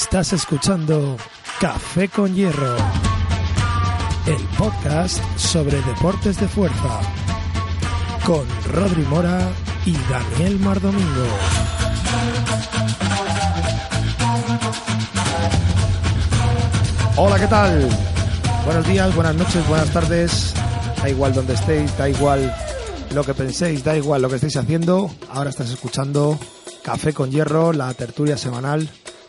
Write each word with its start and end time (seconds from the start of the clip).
Estás 0.00 0.32
escuchando 0.32 1.16
Café 1.60 2.08
con 2.08 2.32
Hierro, 2.32 2.76
el 4.26 4.42
podcast 4.56 5.18
sobre 5.36 5.82
deportes 5.82 6.38
de 6.40 6.46
fuerza, 6.46 7.00
con 8.24 8.46
Rodri 8.72 9.02
Mora 9.02 9.50
y 9.84 9.96
Daniel 10.08 10.60
Mardomingo. 10.60 11.26
Hola, 17.16 17.38
¿qué 17.40 17.46
tal? 17.48 17.88
Buenos 18.66 18.86
días, 18.86 19.14
buenas 19.16 19.34
noches, 19.34 19.66
buenas 19.66 19.92
tardes. 19.92 20.54
Da 21.02 21.10
igual 21.10 21.34
donde 21.34 21.54
estéis, 21.54 21.98
da 21.98 22.08
igual 22.08 22.54
lo 23.12 23.24
que 23.24 23.34
penséis, 23.34 23.82
da 23.82 23.96
igual 23.96 24.22
lo 24.22 24.28
que 24.28 24.36
estéis 24.36 24.56
haciendo. 24.56 25.10
Ahora 25.32 25.50
estás 25.50 25.70
escuchando 25.70 26.38
Café 26.84 27.12
con 27.12 27.32
Hierro, 27.32 27.72
la 27.72 27.92
tertulia 27.94 28.38
semanal 28.38 28.88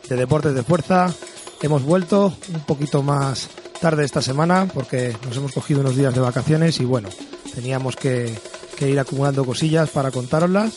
de 0.10 0.16
deportes 0.16 0.54
de 0.54 0.64
fuerza. 0.64 1.14
Hemos 1.62 1.84
vuelto 1.84 2.34
un 2.54 2.62
poquito 2.62 3.04
más 3.04 3.50
tarde 3.80 4.04
esta 4.04 4.22
semana 4.22 4.68
porque 4.74 5.16
nos 5.26 5.38
hemos 5.38 5.52
cogido 5.52 5.82
unos 5.82 5.96
días 5.96 6.14
de 6.14 6.20
vacaciones 6.20 6.80
y 6.80 6.86
bueno, 6.86 7.10
teníamos 7.54 7.96
que, 7.96 8.34
que 8.78 8.90
ir 8.90 9.00
acumulando 9.00 9.46
cosillas 9.46 9.90
para 9.90 10.12
contároslas. 10.12 10.74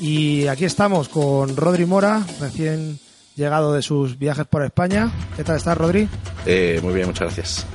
Y 0.00 0.46
aquí 0.46 0.64
estamos 0.64 1.08
con 1.08 1.56
Rodri 1.56 1.84
Mora, 1.84 2.24
recién 2.40 3.00
llegado 3.34 3.72
de 3.72 3.82
sus 3.82 4.18
viajes 4.18 4.46
por 4.46 4.64
España. 4.64 5.10
¿Qué 5.36 5.44
tal 5.44 5.56
estás, 5.56 5.76
Rodri? 5.76 6.08
Eh, 6.46 6.80
muy 6.82 6.94
bien, 6.94 7.06
muchas 7.06 7.34
gracias. 7.34 7.66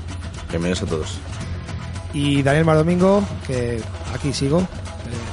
Bienvenidos 0.50 0.84
a 0.84 0.86
todos. 0.86 1.18
Y 2.14 2.44
Daniel 2.44 2.66
Mardomingo, 2.66 3.24
que 3.46 3.82
aquí 4.14 4.32
sigo, 4.34 4.62
eh, 4.62 4.66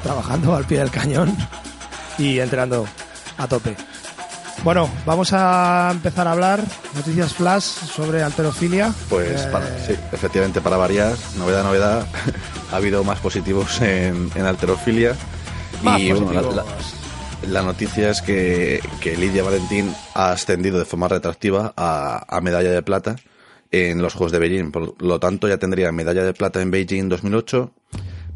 trabajando 0.02 0.56
al 0.56 0.64
pie 0.64 0.78
del 0.78 0.90
cañón 0.90 1.36
y 2.18 2.38
entrenando 2.40 2.86
a 3.36 3.46
tope. 3.46 3.76
Bueno, 4.62 4.90
vamos 5.06 5.32
a 5.32 5.88
empezar 5.90 6.28
a 6.28 6.32
hablar 6.32 6.62
noticias 6.94 7.32
flash 7.32 7.62
sobre 7.62 8.22
alterofilia. 8.22 8.92
Pues 9.08 9.40
Eh, 9.42 9.48
para, 9.50 9.66
sí, 9.86 9.94
efectivamente, 10.12 10.60
para 10.60 10.76
variar, 10.76 11.14
novedad, 11.38 11.64
novedad, 11.64 12.06
ha 12.72 12.76
habido 12.76 13.02
más 13.02 13.18
positivos 13.20 13.80
en, 13.80 14.30
en 14.34 14.44
alterofilia. 14.44 15.16
Más 15.82 15.98
y 16.00 16.12
bueno, 16.12 16.30
la, 16.32 16.42
positivos. 16.42 16.56
la- 16.56 17.50
la 17.52 17.62
noticia 17.62 18.10
es 18.10 18.20
que, 18.20 18.80
que 19.00 19.16
Lidia 19.16 19.42
Valentín 19.42 19.94
ha 20.14 20.32
ascendido 20.32 20.78
de 20.78 20.84
forma 20.84 21.08
retroactiva 21.08 21.72
a, 21.74 22.26
a 22.28 22.40
medalla 22.42 22.70
de 22.70 22.82
plata 22.82 23.16
en 23.70 24.02
los 24.02 24.12
Juegos 24.12 24.30
de 24.32 24.40
Beijing. 24.40 24.70
Por 24.72 25.02
lo 25.02 25.18
tanto, 25.20 25.48
ya 25.48 25.56
tendría 25.56 25.90
medalla 25.90 26.22
de 26.22 26.34
plata 26.34 26.60
en 26.60 26.70
Beijing 26.70 27.08
2008, 27.08 27.72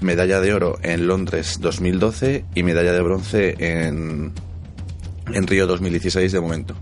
medalla 0.01 0.41
de 0.41 0.55
oro 0.55 0.79
en 0.83 1.07
Londres 1.07 1.59
2012 1.61 2.47
y 2.55 2.63
medalla 2.63 2.95
de 2.95 3.03
bronce 3.03 3.55
en, 3.59 4.33
en 5.33 5.47
Río 5.47 5.67
2016 5.67 6.33
de 6.33 6.41
momento. 6.41 6.75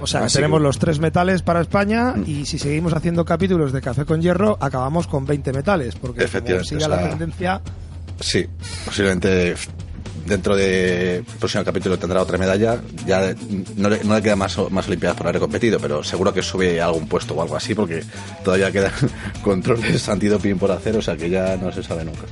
O 0.00 0.06
sea, 0.06 0.24
Así 0.24 0.36
tenemos 0.36 0.58
que- 0.58 0.64
los 0.64 0.78
tres 0.78 0.98
metales 0.98 1.42
para 1.42 1.60
España 1.60 2.14
y 2.26 2.44
si 2.44 2.58
seguimos 2.58 2.92
haciendo 2.92 3.24
capítulos 3.24 3.72
de 3.72 3.80
Café 3.80 4.04
con 4.04 4.20
Hierro, 4.20 4.58
acabamos 4.60 5.06
con 5.06 5.24
20 5.26 5.52
metales, 5.52 5.94
porque 5.94 6.26
como 6.26 6.84
o 6.84 6.88
la 6.88 7.08
tendencia, 7.10 7.60
Sí, 8.20 8.46
posiblemente 8.84 9.54
dentro 10.26 10.54
de 10.54 11.24
próximo 11.38 11.64
capítulo 11.64 11.98
tendrá 11.98 12.22
otra 12.22 12.38
medalla. 12.38 12.80
Ya 13.06 13.34
no 13.76 13.88
le, 13.88 14.04
no 14.04 14.14
le 14.14 14.22
queda 14.22 14.36
más, 14.36 14.56
más 14.70 14.86
Olimpiadas 14.86 15.16
por 15.16 15.26
haber 15.28 15.40
competido, 15.40 15.78
pero 15.80 16.04
seguro 16.04 16.32
que 16.32 16.42
sube 16.42 16.80
a 16.80 16.86
algún 16.86 17.08
puesto 17.08 17.34
o 17.34 17.42
algo 17.42 17.56
así, 17.56 17.74
porque 17.74 18.04
todavía 18.44 18.70
quedan 18.70 18.92
controles 19.42 20.08
antidoping 20.08 20.58
por 20.58 20.70
hacer, 20.70 20.96
o 20.96 21.02
sea 21.02 21.16
que 21.16 21.30
ya 21.30 21.56
no 21.56 21.72
se 21.72 21.82
sabe 21.82 22.04
nunca. 22.04 22.22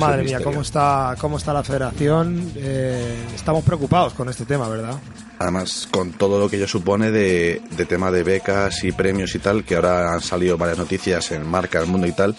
Madre 0.00 0.22
mía, 0.24 0.38
cómo 0.44 0.60
está, 0.62 1.14
cómo 1.20 1.38
está 1.38 1.52
la 1.52 1.62
federación. 1.64 2.52
Eh, 2.56 3.16
estamos 3.34 3.64
preocupados 3.64 4.12
con 4.14 4.28
este 4.28 4.44
tema, 4.44 4.68
¿verdad? 4.68 4.96
Además, 5.38 5.88
con 5.90 6.12
todo 6.12 6.38
lo 6.40 6.48
que 6.50 6.56
ello 6.56 6.66
supone 6.68 7.10
de, 7.10 7.62
de 7.76 7.84
tema 7.86 8.10
de 8.10 8.22
becas 8.24 8.82
y 8.84 8.92
premios 8.92 9.34
y 9.34 9.38
tal, 9.38 9.64
que 9.64 9.76
ahora 9.76 10.12
han 10.14 10.20
salido 10.20 10.58
varias 10.58 10.78
noticias 10.78 11.30
en 11.32 11.46
Marca, 11.46 11.78
El 11.80 11.86
Mundo 11.86 12.06
y 12.06 12.12
tal, 12.12 12.34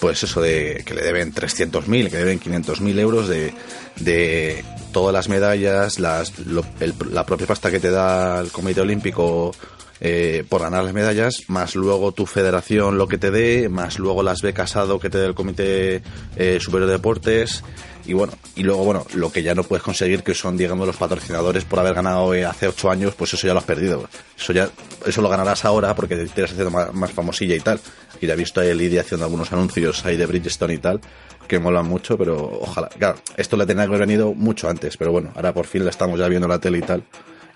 pues 0.00 0.22
eso 0.24 0.40
de 0.40 0.82
que 0.84 0.94
le 0.94 1.02
deben 1.02 1.32
300.000, 1.32 2.10
que 2.10 2.16
deben 2.16 2.40
500.000 2.40 2.98
euros 2.98 3.28
de, 3.28 3.54
de 4.00 4.64
todas 4.92 5.12
las 5.12 5.28
medallas, 5.28 5.98
las, 6.00 6.38
lo- 6.40 6.64
el- 6.80 6.94
la 7.12 7.24
propia 7.24 7.46
pasta 7.46 7.70
que 7.70 7.78
te 7.80 7.90
da 7.90 8.40
el 8.40 8.50
Comité 8.50 8.80
Olímpico 8.80 9.52
eh, 10.00 10.44
por 10.48 10.62
ganar 10.62 10.84
las 10.84 10.94
medallas, 10.94 11.44
más 11.48 11.74
luego 11.74 12.12
tu 12.12 12.26
federación 12.26 12.98
lo 12.98 13.06
que 13.06 13.18
te 13.18 13.30
dé, 13.30 13.68
más 13.68 13.98
luego 13.98 14.22
las 14.22 14.42
becas 14.42 14.76
ADO 14.76 14.98
que 14.98 15.10
te 15.10 15.18
dé 15.18 15.26
el 15.26 15.34
Comité 15.34 16.02
eh, 16.36 16.58
Superior 16.60 16.88
de 16.88 16.96
Deportes, 16.96 17.62
y 18.06 18.12
bueno, 18.12 18.32
y 18.56 18.62
luego, 18.62 18.84
bueno, 18.84 19.06
lo 19.14 19.30
que 19.30 19.42
ya 19.42 19.54
no 19.54 19.62
puedes 19.62 19.82
conseguir, 19.82 20.22
que 20.22 20.34
son, 20.34 20.56
digamos, 20.56 20.86
los 20.86 20.96
patrocinadores 20.96 21.64
por 21.64 21.78
haber 21.78 21.94
ganado 21.94 22.34
eh, 22.34 22.44
hace 22.44 22.66
ocho 22.66 22.90
años, 22.90 23.14
pues 23.14 23.34
eso 23.34 23.46
ya 23.46 23.52
lo 23.52 23.60
has 23.60 23.64
perdido. 23.64 24.08
Eso 24.36 24.52
ya, 24.52 24.68
eso 25.06 25.22
lo 25.22 25.28
ganarás 25.28 25.64
ahora 25.64 25.94
porque 25.94 26.16
te 26.16 26.24
estás 26.24 26.52
haciendo 26.52 26.70
más, 26.70 27.12
famosilla 27.12 27.54
y 27.54 27.60
tal. 27.60 27.78
Y 28.20 28.26
ya 28.26 28.34
he 28.34 28.36
visto 28.36 28.60
a 28.60 28.64
Lidia 28.64 29.02
haciendo 29.02 29.26
algunos 29.26 29.52
anuncios 29.52 30.04
ahí 30.04 30.16
de 30.16 30.26
Bridgestone 30.26 30.74
y 30.74 30.78
tal, 30.78 31.00
que 31.46 31.58
molan 31.58 31.86
mucho, 31.86 32.16
pero 32.16 32.36
ojalá. 32.60 32.88
Claro, 32.88 33.18
esto 33.36 33.56
le 33.56 33.66
tenía 33.66 33.84
que 33.84 33.88
haber 33.88 34.08
venido 34.08 34.34
mucho 34.34 34.68
antes, 34.68 34.96
pero 34.96 35.12
bueno, 35.12 35.32
ahora 35.36 35.52
por 35.52 35.66
fin 35.66 35.84
le 35.84 35.90
estamos 35.90 36.18
ya 36.18 36.26
viendo 36.28 36.46
en 36.46 36.50
la 36.50 36.58
tele 36.58 36.78
y 36.78 36.82
tal, 36.82 37.04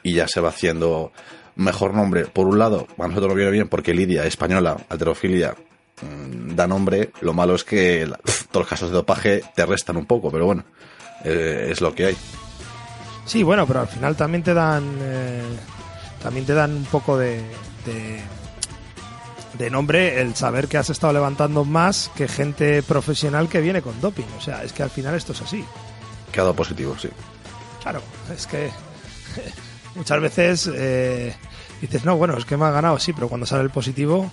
y 0.02 0.14
ya 0.14 0.28
se 0.28 0.40
va 0.40 0.50
haciendo 0.50 1.12
mejor 1.56 1.94
nombre. 1.94 2.26
Por 2.26 2.46
un 2.46 2.58
lado, 2.58 2.86
a 2.98 3.08
nosotros 3.08 3.28
nos 3.28 3.36
viene 3.36 3.50
bien 3.50 3.68
porque 3.68 3.94
Lidia, 3.94 4.24
española, 4.24 4.76
alterofilia, 4.88 5.54
mm, 6.02 6.54
da 6.54 6.66
nombre. 6.66 7.10
Lo 7.20 7.32
malo 7.32 7.54
es 7.54 7.64
que 7.64 8.06
todos 8.50 8.64
los 8.64 8.68
casos 8.68 8.90
de 8.90 8.96
dopaje 8.96 9.42
te 9.54 9.66
restan 9.66 9.96
un 9.96 10.06
poco, 10.06 10.30
pero 10.30 10.46
bueno, 10.46 10.64
eh, 11.24 11.68
es 11.70 11.80
lo 11.80 11.94
que 11.94 12.06
hay. 12.06 12.16
Sí, 13.26 13.42
bueno, 13.42 13.66
pero 13.66 13.80
al 13.80 13.88
final 13.88 14.16
también 14.16 14.42
te 14.42 14.52
dan 14.52 14.84
eh, 15.00 15.42
también 16.22 16.44
te 16.44 16.54
dan 16.54 16.72
un 16.72 16.84
poco 16.84 17.16
de, 17.16 17.36
de 17.86 18.20
de 19.58 19.70
nombre 19.70 20.20
el 20.20 20.34
saber 20.34 20.68
que 20.68 20.78
has 20.78 20.90
estado 20.90 21.12
levantando 21.12 21.64
más 21.64 22.10
que 22.16 22.28
gente 22.28 22.82
profesional 22.82 23.48
que 23.48 23.60
viene 23.60 23.82
con 23.82 24.00
doping. 24.00 24.26
O 24.36 24.40
sea, 24.40 24.62
es 24.64 24.72
que 24.72 24.82
al 24.82 24.90
final 24.90 25.14
esto 25.14 25.32
es 25.32 25.42
así. 25.42 25.64
Que 26.32 26.40
ha 26.40 26.42
dado 26.42 26.56
positivo, 26.56 26.96
sí. 26.98 27.08
Claro, 27.82 28.02
es 28.34 28.46
que 28.46 28.70
muchas 29.94 30.20
veces 30.20 30.70
eh, 30.74 31.34
dices, 31.80 32.04
no, 32.04 32.16
bueno, 32.16 32.36
es 32.36 32.44
que 32.44 32.56
me 32.56 32.64
ha 32.66 32.70
ganado, 32.70 32.98
sí, 32.98 33.12
pero 33.12 33.28
cuando 33.28 33.46
sale 33.46 33.62
el 33.62 33.70
positivo 33.70 34.30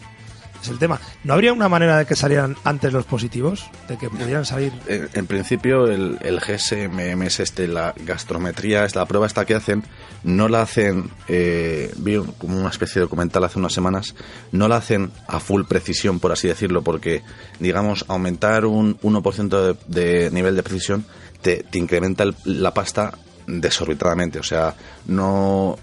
es 0.62 0.68
el 0.70 0.78
tema. 0.78 1.02
¿No 1.24 1.34
habría 1.34 1.54
una 1.54 1.68
manera 1.68 1.98
de 1.98 2.06
que 2.06 2.16
salieran 2.16 2.56
antes 2.64 2.94
los 2.94 3.06
positivos? 3.06 3.66
De 3.88 3.98
que 3.98 4.12
pudieran 4.12 4.46
salir... 4.46 4.72
En, 4.88 5.26
principio, 5.26 5.88
el, 5.88 6.20
el 6.22 6.40
GSMM 6.40 7.24
es 7.24 7.40
este, 7.40 7.68
la 7.68 7.96
gastrometría, 8.06 8.86
es 8.86 8.96
la 8.96 9.08
prueba 9.08 9.26
esta 9.26 9.44
que 9.46 9.56
hacen, 9.56 9.84
no 10.24 10.48
la 10.50 10.62
hacen, 10.62 11.10
eh, 11.28 11.92
vi 11.98 12.18
como 12.38 12.60
una 12.60 12.70
especie 12.70 12.96
de 13.00 13.06
documental 13.08 13.44
hace 13.44 13.58
unas 13.58 13.74
semanas, 13.74 14.14
no 14.52 14.68
la 14.68 14.76
hacen 14.76 15.12
a 15.28 15.40
full 15.40 15.64
precisión, 15.64 16.20
por 16.20 16.32
así 16.32 16.48
decirlo, 16.48 16.84
porque, 16.84 17.24
digamos, 17.60 18.06
aumentar 18.08 18.66
un 18.66 19.00
1% 19.00 19.76
de, 19.88 20.22
de 20.24 20.30
nivel 20.30 20.56
de 20.56 20.62
precisión 20.62 21.06
te, 21.42 21.64
te 21.64 21.80
incrementa 21.80 22.22
el- 22.22 22.36
la 22.46 22.72
pasta 22.72 23.14
desorbitadamente, 23.48 24.40
o 24.40 24.44
sea, 24.44 24.76
no... 25.06 25.78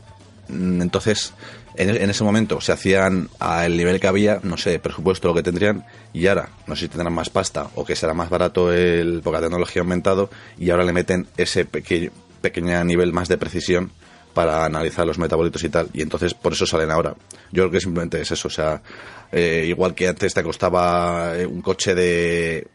Entonces, 0.48 1.34
en, 1.78 2.10
ese 2.10 2.24
momento 2.24 2.60
se 2.60 2.72
hacían 2.72 3.28
al 3.38 3.76
nivel 3.76 4.00
que 4.00 4.08
había, 4.08 4.40
no 4.42 4.56
sé, 4.56 4.78
presupuesto 4.78 5.28
lo 5.28 5.34
que 5.34 5.42
tendrían, 5.42 5.84
y 6.12 6.26
ahora 6.26 6.48
no 6.66 6.74
sé 6.74 6.82
si 6.82 6.88
tendrán 6.88 7.12
más 7.12 7.30
pasta 7.30 7.68
o 7.76 7.84
que 7.84 7.94
será 7.94 8.14
más 8.14 8.30
barato 8.30 8.72
el, 8.72 9.20
porque 9.22 9.36
la 9.36 9.42
tecnología 9.42 9.82
aumentado, 9.82 10.28
y 10.58 10.70
ahora 10.70 10.84
le 10.84 10.92
meten 10.92 11.28
ese 11.36 11.64
pequeño, 11.64 12.10
pequeño 12.40 12.82
nivel 12.84 13.12
más 13.12 13.28
de 13.28 13.38
precisión 13.38 13.92
para 14.34 14.64
analizar 14.64 15.06
los 15.06 15.18
metabolitos 15.18 15.62
y 15.64 15.68
tal, 15.68 15.88
y 15.92 16.02
entonces 16.02 16.34
por 16.34 16.52
eso 16.52 16.66
salen 16.66 16.90
ahora. 16.90 17.14
Yo 17.52 17.64
creo 17.64 17.70
que 17.70 17.80
simplemente 17.80 18.20
es 18.20 18.30
eso, 18.30 18.48
o 18.48 18.50
sea, 18.50 18.82
eh, 19.30 19.64
igual 19.68 19.94
que 19.94 20.08
antes 20.08 20.34
te 20.34 20.42
costaba 20.42 21.36
eh, 21.36 21.46
un 21.46 21.62
coche 21.62 21.94
de 21.94 22.66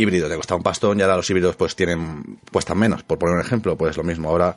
híbrido, 0.00 0.28
te 0.28 0.36
costaba 0.36 0.58
un 0.58 0.62
pastón, 0.62 0.98
y 0.98 1.02
ahora 1.02 1.16
los 1.16 1.28
híbridos 1.28 1.56
pues 1.56 1.76
tienen, 1.76 2.40
cuestan 2.52 2.78
menos, 2.78 3.02
por 3.02 3.18
poner 3.18 3.36
un 3.36 3.40
ejemplo, 3.40 3.76
pues 3.76 3.96
lo 3.96 4.04
mismo, 4.04 4.28
ahora 4.28 4.56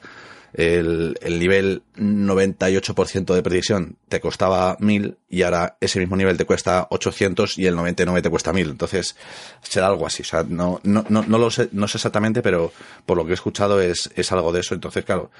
el, 0.53 1.17
el 1.21 1.39
nivel 1.39 1.83
98% 1.97 3.33
de 3.33 3.41
precisión 3.41 3.97
te 4.07 4.19
costaba 4.19 4.77
1000 4.79 5.17
y 5.27 5.41
ahora 5.41 5.77
ese 5.81 5.99
mismo 5.99 6.15
nivel 6.15 6.37
te 6.37 6.45
cuesta 6.45 6.87
800 6.91 7.57
y 7.57 7.65
el 7.65 7.75
99 7.75 8.21
te 8.21 8.29
cuesta 8.29 8.53
1000. 8.53 8.69
Entonces, 8.69 9.15
será 9.63 9.87
algo 9.87 10.05
así. 10.05 10.21
O 10.21 10.25
sea, 10.25 10.43
no, 10.47 10.79
no, 10.83 11.05
no, 11.09 11.23
no 11.27 11.37
lo 11.39 11.49
sé, 11.49 11.69
no 11.71 11.87
sé 11.87 11.97
exactamente, 11.97 12.43
pero 12.43 12.71
por 13.05 13.17
lo 13.17 13.25
que 13.25 13.31
he 13.31 13.33
escuchado 13.33 13.81
es, 13.81 14.11
es 14.15 14.31
algo 14.31 14.51
de 14.51 14.59
eso. 14.59 14.75
Entonces, 14.75 15.03
claro, 15.03 15.31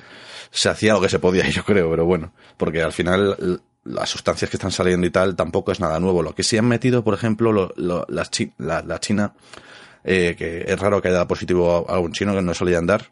se 0.50 0.69
hacía 0.69 0.94
lo 0.94 1.01
que 1.01 1.09
se 1.09 1.19
podía, 1.19 1.47
yo 1.50 1.63
creo, 1.63 1.89
pero 1.91 2.05
bueno, 2.05 2.33
porque 2.57 2.81
al 2.81 2.91
final 2.91 3.61
las 3.83 4.09
sustancias 4.09 4.50
que 4.50 4.57
están 4.57 4.71
saliendo 4.71 5.05
y 5.05 5.11
tal 5.11 5.35
tampoco 5.35 5.71
es 5.71 5.79
nada 5.79 6.00
nuevo. 6.00 6.23
Lo 6.23 6.33
que 6.33 6.44
sí 6.44 6.57
han 6.57 6.67
metido, 6.67 7.03
por 7.03 7.13
ejemplo, 7.13 7.51
lo, 7.51 7.73
lo, 7.75 8.05
la, 8.09 8.81
la, 8.81 9.00
China, 9.00 9.33
eh, 10.03 10.35
que 10.38 10.65
es 10.67 10.79
raro 10.79 11.01
que 11.01 11.09
haya 11.09 11.27
positivo 11.27 11.85
a 11.89 11.94
algún 11.94 12.11
chino 12.11 12.33
que 12.33 12.41
no 12.41 12.53
solían 12.53 12.85
dar, 12.85 13.11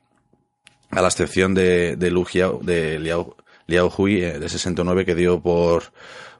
a 0.91 1.01
la 1.01 1.07
excepción 1.07 1.53
de, 1.53 1.95
de, 1.95 2.11
Lu 2.11 2.25
de 2.61 2.99
Liao, 2.99 3.37
Liao 3.67 3.93
Hui, 3.95 4.23
eh, 4.23 4.39
de 4.39 4.49
69, 4.49 5.05
que 5.05 5.15
dio 5.15 5.41
por, 5.41 5.93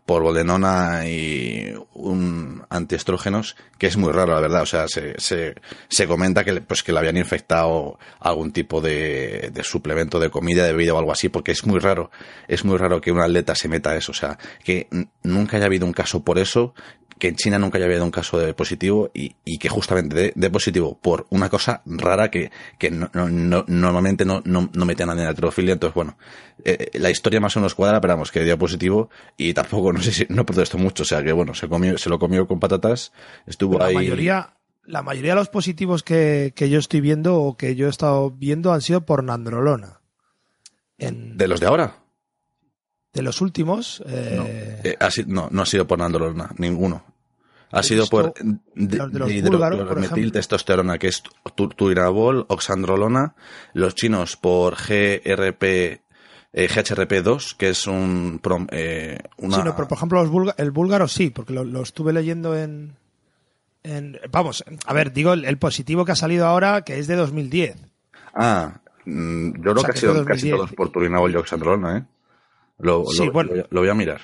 por 0.06 0.24
boldenona 0.24 1.08
y 1.08 1.74
un 1.94 2.64
antiestrógenos, 2.70 3.56
que 3.78 3.88
es 3.88 3.96
muy 3.96 4.12
raro, 4.12 4.34
la 4.34 4.42
verdad. 4.42 4.64
O 4.64 4.66
sea, 4.66 4.88
se, 4.88 5.18
se, 5.20 5.56
se 5.88 6.08
comenta 6.08 6.44
que, 6.44 6.60
pues, 6.62 6.84
que 6.84 6.92
le 6.92 7.00
habían 7.00 7.18
infectado 7.18 7.98
algún 8.20 8.52
tipo 8.52 8.82
de, 8.82 9.52
de, 9.54 9.64
suplemento 9.64 10.20
de 10.20 10.30
comida, 10.30 10.66
de 10.66 10.74
bebida 10.74 10.94
o 10.94 11.00
algo 11.00 11.14
así, 11.14 11.30
porque 11.30 11.54
es 11.54 11.66
muy 11.66 11.80
raro. 11.80 12.12
Es 12.50 12.66
muy 12.66 12.78
raro 12.78 13.00
que 13.00 13.12
un 13.12 13.22
atleta 13.22 13.56
se 13.56 13.70
meta 13.70 13.96
eso. 13.96 14.12
O 14.12 14.16
sea, 14.16 14.38
que 14.64 14.88
nunca 15.24 15.58
haya 15.58 15.68
habido 15.68 15.86
un 15.86 15.94
caso 15.94 16.24
por 16.24 16.40
eso, 16.40 16.74
que 17.22 17.28
en 17.28 17.36
China 17.36 17.60
nunca 17.60 17.78
haya 17.78 17.86
habido 17.86 18.04
un 18.04 18.10
caso 18.10 18.40
de 18.40 18.56
positivo 18.56 19.12
y, 19.14 19.36
y 19.46 19.60
que 19.60 19.70
justamente 19.70 20.34
de, 20.36 20.50
positivo 20.50 20.98
por 21.00 21.28
una 21.30 21.50
cosa 21.50 21.84
rara 21.86 22.32
que, 22.32 22.50
que 22.80 22.90
no, 22.90 23.12
no, 23.14 23.64
normalmente 23.68 24.26
no, 24.26 24.42
no, 24.44 24.72
no 24.74 24.86
mete 24.86 25.04
a 25.04 25.06
nadie 25.06 25.20
en 25.20 25.26
la 25.26 25.32
heterofilia. 25.34 25.74
Entonces, 25.74 25.94
bueno, 25.94 26.18
eh, 26.66 26.90
la 26.96 27.12
historia 27.12 27.40
más 27.40 27.56
o 27.56 27.60
menos 27.60 27.76
cuadra, 27.76 28.02
pero 28.02 28.16
vamos, 28.16 28.32
que 28.32 28.44
dio 28.44 28.58
positivo 28.58 29.12
y 29.38 29.54
tampoco, 29.54 29.94
no 29.94 30.02
sé 30.02 30.12
si, 30.12 30.26
no 30.30 30.48
protestó 30.48 30.80
mucho. 30.80 31.04
O 31.04 31.06
sea, 31.06 31.22
que 31.24 31.32
bueno, 31.32 31.54
se 31.54 31.70
comió, 31.70 31.96
se 32.00 32.10
lo 32.10 32.18
comió 32.18 32.48
con 32.48 32.60
patatas, 32.60 33.14
estuvo 33.46 33.78
la 33.78 33.86
ahí. 33.86 33.94
Mayoría, 33.94 34.56
la 34.84 35.04
mayoría 35.04 35.34
de 35.34 35.42
los 35.42 35.50
positivos 35.50 36.02
que, 36.02 36.54
que 36.56 36.72
yo 36.72 36.80
estoy 36.80 37.02
viendo 37.02 37.36
o 37.36 37.56
que 37.56 37.76
yo 37.76 37.86
he 37.86 37.92
estado 37.92 38.32
viendo 38.32 38.74
han 38.74 38.82
sido 38.82 39.06
por 39.06 39.24
nandrolona. 39.24 40.02
En... 40.98 41.38
¿De 41.38 41.48
los 41.48 41.60
de 41.60 41.68
ahora? 41.68 42.01
De 43.14 43.22
los 43.22 43.42
últimos. 43.42 44.02
Eh... 44.08 44.34
No, 44.38 44.46
eh, 44.48 44.98
ha, 45.00 45.10
no, 45.28 45.50
no 45.52 45.62
ha 45.62 45.66
sido 45.66 45.86
por 45.86 46.00
nandrolona, 46.00 46.52
ninguno 46.58 47.04
ha 47.72 47.84
sido 47.84 48.08
por 48.08 48.34
hidrometiltestosterona, 48.76 50.98
que 50.98 51.08
es 51.08 51.24
turinabol, 51.76 52.46
oxandrolona, 52.50 53.36
los 53.74 53.96
chinos 53.96 54.36
por 54.36 54.76
GRP 54.76 56.02
eh, 56.54 56.68
GHRP2, 56.68 57.56
que 57.56 57.70
es 57.70 57.88
un 57.88 58.42
eh, 58.72 59.20
una... 59.38 59.56
Sí, 59.56 59.62
no, 59.64 59.74
pero 59.76 59.88
por 59.88 59.98
ejemplo 59.98 60.22
los 60.24 60.54
el 60.58 60.72
búlgaro 60.72 61.08
sí, 61.08 61.30
porque 61.30 61.54
lo, 61.54 61.82
estuve 61.82 62.12
leyendo 62.12 62.58
en, 62.58 62.98
en, 63.84 64.20
Vamos, 64.30 64.66
a 64.86 64.94
ver, 64.94 65.14
digo 65.14 65.32
el, 65.34 65.58
positivo 65.58 66.04
que 66.04 66.12
ha 66.12 66.16
salido 66.16 66.48
ahora, 66.48 66.82
que 66.82 67.00
es 67.00 67.08
de 67.08 67.16
2010. 67.16 67.78
Ah, 68.34 68.82
mm, 69.06 69.62
yo 69.62 69.74
creo 69.74 69.84
que, 69.84 69.92
ha 69.92 69.96
sido 69.96 70.26
casi 70.26 70.52
todos 70.52 70.74
por 70.74 70.92
turinabol 70.92 71.32
y 71.32 71.38
oxandrolona, 71.38 72.00
¿eh? 72.00 72.04
Lo, 72.82 73.06
sí, 73.06 73.30
bueno, 73.30 73.52
lo 73.70 73.82
voy 73.82 73.90
a 73.90 73.94
mirar 73.94 74.22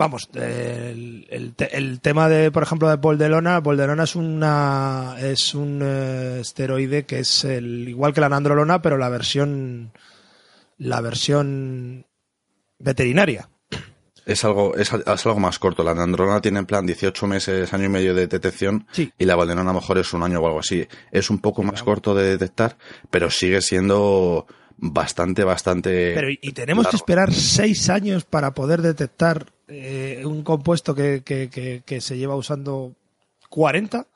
vamos, 0.00 0.30
el, 0.32 1.26
el, 1.58 2.00
tema 2.00 2.30
de, 2.30 2.50
por 2.50 2.62
ejemplo, 2.62 2.88
de 2.88 2.96
Boldelona, 2.96 3.60
Boldelona 3.60 4.04
es 4.04 4.16
una 4.16 5.16
es 5.20 5.54
un 5.54 5.80
eh, 5.82 6.38
esteroide 6.40 7.04
que 7.04 7.18
es 7.18 7.44
el 7.44 7.86
igual 7.86 8.14
que 8.14 8.22
la 8.22 8.30
nandrolona, 8.30 8.80
pero 8.80 8.96
la 8.96 9.10
versión 9.10 9.92
la 10.78 11.02
versión 11.02 12.06
veterinaria. 12.78 13.50
Es 14.24 14.44
algo, 14.44 14.74
es, 14.74 14.90
algo 14.92 15.40
más 15.40 15.58
corto. 15.58 15.82
La 15.82 15.94
nandrolona 15.94 16.40
tiene 16.40 16.60
en 16.60 16.66
plan 16.66 16.86
18 16.86 17.26
meses, 17.26 17.72
año 17.74 17.84
y 17.84 17.88
medio 17.88 18.14
de 18.14 18.26
detección 18.26 18.86
y 19.18 19.24
la 19.26 19.34
boldenona 19.34 19.70
a 19.70 19.74
lo 19.74 19.80
mejor 19.80 19.98
es 19.98 20.14
un 20.14 20.22
año 20.22 20.40
o 20.40 20.46
algo 20.46 20.60
así. 20.60 20.86
Es 21.10 21.28
un 21.28 21.40
poco 21.40 21.62
más 21.62 21.82
corto 21.82 22.14
de 22.14 22.30
detectar, 22.30 22.78
pero 23.10 23.28
sigue 23.28 23.60
siendo 23.60 24.46
bastante, 24.80 25.44
bastante. 25.44 26.12
Pero, 26.14 26.28
¿y 26.30 26.52
tenemos 26.52 26.88
que 26.88 26.96
esperar 26.96 27.32
seis 27.32 27.88
años 27.90 28.24
para 28.24 28.52
poder 28.54 28.82
detectar 28.82 29.46
eh, 29.68 30.22
un 30.24 30.42
compuesto 30.42 30.94
que, 30.94 31.22
que, 31.22 31.82
que, 31.84 32.00
se 32.00 32.16
lleva 32.16 32.34
usando 32.34 32.94
40? 33.50 34.06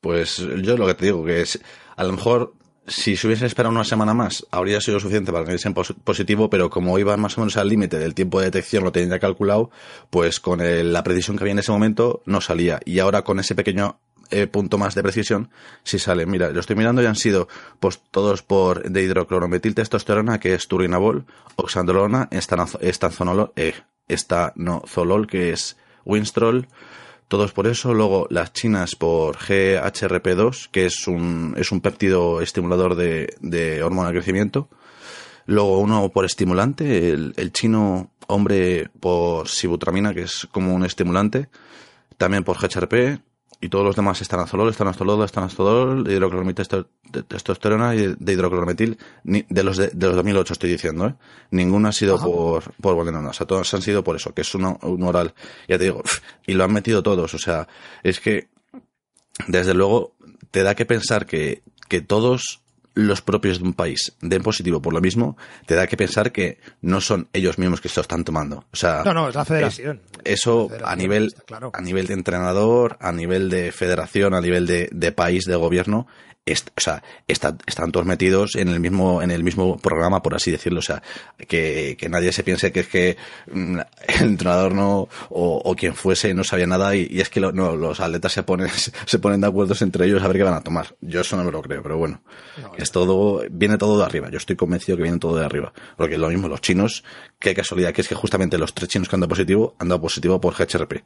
Pues 0.00 0.36
yo 0.36 0.76
lo 0.76 0.86
que 0.86 0.94
te 0.94 1.06
digo, 1.06 1.24
que 1.24 1.40
es, 1.40 1.60
a 1.96 2.04
lo 2.04 2.12
mejor 2.12 2.54
si 2.88 3.16
se 3.16 3.26
hubiese 3.26 3.46
esperado 3.46 3.74
una 3.74 3.84
semana 3.84 4.14
más, 4.14 4.46
habría 4.50 4.80
sido 4.80 4.98
suficiente 4.98 5.32
para 5.32 5.44
que 5.44 5.52
diese 5.52 5.70
positivo, 5.70 6.48
pero 6.50 6.70
como 6.70 6.98
iba 6.98 7.16
más 7.16 7.36
o 7.36 7.42
menos 7.42 7.56
al 7.56 7.68
límite 7.68 7.98
del 7.98 8.14
tiempo 8.14 8.40
de 8.40 8.46
detección, 8.46 8.84
lo 8.84 8.92
tenía 8.92 9.18
calculado, 9.18 9.70
pues 10.10 10.40
con 10.40 10.60
la 10.62 11.02
precisión 11.02 11.36
que 11.36 11.44
había 11.44 11.52
en 11.52 11.58
ese 11.58 11.72
momento 11.72 12.22
no 12.24 12.40
salía. 12.40 12.80
Y 12.84 12.98
ahora 12.98 13.22
con 13.22 13.40
ese 13.40 13.54
pequeño 13.54 14.00
eh, 14.30 14.46
punto 14.46 14.78
más 14.78 14.94
de 14.94 15.02
precisión, 15.02 15.50
si 15.82 15.98
sale. 15.98 16.26
Mira, 16.26 16.50
lo 16.50 16.60
estoy 16.60 16.76
mirando 16.76 17.02
y 17.02 17.06
han 17.06 17.16
sido 17.16 17.48
pues 17.80 18.00
todos 18.10 18.42
por 18.42 18.88
de 18.90 19.02
hidroclorometiltestosterona, 19.02 20.38
que 20.38 20.54
es 20.54 20.68
turinabol, 20.68 21.26
oxandrolona, 21.56 22.28
estanzolol, 22.30 23.52
eh, 23.56 23.74
estanozolol, 24.08 25.26
que 25.26 25.52
es 25.52 25.76
Winstrol, 26.04 26.68
todos 27.28 27.52
por 27.52 27.66
eso. 27.66 27.94
Luego 27.94 28.26
las 28.30 28.52
chinas 28.52 28.94
por 28.96 29.36
GHRP2, 29.36 30.68
que 30.70 30.86
es 30.86 31.06
un, 31.06 31.54
es 31.56 31.72
un 31.72 31.80
péptido 31.80 32.40
estimulador 32.40 32.94
de, 32.94 33.34
de 33.40 33.82
hormona 33.82 34.08
de 34.08 34.14
crecimiento. 34.14 34.68
Luego 35.46 35.78
uno 35.78 36.10
por 36.10 36.24
estimulante, 36.24 37.10
el, 37.10 37.32
el 37.36 37.52
chino 37.52 38.10
hombre 38.26 38.90
por 39.00 39.48
sibutramina, 39.48 40.14
que 40.14 40.22
es 40.22 40.46
como 40.52 40.74
un 40.74 40.84
estimulante. 40.84 41.48
También 42.16 42.44
por 42.44 42.58
GHRP, 42.58 43.20
y 43.60 43.68
todos 43.68 43.84
los 43.84 43.96
demás 43.96 44.20
están 44.20 44.40
estanazolol, 44.40 44.70
estanazolol, 44.70 45.24
estanazolol, 45.24 46.04
de 46.04 46.14
hidroclorometil, 46.14 46.66
testosterona 47.26 47.94
y 47.94 48.14
de 48.18 48.32
hidroclorometil, 48.32 48.98
de 49.24 49.62
los 49.64 49.76
de, 49.76 49.90
los 49.94 50.16
2008 50.16 50.52
estoy 50.52 50.70
diciendo, 50.70 51.08
¿eh? 51.08 51.14
Ninguno 51.50 51.88
ha 51.88 51.92
sido 51.92 52.18
por, 52.18 52.72
por 52.74 52.94
o 52.94 53.32
sea, 53.32 53.46
todos 53.46 53.74
han 53.74 53.82
sido 53.82 54.04
por 54.04 54.14
eso, 54.14 54.32
que 54.32 54.42
es 54.42 54.54
un, 54.54 54.78
un 54.80 55.02
oral, 55.02 55.34
ya 55.66 55.76
te 55.76 55.84
digo, 55.84 56.02
y 56.46 56.54
lo 56.54 56.64
han 56.64 56.72
metido 56.72 57.02
todos, 57.02 57.34
o 57.34 57.38
sea, 57.38 57.66
es 58.04 58.20
que, 58.20 58.48
desde 59.48 59.74
luego, 59.74 60.14
te 60.52 60.62
da 60.62 60.76
que 60.76 60.86
pensar 60.86 61.26
que, 61.26 61.62
que 61.88 62.00
todos 62.00 62.62
los 62.98 63.22
propios 63.22 63.60
de 63.60 63.64
un 63.64 63.74
país 63.74 64.16
den 64.20 64.42
positivo 64.42 64.82
por 64.82 64.92
lo 64.92 65.00
mismo, 65.00 65.36
te 65.66 65.76
da 65.76 65.86
que 65.86 65.96
pensar 65.96 66.32
que 66.32 66.58
no 66.82 67.00
son 67.00 67.28
ellos 67.32 67.56
mismos 67.56 67.80
que 67.80 67.88
se 67.88 67.94
lo 67.96 68.02
están 68.02 68.24
tomando. 68.24 68.64
O 68.72 68.76
sea, 68.76 69.02
no, 69.04 69.14
no, 69.14 69.28
es 69.28 69.36
la 69.36 69.44
federación. 69.44 70.00
eso 70.24 70.68
a 70.84 70.96
nivel, 70.96 71.32
a 71.72 71.80
nivel 71.80 72.08
de 72.08 72.14
entrenador, 72.14 72.96
a 73.00 73.12
nivel 73.12 73.50
de 73.50 73.70
federación, 73.70 74.34
a 74.34 74.40
nivel 74.40 74.66
de, 74.66 74.88
de 74.90 75.12
país, 75.12 75.44
de 75.44 75.54
gobierno, 75.54 76.08
o 76.52 76.80
sea, 76.80 77.02
están 77.26 77.92
todos 77.92 78.06
metidos 78.06 78.56
en 78.56 78.68
el 78.68 78.80
mismo, 78.80 79.22
en 79.22 79.30
el 79.30 79.42
mismo 79.42 79.76
programa, 79.78 80.22
por 80.22 80.34
así 80.34 80.50
decirlo. 80.50 80.80
O 80.80 80.82
sea, 80.82 81.02
que, 81.46 81.96
que 81.98 82.08
nadie 82.08 82.32
se 82.32 82.42
piense 82.42 82.72
que 82.72 82.80
es 82.80 82.88
que 82.88 83.16
mm, 83.52 83.78
el 84.20 84.26
entrenador 84.26 84.74
no, 84.74 85.08
o, 85.30 85.62
o 85.64 85.76
quien 85.76 85.94
fuese, 85.94 86.34
no 86.34 86.44
sabía 86.44 86.66
nada 86.66 86.94
y, 86.94 87.08
y 87.10 87.20
es 87.20 87.30
que 87.30 87.40
lo, 87.40 87.52
no, 87.52 87.76
los 87.76 88.00
atletas 88.00 88.32
se 88.32 88.42
ponen, 88.42 88.68
se 89.06 89.18
ponen 89.18 89.40
de 89.40 89.46
acuerdo 89.46 89.74
entre 89.80 90.06
ellos 90.06 90.22
a 90.22 90.28
ver 90.28 90.36
qué 90.36 90.42
van 90.42 90.54
a 90.54 90.60
tomar. 90.60 90.94
Yo 91.00 91.20
eso 91.20 91.36
no 91.36 91.44
me 91.44 91.52
lo 91.52 91.62
creo, 91.62 91.82
pero 91.82 91.98
bueno. 91.98 92.20
es 92.76 92.90
todo, 92.90 93.42
viene 93.50 93.78
todo 93.78 93.98
de 93.98 94.04
arriba. 94.04 94.28
Yo 94.30 94.38
estoy 94.38 94.56
convencido 94.56 94.96
que 94.96 95.02
viene 95.02 95.18
todo 95.18 95.36
de 95.36 95.44
arriba. 95.44 95.72
Porque 95.96 96.14
es 96.14 96.20
lo 96.20 96.28
mismo, 96.28 96.48
los 96.48 96.60
chinos, 96.60 97.04
qué 97.38 97.54
casualidad, 97.54 97.92
que 97.92 98.02
es 98.02 98.08
que 98.08 98.14
justamente 98.14 98.58
los 98.58 98.74
tres 98.74 98.88
chinos 98.88 99.08
que 99.08 99.16
han 99.16 99.20
dado 99.20 99.30
positivo, 99.30 99.74
han 99.78 99.88
dado 99.88 100.00
positivo 100.00 100.40
por 100.40 100.54
GHRP. 100.54 101.02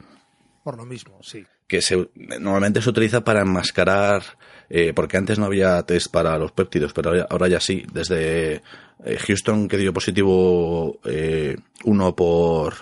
Por 0.62 0.76
lo 0.76 0.84
mismo, 0.84 1.18
sí. 1.22 1.44
Que 1.66 1.82
se, 1.82 2.08
normalmente 2.14 2.80
se 2.80 2.90
utiliza 2.90 3.22
para 3.22 3.40
enmascarar, 3.40 4.22
eh, 4.68 4.92
porque 4.94 5.16
antes 5.16 5.38
no 5.38 5.46
había 5.46 5.82
test 5.82 6.08
para 6.10 6.38
los 6.38 6.52
péptidos, 6.52 6.92
pero 6.92 7.26
ahora 7.28 7.48
ya 7.48 7.60
sí. 7.60 7.84
Desde 7.92 8.62
eh, 9.04 9.18
Houston, 9.26 9.68
que 9.68 9.76
dio 9.76 9.92
positivo 9.92 11.00
eh, 11.04 11.56
uno 11.84 12.14
por, 12.14 12.74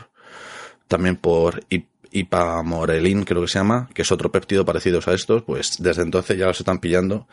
también 0.86 1.16
por 1.16 1.64
Ipamorelin, 2.12 3.24
creo 3.24 3.42
que 3.42 3.48
se 3.48 3.58
llama, 3.58 3.88
que 3.94 4.02
es 4.02 4.12
otro 4.12 4.30
péptido 4.30 4.64
parecido 4.64 5.00
a 5.06 5.14
estos, 5.14 5.42
pues 5.42 5.76
desde 5.78 6.02
entonces 6.02 6.36
ya 6.36 6.46
los 6.46 6.60
están 6.60 6.80
pillando 6.80 7.26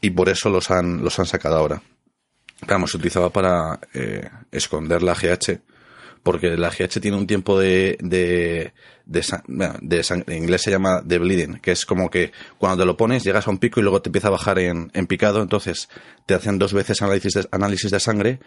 y 0.00 0.10
por 0.10 0.28
eso 0.28 0.48
los 0.50 0.70
han, 0.70 1.02
los 1.02 1.18
han 1.18 1.26
sacado 1.26 1.56
ahora. 1.56 1.82
Vamos, 2.66 2.90
se 2.90 2.96
utilizaba 2.96 3.30
para 3.30 3.80
eh, 3.94 4.28
esconder 4.52 5.02
la 5.02 5.14
GH 5.14 5.60
porque 6.22 6.56
la 6.56 6.70
GH 6.70 7.00
tiene 7.00 7.16
un 7.16 7.26
tiempo 7.26 7.58
de, 7.58 7.96
de, 8.00 8.72
de, 9.08 9.24
de 9.80 10.04
en 10.26 10.36
inglés 10.36 10.62
se 10.62 10.70
llama 10.70 11.00
de 11.02 11.18
bleeding, 11.18 11.58
que 11.60 11.72
es 11.72 11.84
como 11.84 12.10
que 12.10 12.30
cuando 12.58 12.82
te 12.82 12.86
lo 12.86 12.96
pones 12.96 13.24
llegas 13.24 13.48
a 13.48 13.50
un 13.50 13.58
pico 13.58 13.80
y 13.80 13.82
luego 13.82 14.00
te 14.00 14.10
empieza 14.10 14.28
a 14.28 14.32
bajar 14.32 14.58
en, 14.58 14.90
en 14.94 15.06
picado, 15.06 15.42
entonces 15.42 15.88
te 16.26 16.34
hacen 16.34 16.58
dos 16.58 16.72
veces 16.72 17.02
análisis 17.02 17.32
de, 17.34 17.48
análisis 17.50 17.90
de 17.90 17.98
sangre, 17.98 18.38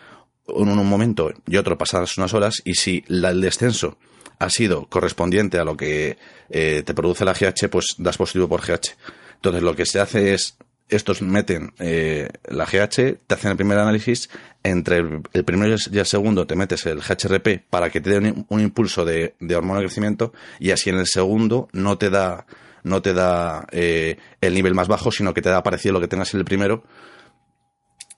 uno 0.48 0.72
en 0.74 0.80
un 0.80 0.88
momento 0.88 1.32
y 1.48 1.58
otro 1.58 1.78
pasadas 1.78 2.18
unas 2.18 2.34
horas, 2.34 2.62
y 2.64 2.76
si 2.76 3.04
la, 3.08 3.32
el 3.32 3.42
descenso 3.42 3.98
ha 4.40 4.50
sido 4.50 4.86
correspondiente 4.88 5.58
a 5.58 5.64
lo 5.64 5.76
que 5.76 6.18
eh, 6.50 6.84
te 6.86 6.94
produce 6.94 7.26
la 7.26 7.34
GH, 7.34 7.70
pues 7.70 7.96
das 7.98 8.18
positivo 8.18 8.48
por 8.48 8.62
GH. 8.62 8.96
Entonces 9.36 9.62
lo 9.64 9.76
que 9.76 9.86
se 9.86 10.00
hace 10.00 10.34
es 10.34 10.58
estos 10.92 11.22
meten 11.22 11.74
eh, 11.80 12.30
la 12.50 12.66
GH, 12.66 13.18
te 13.26 13.34
hacen 13.34 13.52
el 13.52 13.58
primer 13.58 13.80
análisis, 13.80 14.30
entre 14.62 14.98
el, 14.98 15.46
primero 15.46 15.76
y 15.92 15.98
el 15.98 16.06
segundo 16.06 16.46
te 16.46 16.56
metes 16.56 16.86
el 16.86 17.00
GHRP 17.00 17.66
para 17.70 17.90
que 17.90 18.02
te 18.02 18.20
dé 18.20 18.34
un, 18.48 18.60
impulso 18.60 19.06
de, 19.06 19.34
hormona 19.56 19.80
de 19.80 19.86
crecimiento 19.86 20.34
y 20.60 20.72
así 20.72 20.90
en 20.90 21.00
el 21.00 21.08
segundo 21.08 21.68
no 21.72 21.98
te 21.98 22.10
da 22.10 22.46
no 22.84 23.02
te 23.02 23.14
da 23.14 23.66
eh, 23.72 24.18
el 24.42 24.54
nivel 24.54 24.74
más 24.74 24.88
bajo, 24.88 25.12
sino 25.12 25.34
que 25.34 25.42
te 25.42 25.50
da 25.50 25.64
parecido 25.64 25.94
lo 25.94 26.02
que 26.02 26.08
tengas 26.08 26.34
en 26.34 26.40
el 26.40 26.46
primero. 26.46 26.84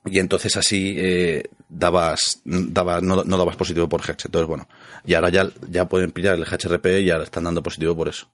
Y 0.06 0.18
entonces 0.18 0.56
así 0.56 0.94
eh, 0.98 1.44
dabas, 1.68 2.40
dabas 2.44 3.02
no, 3.02 3.24
dabas 3.24 3.56
positivo 3.56 3.90
por 3.90 4.00
GH. 4.00 4.26
Entonces, 4.26 4.48
bueno, 4.48 4.66
y 5.04 5.12
ahora 5.14 5.28
ya, 5.28 5.50
ya 5.68 5.86
pueden 5.86 6.12
pillar 6.12 6.36
el 6.36 6.46
GHRP 6.46 7.02
y 7.02 7.10
ahora 7.10 7.24
están 7.24 7.44
dando 7.44 7.62
positivo 7.62 7.94
por 7.94 8.08
eso. 8.08 8.26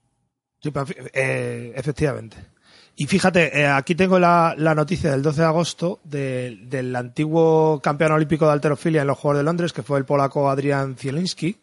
Sí, 0.61 0.71
efectivamente. 1.13 2.37
Y 2.95 3.07
fíjate, 3.07 3.61
eh, 3.61 3.67
aquí 3.67 3.95
tengo 3.95 4.19
la, 4.19 4.55
noticia 4.75 5.11
del 5.11 5.21
12 5.21 5.41
de 5.41 5.47
agosto 5.47 5.99
del 6.03 6.95
antiguo 6.95 7.79
campeón 7.81 8.11
olímpico 8.11 8.45
de 8.45 8.53
alterofilia 8.53 9.01
en 9.01 9.07
los 9.07 9.17
Juegos 9.17 9.39
de 9.39 9.43
Londres, 9.43 9.73
que 9.73 9.83
fue 9.83 9.97
el 9.97 10.05
polaco 10.05 10.49
Adrian 10.49 10.95
Zielinski. 10.95 11.57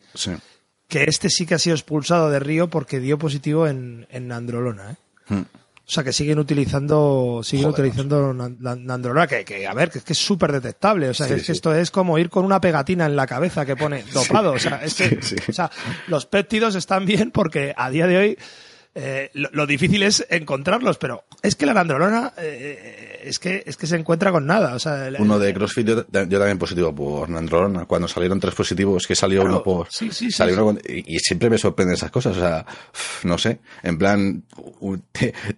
Que 0.89 1.05
este 1.05 1.29
sí 1.29 1.45
que 1.45 1.55
ha 1.55 1.59
sido 1.59 1.77
expulsado 1.77 2.31
de 2.31 2.41
Río 2.41 2.69
porque 2.71 2.99
dio 2.99 3.19
positivo 3.19 3.67
en, 3.67 4.07
androlona. 4.33 4.93
¿eh? 4.93 4.97
Hmm. 5.29 5.45
O 5.89 5.91
sea, 5.91 6.05
que 6.05 6.13
siguen 6.13 6.39
utilizando, 6.39 7.41
siguen 7.43 7.71
utilizando 7.71 8.35
Nandrolona, 8.35 9.27
que, 9.27 9.43
que, 9.43 9.67
a 9.67 9.73
ver, 9.73 9.91
que 9.91 9.99
es 9.99 10.05
que 10.05 10.13
es 10.13 10.19
súper 10.19 10.53
detectable. 10.53 11.09
O 11.09 11.15
sea, 11.15 11.27
es 11.29 11.47
que 11.47 11.53
esto 11.53 11.75
es 11.75 11.91
como 11.91 12.19
ir 12.19 12.29
con 12.29 12.45
una 12.45 12.61
pegatina 12.61 13.07
en 13.07 13.17
la 13.17 13.27
cabeza 13.27 13.65
que 13.65 13.75
pone 13.75 14.03
dopado. 14.13 14.53
O 14.53 14.59
sea, 14.59 14.83
es 14.85 14.95
que, 14.95 15.19
o 15.49 15.53
sea, 15.53 15.71
los 16.09 16.27
péptidos 16.27 16.75
están 16.75 17.07
bien 17.07 17.31
porque 17.31 17.73
a 17.75 17.89
día 17.89 18.07
de 18.07 18.17
hoy 18.19 18.39
eh, 19.01 19.31
lo, 19.33 19.65
difícil 19.65 20.03
es 20.03 20.27
encontrarlos, 20.29 20.99
pero 20.99 21.23
es 21.41 21.55
que 21.55 21.67
la 21.67 21.73
nandrolona 21.73 22.33
eh, 22.37 23.21
es 23.23 23.39
que 23.39 23.63
es 23.65 23.77
que 23.77 23.87
se 23.87 23.95
encuentra 23.95 24.33
con 24.33 24.45
nada. 24.45 24.75
O 24.75 24.79
sea, 24.81 25.09
uno 25.21 25.39
de 25.39 25.55
CrossFit, 25.55 25.87
yo, 25.87 26.05
también 26.05 26.59
positivo 26.59 26.93
por 26.93 27.29
nandrolona. 27.31 27.85
Cuando 27.85 28.09
salieron 28.09 28.41
tres 28.41 28.57
positivos, 28.57 29.07
que 29.07 29.15
salió 29.15 29.43
uno 29.43 29.63
por. 29.63 29.87
Sí, 29.89 30.11
sí, 30.11 30.31
y, 31.07 31.19
siempre 31.21 31.49
me 31.49 31.59
sorprenden 31.59 31.95
esas 31.95 32.11
cosas. 32.11 32.37
O 32.37 32.41
sea, 32.41 32.67
no 33.23 33.39
sé. 33.39 33.61
En 33.85 33.99
plan, 33.99 34.43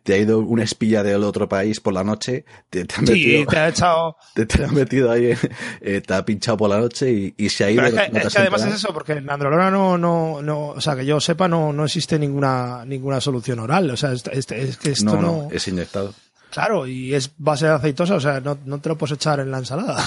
te, 0.02 0.12
ha 0.12 0.16
ido 0.18 0.40
una 0.40 0.64
espilla 0.64 1.02
del 1.02 1.24
otro 1.24 1.48
país 1.48 1.80
por 1.80 1.94
la 1.94 2.04
noche, 2.04 2.44
te, 2.68 2.84
te 2.84 3.00
metido. 3.00 3.46
te 3.46 3.58
ha 3.58 3.68
echado. 3.68 4.16
Te, 4.34 4.64
ha 4.64 4.68
metido 4.68 5.10
ahí, 5.10 5.34
eh, 5.80 6.00
te 6.00 6.14
ha 6.14 6.24
pinchado 6.24 6.56
por 6.58 6.70
la 6.70 6.78
noche 6.78 7.32
y, 7.36 7.48
se 7.48 7.64
ha 7.64 7.70
ido. 7.70 7.86
es 7.86 7.94
que, 7.94 8.38
además 8.38 8.64
es 8.66 8.74
eso, 8.74 8.92
porque 8.92 9.20
nandrolona 9.20 9.70
no, 9.70 9.96
no, 9.96 10.42
no, 10.42 10.68
o 10.68 10.80
sea, 10.80 10.96
que 10.96 11.06
yo 11.06 11.20
sepa, 11.20 11.48
no, 11.48 11.72
no 11.72 11.84
existe 11.84 12.18
ninguna, 12.18 12.84
ninguna 12.84 13.20
solución 13.30 13.60
oral. 13.60 13.90
O 13.90 13.96
sea, 13.96 14.12
es, 14.12 14.46
que 14.76 14.90
esto 14.90 15.20
no, 15.20 15.48
Es 15.52 15.68
inyectado. 15.68 16.12
Claro, 16.50 16.86
y 16.86 17.14
es 17.14 17.30
base 17.38 17.66
de 17.66 17.72
aceitosa, 17.72 18.16
o 18.16 18.20
sea, 18.20 18.40
no, 18.40 18.56
te 18.56 18.88
lo 18.88 18.98
puedes 18.98 19.14
echar 19.14 19.38
en 19.38 19.52
la 19.52 19.58
ensalada. 19.58 20.04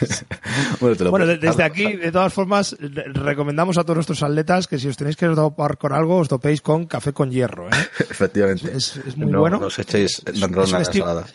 bueno, 0.80 1.26
desde 1.26 1.62
aquí, 1.62 1.92
de 1.92 2.10
todas 2.10 2.32
formas, 2.32 2.76
recomendamos 2.80 3.78
a 3.78 3.84
todos 3.84 3.98
nuestros 3.98 4.22
atletas 4.24 4.66
que 4.66 4.80
si 4.80 4.88
os 4.88 4.96
tenéis 4.96 5.16
que 5.16 5.26
dopar 5.26 5.78
con 5.78 5.92
algo, 5.92 6.16
os 6.16 6.28
dopéis 6.28 6.60
con 6.60 6.86
café 6.86 7.12
con 7.12 7.30
hierro. 7.30 7.68
¿eh? 7.68 7.76
Efectivamente. 8.10 8.72
Es, 8.76 9.16
muy 9.16 9.32
bueno. 9.32 9.58
os 9.58 9.78
echéis 9.78 10.22
es, 10.26 10.34
en 10.34 10.40
la 10.40 10.78
ensalada. 10.78 11.26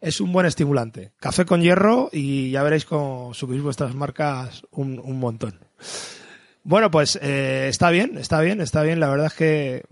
Es 0.00 0.22
un 0.22 0.32
buen 0.32 0.46
estimulante. 0.46 1.12
Café 1.20 1.44
con 1.44 1.60
hierro 1.60 2.08
y 2.12 2.50
ya 2.50 2.62
veréis 2.62 2.86
cómo 2.86 3.34
subís 3.34 3.60
vuestras 3.60 3.94
marcas 3.94 4.62
un, 4.70 5.18
montón. 5.20 5.60
Bueno, 6.64 6.90
pues 6.90 7.18
eh, 7.20 7.66
está 7.68 7.90
bien, 7.90 8.16
está 8.16 8.40
bien, 8.40 8.62
está 8.62 8.82
bien. 8.82 9.00
La 9.00 9.10
verdad 9.10 9.26
es 9.26 9.34
que 9.34 9.82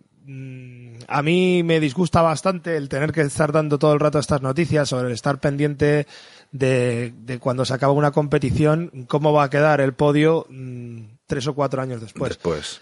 a 1.09 1.23
mí 1.23 1.63
me 1.63 1.81
disgusta 1.81 2.23
bastante 2.23 2.77
el 2.77 2.89
tener 2.89 3.13
que 3.13 3.23
estar 3.23 3.53
dando 3.53 3.79
todo 3.79 3.93
el 3.93 4.01
rato 4.01 4.19
estas 4.19 4.43
noticias 4.43 4.89
sobre 4.89 5.09
el 5.09 5.13
estar 5.13 5.41
pendiente 5.41 6.07
de, 6.53 7.13
cuando 7.41 7.65
se 7.65 7.75
acaba 7.75 7.93
una 7.93 8.13
competición, 8.13 9.07
cómo 9.09 9.33
va 9.33 9.45
a 9.45 9.51
quedar 9.51 9.81
el 9.81 9.95
podio 9.95 10.47
mm, 10.49 11.01
tres 11.27 11.47
o 11.47 11.55
cuatro 11.55 11.83
años 11.83 12.01
después. 12.01 12.31
Después. 12.31 12.81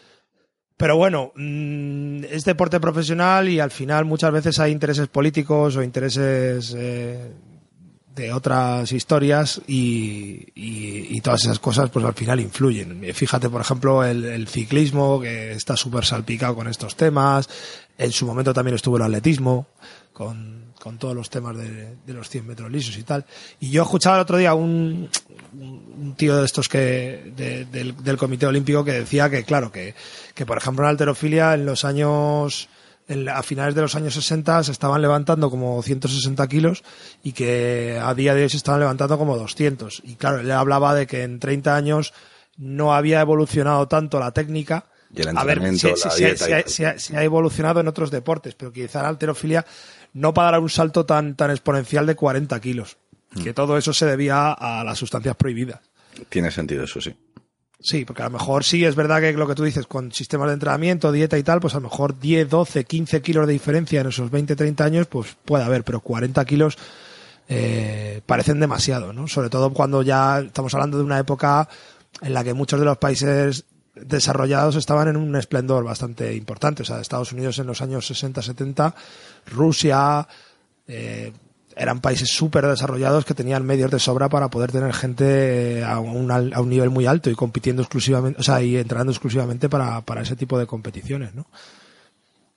Pero 0.76 0.96
bueno, 0.96 1.32
mm, 1.34 2.24
es 2.30 2.44
deporte 2.44 2.80
profesional 2.80 3.48
y 3.48 3.60
al 3.60 3.70
final 3.70 4.04
muchas 4.04 4.32
veces 4.32 4.58
hay 4.60 4.72
intereses 4.72 5.08
políticos 5.08 5.76
o 5.76 5.82
intereses 5.82 6.74
eh, 6.76 7.32
de 8.18 8.32
otras 8.32 8.90
historias 8.90 9.60
y, 9.68 10.48
y, 10.54 11.20
todas 11.20 11.44
esas 11.44 11.60
cosas 11.60 11.88
pues 11.90 12.04
al 12.04 12.14
final 12.14 12.40
influyen. 12.40 13.02
Fíjate, 13.14 13.48
por 13.48 13.60
ejemplo, 13.60 14.04
el, 14.04 14.48
ciclismo 14.48 15.20
que 15.20 15.52
está 15.52 15.76
súper 15.76 16.04
salpicado 16.04 16.56
con 16.56 16.66
estos 16.66 16.96
temas. 16.96 17.48
En 17.96 18.10
su 18.10 18.26
momento 18.26 18.52
también 18.52 18.74
estuvo 18.74 18.96
el 18.96 19.04
atletismo 19.04 19.68
con, 20.12 20.72
con 20.80 20.98
todos 20.98 21.14
los 21.14 21.30
temas 21.30 21.56
de, 21.56 21.96
de, 22.04 22.12
los 22.12 22.28
100 22.28 22.46
metros 22.46 22.70
lisos 22.70 22.96
y 22.98 23.04
tal. 23.04 23.24
Y 23.60 23.70
yo 23.70 23.82
escuchaba 23.82 24.16
el 24.16 24.22
otro 24.22 24.36
día 24.36 24.54
un, 24.54 25.08
un 25.52 26.14
tío 26.16 26.36
de 26.36 26.44
estos 26.44 26.68
que 26.68 27.32
del, 27.36 27.96
del 27.96 28.16
Comité 28.16 28.46
Olímpico 28.46 28.84
que 28.84 28.92
decía 28.92 29.30
que, 29.30 29.44
claro, 29.44 29.70
que, 29.70 29.94
que 30.34 30.44
por 30.44 30.58
ejemplo 30.58 30.84
en 30.84 30.90
alterofilia 30.90 31.54
en 31.54 31.66
los 31.66 31.84
años 31.84 32.68
a 33.08 33.42
finales 33.42 33.74
de 33.74 33.82
los 33.82 33.94
años 33.94 34.14
60 34.14 34.64
se 34.64 34.72
estaban 34.72 35.00
levantando 35.00 35.50
como 35.50 35.82
160 35.82 36.46
kilos 36.48 36.84
y 37.22 37.32
que 37.32 37.98
a 38.02 38.14
día 38.14 38.34
de 38.34 38.42
hoy 38.42 38.48
se 38.48 38.58
estaban 38.58 38.80
levantando 38.80 39.16
como 39.16 39.36
200. 39.36 40.02
Y 40.04 40.16
claro, 40.16 40.40
él 40.40 40.50
hablaba 40.50 40.94
de 40.94 41.06
que 41.06 41.22
en 41.22 41.40
30 41.40 41.74
años 41.74 42.12
no 42.58 42.94
había 42.94 43.20
evolucionado 43.20 43.88
tanto 43.88 44.20
la 44.20 44.32
técnica. 44.32 44.86
a 45.34 45.44
ver 45.44 45.60
si, 45.78 45.88
si, 46.66 46.84
ha, 46.84 47.22
evolucionado 47.22 47.80
en 47.80 47.88
otros 47.88 48.10
deportes, 48.10 48.54
pero 48.54 48.72
quizá 48.72 49.02
la 49.02 49.08
alterofilia 49.08 49.64
no 50.12 50.34
para 50.34 50.52
dar 50.52 50.60
un 50.60 50.70
salto 50.70 51.06
tan, 51.06 51.34
tan 51.34 51.50
exponencial 51.50 52.06
de 52.06 52.14
40 52.14 52.60
kilos. 52.60 52.98
Mm. 53.32 53.42
Que 53.42 53.54
todo 53.54 53.78
eso 53.78 53.92
se 53.92 54.06
debía 54.06 54.52
a 54.52 54.84
las 54.84 54.98
sustancias 54.98 55.36
prohibidas. 55.36 55.80
Tiene 56.28 56.50
sentido 56.50 56.84
eso, 56.84 57.00
sí. 57.00 57.14
Sí, 57.80 58.04
porque 58.04 58.22
a 58.22 58.24
lo 58.24 58.32
mejor 58.32 58.64
sí 58.64 58.84
es 58.84 58.96
verdad 58.96 59.20
que 59.20 59.32
lo 59.32 59.46
que 59.46 59.54
tú 59.54 59.62
dices 59.62 59.86
con 59.86 60.10
sistemas 60.10 60.48
de 60.48 60.54
entrenamiento, 60.54 61.12
dieta 61.12 61.38
y 61.38 61.44
tal, 61.44 61.60
pues 61.60 61.74
a 61.74 61.78
lo 61.78 61.88
mejor 61.88 62.18
10, 62.18 62.48
12, 62.48 62.84
15 62.84 63.22
kilos 63.22 63.46
de 63.46 63.52
diferencia 63.52 64.00
en 64.00 64.08
esos 64.08 64.30
20, 64.30 64.56
30 64.56 64.84
años, 64.84 65.06
pues 65.06 65.36
puede 65.44 65.62
haber, 65.62 65.84
pero 65.84 66.00
40 66.00 66.44
kilos 66.44 66.76
eh, 67.48 68.20
parecen 68.26 68.58
demasiado, 68.58 69.12
¿no? 69.12 69.28
Sobre 69.28 69.48
todo 69.48 69.72
cuando 69.72 70.02
ya 70.02 70.40
estamos 70.40 70.74
hablando 70.74 70.98
de 70.98 71.04
una 71.04 71.20
época 71.20 71.68
en 72.20 72.34
la 72.34 72.42
que 72.42 72.52
muchos 72.52 72.80
de 72.80 72.86
los 72.86 72.98
países 72.98 73.64
desarrollados 73.94 74.74
estaban 74.76 75.08
en 75.08 75.16
un 75.16 75.36
esplendor 75.36 75.84
bastante 75.84 76.34
importante. 76.34 76.82
O 76.82 76.84
sea, 76.84 77.00
Estados 77.00 77.32
Unidos 77.32 77.58
en 77.60 77.68
los 77.68 77.80
años 77.80 78.06
60, 78.06 78.42
70, 78.42 78.94
Rusia, 79.46 80.26
eh, 80.88 81.32
eran 81.78 82.00
países 82.00 82.30
súper 82.30 82.66
desarrollados 82.66 83.24
que 83.24 83.34
tenían 83.34 83.64
medios 83.64 83.90
de 83.90 83.98
sobra 83.98 84.28
para 84.28 84.48
poder 84.48 84.72
tener 84.72 84.92
gente 84.92 85.84
a 85.84 86.00
un, 86.00 86.30
a 86.30 86.60
un, 86.60 86.68
nivel 86.68 86.90
muy 86.90 87.06
alto 87.06 87.30
y 87.30 87.34
compitiendo 87.34 87.82
exclusivamente, 87.82 88.40
o 88.40 88.42
sea, 88.42 88.60
y 88.62 88.76
entrenando 88.76 89.12
exclusivamente 89.12 89.68
para, 89.68 90.00
para 90.02 90.22
ese 90.22 90.36
tipo 90.36 90.58
de 90.58 90.66
competiciones, 90.66 91.34
¿no? 91.34 91.46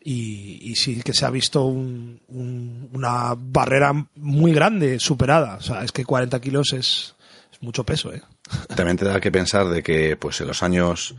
Y, 0.03 0.71
y 0.71 0.75
sí 0.75 1.01
que 1.03 1.13
se 1.13 1.25
ha 1.25 1.29
visto 1.29 1.63
un, 1.65 2.19
una 2.91 3.35
barrera 3.37 3.93
muy 4.15 4.51
grande 4.51 4.99
superada. 4.99 5.57
O 5.57 5.61
sea, 5.61 5.83
es 5.83 5.91
que 5.91 6.05
40 6.05 6.41
kilos 6.41 6.73
es, 6.73 7.15
mucho 7.61 7.83
peso, 7.83 8.11
¿eh? 8.11 8.21
También 8.75 8.97
te 8.97 9.05
da 9.05 9.21
que 9.21 9.31
pensar 9.31 9.67
de 9.69 9.83
que, 9.83 10.17
pues, 10.17 10.41
en 10.41 10.47
los 10.47 10.63
años 10.63 11.13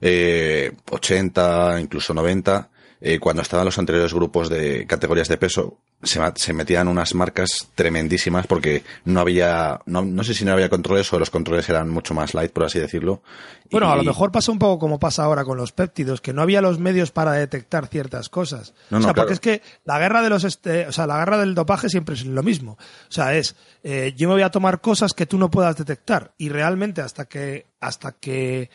eh, 0.00 0.72
80, 0.88 1.80
incluso 1.80 2.14
90, 2.14 2.68
eh, 3.00 3.18
cuando 3.18 3.40
estaban 3.40 3.64
los 3.64 3.78
anteriores 3.78 4.12
grupos 4.12 4.50
de 4.50 4.86
categorías 4.86 5.28
de 5.28 5.38
peso, 5.38 5.78
se, 6.02 6.20
se, 6.36 6.52
metían 6.52 6.86
unas 6.86 7.14
marcas 7.14 7.68
tremendísimas 7.74 8.46
porque 8.46 8.82
no 9.06 9.20
había, 9.20 9.80
no, 9.86 10.02
no, 10.02 10.22
sé 10.22 10.34
si 10.34 10.44
no 10.44 10.52
había 10.52 10.68
controles 10.68 11.10
o 11.12 11.18
los 11.18 11.30
controles 11.30 11.68
eran 11.68 11.88
mucho 11.88 12.12
más 12.12 12.34
light, 12.34 12.52
por 12.52 12.64
así 12.64 12.78
decirlo. 12.78 13.22
Bueno, 13.70 13.90
a 13.90 13.96
lo 13.96 14.02
mejor 14.02 14.32
pasa 14.32 14.52
un 14.52 14.58
poco 14.58 14.78
como 14.78 14.98
pasa 14.98 15.24
ahora 15.24 15.44
con 15.44 15.56
los 15.56 15.72
péptidos, 15.72 16.20
que 16.20 16.32
no 16.32 16.42
había 16.42 16.60
los 16.60 16.78
medios 16.78 17.10
para 17.10 17.32
detectar 17.32 17.86
ciertas 17.86 18.28
cosas. 18.28 18.74
o 18.90 19.00
sea, 19.00 19.14
porque 19.14 19.32
es 19.32 19.40
que 19.40 19.62
la 19.84 19.98
guerra 19.98 20.22
de 20.22 20.28
los, 20.28 20.44
este, 20.44 20.86
o 20.86 20.92
sea, 20.92 21.06
la 21.06 21.18
guerra 21.18 21.38
del 21.38 21.54
dopaje 21.54 21.88
siempre 21.88 22.14
es 22.14 22.26
lo 22.26 22.42
mismo. 22.42 22.72
O 22.72 23.12
sea, 23.12 23.34
es, 23.34 23.56
eh, 23.82 24.12
yo 24.16 24.28
me 24.28 24.34
voy 24.34 24.42
a 24.42 24.50
tomar 24.50 24.80
cosas 24.80 25.14
que 25.14 25.26
tú 25.26 25.38
no 25.38 25.50
puedas 25.50 25.76
detectar 25.76 26.32
y 26.36 26.50
realmente 26.50 27.00
hasta 27.00 27.26
que, 27.26 27.66
hasta 27.80 28.12
que 28.12 28.70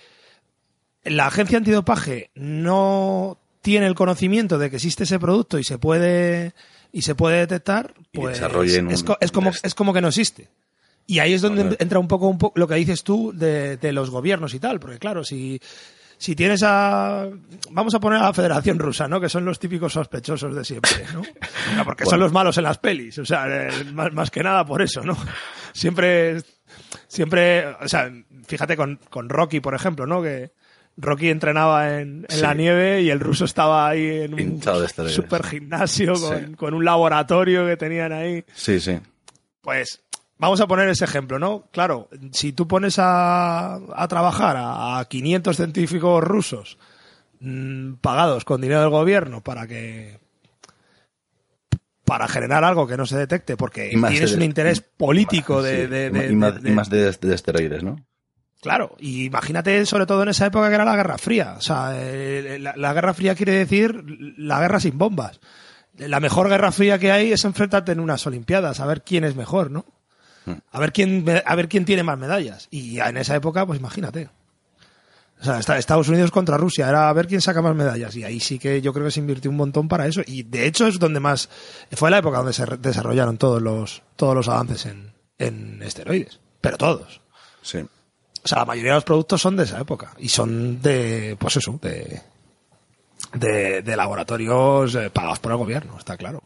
la 1.03 1.27
agencia 1.27 1.60
antidopaje 1.60 2.32
no 2.34 3.38
tiene 3.65 3.88
el 3.88 3.95
conocimiento 3.95 4.60
de 4.60 4.69
que 4.69 4.75
existe 4.75 5.05
ese 5.05 5.17
producto 5.17 5.57
y 5.57 5.63
se 5.63 5.79
puede 5.79 6.53
y 6.91 7.01
se 7.01 7.15
puede 7.15 7.39
detectar, 7.39 7.95
pues 8.13 8.39
es, 9.19 9.31
como 9.31 9.51
es 9.63 9.74
como 9.74 9.91
que 9.91 10.01
no 10.01 10.10
existe. 10.10 10.50
Y 11.07 11.17
ahí 11.17 11.34
es 11.34 11.41
donde 11.41 11.75
entra 11.79 11.98
un 11.98 12.07
poco, 12.07 12.27
un 12.27 12.38
poco 12.38 12.60
lo 12.60 12.67
que 12.67 12.75
dices 12.75 13.03
tú 13.03 13.31
de, 13.34 13.79
los 13.91 14.12
gobiernos 14.12 14.53
y 14.53 14.60
tal, 14.60 14.79
porque 14.79 15.00
claro, 15.00 15.24
si 15.24 15.60
si 16.19 16.36
tienes 16.36 16.62
a 16.63 17.27
vamos 17.72 17.95
a 17.95 18.00
poner 18.00 18.19
a 18.19 18.25
la 18.25 18.34
Federación 18.34 18.77
Rusa, 18.77 19.07
¿no? 19.07 19.19
Que 19.19 19.29
son 19.29 19.45
los 19.45 19.57
típicos 19.57 19.93
sospechosos 19.93 20.55
de 20.55 20.63
siempre, 20.63 21.03
¿no? 21.12 21.24
Porque 21.84 22.05
son 22.05 22.19
los 22.19 22.31
malos 22.31 22.60
en 22.60 22.65
las 22.65 22.77
pelis, 22.77 23.17
o 23.17 23.25
sea, 23.25 23.48
eh, 23.48 23.84
más, 23.93 24.13
más, 24.13 24.29
que 24.29 24.43
nada 24.43 24.63
por 24.63 24.84
eso, 24.84 25.01
¿no? 25.01 25.17
Siempre 25.74 26.38
siempre, 27.07 27.65
o 27.81 27.88
sea, 27.88 28.12
fíjate 28.45 28.77
con, 28.77 29.00
con 29.10 29.27
Rocky, 29.27 29.60
por 29.60 29.74
ejemplo, 29.74 30.05
¿no? 30.05 30.22
Que 30.22 30.51
Rocky 30.98 31.30
entrenaba 31.30 32.00
en, 32.00 32.25
la 32.40 32.54
nieve 32.54 33.02
y 33.02 33.10
el 33.10 33.20
ruso 33.20 33.46
estaba 33.46 33.90
ahí 33.90 34.22
en 34.22 34.34
un 34.34 34.62
super 35.10 35.44
gimnasio 35.46 36.14
con, 36.56 36.74
un 36.74 36.86
laboratorio 36.86 37.66
que 37.66 37.75
tenían 37.75 38.14
ahí. 38.14 38.46
Sí, 38.54 38.80
sí. 38.80 39.00
Pues 39.62 40.02
vamos 40.38 40.62
a 40.62 40.68
poner 40.68 40.88
ese 40.88 41.04
ejemplo, 41.04 41.38
¿no? 41.38 41.68
Claro, 41.72 42.10
si 42.32 42.54
tú 42.54 42.68
pones 42.68 42.96
a, 42.98 43.80
trabajar 44.08 44.56
a, 44.58 45.06
500 45.10 45.56
científicos 45.56 46.24
rusos 46.24 46.78
mm, 47.42 47.96
pagados 47.96 48.46
con 48.46 48.62
dinero 48.62 48.82
del 48.82 48.90
gobierno 48.90 49.44
para 49.44 49.68
que 49.68 50.20
para 52.06 52.28
generar 52.28 52.64
algo 52.64 52.88
que 52.88 52.98
no 52.98 53.06
se 53.08 53.18
detecte 53.18 53.58
porque 53.58 53.90
tienes 53.90 54.34
un 54.34 54.44
interés 54.44 54.80
político 54.80 55.62
de, 55.62 56.30
y, 56.30 56.72
más, 56.72 56.90
de, 56.90 57.10
esteroides, 57.10 57.84
¿no? 57.84 57.98
Claro, 58.62 58.96
y 59.00 59.26
imagínate 59.26 59.86
sobre 59.86 60.06
todo 60.06 60.24
en 60.24 60.30
esa 60.30 60.48
época 60.48 60.70
que 60.70 60.76
era 60.76 60.86
la 60.86 60.96
Guerra 60.96 61.18
Fría. 61.18 61.56
O 61.58 61.62
sea, 61.62 61.92
eh, 61.94 62.58
la, 62.60 62.94
Guerra 62.94 63.14
Fría 63.14 63.36
quiere 63.36 63.52
decir 63.52 64.04
la 64.38 64.60
guerra 64.60 64.80
sin 64.80 64.98
bombas. 64.98 65.40
La 65.98 66.20
mejor 66.20 66.50
Guerra 66.50 66.72
Fría 66.72 66.98
que 66.98 67.12
hay 67.12 67.32
es 67.32 67.46
enfrentarte 67.46 67.92
en 67.92 68.00
unas 68.00 68.26
Olimpiadas, 68.26 68.80
a 68.80 68.86
ver 68.86 69.04
quién 69.04 69.24
es 69.24 69.36
mejor, 69.36 69.70
¿no? 69.70 69.86
Hmm. 70.46 70.56
A 70.72 70.80
ver 70.80 70.92
quién, 70.92 71.26
a 71.46 71.56
ver 71.56 71.70
quién 71.70 71.86
tiene 71.86 72.04
más 72.04 72.18
medallas. 72.18 72.68
Y 72.72 73.00
en 73.00 73.18
esa 73.18 73.36
época, 73.36 73.66
pues 73.66 73.80
imagínate. 73.80 74.30
O 75.40 75.44
sea, 75.44 75.78
Estados 75.78 76.08
Unidos 76.08 76.32
contra 76.32 76.58
Rusia, 76.58 76.90
era 76.90 77.10
a 77.10 77.14
ver 77.14 77.28
quién 77.28 77.42
saca 77.42 77.62
más 77.62 77.76
medallas. 77.76 78.16
Y 78.16 78.24
ahí 78.24 78.40
sí 78.40 78.58
que 78.58 78.82
yo 78.82 78.94
creo 78.94 79.06
que 79.06 79.12
se 79.12 79.20
invirtió 79.20 79.52
un 79.52 79.58
montón 79.58 79.88
para 79.88 80.08
eso. 80.08 80.22
Y 80.26 80.44
de 80.44 80.66
hecho 80.66 80.88
es 80.88 80.98
donde 80.98 81.20
más, 81.20 81.50
fue 81.92 82.10
la 82.10 82.18
época 82.18 82.38
donde 82.38 82.54
se 82.54 82.66
desarrollaron 82.78 83.38
todos 83.38 83.62
los, 83.62 84.02
todos 84.16 84.34
los 84.34 84.48
avances 84.48 84.86
en, 84.86 85.14
en 85.38 85.82
esteroides. 85.84 86.40
Pero 86.62 86.78
todos. 86.78 87.22
Sí. 87.62 87.86
O 88.46 88.48
sea, 88.48 88.60
la 88.60 88.66
mayoría 88.66 88.92
de 88.92 88.98
los 88.98 89.04
productos 89.04 89.42
son 89.42 89.58
de 89.58 89.64
esa 89.64 89.82
época. 89.82 90.14
Y 90.20 90.30
son 90.30 90.82
de, 90.82 91.36
pues 91.40 91.58
eso, 91.58 91.80
de, 91.82 92.22
de, 93.82 93.96
laboratorios 93.98 94.94
eh, 94.96 95.10
pagados 95.10 95.40
por 95.40 95.52
el 95.52 95.58
gobierno, 95.58 95.98
está 95.98 96.16
claro. 96.16 96.44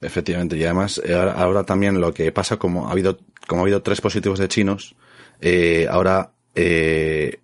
Efectivamente, 0.00 0.56
y 0.56 0.64
además 0.64 1.00
eh, 1.04 1.14
ahora, 1.14 1.64
también 1.64 2.00
lo 2.00 2.12
que 2.12 2.30
pasa, 2.32 2.58
como 2.58 2.88
ha 2.88 2.92
habido, 2.92 3.18
como 3.46 3.62
ha 3.62 3.64
habido 3.64 3.80
tres 3.80 4.00
positivos 4.00 4.38
de 4.38 4.48
chinos, 4.48 4.94
eh, 5.40 5.86
ahora 5.88 6.32
eh, 6.54 7.40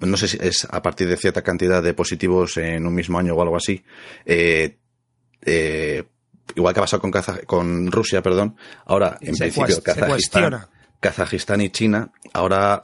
no 0.00 0.16
sé 0.16 0.28
si 0.28 0.38
es 0.40 0.66
a 0.70 0.80
partir 0.80 1.08
de 1.08 1.16
cierta 1.16 1.42
cantidad 1.42 1.82
de 1.82 1.92
positivos 1.92 2.56
en 2.56 2.86
un 2.86 2.94
mismo 2.94 3.18
año 3.18 3.34
o 3.34 3.42
algo 3.42 3.56
así, 3.56 3.82
eh, 4.24 4.76
eh, 5.42 6.04
igual 6.54 6.72
que 6.72 6.80
ha 6.80 6.84
pasado 6.84 7.02
con, 7.02 7.12
con 7.46 7.90
Rusia, 7.90 8.22
perdón, 8.22 8.56
ahora 8.86 9.18
en 9.20 9.36
principio 9.36 9.82
Kazajistán, 9.82 10.66
y 11.00 11.70
China 11.70 12.10
ahora 12.32 12.82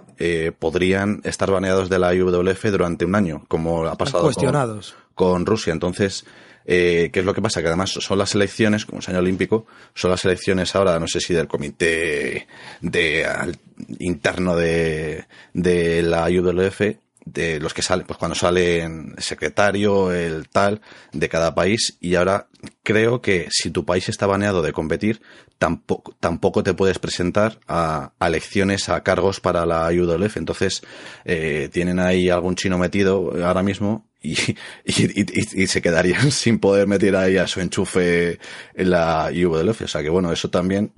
podrían 0.59 1.21
estar 1.25 1.51
baneados 1.51 1.89
de 1.89 1.99
la 1.99 2.15
IWF 2.15 2.65
durante 2.71 3.05
un 3.05 3.15
año, 3.15 3.45
como 3.49 3.85
ha 3.87 3.97
pasado 3.97 4.31
con, 4.33 4.81
con 5.15 5.47
Rusia. 5.47 5.73
Entonces, 5.73 6.25
eh, 6.67 7.11
¿Qué 7.13 7.21
es 7.21 7.27
lo 7.27 7.35
que 7.35 7.43
pasa? 7.43 7.61
Que 7.61 7.69
además 7.69 7.91
son 7.91 8.19
las 8.19 8.35
elecciones, 8.35 8.87
como 8.87 9.01
es 9.01 9.09
año 9.09 9.19
olímpico, 9.19 9.67
son 9.95 10.11
las 10.11 10.25
elecciones 10.25 10.75
ahora, 10.75 10.99
no 10.99 11.07
sé 11.07 11.21
si 11.21 11.35
del 11.35 11.47
comité 11.47 12.47
de, 12.81 13.55
interno 13.99 14.57
de, 14.57 15.27
de 15.53 16.03
la 16.03 16.31
IWF, 16.31 16.81
de 17.25 17.61
los 17.61 17.75
que 17.75 17.83
salen, 17.83 18.07
pues 18.07 18.19
cuando 18.19 18.35
sale 18.35 18.83
el 18.83 19.15
secretario, 19.19 20.13
el 20.13 20.49
tal, 20.49 20.81
de 21.13 21.29
cada 21.29 21.55
país, 21.55 21.97
y 22.01 22.15
ahora 22.15 22.49
creo 22.83 23.21
que 23.21 23.49
si 23.51 23.71
tu 23.71 23.85
país 23.85 24.09
está 24.09 24.27
baneado 24.27 24.63
de 24.63 24.73
competir, 24.73 25.21
tampoco, 25.59 26.15
tampoco 26.21 26.63
te 26.63 26.75
puedes 26.75 26.99
presentar 26.99 27.59
a, 27.67 28.13
elecciones, 28.21 28.89
a 28.89 29.03
cargos 29.03 29.41
para 29.41 29.67
la 29.67 29.93
IWF. 29.93 30.37
Entonces, 30.37 30.83
eh, 31.25 31.69
tienen 31.73 31.99
ahí 31.99 32.29
algún 32.29 32.57
chino 32.57 32.79
metido 32.79 33.33
ahora 33.45 33.63
mismo 33.63 34.07
y, 34.21 34.37
y, 34.85 35.67
se 35.67 35.83
quedarían 35.83 36.31
sin 36.31 36.59
poder 36.59 36.87
meter 36.87 37.17
ahí 37.17 37.37
a 37.37 37.47
su 37.47 37.61
enchufe 37.61 38.39
en 38.75 38.91
la 38.91 39.31
IWF. 39.33 39.83
O 39.83 39.89
sea 39.89 40.03
que 40.03 40.11
bueno, 40.11 40.33
eso 40.33 40.51
también 40.51 40.93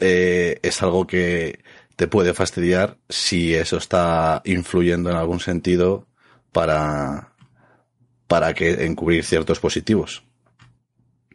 eh, 0.00 0.58
es 0.62 0.82
algo 0.82 1.06
que 1.06 1.60
te 1.96 2.08
puede 2.08 2.34
fastidiar 2.34 2.98
si 3.08 3.54
eso 3.54 3.76
está 3.76 4.42
influyendo 4.44 5.10
en 5.10 5.16
algún 5.16 5.40
sentido 5.40 6.06
para, 6.52 7.32
para 8.26 8.54
que 8.54 8.86
encubrir 8.86 9.24
ciertos 9.24 9.60
positivos. 9.60 10.24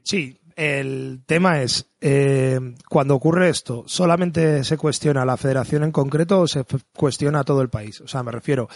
Sí, 0.04 0.40
el 0.56 1.22
tema 1.26 1.62
es, 1.62 1.90
eh, 2.02 2.60
cuando 2.90 3.16
ocurre 3.16 3.50
esto, 3.50 3.84
¿solamente 3.88 4.64
se 4.66 4.78
cuestiona 4.78 5.24
la 5.24 5.38
federación 5.38 5.84
en 5.84 5.92
concreto 5.92 6.42
o 6.42 6.48
se 6.48 6.66
cuestiona 6.94 7.40
a 7.40 7.44
todo 7.46 7.62
el 7.62 7.70
país? 7.70 8.02
O 8.02 8.08
sea, 8.08 8.24
me 8.24 8.32
refiero, 8.32 8.68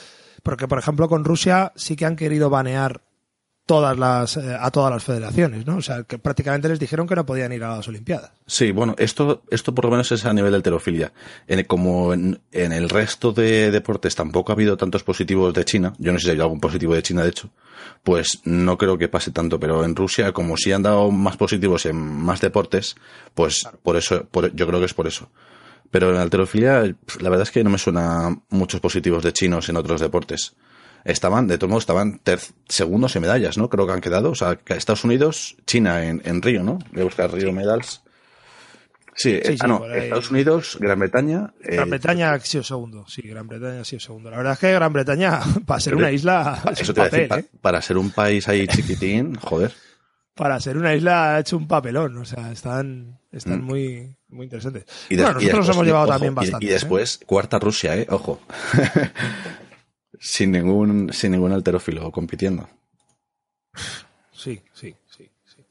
porque 0.43 0.67
por 0.67 0.79
ejemplo 0.79 1.09
con 1.09 1.25
Rusia 1.25 1.73
sí 1.75 1.95
que 1.95 2.05
han 2.05 2.15
querido 2.15 2.49
banear 2.49 3.01
todas 3.65 3.97
las 3.97 4.37
eh, 4.37 4.55
a 4.59 4.69
todas 4.71 4.91
las 4.91 5.03
federaciones, 5.03 5.65
¿no? 5.65 5.77
O 5.77 5.81
sea, 5.81 6.03
que 6.03 6.17
prácticamente 6.17 6.67
les 6.67 6.79
dijeron 6.79 7.07
que 7.07 7.15
no 7.15 7.25
podían 7.25 7.51
ir 7.53 7.63
a 7.63 7.77
las 7.77 7.87
Olimpiadas. 7.87 8.31
Sí, 8.45 8.71
bueno, 8.71 8.95
esto 8.97 9.43
esto 9.49 9.73
por 9.73 9.85
lo 9.85 9.91
menos 9.91 10.11
es 10.11 10.25
a 10.25 10.33
nivel 10.33 10.51
de 10.51 10.57
alterofilia. 10.57 11.13
En, 11.47 11.63
como 11.65 12.13
en, 12.13 12.41
el 12.51 12.89
resto 12.89 13.31
de 13.31 13.71
deportes 13.71 14.15
tampoco 14.15 14.51
ha 14.51 14.55
habido 14.55 14.75
tantos 14.75 15.03
positivos 15.03 15.53
de 15.53 15.63
China, 15.65 15.93
yo 15.97 16.11
no 16.11 16.19
sé 16.19 16.25
si 16.25 16.31
hay 16.31 16.39
algún 16.41 16.59
positivo 16.59 16.93
de 16.93 17.03
China 17.03 17.23
de 17.23 17.29
hecho, 17.29 17.49
pues 18.03 18.41
no 18.43 18.77
creo 18.77 18.97
que 18.97 19.07
pase 19.07 19.31
tanto, 19.31 19.59
pero 19.59 19.85
en 19.85 19.95
Rusia 19.95 20.33
como 20.33 20.57
si 20.57 20.71
han 20.71 20.83
dado 20.83 21.09
más 21.09 21.37
positivos 21.37 21.85
en 21.85 21.95
más 21.95 22.41
deportes, 22.41 22.95
pues 23.33 23.67
por 23.81 23.95
eso 23.95 24.27
yo 24.53 24.67
creo 24.67 24.79
que 24.79 24.85
es 24.85 24.93
por 24.93 25.07
eso. 25.07 25.29
Pero 25.89 26.09
en 26.09 26.17
alterofilia 26.17 26.81
la 27.19 27.29
verdad 27.29 27.43
es 27.43 27.51
que 27.51 27.63
no 27.63 27.69
me 27.69 27.77
suena 27.77 28.35
muchos 28.49 28.81
positivos 28.81 29.23
de 29.23 29.31
chinos 29.31 29.69
en 29.69 29.77
otros 29.77 30.01
deportes 30.01 30.55
estaban, 31.05 31.47
de 31.47 31.57
todos 31.57 31.69
modos, 31.69 31.83
estaban 31.83 32.21
segundos 32.67 33.15
en 33.15 33.21
medallas, 33.21 33.57
¿no? 33.57 33.69
Creo 33.69 33.85
que 33.85 33.93
han 33.93 34.01
quedado. 34.01 34.31
O 34.31 34.35
sea, 34.35 34.59
Estados 34.67 35.03
Unidos, 35.03 35.57
China 35.65 36.05
en, 36.05 36.21
en 36.25 36.41
Río, 36.41 36.63
¿no? 36.63 36.79
Voy 36.91 37.01
a 37.01 37.05
buscar 37.05 37.31
Río 37.31 37.51
Medals. 37.51 38.03
Sí, 39.15 39.31
eh, 39.31 39.55
ah, 39.59 39.67
no, 39.67 39.85
Estados 39.93 40.31
Unidos, 40.31 40.77
Gran 40.79 40.99
Bretaña. 40.99 41.53
Eh, 41.61 41.75
Gran 41.75 41.89
Bretaña 41.89 42.33
ha 42.33 42.39
sido 42.39 42.63
segundo, 42.63 43.05
sí, 43.07 43.21
Gran 43.21 43.47
Bretaña 43.47 43.81
ha 43.81 43.85
sido 43.85 43.99
segundo. 43.99 44.31
La 44.31 44.37
verdad 44.37 44.53
es 44.53 44.59
que 44.59 44.73
Gran 44.73 44.91
Bretaña, 44.91 45.39
para 45.65 45.79
ser 45.79 45.95
una 45.95 46.11
isla. 46.11 46.63
Eso 46.75 46.93
te 46.93 47.01
papel, 47.01 47.29
decir, 47.29 47.45
¿eh? 47.45 47.57
para, 47.61 47.81
ser 47.81 47.97
un 47.97 48.11
país 48.11 48.47
ahí 48.47 48.67
chiquitín, 48.67 49.35
joder. 49.41 49.73
Para 50.33 50.59
ser 50.59 50.77
una 50.77 50.95
isla 50.95 51.35
ha 51.35 51.39
hecho 51.39 51.57
un 51.57 51.67
papelón, 51.67 52.17
o 52.17 52.25
sea, 52.25 52.51
están, 52.51 53.19
están 53.31 53.61
mm. 53.61 53.65
muy, 53.65 54.15
muy 54.29 54.45
interesantes. 54.45 54.85
Y 55.09 55.15
bueno, 55.15 55.33
nosotros 55.33 55.67
nos 55.67 55.75
hemos 55.75 55.85
llevado 55.85 56.07
también 56.07 56.33
bastante. 56.33 56.65
Y, 56.65 56.69
después, 56.69 57.19
cuarta 57.23 57.59
Rusia, 57.59 57.95
¿eh? 57.95 58.07
Ojo. 58.09 58.41
sin 60.23 60.53
ningún, 60.53 61.11
sin 61.11 61.33
ningún 61.33 61.51
alterófilo 61.51 62.09
compitiendo. 62.09 62.69
Sí, 64.31 64.61
sí, 64.73 64.95
sí. 65.05 65.29
sí. 65.43 65.61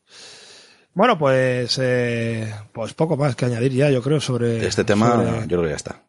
Bueno, 0.92 1.18
pues, 1.18 1.78
eh, 1.80 2.52
pues 2.70 2.92
poco 2.92 3.16
más 3.16 3.34
que 3.34 3.46
añadir 3.46 3.72
ya, 3.72 3.90
yo 3.90 4.02
creo, 4.02 4.20
sobre. 4.20 4.66
Este 4.66 4.84
tema, 4.84 5.40
yo 5.46 5.56
creo 5.56 5.62
que 5.62 5.70
ya 5.70 5.76
está. 5.76 6.02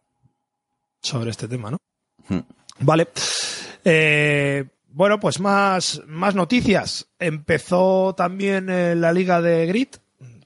Sobre 1.01 1.31
este 1.31 1.47
tema, 1.47 1.71
¿no? 1.71 1.77
Hmm. 2.27 2.41
Vale. 2.79 3.07
Eh, 3.85 4.65
bueno, 4.89 5.21
pues 5.21 5.39
más, 5.39 6.01
más 6.05 6.35
noticias. 6.35 7.07
Empezó 7.19 8.13
también 8.13 8.69
eh, 8.69 8.93
la 8.93 9.13
liga 9.13 9.41
de 9.41 9.65
Grit, 9.67 9.97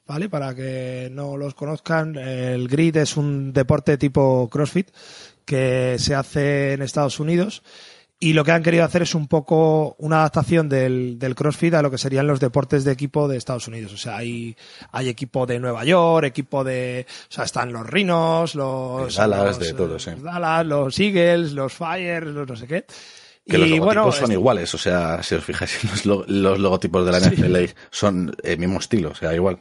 ¿vale? 0.05 0.29
Para 0.29 0.53
que 0.53 1.09
no 1.11 1.35
los 1.35 1.55
conozcan, 1.55 2.15
el 2.15 2.67
Grit 2.67 2.97
es 2.97 3.17
un 3.17 3.53
deporte 3.53 3.97
tipo 3.97 4.47
CrossFit 4.51 4.89
que 5.47 5.95
se 5.97 6.13
hace 6.13 6.73
en 6.73 6.81
Estados 6.81 7.19
Unidos 7.19 7.63
y 8.19 8.33
lo 8.33 8.43
que 8.43 8.51
han 8.51 8.63
querido 8.63 8.83
hacer 8.83 9.03
es 9.03 9.13
un 9.13 9.27
poco 9.27 9.95
una 9.99 10.17
adaptación 10.17 10.67
del, 10.69 11.19
del, 11.19 11.35
CrossFit 11.35 11.75
a 11.75 11.81
lo 11.81 11.91
que 11.91 11.99
serían 11.99 12.25
los 12.25 12.39
deportes 12.39 12.83
de 12.83 12.91
equipo 12.91 13.27
de 13.27 13.37
Estados 13.37 13.67
Unidos. 13.67 13.93
O 13.93 13.97
sea, 13.97 14.17
hay, 14.17 14.57
hay 14.91 15.07
equipo 15.07 15.45
de 15.45 15.59
Nueva 15.59 15.85
York, 15.85 16.25
equipo 16.25 16.63
de, 16.63 17.05
o 17.07 17.31
sea, 17.31 17.43
están 17.43 17.71
los 17.71 17.85
Rhinos, 17.85 18.55
los 18.55 19.15
Dallas, 19.15 19.59
de 19.59 19.73
todos, 19.73 20.07
los 20.07 20.23
Dallas, 20.23 20.65
los 20.65 20.99
Eagles, 20.99 21.53
los 21.53 21.71
Fires, 21.71 22.23
los 22.23 22.47
no 22.47 22.55
sé 22.55 22.67
qué. 22.67 22.85
Que 23.47 23.55
y 23.55 23.59
los 23.59 23.69
logotipos 23.69 23.95
bueno, 23.95 24.11
son 24.11 24.31
iguales, 24.31 24.73
o 24.73 24.77
sea, 24.77 25.23
si 25.23 25.35
os 25.35 25.43
fijáis, 25.43 26.05
los, 26.05 26.27
los 26.27 26.59
logotipos 26.59 27.05
de 27.05 27.11
la 27.11 27.19
NFL 27.19 27.77
son 27.91 28.35
el 28.43 28.57
mismo 28.57 28.79
estilo, 28.79 29.11
o 29.11 29.15
sea, 29.15 29.33
igual. 29.33 29.59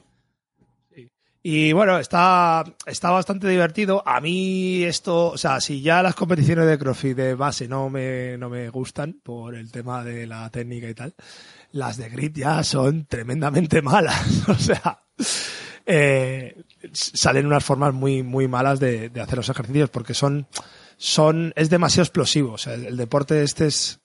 Y 1.48 1.72
bueno, 1.72 1.96
está, 1.96 2.64
está 2.86 3.12
bastante 3.12 3.46
divertido. 3.46 4.02
A 4.04 4.20
mí 4.20 4.82
esto, 4.82 5.28
o 5.28 5.38
sea, 5.38 5.60
si 5.60 5.80
ya 5.80 6.02
las 6.02 6.16
competiciones 6.16 6.66
de 6.66 6.76
CrossFit 6.76 7.16
de 7.16 7.34
base 7.36 7.68
no 7.68 7.88
me, 7.88 8.36
no 8.36 8.50
me 8.50 8.68
gustan 8.68 9.20
por 9.22 9.54
el 9.54 9.70
tema 9.70 10.02
de 10.02 10.26
la 10.26 10.50
técnica 10.50 10.88
y 10.88 10.94
tal, 10.94 11.14
las 11.70 11.98
de 11.98 12.08
Grit 12.08 12.36
ya 12.38 12.64
son 12.64 13.06
tremendamente 13.06 13.80
malas. 13.82 14.48
o 14.48 14.56
sea, 14.56 15.04
eh, 15.86 16.64
salen 16.90 17.46
unas 17.46 17.62
formas 17.62 17.94
muy, 17.94 18.24
muy 18.24 18.48
malas 18.48 18.80
de, 18.80 19.08
de, 19.08 19.20
hacer 19.20 19.36
los 19.36 19.48
ejercicios 19.48 19.88
porque 19.88 20.14
son, 20.14 20.48
son, 20.96 21.52
es 21.54 21.70
demasiado 21.70 22.06
explosivo. 22.06 22.54
O 22.54 22.58
sea, 22.58 22.74
el 22.74 22.96
deporte 22.96 23.44
este 23.44 23.66
es, 23.68 24.00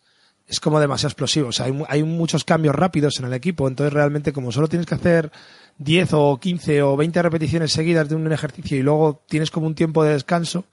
es 0.52 0.60
como 0.60 0.82
demasiado 0.82 1.08
explosivo. 1.08 1.48
O 1.48 1.52
sea, 1.54 1.68
hay, 1.88 2.04
muchos 2.04 2.44
cambios 2.44 2.76
rápidos 2.76 3.18
en 3.20 3.26
el 3.26 3.34
equipo, 3.34 3.70
entonces 3.70 3.94
realmente 3.94 4.34
como 4.34 4.52
solo 4.52 4.68
tienes 4.68 4.86
que 4.86 4.96
hacer 4.96 5.32
10 5.78 6.10
o 6.12 6.40
15 6.40 6.84
o 6.84 6.98
20 6.98 7.22
repeticiones 7.22 7.72
seguidas 7.72 8.10
de 8.10 8.16
un 8.16 8.30
ejercicio 8.32 8.78
y 8.78 8.84
luego 8.84 9.24
tienes 9.30 9.50
como 9.50 9.66
un 9.66 9.76
tiempo 9.76 10.04
de 10.04 10.12
descanso, 10.12 10.66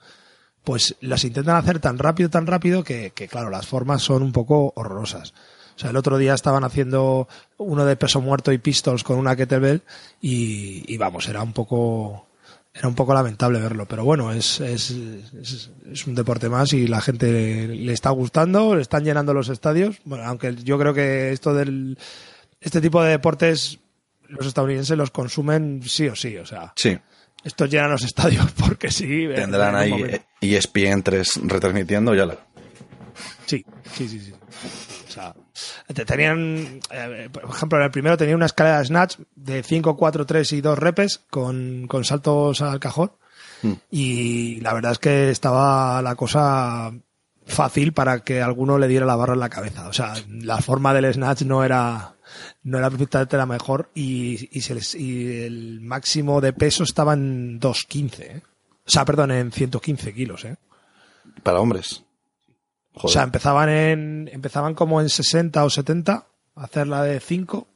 pues 0.65 0.97
las 0.99 1.23
intentan 1.23 1.55
hacer 1.55 1.79
tan 1.79 1.97
rápido, 1.97 2.29
tan 2.29 2.45
rápido 2.45 2.83
que, 2.83 3.11
claro, 3.31 3.49
las 3.49 3.67
formas 3.67 4.01
son 4.01 4.21
un 4.21 4.33
poco 4.33 4.73
horrorosas. 4.75 5.33
O 5.77 5.79
sea, 5.79 5.91
el 5.91 5.95
otro 5.95 6.17
día 6.17 6.33
estaban 6.33 6.65
haciendo 6.65 7.29
uno 7.55 7.85
de 7.85 7.95
peso 7.95 8.19
muerto 8.19 8.51
y 8.51 8.57
pistols 8.57 9.05
con 9.05 9.17
una 9.17 9.37
kettlebell 9.37 9.81
y 10.19 10.97
vamos, 10.97 11.29
era 11.29 11.41
un 11.41 11.53
poco, 11.53 12.27
era 12.73 12.87
un 12.87 12.95
poco 12.95 13.13
lamentable 13.13 13.59
verlo, 13.59 13.85
pero 13.85 14.05
bueno, 14.05 14.31
es, 14.31 14.59
es, 14.59 14.91
es, 14.91 15.71
es, 15.91 16.07
un 16.07 16.15
deporte 16.15 16.49
más 16.49 16.71
y 16.73 16.87
la 16.87 17.01
gente 17.01 17.67
le, 17.67 17.91
está 17.91 18.11
gustando, 18.11 18.75
le 18.75 18.81
están 18.81 19.03
llenando 19.03 19.33
los 19.33 19.49
estadios. 19.49 19.97
Bueno, 20.05 20.25
aunque 20.25 20.55
yo 20.55 20.77
creo 20.77 20.93
que 20.93 21.31
esto 21.31 21.53
del, 21.53 21.97
este 22.61 22.79
tipo 22.79 23.01
de 23.01 23.11
deportes, 23.11 23.79
los 24.27 24.45
estadounidenses 24.45 24.97
los 24.97 25.11
consumen 25.11 25.81
sí 25.83 26.07
o 26.07 26.15
sí, 26.15 26.37
o 26.37 26.45
sea. 26.45 26.73
Sí. 26.75 26.97
Estos 27.43 27.69
llenan 27.69 27.91
los 27.91 28.03
estadios 28.03 28.51
porque 28.57 28.91
sí. 28.91 29.27
Tendrán 29.33 29.75
ahí 29.75 30.21
ESPN 30.39 31.01
3 31.03 31.41
retransmitiendo 31.45 32.13
ya 32.13 32.25
la. 32.27 32.37
Sí, 33.45 33.65
sí, 33.95 34.07
sí, 34.07 34.19
sí. 34.19 34.33
O 35.09 35.11
sea, 35.11 35.35
te 35.93 36.05
tenían, 36.05 36.79
eh, 36.91 37.29
por 37.31 37.45
ejemplo, 37.45 37.79
en 37.79 37.85
el 37.85 37.91
primero 37.91 38.15
tenía 38.15 38.35
una 38.35 38.45
escalera 38.45 38.79
de 38.79 38.85
snatch 38.85 39.17
de 39.35 39.63
5, 39.63 39.97
4, 39.97 40.25
3 40.25 40.53
y 40.53 40.61
2 40.61 40.77
repes 40.77 41.21
con, 41.29 41.87
con 41.87 42.05
saltos 42.05 42.61
al 42.61 42.79
cajón. 42.79 43.11
Mm. 43.63 43.73
Y 43.89 44.61
la 44.61 44.73
verdad 44.73 44.93
es 44.93 44.99
que 44.99 45.29
estaba 45.31 46.01
la 46.01 46.15
cosa 46.15 46.93
fácil 47.49 47.93
para 47.93 48.19
que 48.19 48.41
alguno 48.41 48.77
le 48.77 48.87
diera 48.87 49.05
la 49.05 49.15
barra 49.15 49.33
en 49.33 49.39
la 49.39 49.49
cabeza. 49.49 49.87
O 49.87 49.93
sea, 49.93 50.13
la 50.29 50.59
forma 50.59 50.93
del 50.93 51.11
snatch 51.11 51.41
no 51.41 51.63
era, 51.63 52.15
no 52.63 52.77
era 52.77 52.89
perfectamente 52.89 53.37
la 53.37 53.45
mejor 53.45 53.89
y, 53.95 54.55
y, 54.55 54.61
se 54.61 54.75
les, 54.75 54.95
y 54.95 55.43
el 55.43 55.81
máximo 55.81 56.39
de 56.39 56.53
peso 56.53 56.83
estaba 56.83 57.13
en 57.13 57.59
2.15. 57.59 58.19
¿eh? 58.21 58.41
O 58.85 58.89
sea, 58.89 59.05
perdón, 59.05 59.31
en 59.31 59.51
115 59.51 60.13
kilos. 60.13 60.45
¿eh? 60.45 60.55
Para 61.43 61.59
hombres. 61.59 62.03
Joder. 62.93 63.05
O 63.05 63.07
sea, 63.09 63.23
empezaban 63.23 63.69
en, 63.69 64.29
empezaban 64.31 64.73
como 64.73 65.01
en 65.01 65.09
60 65.09 65.63
o 65.63 65.69
70 65.69 66.25
a 66.55 66.63
hacer 66.63 66.87
la 66.87 67.03
de 67.03 67.19
5. 67.19 67.67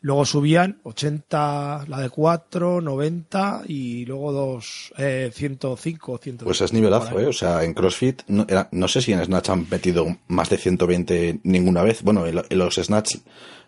Luego 0.00 0.24
subían 0.24 0.78
80, 0.84 1.86
la 1.88 1.98
de 1.98 2.08
4, 2.08 2.80
90 2.80 3.62
y 3.66 4.04
luego 4.06 4.32
dos, 4.32 4.92
eh, 4.96 5.30
105, 5.34 6.18
105. 6.18 6.44
Pues 6.44 6.60
es 6.60 6.72
nivelazo, 6.72 7.18
¿eh? 7.18 7.26
O 7.26 7.32
sea, 7.32 7.64
en 7.64 7.74
CrossFit, 7.74 8.22
no, 8.28 8.46
era, 8.48 8.68
no 8.70 8.86
sé 8.86 9.02
si 9.02 9.12
en 9.12 9.24
Snatch 9.24 9.50
han 9.50 9.66
metido 9.68 10.06
más 10.28 10.50
de 10.50 10.56
120 10.56 11.40
ninguna 11.42 11.82
vez. 11.82 12.02
Bueno, 12.04 12.26
en, 12.26 12.40
en 12.48 12.58
los 12.58 12.76
Snatch 12.76 13.16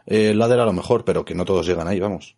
eh, 0.06 0.32
ladder 0.34 0.60
a 0.60 0.64
lo 0.64 0.72
mejor, 0.72 1.04
pero 1.04 1.24
que 1.24 1.34
no 1.34 1.44
todos 1.44 1.66
llegan 1.66 1.88
ahí, 1.88 1.98
vamos. 1.98 2.36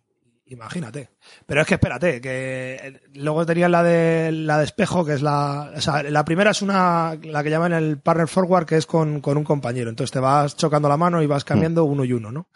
Imagínate. 0.53 1.09
Pero 1.45 1.61
es 1.61 1.67
que 1.67 1.75
espérate, 1.75 2.21
que 2.21 3.01
luego 3.15 3.45
tenías 3.45 3.69
la 3.69 3.83
de 3.83 4.31
la 4.31 4.57
de 4.57 4.65
espejo, 4.65 5.05
que 5.05 5.13
es 5.13 5.21
la. 5.21 5.73
O 5.75 5.81
sea, 5.81 6.03
la 6.03 6.23
primera 6.23 6.51
es 6.51 6.61
una. 6.61 7.17
la 7.23 7.43
que 7.43 7.49
llaman 7.49 7.73
el 7.73 7.99
partner 7.99 8.27
forward, 8.27 8.65
que 8.65 8.77
es 8.77 8.85
con, 8.85 9.19
con 9.19 9.37
un 9.37 9.43
compañero. 9.43 9.89
Entonces 9.89 10.11
te 10.11 10.19
vas 10.19 10.55
chocando 10.55 10.87
la 10.87 10.97
mano 10.97 11.21
y 11.21 11.27
vas 11.27 11.43
cambiando 11.43 11.85
mm. 11.85 11.89
uno 11.89 12.05
y 12.05 12.13
uno, 12.13 12.31
¿no? 12.31 12.47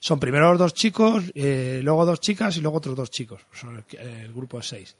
Son 0.00 0.20
primero 0.20 0.50
los 0.50 0.58
dos 0.58 0.74
chicos, 0.74 1.24
eh, 1.34 1.80
luego 1.82 2.04
dos 2.04 2.20
chicas 2.20 2.56
y 2.56 2.60
luego 2.60 2.78
otros 2.78 2.96
dos 2.96 3.10
chicos. 3.10 3.46
Son 3.52 3.76
el, 3.76 3.98
el, 3.98 4.32
grupo 4.34 4.58
de 4.58 4.62
seis. 4.62 4.96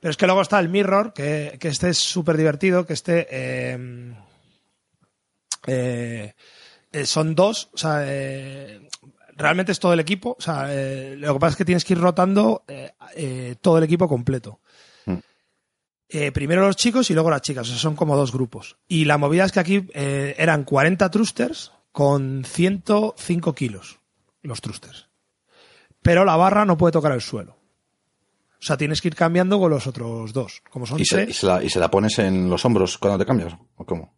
Pero 0.00 0.10
es 0.10 0.16
que 0.16 0.26
luego 0.26 0.42
está 0.42 0.58
el 0.58 0.68
mirror, 0.68 1.12
que, 1.12 1.56
que 1.60 1.68
este 1.68 1.90
es 1.90 1.98
súper 1.98 2.36
divertido, 2.36 2.84
que 2.84 2.94
este. 2.94 3.28
Eh, 3.30 4.12
eh, 6.92 7.06
son 7.06 7.34
dos, 7.34 7.70
o 7.72 7.78
sea, 7.78 8.04
eh, 8.06 8.80
realmente 9.36 9.72
es 9.72 9.80
todo 9.80 9.92
el 9.92 10.00
equipo. 10.00 10.36
O 10.38 10.42
sea, 10.42 10.66
eh, 10.68 11.16
lo 11.16 11.34
que 11.34 11.40
pasa 11.40 11.50
es 11.52 11.56
que 11.56 11.64
tienes 11.64 11.84
que 11.84 11.94
ir 11.94 12.00
rotando 12.00 12.64
eh, 12.68 12.92
eh, 13.16 13.56
todo 13.60 13.78
el 13.78 13.84
equipo 13.84 14.08
completo. 14.08 14.60
Mm. 15.06 15.18
primero 16.32 16.66
los 16.66 16.76
chicos 16.76 17.10
y 17.10 17.14
luego 17.14 17.30
las 17.30 17.42
chicas. 17.42 17.66
O 17.68 17.70
sea, 17.70 17.78
son 17.78 17.96
como 17.96 18.16
dos 18.16 18.32
grupos. 18.32 18.76
Y 18.88 19.04
la 19.04 19.18
movida 19.18 19.44
es 19.44 19.52
que 19.52 19.60
aquí 19.60 19.88
eran 19.94 20.64
40 20.64 21.10
thrusters 21.10 21.72
con 21.90 22.44
105 22.44 23.54
kilos. 23.54 23.98
Los 24.42 24.60
thrusters. 24.60 25.08
Pero 26.02 26.24
la 26.24 26.36
barra 26.36 26.64
no 26.64 26.76
puede 26.76 26.92
tocar 26.92 27.12
el 27.12 27.20
suelo. 27.20 27.56
O 28.60 28.64
sea, 28.64 28.76
tienes 28.76 29.00
que 29.00 29.08
ir 29.08 29.16
cambiando 29.16 29.58
con 29.58 29.70
los 29.70 29.86
otros 29.86 30.32
dos. 30.32 30.62
Como 30.70 30.86
son 30.86 31.00
¿Y, 31.00 31.04
se, 31.04 31.24
y, 31.24 31.32
se 31.32 31.46
la, 31.46 31.62
¿Y, 31.62 31.68
se, 31.68 31.80
la, 31.80 31.90
pones 31.90 32.18
en 32.18 32.48
los 32.48 32.64
hombros 32.64 32.98
cuando 32.98 33.18
te 33.18 33.26
cambias? 33.26 33.56
¿O 33.76 33.84
cómo? 33.84 34.14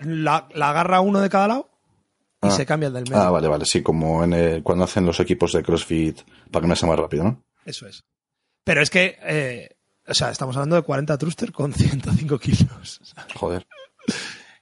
La, 0.00 0.48
la 0.54 0.70
agarra 0.70 1.00
uno 1.00 1.20
de 1.20 1.28
cada 1.28 1.48
lado 1.48 1.73
y 2.44 2.48
ah. 2.48 2.50
se 2.50 2.66
cambia 2.66 2.88
el 2.88 2.94
del 2.94 3.04
medio. 3.04 3.22
Ah, 3.22 3.30
vale, 3.30 3.48
vale, 3.48 3.64
sí, 3.64 3.82
como 3.82 4.22
en 4.22 4.32
el, 4.32 4.62
cuando 4.62 4.84
hacen 4.84 5.06
los 5.06 5.18
equipos 5.20 5.52
de 5.52 5.62
CrossFit 5.62 6.20
para 6.50 6.62
que 6.62 6.68
no 6.68 6.76
sea 6.76 6.88
más 6.88 6.98
rápido, 6.98 7.24
¿no? 7.24 7.42
Eso 7.64 7.86
es. 7.86 8.04
Pero 8.64 8.82
es 8.82 8.90
que, 8.90 9.18
eh, 9.22 9.76
o 10.06 10.14
sea, 10.14 10.30
estamos 10.30 10.56
hablando 10.56 10.76
de 10.76 10.82
40 10.82 11.18
thruster 11.18 11.52
con 11.52 11.72
105 11.72 12.38
kilos. 12.38 13.00
Joder. 13.34 13.66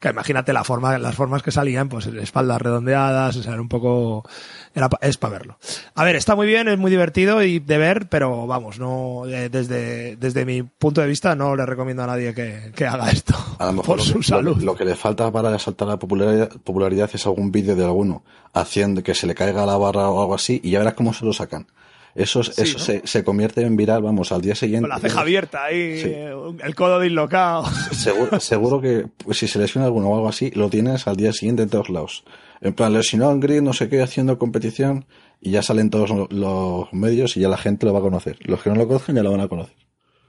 Que 0.02 0.08
imagínate 0.08 0.52
la 0.52 0.64
forma, 0.64 0.98
las 0.98 1.14
formas 1.14 1.44
que 1.44 1.52
salían, 1.52 1.88
pues 1.88 2.06
espaldas 2.06 2.60
redondeadas, 2.60 3.36
o 3.36 3.42
sea, 3.44 3.52
era 3.52 3.62
un 3.62 3.68
poco, 3.68 4.28
era, 4.74 4.90
es 5.00 5.16
para 5.16 5.34
verlo. 5.34 5.58
A 5.94 6.02
ver, 6.02 6.16
está 6.16 6.34
muy 6.34 6.48
bien, 6.48 6.66
es 6.66 6.76
muy 6.76 6.90
divertido 6.90 7.40
y 7.44 7.60
de 7.60 7.78
ver, 7.78 8.08
pero 8.08 8.48
vamos, 8.48 8.80
no, 8.80 9.26
eh, 9.26 9.48
desde, 9.48 10.16
desde 10.16 10.44
mi 10.44 10.64
punto 10.64 11.02
de 11.02 11.06
vista 11.06 11.36
no 11.36 11.54
le 11.54 11.64
recomiendo 11.66 12.02
a 12.02 12.08
nadie 12.08 12.34
que, 12.34 12.72
que 12.74 12.84
haga 12.84 13.12
esto. 13.12 13.36
A 13.60 13.66
lo 13.66 13.74
mejor 13.74 13.86
por 13.86 13.98
lo, 13.98 14.02
su 14.02 14.24
salud. 14.24 14.56
Lo, 14.56 14.72
lo, 14.72 14.74
que 14.74 14.84
le 14.84 14.96
falta 14.96 15.30
para 15.30 15.56
saltar 15.60 15.86
la 15.86 16.00
popularidad, 16.00 16.50
popularidad 16.64 17.08
es 17.14 17.24
algún 17.26 17.52
vídeo 17.52 17.76
de 17.76 17.84
alguno 17.84 18.24
haciendo 18.52 19.04
que 19.04 19.14
se 19.14 19.28
le 19.28 19.36
caiga 19.36 19.64
la 19.64 19.76
barra 19.76 20.08
o 20.08 20.20
algo 20.20 20.34
así 20.34 20.60
y 20.64 20.72
ya 20.72 20.80
verás 20.80 20.94
cómo 20.94 21.14
se 21.14 21.24
lo 21.24 21.32
sacan. 21.32 21.68
Eso, 22.14 22.42
sí, 22.42 22.52
eso 22.56 22.78
¿no? 22.78 22.84
se, 22.84 23.02
se, 23.06 23.24
convierte 23.24 23.62
en 23.62 23.76
viral, 23.76 24.02
vamos, 24.02 24.32
al 24.32 24.42
día 24.42 24.54
siguiente. 24.54 24.88
Con 24.88 24.90
la 24.90 24.98
ceja 24.98 25.20
abierta 25.20 25.64
ahí, 25.64 26.00
sí. 26.00 26.12
el 26.12 26.74
codo 26.74 27.00
dislocado. 27.00 27.64
Seguro, 27.92 28.38
seguro 28.40 28.80
que 28.80 29.06
pues, 29.24 29.38
si 29.38 29.48
se 29.48 29.58
lesiona 29.58 29.86
alguno 29.86 30.08
o 30.08 30.14
algo 30.14 30.28
así, 30.28 30.50
lo 30.50 30.68
tienes 30.68 31.06
al 31.06 31.16
día 31.16 31.32
siguiente 31.32 31.62
en 31.62 31.70
todos 31.70 31.88
lados. 31.88 32.24
En 32.60 32.74
plan, 32.74 32.92
lesionado 32.92 33.32
en 33.32 33.40
grid, 33.40 33.62
no 33.62 33.72
sé 33.72 33.88
qué, 33.88 34.02
haciendo 34.02 34.38
competición, 34.38 35.06
y 35.40 35.50
ya 35.50 35.62
salen 35.62 35.90
todos 35.90 36.30
los 36.30 36.92
medios 36.92 37.36
y 37.36 37.40
ya 37.40 37.48
la 37.48 37.56
gente 37.56 37.86
lo 37.86 37.92
va 37.92 37.98
a 37.98 38.02
conocer. 38.02 38.38
Los 38.42 38.62
que 38.62 38.70
no 38.70 38.76
lo 38.76 38.86
conocen 38.86 39.16
ya 39.16 39.22
lo 39.22 39.32
van 39.32 39.40
a 39.40 39.48
conocer. 39.48 39.74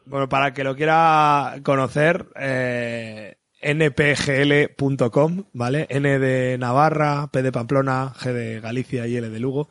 Bueno, 0.06 0.28
para 0.28 0.48
el 0.48 0.54
que 0.54 0.64
lo 0.64 0.76
quiera 0.76 1.60
conocer, 1.64 2.26
eh, 2.36 3.36
npgl.com, 3.62 5.44
¿vale? 5.54 5.88
N 5.90 6.20
de 6.20 6.58
Navarra, 6.58 7.30
P 7.32 7.42
de 7.42 7.52
Pamplona, 7.52 8.14
G 8.14 8.34
de 8.34 8.60
Galicia 8.60 9.08
y 9.08 9.16
L 9.16 9.30
de 9.30 9.40
Lugo, 9.40 9.70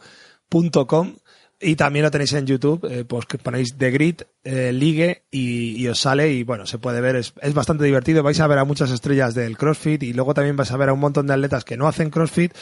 punto 0.49 0.87
com. 0.87 1.17
Y 1.65 1.77
también 1.77 2.05
lo 2.05 2.11
tenéis 2.11 2.33
en 2.33 2.45
YouTube, 2.45 2.85
eh, 2.91 3.05
pues 3.05 3.25
que 3.25 3.39
ponéis 3.39 3.77
The 3.79 3.93
Grid, 3.93 4.23
eh, 4.43 4.73
Ligue 4.73 5.23
y, 5.31 5.87
os 5.87 6.01
sale 6.01 6.33
y 6.33 6.43
bueno, 6.43 6.67
se 6.67 6.79
puede 6.79 7.01
ver, 7.01 7.15
es, 7.15 7.35
es, 7.41 7.55
bastante 7.55 7.85
divertido. 7.85 8.25
Vais 8.25 8.41
a 8.41 8.49
ver 8.49 8.59
a 8.59 8.65
muchas 8.65 8.91
estrellas 8.91 9.35
del 9.35 9.57
CrossFit 9.57 10.03
y 10.03 10.13
luego 10.13 10.35
también 10.35 10.57
vais 10.57 10.73
a 10.73 10.77
ver 10.77 10.89
a 10.89 10.93
un 10.93 10.99
montón 10.99 11.29
de 11.29 11.35
atletas 11.35 11.65
que 11.65 11.77
no 11.77 11.87
hacen 11.87 12.11
CrossFit, 12.11 12.53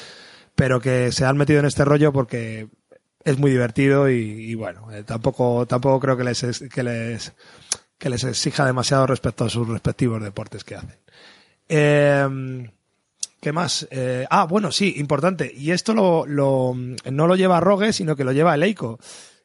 pero 0.55 0.81
que 0.81 1.13
se 1.13 1.25
han 1.25 1.39
metido 1.39 1.61
en 1.61 1.67
este 1.67 1.87
rollo 1.87 2.13
porque 2.13 2.69
es 3.25 3.39
muy 3.39 3.51
divertido 3.51 4.11
y, 4.11 4.17
y 4.17 4.55
bueno, 4.55 4.93
eh, 4.93 5.03
tampoco, 5.03 5.65
tampoco 5.67 5.99
creo 6.01 6.19
que 6.19 6.25
les, 6.25 6.69
que 6.69 6.83
les, 6.83 7.33
que 7.97 8.11
les 8.11 8.25
exija 8.25 8.67
demasiado 8.67 9.07
respecto 9.07 9.45
a 9.45 9.49
sus 9.49 9.67
respectivos 9.67 10.23
deportes 10.23 10.63
que 10.63 10.75
hacen. 10.75 10.99
¿Qué 13.41 13.53
más? 13.53 13.89
Eh, 13.91 14.27
ah, 14.29 14.45
bueno, 14.45 14.71
sí, 14.71 14.95
importante. 14.99 15.51
Y 15.57 15.71
esto 15.71 15.95
lo, 15.95 16.27
lo, 16.27 16.75
no 17.11 17.27
lo 17.27 17.37
lleva 17.37 17.61
Rogue, 17.61 17.93
sino 17.93 18.15
que 18.15 18.25
lo 18.25 18.33
lleva 18.33 18.57
Leico. 18.57 18.99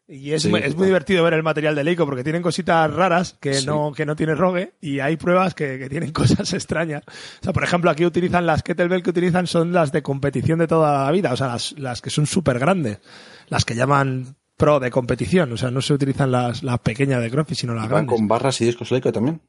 Y 0.08 0.34
es, 0.34 0.43
sí, 0.43 0.49
muy, 0.49 0.60
es 0.60 0.75
muy 0.75 0.86
divertido 0.86 1.23
ver 1.23 1.34
el 1.34 1.41
material 1.41 1.73
de 1.73 1.84
Leico 1.84 2.05
porque 2.05 2.23
tienen 2.23 2.43
cositas 2.43 2.93
raras 2.93 3.38
que 3.39 3.55
sí. 3.55 3.65
no, 3.65 3.91
que 3.91 4.05
no 4.05 4.15
tiene 4.15 4.36
Rogue 4.36 4.73
y 4.79 4.99
hay 4.99 5.17
pruebas 5.17 5.55
que, 5.55 5.79
que, 5.79 5.89
tienen 5.89 6.12
cosas 6.13 6.53
extrañas. 6.53 7.03
O 7.08 7.43
sea, 7.43 7.53
por 7.53 7.63
ejemplo, 7.63 7.89
aquí 7.89 8.05
utilizan 8.05 8.45
las 8.45 8.62
kettlebell 8.62 9.01
que 9.01 9.10
utilizan 9.10 9.47
son 9.47 9.71
las 9.71 9.91
de 9.91 10.03
competición 10.03 10.60
de 10.60 10.67
toda 10.67 11.05
la 11.05 11.12
vida, 11.12 11.34
o 11.34 11.38
sea, 11.38 11.47
las, 11.47 11.71
las 11.79 12.01
que 12.01 12.12
son 12.12 12.27
súper 12.27 12.60
grandes, 12.60 12.99
las 13.47 13.65
que 13.65 13.75
llaman 13.75 14.36
pro 14.58 14.79
de 14.79 14.91
competición, 14.91 15.51
o 15.53 15.58
sea, 15.58 15.71
no 15.71 15.81
se 15.81 15.93
utilizan 15.93 16.31
las, 16.31 16.63
las 16.63 16.79
pequeñas 16.79 17.21
de 17.21 17.31
CrossFit, 17.31 17.58
sino 17.58 17.73
las 17.73 17.84
¿Van 17.84 18.05
grandes. 18.05 18.15
con 18.15 18.27
barras 18.27 18.62
y 18.62 18.65
discos 18.65 18.91
Leico 18.91 19.12
también? 19.12 19.41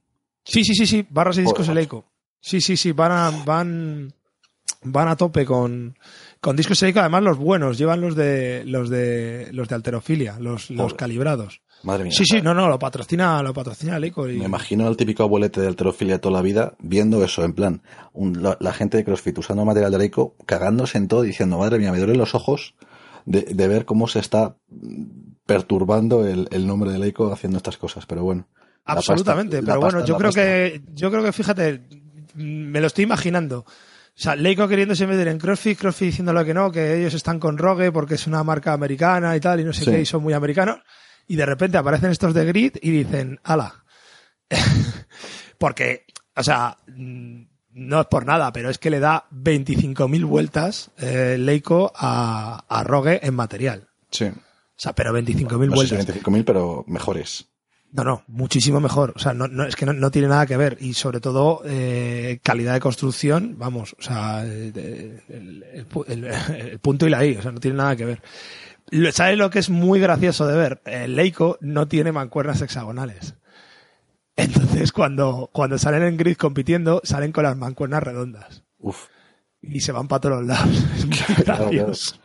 Sí, 0.45 0.65
sí, 0.65 0.75
sí, 0.75 0.87
sí, 0.87 1.07
barras 1.11 1.37
y 1.39 1.43
discos 1.43 1.69
Leico. 1.69 2.07
Sí, 2.41 2.61
sí, 2.61 2.77
sí, 2.77 2.93
van 2.93 3.13
a, 3.13 3.31
van, 3.45 4.13
van 4.87 5.09
a 5.09 5.17
tope 5.17 5.45
con, 5.45 5.99
con 6.41 6.57
discos 6.57 6.79
Seiko, 6.79 7.01
además 7.01 7.23
los 7.23 7.39
buenos, 7.39 7.79
llevan 7.79 8.01
los 8.01 8.15
de 8.15 8.65
los 8.65 8.89
de 8.89 9.49
los 9.53 9.69
de 9.69 9.75
alterofilia, 9.75 10.39
los, 10.39 10.71
los 10.71 10.95
calibrados. 10.95 11.63
Madre 11.83 12.05
mía. 12.05 12.13
Sí, 12.13 12.25
sí, 12.25 12.41
no, 12.41 12.55
no, 12.55 12.69
lo 12.69 12.79
patrocina, 12.79 13.43
lo 13.43 13.53
patrocina 13.53 13.99
Leico. 13.99 14.29
Y... 14.29 14.39
Me 14.39 14.47
imagino 14.47 14.87
al 14.87 14.97
típico 14.97 15.23
abuelete 15.23 15.61
de 15.61 15.69
alterofilia 15.69 16.21
toda 16.21 16.37
la 16.37 16.43
vida 16.43 16.75
viendo 16.81 17.23
eso, 17.23 17.45
en 17.45 17.53
plan, 17.53 17.83
un, 18.13 18.43
la, 18.43 18.57
la, 18.61 18.73
gente 18.73 18.97
de 18.97 19.05
CrossFit 19.05 19.39
usando 19.39 19.65
material 19.65 19.93
de 19.93 19.99
Leico, 19.99 20.35
cagándose 20.47 20.99
en 20.99 21.09
todo, 21.09 21.23
diciendo, 21.23 21.59
madre 21.59 21.79
mía, 21.79 21.93
me 21.93 21.99
duelen 21.99 22.19
los 22.19 22.35
ojos 22.35 22.75
de, 23.27 23.43
de 23.43 23.69
ver 23.69 23.85
cómo 23.85 24.09
se 24.09 24.21
está 24.21 24.57
perturbando 25.45 26.27
el, 26.27 26.49
el 26.51 26.67
nombre 26.67 26.91
de 26.91 26.99
Leico 26.99 27.33
haciendo 27.33 27.59
estas 27.59 27.77
cosas, 27.77 28.07
pero 28.07 28.23
bueno. 28.23 28.49
Absolutamente, 28.85 29.59
pasta, 29.59 29.73
pero 29.73 29.81
bueno, 29.81 30.05
yo 30.05 30.17
creo 30.17 30.29
pasta. 30.29 30.43
que, 30.43 30.83
yo 30.95 31.11
creo 31.11 31.23
que 31.23 31.33
fíjate, 31.33 31.83
me 32.35 32.81
lo 32.81 32.87
estoy 32.87 33.05
imaginando. 33.05 33.65
O 34.17 34.19
sea, 34.19 34.35
Leico 34.35 34.67
queriéndose 34.67 35.07
meter 35.07 35.29
en 35.29 35.39
CrossFit, 35.39 35.79
CrossFit 35.79 36.07
diciéndole 36.07 36.45
que 36.45 36.55
no, 36.55 36.73
que 36.73 36.99
ellos 36.99 37.13
están 37.13 37.39
con 37.39 37.59
Rogue 37.59 37.93
porque 37.93 38.15
es 38.15 38.27
una 38.27 38.43
marca 38.43 38.73
americana 38.73 39.37
y 39.37 39.41
tal, 39.41 39.61
y 39.61 39.65
no 39.65 39.73
sé 39.73 39.85
sí. 39.85 39.91
qué, 39.91 40.01
y 40.01 40.07
son 40.07 40.23
muy 40.23 40.33
americanos. 40.33 40.79
Y 41.29 41.37
de 41.37 41.45
repente 41.45 41.77
aparecen 41.77 42.11
estos 42.11 42.33
de 42.33 42.45
Grid 42.47 42.77
y 42.81 42.91
dicen, 42.91 43.39
ala. 43.45 43.85
porque 45.59 46.07
o 46.37 46.43
sea, 46.43 46.77
mm, 46.87 47.43
no 47.73 48.01
es 48.01 48.07
por 48.07 48.27
nada, 48.27 48.53
pero 48.53 48.71
es 48.71 48.79
que 48.79 48.91
le 48.91 49.01
da 49.01 49.27
25.000 49.33 50.25
vueltas 50.27 50.91
eh, 50.99 51.37
Leico 51.39 51.93
a, 51.97 52.65
a 52.69 52.85
Rogue 52.85 53.21
en 53.23 53.35
material. 53.35 53.89
Sí. 54.11 54.27
O 54.27 54.79
sea, 54.79 54.95
pero 54.95 55.17
25.000 55.19 55.69
No 55.69 55.75
vueltas. 55.75 56.05
si 56.05 56.13
25.000, 56.13 56.45
pero 56.45 56.85
mejores. 56.87 57.49
No, 57.97 58.05
no, 58.05 58.23
muchísimo 58.29 58.81
mejor. 58.81 59.13
O 59.17 59.19
sea, 59.19 59.33
no, 59.33 59.49
no, 59.49 59.65
es 59.65 59.75
que 59.75 59.87
no, 59.87 59.93
no 59.95 60.11
tiene 60.11 60.29
nada 60.29 60.47
que 60.47 60.57
ver. 60.57 60.77
Y 60.81 60.93
sobre 60.95 61.21
todo, 61.21 61.63
eh, 61.65 62.41
calidad 62.43 62.75
de 62.75 62.81
construcción, 62.81 63.55
vamos, 63.59 63.97
o 63.99 64.03
sea, 64.03 64.43
el, 64.45 65.23
el- 65.29 65.65
el 66.09 66.25
el- 66.25 66.79
punto 66.81 67.07
y 67.07 67.11
la 67.11 67.25
I, 67.25 67.37
o 67.37 67.43
sea, 67.43 67.53
no 67.53 67.61
tiene 67.61 67.79
nada 67.79 67.97
que 67.97 68.05
ver. 68.05 68.23
¿Sabes 69.13 69.37
lo 69.39 69.51
que 69.51 69.59
es 69.59 69.71
muy 69.71 69.99
gracioso 69.99 70.47
de 70.47 70.57
ver? 70.57 70.81
El 70.85 71.17
Leico 71.17 71.59
no 71.61 71.89
tiene 71.89 72.13
mancuernas 72.13 72.61
hexagonales. 72.63 73.35
Entonces, 74.37 74.93
cuando, 74.93 75.49
cuando 75.53 75.79
salen 75.79 76.03
en 76.03 76.17
grid 76.17 76.37
compitiendo, 76.37 77.01
salen 77.03 77.33
con 77.33 77.45
las 77.45 77.57
mancuernas 77.57 78.03
redondas. 78.03 78.63
Uf. 78.79 79.07
Y 79.63 79.81
se 79.81 79.93
van 79.93 80.07
para 80.09 80.21
todos 80.21 80.37
los 80.39 80.47
lados. 80.47 80.85
Es 80.97 81.07
muy 81.07 81.17
Claro, 81.45 81.65
gracioso. 81.71 82.17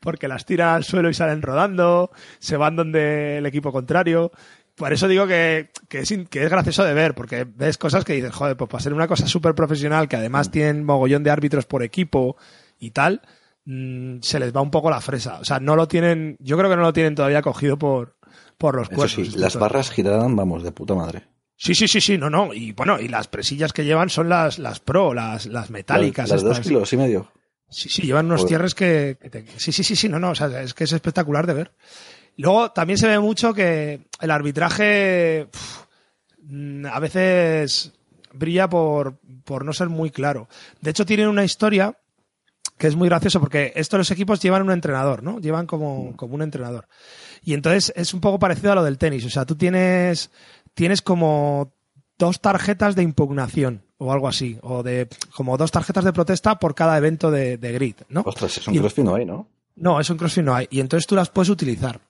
Porque 0.00 0.26
las 0.26 0.46
tiran 0.46 0.70
al 0.74 0.84
suelo 0.84 1.08
y 1.10 1.14
salen 1.14 1.42
rodando, 1.42 2.10
se 2.40 2.56
van 2.56 2.74
donde 2.74 3.38
el 3.38 3.46
equipo 3.46 3.70
contrario. 3.70 4.32
Por 4.76 4.92
eso 4.92 5.06
digo 5.06 5.26
que, 5.26 5.70
que, 5.88 6.00
es, 6.00 6.12
que 6.28 6.42
es 6.44 6.50
gracioso 6.50 6.82
de 6.84 6.94
ver, 6.94 7.14
porque 7.14 7.44
ves 7.44 7.78
cosas 7.78 8.04
que 8.04 8.14
dices, 8.14 8.32
joder, 8.32 8.56
pues 8.56 8.68
para 8.68 8.82
ser 8.82 8.92
una 8.92 9.06
cosa 9.06 9.26
súper 9.28 9.54
profesional, 9.54 10.08
que 10.08 10.16
además 10.16 10.50
tienen 10.50 10.84
mogollón 10.84 11.22
de 11.22 11.30
árbitros 11.30 11.64
por 11.66 11.82
equipo 11.84 12.36
y 12.80 12.90
tal, 12.90 13.22
mm, 13.66 14.16
se 14.20 14.40
les 14.40 14.54
va 14.54 14.60
un 14.62 14.72
poco 14.72 14.90
la 14.90 15.00
fresa. 15.00 15.38
O 15.38 15.44
sea, 15.44 15.60
no 15.60 15.76
lo 15.76 15.86
tienen, 15.86 16.36
yo 16.40 16.58
creo 16.58 16.68
que 16.70 16.76
no 16.76 16.82
lo 16.82 16.92
tienen 16.92 17.14
todavía 17.14 17.40
cogido 17.40 17.78
por, 17.78 18.16
por 18.58 18.74
los 18.74 18.88
Eso 18.88 18.96
cuernos. 18.96 19.14
sí, 19.14 19.22
Esto 19.22 19.38
las 19.38 19.56
barras 19.56 19.90
girarán, 19.90 20.34
vamos, 20.34 20.64
de 20.64 20.72
puta 20.72 20.94
madre. 20.94 21.28
Sí, 21.56 21.72
sí, 21.76 21.86
sí, 21.86 22.00
sí, 22.00 22.18
no, 22.18 22.28
no. 22.28 22.52
Y 22.52 22.72
bueno, 22.72 22.98
y 22.98 23.06
las 23.06 23.28
presillas 23.28 23.72
que 23.72 23.84
llevan 23.84 24.10
son 24.10 24.28
las, 24.28 24.58
las 24.58 24.80
pro, 24.80 25.14
las, 25.14 25.46
las 25.46 25.70
metálicas. 25.70 26.28
Las, 26.28 26.42
las 26.42 26.56
dos 26.56 26.66
kilos 26.66 26.92
y 26.92 26.96
medio. 26.96 27.30
Sí, 27.70 27.88
sí, 27.88 28.02
llevan 28.02 28.26
unos 28.26 28.40
Joder. 28.40 28.48
cierres 28.50 28.74
que, 28.74 29.16
que 29.22 29.30
te- 29.30 29.46
Sí, 29.56 29.70
sí, 29.70 29.84
sí, 29.84 29.94
sí, 29.94 30.08
no, 30.08 30.18
no, 30.18 30.30
o 30.30 30.34
sea, 30.34 30.46
es 30.60 30.74
que 30.74 30.82
es 30.84 30.92
espectacular 30.92 31.46
de 31.46 31.54
ver. 31.54 31.72
Luego 32.36 32.72
también 32.72 32.98
se 32.98 33.08
ve 33.08 33.18
mucho 33.18 33.54
que 33.54 34.06
el 34.20 34.30
arbitraje 34.30 35.48
mm, 36.42 36.86
a 36.86 36.98
veces 36.98 37.92
brilla 38.32 38.68
por, 38.68 39.18
por 39.44 39.64
no 39.64 39.72
ser 39.72 39.88
muy 39.88 40.10
claro. 40.10 40.48
De 40.80 40.90
hecho, 40.90 41.06
tienen 41.06 41.28
una 41.28 41.44
historia 41.44 41.96
que 42.76 42.88
es 42.88 42.96
muy 42.96 43.08
gracioso 43.08 43.38
porque 43.38 43.72
estos 43.76 43.98
los 43.98 44.10
equipos 44.10 44.40
llevan 44.40 44.62
un 44.62 44.72
entrenador, 44.72 45.22
¿no? 45.22 45.38
Llevan 45.38 45.66
como, 45.66 46.16
como 46.16 46.34
un 46.34 46.42
entrenador. 46.42 46.88
Y 47.42 47.54
entonces 47.54 47.92
es 47.94 48.12
un 48.14 48.20
poco 48.20 48.38
parecido 48.38 48.72
a 48.72 48.74
lo 48.74 48.84
del 48.84 48.98
tenis. 48.98 49.24
O 49.24 49.30
sea, 49.30 49.44
tú 49.44 49.54
tienes, 49.54 50.30
tienes 50.74 51.00
como 51.02 51.72
dos 52.18 52.40
tarjetas 52.40 52.96
de 52.96 53.02
impugnación 53.02 53.84
o 53.96 54.12
algo 54.12 54.26
así, 54.26 54.58
o 54.62 54.82
de 54.82 55.08
como 55.36 55.56
dos 55.56 55.70
tarjetas 55.70 56.04
de 56.04 56.12
protesta 56.12 56.58
por 56.58 56.74
cada 56.74 56.98
evento 56.98 57.30
de, 57.30 57.58
de 57.58 57.72
grid, 57.72 57.94
¿no? 58.08 58.22
Ostras, 58.26 58.58
es 58.58 58.66
un 58.66 58.76
crossfit 58.76 59.04
no 59.04 59.14
hay, 59.14 59.24
¿no? 59.24 59.48
No, 59.76 60.00
eso 60.00 60.12
en 60.12 60.18
CrossFit 60.18 60.44
no 60.44 60.54
hay. 60.54 60.66
Y 60.70 60.80
entonces 60.80 61.06
tú 61.06 61.14
las 61.14 61.30
puedes 61.30 61.48
utilizar. 61.48 62.00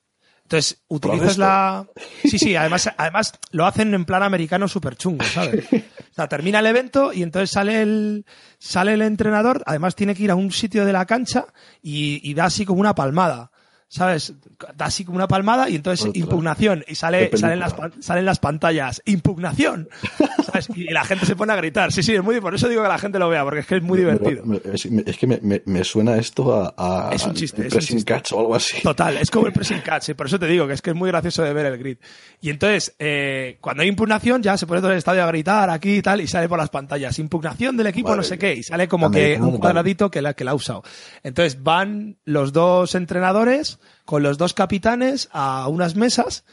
Entonces, 0.45 0.83
utilizas 0.87 1.39
la... 1.39 1.87
Sí, 2.23 2.37
sí, 2.37 2.55
además, 2.55 2.91
además 2.97 3.33
lo 3.49 3.65
hacen 3.65 3.95
en 3.95 4.05
plan 4.05 4.21
americano 4.21 4.67
súper 4.67 4.95
chungo, 4.95 5.25
¿sabes? 5.25 5.65
O 5.71 6.13
sea, 6.15 6.27
termina 6.29 6.59
el 6.59 6.67
evento 6.67 7.11
y 7.11 7.23
entonces 7.23 7.49
sale 7.49 7.81
el, 7.81 8.25
sale 8.59 8.93
el 8.93 9.01
entrenador, 9.01 9.63
además 9.65 9.95
tiene 9.95 10.13
que 10.13 10.23
ir 10.23 10.29
a 10.31 10.35
un 10.35 10.51
sitio 10.51 10.85
de 10.85 10.93
la 10.93 11.05
cancha 11.07 11.47
y, 11.81 12.21
y 12.23 12.35
da 12.35 12.45
así 12.45 12.63
como 12.63 12.79
una 12.79 12.93
palmada. 12.93 13.51
¿Sabes? 13.87 14.33
Da 14.75 14.85
así 14.85 15.05
como 15.05 15.15
una 15.17 15.27
palmada 15.27 15.69
y 15.69 15.75
entonces 15.75 16.09
impugnación. 16.15 16.83
Y 16.87 16.95
sale, 16.95 17.29
salen, 17.37 17.59
las, 17.59 17.75
salen 17.99 18.25
las 18.25 18.39
pantallas. 18.39 19.01
Impugnación. 19.05 19.87
¿Sabes? 20.45 20.69
Y 20.75 20.85
la 20.91 21.05
gente 21.05 21.25
se 21.25 21.35
pone 21.35 21.53
a 21.53 21.55
gritar. 21.55 21.91
Sí, 21.93 22.01
sí, 22.03 22.15
es 22.15 22.23
muy, 22.23 22.41
por 22.41 22.53
eso 22.55 22.67
digo 22.67 22.81
que 22.81 22.87
la 22.89 22.97
gente 22.97 23.19
lo 23.19 23.29
vea, 23.29 23.43
porque 23.43 23.59
es 23.59 23.67
que 23.67 23.75
es 23.77 23.83
muy 23.83 23.99
divertido. 23.99 24.43
Es, 24.73 24.85
es 24.85 25.17
que 25.17 25.27
me, 25.27 25.39
me- 25.41 25.61
me 25.65 25.83
suena 25.83 26.17
esto 26.17 26.53
a, 26.55 26.73
a 27.09 27.13
Es 27.13 27.25
un 27.25 27.35
chiste, 27.35 27.61
es 27.61 27.65
un 27.73 27.77
pressing 27.77 27.97
chiste. 27.97 28.13
catch 28.13 28.31
o 28.33 28.39
algo 28.39 28.55
así. 28.55 28.81
Total, 28.81 29.17
es 29.17 29.29
como 29.31 29.47
el 29.47 29.53
pressing 29.53 29.81
catch, 29.81 30.09
y 30.09 30.13
por 30.15 30.25
eso 30.27 30.39
te 30.39 30.47
digo 30.47 30.67
que 30.67 30.73
es 30.73 30.81
que 30.81 30.89
es 30.89 30.95
muy 30.95 31.09
gracioso 31.11 31.43
de 31.43 31.53
ver 31.53 31.67
el 31.67 31.77
grid. 31.77 31.97
Y 32.41 32.49
entonces, 32.49 32.95
eh, 32.99 33.57
cuando 33.61 33.83
hay 33.83 33.89
impugnación, 33.89 34.41
ya 34.41 34.57
se 34.57 34.65
pone 34.67 34.81
todo 34.81 34.91
el 34.91 34.97
estadio 34.97 35.23
a 35.23 35.27
gritar 35.27 35.69
aquí 35.69 35.97
y 35.97 36.01
tal, 36.01 36.21
y 36.21 36.27
sale 36.27 36.49
por 36.49 36.57
las 36.57 36.69
pantallas. 36.69 37.17
Impugnación 37.19 37.77
del 37.77 37.87
equipo 37.87 38.09
Madre 38.09 38.17
no 38.17 38.23
sé 38.23 38.37
qué, 38.39 38.55
y 38.55 38.63
sale 38.63 38.87
como 38.87 39.11
que 39.11 39.37
un 39.39 39.57
cuadradito 39.59 40.09
que 40.09 40.21
la, 40.21 40.33
que 40.33 40.43
la 40.43 40.51
ha 40.51 40.55
usado. 40.55 40.83
Entonces 41.23 41.61
van 41.63 42.17
los 42.25 42.51
dos 42.51 42.95
entrenadores 42.95 43.74
con 44.05 44.23
los 44.23 44.37
dos 44.37 44.53
capitanes 44.53 45.29
a 45.31 45.67
unas 45.67 45.95
mesas 45.95 46.43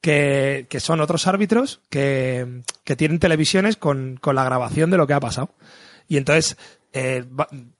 que, 0.00 0.66
que 0.68 0.80
son 0.80 1.00
otros 1.00 1.26
árbitros 1.26 1.80
que, 1.88 2.62
que 2.84 2.96
tienen 2.96 3.18
televisiones 3.18 3.76
con, 3.76 4.18
con 4.20 4.34
la 4.34 4.44
grabación 4.44 4.90
de 4.90 4.96
lo 4.96 5.06
que 5.06 5.14
ha 5.14 5.20
pasado. 5.20 5.54
Y 6.08 6.16
entonces 6.16 6.56
eh, 6.92 7.24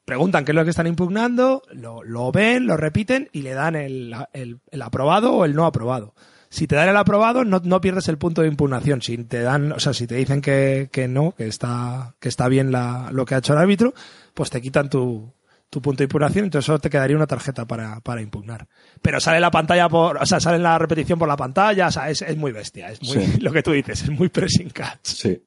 preguntan 0.05 0.45
qué 0.45 0.53
es 0.53 0.57
lo 0.57 0.65
que 0.65 0.71
están 0.71 0.87
impugnando, 0.87 1.63
lo, 1.73 2.03
lo 2.05 2.31
ven, 2.33 2.67
lo 2.67 2.77
repiten 2.77 3.29
y 3.33 3.43
le 3.43 3.55
dan 3.55 3.75
el, 3.77 4.15
el- 4.33 4.61
el 4.71 4.83
aprobado 4.83 5.33
o 5.35 5.45
el 5.45 5.55
no 5.55 5.67
aprobado. 5.67 6.15
Si 6.49 6.67
te 6.67 6.77
dan 6.77 6.89
el 6.91 6.97
aprobado, 6.99 7.45
no, 7.45 7.61
no 7.65 7.81
pierdes 7.81 8.09
el 8.09 8.19
punto 8.19 8.43
de 8.43 8.49
impugnación. 8.49 9.01
Si 9.01 9.17
te 9.25 9.41
dan, 9.41 9.73
o 9.73 9.81
sea, 9.81 9.95
si 9.95 10.07
te 10.07 10.15
dicen 10.17 10.43
que, 10.43 10.91
que 10.93 11.09
no, 11.09 11.33
que 11.35 11.47
está, 11.47 12.15
que 12.21 12.29
está 12.29 12.47
bien 12.49 12.71
la, 12.71 13.09
lo 13.11 13.25
que 13.25 13.35
ha 13.35 13.39
hecho 13.39 13.55
el 13.55 13.59
árbitro, 13.59 13.95
pues 14.35 14.51
te 14.51 14.61
quitan 14.61 14.91
tu, 14.91 15.33
tu 15.73 15.81
punto 15.81 15.99
de 15.99 16.05
impugnación, 16.05 16.45
entonces 16.45 16.67
solo 16.67 16.79
te 16.81 16.91
quedaría 16.91 17.17
una 17.17 17.27
tarjeta 17.27 17.65
para, 17.67 17.99
para 18.01 18.21
impugnar. 18.21 18.69
Pero 19.01 19.19
sale 19.21 19.41
la 19.41 19.51
pantalla 19.51 19.89
por, 19.89 20.19
o 20.19 20.27
sea, 20.27 20.39
sale 20.39 20.59
la 20.59 20.79
repetición 20.79 21.19
por 21.19 21.27
la 21.27 21.37
pantalla, 21.39 21.87
o 21.87 21.91
sea, 21.91 22.11
es, 22.11 22.21
es 22.21 22.37
muy 22.37 22.53
bestia, 22.53 22.91
es 22.91 23.03
muy, 23.03 23.25
Sí. 23.25 23.37
lo 23.41 23.51
que 23.51 23.63
tú 23.63 23.73
dices, 23.73 24.03
es 24.03 24.11
muy 24.11 24.29
pressing 24.29 24.69
catch. 24.69 25.07
Sí. 25.07 25.43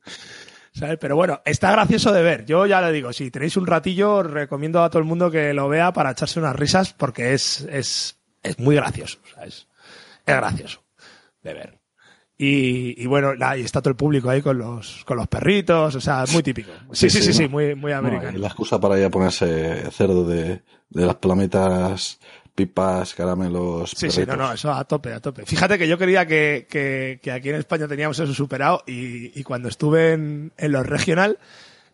¿sabes? 0.73 0.97
Pero 0.99 1.15
bueno, 1.15 1.41
está 1.45 1.71
gracioso 1.71 2.11
de 2.11 2.23
ver. 2.23 2.43
Yo 2.43 2.65
ya 2.65 2.81
le 2.81 2.91
digo, 2.91 3.13
si 3.13 3.29
tenéis 3.29 3.55
un 3.55 3.67
ratillo, 3.67 4.15
os 4.15 4.31
recomiendo 4.31 4.83
a 4.83 4.89
todo 4.89 4.97
el 4.97 5.05
mundo 5.05 5.29
que 5.29 5.53
lo 5.53 5.69
vea 5.69 5.93
para 5.93 6.09
echarse 6.09 6.39
unas 6.39 6.55
risas 6.55 6.91
porque 6.91 7.35
es, 7.35 7.61
es, 7.69 8.17
es 8.41 8.57
muy 8.57 8.75
gracioso. 8.75 9.19
o 9.23 9.35
sea, 9.35 9.45
es, 9.45 9.67
es 10.25 10.35
gracioso 10.35 10.83
de 11.43 11.53
ver. 11.53 11.79
Y, 12.37 13.01
y 13.01 13.05
bueno, 13.07 13.33
la- 13.33 13.57
y 13.57 13.61
está 13.61 13.81
todo 13.81 13.91
el 13.91 13.95
público 13.95 14.29
ahí 14.29 14.41
con 14.41 14.57
los, 14.57 15.03
con 15.05 15.15
los 15.17 15.27
perritos, 15.27 15.95
o 15.95 16.01
sea, 16.01 16.25
muy 16.33 16.43
típico. 16.43 16.71
Sí, 16.91 17.09
sí, 17.09 17.21
sí, 17.21 17.33
sí, 17.33 17.43
no. 17.43 17.49
muy, 17.49 17.75
muy 17.75 17.91
No, 17.93 17.99
americano. 17.99 18.37
y 18.37 18.41
la 18.41 18.47
excusa 18.47 18.79
para 18.79 18.99
ir 18.99 19.05
a 19.05 19.09
ponerse 19.09 19.89
cerdo 19.91 20.25
de, 20.25 20.61
de 20.89 21.05
las 21.05 21.15
palomitas, 21.15 22.19
pipas, 22.53 23.13
caramelos. 23.13 23.91
Sí, 23.91 24.09
sí, 24.09 24.19
no, 24.21 24.25
perritos. 24.25 24.37
no, 24.37 24.53
eso 24.53 24.71
a 24.73 24.83
tope, 24.83 25.13
a 25.13 25.21
tope. 25.21 25.45
Fíjate 25.45 25.77
que 25.77 25.87
yo 25.87 25.97
quería 25.97 26.25
que, 26.25 26.67
que, 26.69 27.19
que 27.21 27.31
aquí 27.31 27.49
en 27.49 27.55
España 27.55 27.87
teníamos 27.87 28.19
eso 28.19 28.33
superado 28.33 28.83
y, 28.85 29.39
y 29.39 29.43
cuando 29.43 29.69
estuve 29.69 30.11
en, 30.13 30.51
en 30.57 30.71
los 30.73 30.85
regional, 30.85 31.37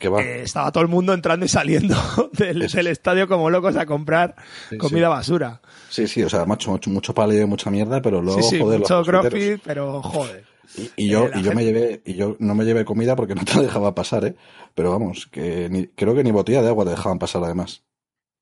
Que 0.02 0.10
va. 0.10 0.22
eh, 0.22 0.42
estaba 0.44 0.72
todo 0.72 0.82
el 0.84 0.90
mundo 0.90 1.14
entrando 1.14 1.46
y 1.46 1.50
saliendo 1.50 1.96
del, 2.34 2.64
estadio 2.88 3.28
como 3.28 3.50
locos 3.50 3.76
a 3.78 3.86
comprar 3.86 4.36
Sí, 4.70 4.78
comida 4.78 5.08
sí. 5.08 5.10
basura. 5.12 5.62
Sí, 5.90 6.08
sí, 6.08 6.24
o 6.24 6.30
sea, 6.30 6.44
macho, 6.46 6.72
mucho, 6.72 6.90
mucho 6.90 7.14
paleo 7.14 7.44
y 7.44 7.46
mucha 7.46 7.70
mierda, 7.70 8.02
pero 8.02 8.22
luego, 8.22 8.42
sí, 8.42 8.60
joder, 8.60 8.80
mucho 8.80 9.04
crossfit, 9.04 9.62
pero 9.64 10.02
joder. 10.02 10.44
Y, 10.76 11.06
y 11.06 11.10
yo, 11.10 11.26
Eh, 11.28 11.32
y 11.36 11.44
yo 11.44 11.54
me 11.54 11.64
llevé, 11.66 12.02
y 12.06 12.14
yo 12.16 12.36
no 12.40 12.56
me 12.56 12.64
llevé 12.66 12.84
comida 12.86 13.16
porque 13.16 13.36
no 13.36 13.46
te 13.46 13.56
la 13.56 13.62
dejaba 13.62 13.94
pasar, 13.94 14.26
eh. 14.26 14.36
Pero 14.74 14.90
vamos, 14.92 15.28
que 15.28 15.70
ni, 15.70 15.88
creo 15.88 16.16
que 16.16 16.24
ni 16.24 16.32
botella 16.32 16.62
de 16.62 16.70
agua 16.70 16.86
te 16.86 16.92
dejaban 16.92 17.20
pasar 17.20 17.44
además. 17.44 17.84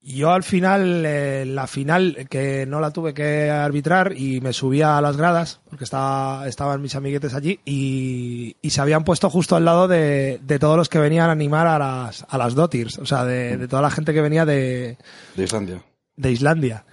Yo 0.01 0.31
al 0.31 0.43
final, 0.43 1.03
eh, 1.05 1.45
la 1.45 1.67
final, 1.67 2.25
que 2.29 2.65
no 2.65 2.79
la 2.79 2.91
tuve 2.91 3.13
que 3.13 3.49
arbitrar 3.51 4.13
y 4.17 4.39
me 4.39 4.53
subía 4.53 4.97
a 4.97 5.01
las 5.01 5.17
gradas, 5.17 5.59
porque 5.69 5.83
estaba, 5.83 6.47
estaban 6.47 6.81
mis 6.81 6.95
amiguetes 6.95 7.33
allí, 7.33 7.59
y, 7.65 8.55
y 8.61 8.69
se 8.69 8.79
habían 8.81 9.03
puesto 9.03 9.29
justo 9.29 9.57
al 9.57 9.65
lado 9.65 9.89
de, 9.89 10.39
de 10.41 10.57
todos 10.59 10.77
los 10.77 10.87
que 10.87 10.99
venían 10.99 11.27
a 11.29 11.33
animar 11.33 11.67
a 11.67 11.77
las, 11.77 12.25
a 12.29 12.37
las 12.37 12.55
Dotirs, 12.55 12.97
o 12.99 13.05
sea, 13.05 13.25
de, 13.25 13.57
de 13.57 13.67
toda 13.67 13.81
la 13.81 13.91
gente 13.91 14.13
que 14.13 14.21
venía 14.21 14.45
de, 14.45 14.97
De 15.35 15.43
Islandia. 15.43 15.83
de 16.15 16.31
Islandia. 16.31 16.85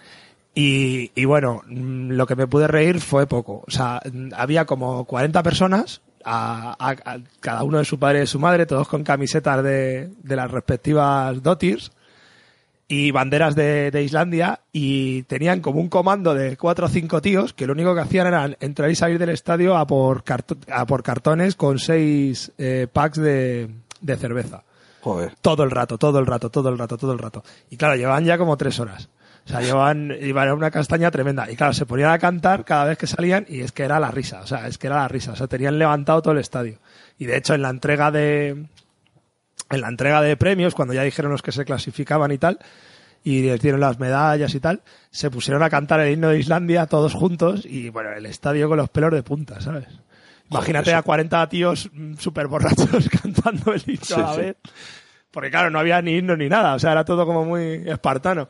Y, 0.53 1.12
y 1.14 1.25
bueno, 1.27 1.62
lo 1.69 2.27
que 2.27 2.35
me 2.35 2.47
pude 2.49 2.66
reír 2.66 3.01
fue 3.01 3.27
poco. 3.27 3.62
O 3.66 3.71
sea, 3.71 4.01
había 4.35 4.64
como 4.64 5.05
40 5.05 5.42
personas, 5.45 6.01
a, 6.25 6.75
a- 6.81 7.12
a 7.14 7.19
cada 7.38 7.62
uno 7.62 7.79
de 7.79 7.85
su 7.85 8.01
padre 8.01 8.19
y 8.19 8.21
de 8.23 8.27
su 8.27 8.40
madre, 8.40 8.66
todos 8.66 8.88
con 8.88 9.05
camisetas 9.05 9.62
de, 9.62 10.11
de 10.25 10.37
las 10.37 10.51
respectivas 10.51 11.40
Dotirs 11.42 11.92
y 12.88 13.11
banderas 13.11 13.55
de, 13.57 13.90
de 13.90 14.03
Islandia 14.05 14.61
y 14.72 15.22
tenían 15.25 15.61
como 15.61 15.81
un 15.81 15.88
comando 15.88 16.35
de 16.35 16.57
cuatro 16.57 16.87
o 16.87 16.88
cinco 16.88 17.20
tíos 17.20 17.53
que 17.53 17.66
lo 17.66 17.72
único 17.72 17.94
que 17.94 18.01
hacían 18.01 18.29
era 18.29 18.51
entrar 18.61 18.90
y 18.90 18.94
salir 18.94 19.18
del 19.18 19.31
estadio 19.31 19.77
a 19.77 19.87
por, 19.87 20.22
carto- 20.22 20.57
a 20.72 20.87
por 20.87 21.03
cartones 21.03 21.57
con 21.57 21.79
seis 21.81 22.53
eh, 22.59 22.87
packs 22.92 23.18
de, 23.18 23.70
de 24.01 24.16
cerveza. 24.16 24.62
Joder. 25.01 25.35
Todo 25.40 25.62
el 25.64 25.70
rato, 25.70 25.99
todo 25.99 26.18
el 26.18 26.27
rato, 26.27 26.51
todo 26.51 26.68
el 26.68 26.79
rato, 26.79 26.96
todo 26.96 27.12
el 27.12 27.18
rato. 27.18 27.42
Y 27.70 27.77
claro, 27.77 27.96
llevaban 27.96 28.25
ya 28.25 28.38
como 28.38 28.57
tres 28.57 28.79
horas. 28.81 29.09
O 29.44 29.49
sea, 29.49 29.61
llevaban, 29.61 30.12
iban 30.20 30.49
a 30.49 30.55
una 30.55 30.72
castaña 30.72 31.09
tremenda. 31.12 31.49
Y 31.49 31.55
claro, 31.55 31.72
se 31.72 31.87
ponían 31.87 32.11
a 32.11 32.18
cantar 32.18 32.64
cada 32.64 32.85
vez 32.87 32.99
que 32.99 33.07
salían 33.07 33.46
y 33.49 33.61
es 33.61 33.70
que 33.70 33.85
era 33.85 34.01
la 34.01 34.11
risa. 34.11 34.40
O 34.40 34.46
sea, 34.49 34.66
es 34.66 34.77
que 34.79 34.88
era 34.88 34.96
la 34.96 35.07
risa. 35.09 35.33
O 35.33 35.37
sea, 35.37 35.46
tenían 35.46 35.79
levantado 35.79 36.20
todo 36.22 36.33
el 36.33 36.40
estadio. 36.40 36.79
Y 37.18 37.27
de 37.27 37.37
hecho, 37.37 37.55
en 37.55 37.62
la 37.62 37.70
entrega 37.70 38.11
de, 38.11 38.66
en 39.70 39.81
la 39.81 39.88
entrega 39.88 40.22
de 40.22 40.37
premios, 40.37 40.74
cuando 40.74 40.94
ya 40.94 41.02
dijeron 41.02 41.33
los 41.33 41.42
que 41.42 41.52
se 41.52 41.64
clasificaban 41.64 42.31
y 42.33 42.38
tal, 42.38 42.59
y 43.24 43.42
les 43.42 43.61
dieron 43.61 43.81
las 43.81 43.98
medallas 43.98 44.55
y 44.55 44.61
tal, 44.61 44.83
se 45.11 45.31
pusieron 45.31 45.62
a 45.62 45.70
cantar 45.70 46.00
el 46.00 46.12
himno 46.12 46.29
de 46.29 46.38
Islandia 46.38 46.87
todos 46.87 47.14
juntos 47.14 47.66
y 47.66 47.88
bueno, 47.88 48.12
el 48.12 48.26
estadio 48.26 48.68
con 48.68 48.76
los 48.76 48.88
pelos 48.88 49.12
de 49.12 49.22
punta, 49.22 49.61
¿sabes? 49.61 49.87
Imagínate 50.50 50.94
a 50.94 51.02
40 51.02 51.48
tíos 51.48 51.90
súper 52.18 52.46
borrachos 52.46 53.09
cantando 53.22 53.72
el 53.72 53.83
himno 53.85 54.16
a 54.16 54.20
la 54.20 54.37
vez. 54.37 54.57
Porque 55.33 55.50
claro, 55.50 55.70
no 55.70 55.81
había 55.81 56.00
ni 56.02 56.16
himno 56.16 56.37
ni 56.37 56.48
nada, 56.48 56.74
o 56.74 56.79
sea, 56.79 56.92
era 56.92 57.05
todo 57.05 57.26
como 57.26 57.44
muy 57.44 57.83
espartano. 57.85 58.48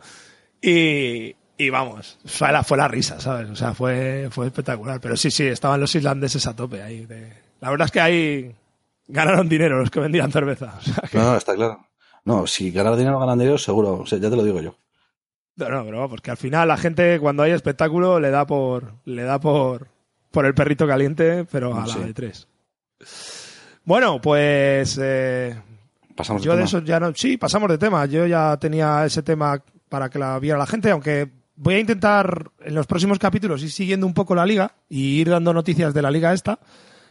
Y, 0.61 1.35
y 1.57 1.71
vamos, 1.71 2.19
fue 2.27 2.53
la, 2.53 2.63
fue 2.63 2.77
la 2.77 2.87
risa, 2.87 3.19
¿sabes? 3.19 3.49
O 3.49 3.57
sea, 3.57 3.73
fue, 3.73 4.29
fue 4.31 4.47
espectacular. 4.47 5.01
Pero 5.01 5.17
sí, 5.17 5.31
sí, 5.31 5.47
estaban 5.47 5.81
los 5.81 5.95
islandeses 5.95 6.47
a 6.47 6.55
tope 6.55 6.83
ahí. 6.83 7.07
La 7.61 7.71
verdad 7.71 7.87
es 7.87 7.93
que 7.93 8.01
ahí 8.01 8.55
ganaron 9.09 9.49
dinero 9.49 9.79
los 9.79 9.91
que 9.91 10.01
vendían 10.01 10.33
cerveza. 10.33 10.79
No, 11.13 11.37
está 11.37 11.55
claro. 11.55 11.87
No, 12.25 12.47
si 12.47 12.71
ganar 12.73 12.97
dinero 12.97 13.21
ganan 13.21 13.39
dinero, 13.39 13.57
seguro. 13.59 14.01
O 14.01 14.07
sea, 14.07 14.19
ya 14.19 14.29
te 14.29 14.37
lo 14.37 14.45
digo 14.45 14.61
yo. 14.61 14.77
No, 15.57 15.69
no, 15.69 15.85
pero 15.85 16.09
porque 16.09 16.31
al 16.31 16.37
final 16.37 16.69
la 16.69 16.77
gente 16.77 17.19
cuando 17.19 17.43
hay 17.43 17.53
espectáculo 17.53 18.21
le 18.21 18.31
da 18.31 18.47
por, 18.47 18.95
le 19.05 19.23
da 19.23 19.39
por, 19.39 19.89
por 20.31 20.45
el 20.45 20.55
perrito 20.55 20.87
caliente, 20.87 21.47
pero 21.51 21.75
a 21.75 21.87
la 21.87 21.95
de 21.97 22.13
tres. 22.13 22.47
Bueno, 23.85 24.21
pues 24.21 24.99
eh, 25.01 25.57
pasamos 26.15 26.43
yo 26.43 26.57
de, 26.57 26.65
eso 26.65 26.81
ya 26.81 27.01
no, 27.01 27.15
sí, 27.15 27.37
pasamos 27.37 27.71
de 27.71 27.79
tema. 27.79 28.05
Yo 28.07 28.27
ya 28.27 28.57
tenía 28.59 29.07
ese 29.07 29.23
tema 29.23 29.63
para 29.89 30.11
que 30.11 30.19
la 30.19 30.39
viera 30.39 30.59
la 30.59 30.67
gente, 30.67 30.91
aunque 30.91 31.31
voy 31.55 31.75
a 31.75 31.81
intentar 31.81 32.51
en 32.61 32.75
los 32.75 32.87
próximos 32.87 33.19
capítulos 33.19 33.63
ir 33.63 33.71
siguiendo 33.71 34.07
un 34.07 34.15
poco 34.15 34.35
la 34.35 34.45
liga 34.45 34.73
y 34.89 35.21
ir 35.21 35.31
dando 35.31 35.55
noticias 35.55 35.95
de 35.95 36.03
la 36.03 36.11
liga 36.11 36.33
esta, 36.33 36.59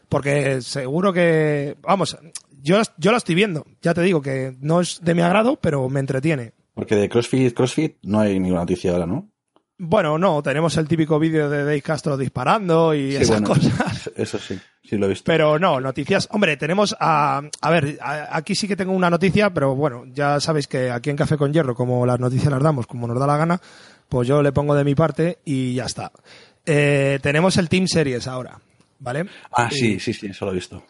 porque 0.10 0.62
seguro 0.62 1.14
que, 1.14 1.76
vamos, 1.82 2.18
yo, 2.62 2.82
yo 2.98 3.12
la 3.12 3.18
estoy 3.18 3.36
viendo, 3.36 3.66
ya 3.82 3.94
te 3.94 4.02
digo 4.02 4.22
que 4.22 4.56
no 4.60 4.82
es 4.82 5.00
de 5.02 5.14
mi 5.14 5.22
agrado, 5.22 5.58
pero 5.58 5.88
me 5.90 6.00
entretiene. 6.00 6.54
Porque 6.74 6.96
de 6.96 7.10
CrossFit, 7.10 7.54
CrossFit 7.54 7.98
no 8.04 8.20
hay 8.20 8.40
ninguna 8.40 8.62
noticia 8.62 8.92
ahora, 8.92 9.06
¿no? 9.06 9.30
Bueno, 9.78 10.18
no, 10.18 10.42
tenemos 10.42 10.78
el 10.78 10.88
típico 10.88 11.20
vídeo 11.20 11.50
de 11.50 11.60
Dave 11.66 11.82
Castro 11.82 12.16
disparando 12.16 12.94
y 12.94 13.16
esas 13.16 13.42
cosas. 13.42 14.10
Eso 14.16 14.40
sí, 14.40 14.58
sí 14.82 14.98
lo 14.98 15.06
he 15.06 15.10
visto. 15.10 15.26
Pero 15.26 15.60
no, 15.60 15.82
noticias. 15.82 16.30
Hombre, 16.32 16.56
tenemos 16.56 16.96
a. 16.98 17.42
A 17.60 17.72
ver, 17.72 17.98
aquí 18.02 18.56
sí 18.56 18.70
que 18.70 18.78
tengo 18.78 18.94
una 18.94 19.10
noticia, 19.10 19.54
pero 19.54 19.76
bueno, 19.76 20.06
ya 20.14 20.40
sabéis 20.40 20.68
que 20.68 20.90
aquí 20.90 21.10
en 21.10 21.18
Café 21.18 21.36
con 21.36 21.52
Hierro, 21.52 21.76
como 21.76 22.06
las 22.06 22.22
noticias 22.22 22.52
las 22.52 22.64
damos, 22.64 22.88
como 22.88 23.06
nos 23.06 23.20
da 23.20 23.28
la 23.28 23.36
gana, 23.36 23.60
pues 24.08 24.30
yo 24.30 24.42
le 24.42 24.54
pongo 24.54 24.76
de 24.76 24.86
mi 24.86 24.96
parte 24.96 25.40
y 25.44 25.74
ya 25.74 25.86
está. 25.86 26.10
Eh, 26.66 27.20
tenemos 27.22 27.58
el 27.58 27.68
Team 27.68 27.88
Series 27.88 28.28
ahora, 28.28 28.60
¿vale? 29.00 29.26
Ah, 29.52 29.70
sí, 29.72 30.00
sí, 30.00 30.14
sí, 30.14 30.28
eso 30.28 30.46
lo 30.46 30.52
he 30.52 30.56
visto. 30.56 30.84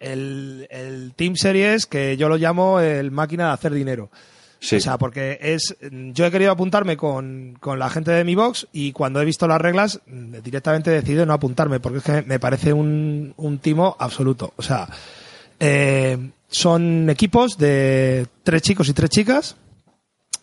El, 0.00 0.66
el 0.70 1.12
Team 1.16 1.36
Series, 1.36 1.86
que 1.86 2.16
yo 2.16 2.28
lo 2.28 2.36
llamo 2.36 2.80
el 2.80 3.10
máquina 3.10 3.48
de 3.48 3.52
hacer 3.52 3.72
dinero. 3.72 4.10
O 4.60 4.80
sea, 4.80 4.98
porque 4.98 5.38
es. 5.40 5.76
Yo 5.80 6.26
he 6.26 6.30
querido 6.32 6.50
apuntarme 6.50 6.96
con, 6.96 7.56
con, 7.60 7.78
la 7.78 7.90
gente 7.90 8.10
de 8.10 8.24
mi 8.24 8.34
box 8.34 8.66
y 8.72 8.90
cuando 8.90 9.20
he 9.20 9.24
visto 9.24 9.46
las 9.46 9.60
reglas, 9.60 10.00
directamente 10.06 10.90
he 10.90 10.94
decidido 10.94 11.24
no 11.26 11.32
apuntarme, 11.32 11.78
porque 11.78 11.98
es 11.98 12.04
que 12.04 12.22
me 12.22 12.40
parece 12.40 12.72
un, 12.72 13.34
un 13.36 13.58
timo 13.58 13.96
absoluto. 13.98 14.52
O 14.56 14.62
sea, 14.62 14.88
eh, 15.60 16.30
son 16.48 17.08
equipos 17.08 17.56
de 17.56 18.26
tres 18.42 18.62
chicos 18.62 18.88
y 18.88 18.94
tres 18.94 19.10
chicas. 19.10 19.56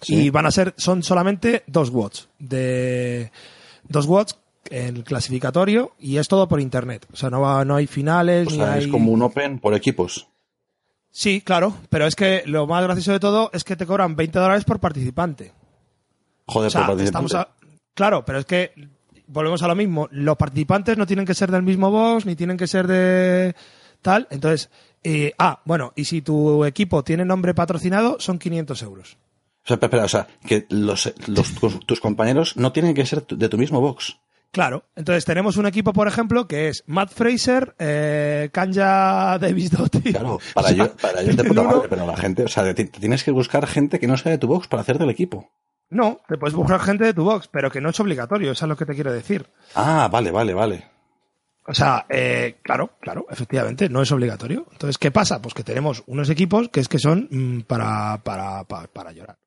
Y 0.08 0.30
van 0.30 0.46
a 0.46 0.52
ser, 0.52 0.74
son 0.78 1.04
solamente 1.04 1.64
dos 1.68 1.90
watts. 1.90 2.30
De 2.38 3.32
dos 3.88 4.06
watts 4.06 4.38
el 4.70 5.04
clasificatorio 5.04 5.94
y 6.00 6.18
es 6.18 6.28
todo 6.28 6.48
por 6.48 6.60
internet. 6.60 7.06
O 7.14 7.16
sea, 7.16 7.30
no, 7.30 7.42
va, 7.42 7.66
no 7.66 7.76
hay 7.76 7.88
finales. 7.88 8.48
O 8.48 8.52
sea, 8.52 8.78
es 8.78 8.88
como 8.88 9.12
un 9.12 9.22
open 9.22 9.60
por 9.60 9.74
equipos. 9.74 10.28
Sí, 11.12 11.42
claro, 11.42 11.76
pero 11.90 12.08
es 12.08 12.16
que 12.16 12.44
lo 12.46 12.68
más 12.68 12.84
gracioso 12.84 13.14
de 13.14 13.20
todo 13.20 13.50
es 13.54 13.64
que 13.64 13.76
te 13.76 13.86
cobran 13.86 14.16
20 14.16 14.38
dólares 14.38 14.66
por 14.66 14.80
participante. 14.80 15.54
Joder, 16.48 16.72
por 16.72 16.88
participante. 16.88 17.38
Claro, 17.94 18.26
pero 18.26 18.40
es 18.40 18.46
que 18.46 18.74
volvemos 19.28 19.64
a 19.64 19.68
lo 19.68 19.76
mismo. 19.76 20.10
Los 20.12 20.36
participantes 20.38 20.98
no 20.98 21.08
tienen 21.08 21.26
que 21.26 21.34
ser 21.34 21.52
del 21.52 21.64
mismo 21.64 21.90
box, 21.90 22.26
ni 22.26 22.36
tienen 22.36 22.58
que 22.58 22.68
ser 22.68 22.88
de 22.88 23.56
tal. 24.02 24.28
Entonces, 24.30 24.70
eh, 25.04 25.34
ah, 25.38 25.62
bueno, 25.66 25.94
y 25.96 26.06
si 26.06 26.22
tu 26.22 26.66
equipo 26.66 27.04
tiene 27.04 27.24
nombre 27.24 27.54
patrocinado, 27.54 28.18
son 28.20 28.38
500 28.38 28.82
euros. 28.82 29.18
O 29.64 29.68
sea, 29.68 29.78
espera, 29.82 30.04
o 30.04 30.10
sea, 30.10 30.28
que 30.46 30.68
los, 30.70 31.14
tus 31.86 32.00
compañeros 32.00 32.56
no 32.58 32.72
tienen 32.72 32.94
que 32.94 33.06
ser 33.06 33.26
de 33.26 33.50
tu 33.50 33.58
mismo 33.58 33.82
box. 33.82 34.18
Claro, 34.56 34.86
entonces 34.96 35.26
tenemos 35.26 35.58
un 35.58 35.66
equipo, 35.66 35.92
por 35.92 36.08
ejemplo, 36.08 36.48
que 36.48 36.70
es 36.70 36.86
Matt 36.88 37.12
Fraser, 37.12 37.76
eh, 37.78 38.50
Kanja 38.54 39.38
Davis 39.38 39.70
Doty. 39.70 40.14
Claro, 40.14 40.40
para 40.54 40.70
ello, 40.70 40.96
para 40.96 41.20
ello 41.20 41.36
te 41.36 41.44
puta 41.50 41.64
madre, 41.64 41.88
pero 41.90 42.08
la 42.08 42.16
gente, 42.16 42.46
o 42.46 42.48
sea, 42.48 42.74
tienes 42.74 43.26
que 43.26 43.32
buscar 43.32 43.68
gente 43.68 44.00
que 44.00 44.08
no 44.08 44.16
sea 44.16 44.32
de 44.32 44.38
tu 44.38 44.48
box 44.48 44.70
para 44.70 44.80
hacerte 44.80 45.04
el 45.04 45.10
equipo. 45.10 45.52
No, 45.90 46.22
te 46.30 46.38
puedes 46.38 46.56
buscar 46.56 46.80
gente 46.80 47.04
de 47.04 47.14
tu 47.14 47.26
box, 47.26 47.50
pero 47.52 47.70
que 47.70 47.82
no 47.82 47.90
es 47.90 48.00
obligatorio, 48.00 48.54
eso 48.54 48.64
es 48.64 48.70
lo 48.70 48.78
que 48.78 48.86
te 48.86 48.96
quiero 48.96 49.12
decir. 49.12 49.46
Ah, 49.76 50.08
vale, 50.10 50.32
vale, 50.32 50.54
vale. 50.54 50.86
O 51.68 51.74
sea, 51.74 52.06
eh, 52.08 52.60
claro, 52.62 52.92
claro, 53.02 53.26
efectivamente, 53.30 53.90
no 53.90 54.04
es 54.04 54.12
obligatorio. 54.14 54.68
Entonces, 54.72 54.98
¿qué 54.98 55.12
pasa? 55.12 55.42
Pues 55.42 55.54
que 55.54 55.66
tenemos 55.66 56.02
unos 56.08 56.30
equipos 56.30 56.70
que 56.70 56.80
es 56.80 56.88
que 56.88 57.00
son 57.00 57.28
mm, 57.30 57.64
para, 57.64 58.22
para, 58.24 58.64
para, 58.64 58.88
para 58.88 59.12
llorar. 59.12 59.38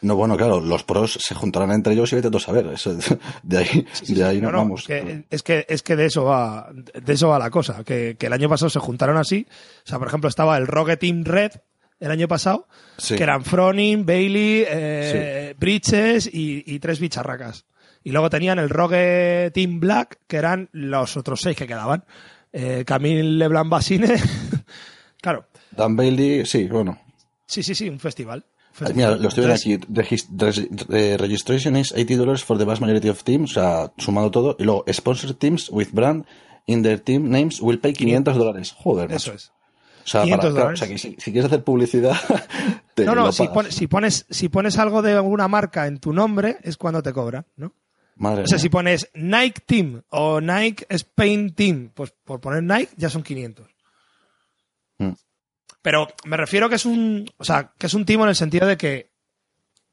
No, 0.00 0.14
bueno, 0.14 0.36
claro, 0.36 0.60
los 0.60 0.84
pros 0.84 1.18
se 1.20 1.34
juntarán 1.34 1.72
entre 1.72 1.92
ellos 1.94 2.12
y 2.12 2.16
vete 2.16 2.28
a 2.34 2.40
saber. 2.40 2.66
Eso, 2.68 2.96
de 3.42 3.58
ahí, 3.58 3.86
de 4.06 4.24
ahí 4.24 4.40
nos 4.40 4.52
vamos. 4.52 4.88
es, 4.88 5.42
que, 5.42 5.66
es 5.68 5.82
que 5.82 5.96
de 5.96 6.06
eso 6.06 6.24
va, 6.24 6.70
de 6.72 7.12
eso 7.12 7.28
va 7.28 7.38
la 7.38 7.50
cosa. 7.50 7.82
Que, 7.84 8.16
que, 8.18 8.26
el 8.26 8.32
año 8.32 8.48
pasado 8.48 8.70
se 8.70 8.78
juntaron 8.78 9.16
así. 9.16 9.46
O 9.84 9.88
sea, 9.88 9.98
por 9.98 10.08
ejemplo, 10.08 10.28
estaba 10.28 10.56
el 10.56 10.66
Rogue 10.66 10.96
Team 10.96 11.24
Red 11.24 11.52
el 12.00 12.10
año 12.12 12.28
pasado, 12.28 12.68
que 13.08 13.22
eran 13.22 13.44
Froning, 13.44 14.06
Bailey, 14.06 14.64
eh, 14.68 15.54
Bridges 15.58 16.30
y, 16.32 16.62
y, 16.64 16.78
tres 16.78 17.00
bicharracas. 17.00 17.64
Y 18.04 18.12
luego 18.12 18.30
tenían 18.30 18.60
el 18.60 18.70
Rogue 18.70 19.50
Team 19.52 19.80
Black, 19.80 20.20
que 20.28 20.36
eran 20.36 20.68
los 20.72 21.16
otros 21.16 21.40
seis 21.40 21.56
que 21.56 21.66
quedaban. 21.66 22.04
Eh, 22.52 22.84
Camille 22.86 23.22
Leblanc 23.22 23.68
Basine. 23.68 24.14
claro. 25.20 25.46
Dan 25.72 25.96
Bailey, 25.96 26.46
sí, 26.46 26.66
bueno. 26.68 26.98
Sí, 27.46 27.62
sí, 27.62 27.74
sí, 27.74 27.88
un 27.88 27.98
festival. 27.98 28.44
Mira, 28.94 29.16
lo 29.16 29.28
estoy 29.28 29.46
viendo 29.46 30.00
aquí. 30.00 30.16
registration 31.16 31.76
is 31.76 31.92
80 31.92 32.16
dollars 32.16 32.44
for 32.44 32.58
the 32.58 32.64
vast 32.64 32.80
majority 32.80 33.08
of 33.08 33.22
teams, 33.22 33.56
o 33.56 33.60
sea, 33.60 33.92
sumado 33.98 34.30
todo. 34.30 34.56
Y 34.58 34.64
luego, 34.64 34.84
sponsor 34.92 35.34
teams 35.34 35.70
with 35.70 35.88
brand 35.92 36.24
in 36.66 36.82
their 36.82 37.00
team 37.00 37.30
names 37.30 37.60
will 37.60 37.78
pay 37.78 37.92
500 37.92 38.36
dólares. 38.36 38.74
Joder, 38.76 39.12
Eso 39.12 39.32
es. 39.32 39.52
O 40.04 40.10
sea, 40.10 40.22
o 40.22 40.76
sea 40.76 40.88
que 40.88 40.96
si, 40.96 41.16
quieres 41.16 41.44
hacer 41.44 41.64
publicidad, 41.64 42.16
te 42.94 43.04
No, 43.04 43.14
no, 43.14 43.30
si, 43.30 43.46
si, 43.68 43.86
pones, 43.88 44.24
si 44.30 44.48
pones 44.48 44.78
algo 44.78 45.02
de 45.02 45.12
alguna 45.12 45.48
marca 45.48 45.86
en 45.86 45.98
tu 45.98 46.14
nombre, 46.14 46.56
es 46.62 46.78
cuando 46.78 47.02
te 47.02 47.12
cobran, 47.12 47.44
¿no? 47.56 47.74
Madre 48.16 48.44
o 48.44 48.46
sea, 48.46 48.58
si 48.58 48.68
pones 48.68 49.10
Nike 49.14 49.62
Team 49.64 50.02
o 50.08 50.40
Nike 50.40 50.86
Spain 50.88 51.54
Team, 51.54 51.90
pues 51.94 52.12
por 52.24 52.40
poner 52.40 52.62
Nike 52.62 52.92
ya 52.96 53.10
son 53.10 53.22
500. 53.22 53.66
Pero 55.82 56.08
me 56.24 56.36
refiero 56.36 56.68
que 56.68 56.76
es 56.76 56.86
un, 56.86 57.30
o 57.36 57.44
sea, 57.44 57.72
que 57.78 57.86
es 57.86 57.94
un 57.94 58.04
timo 58.04 58.24
en 58.24 58.30
el 58.30 58.36
sentido 58.36 58.66
de 58.66 58.76
que, 58.76 59.12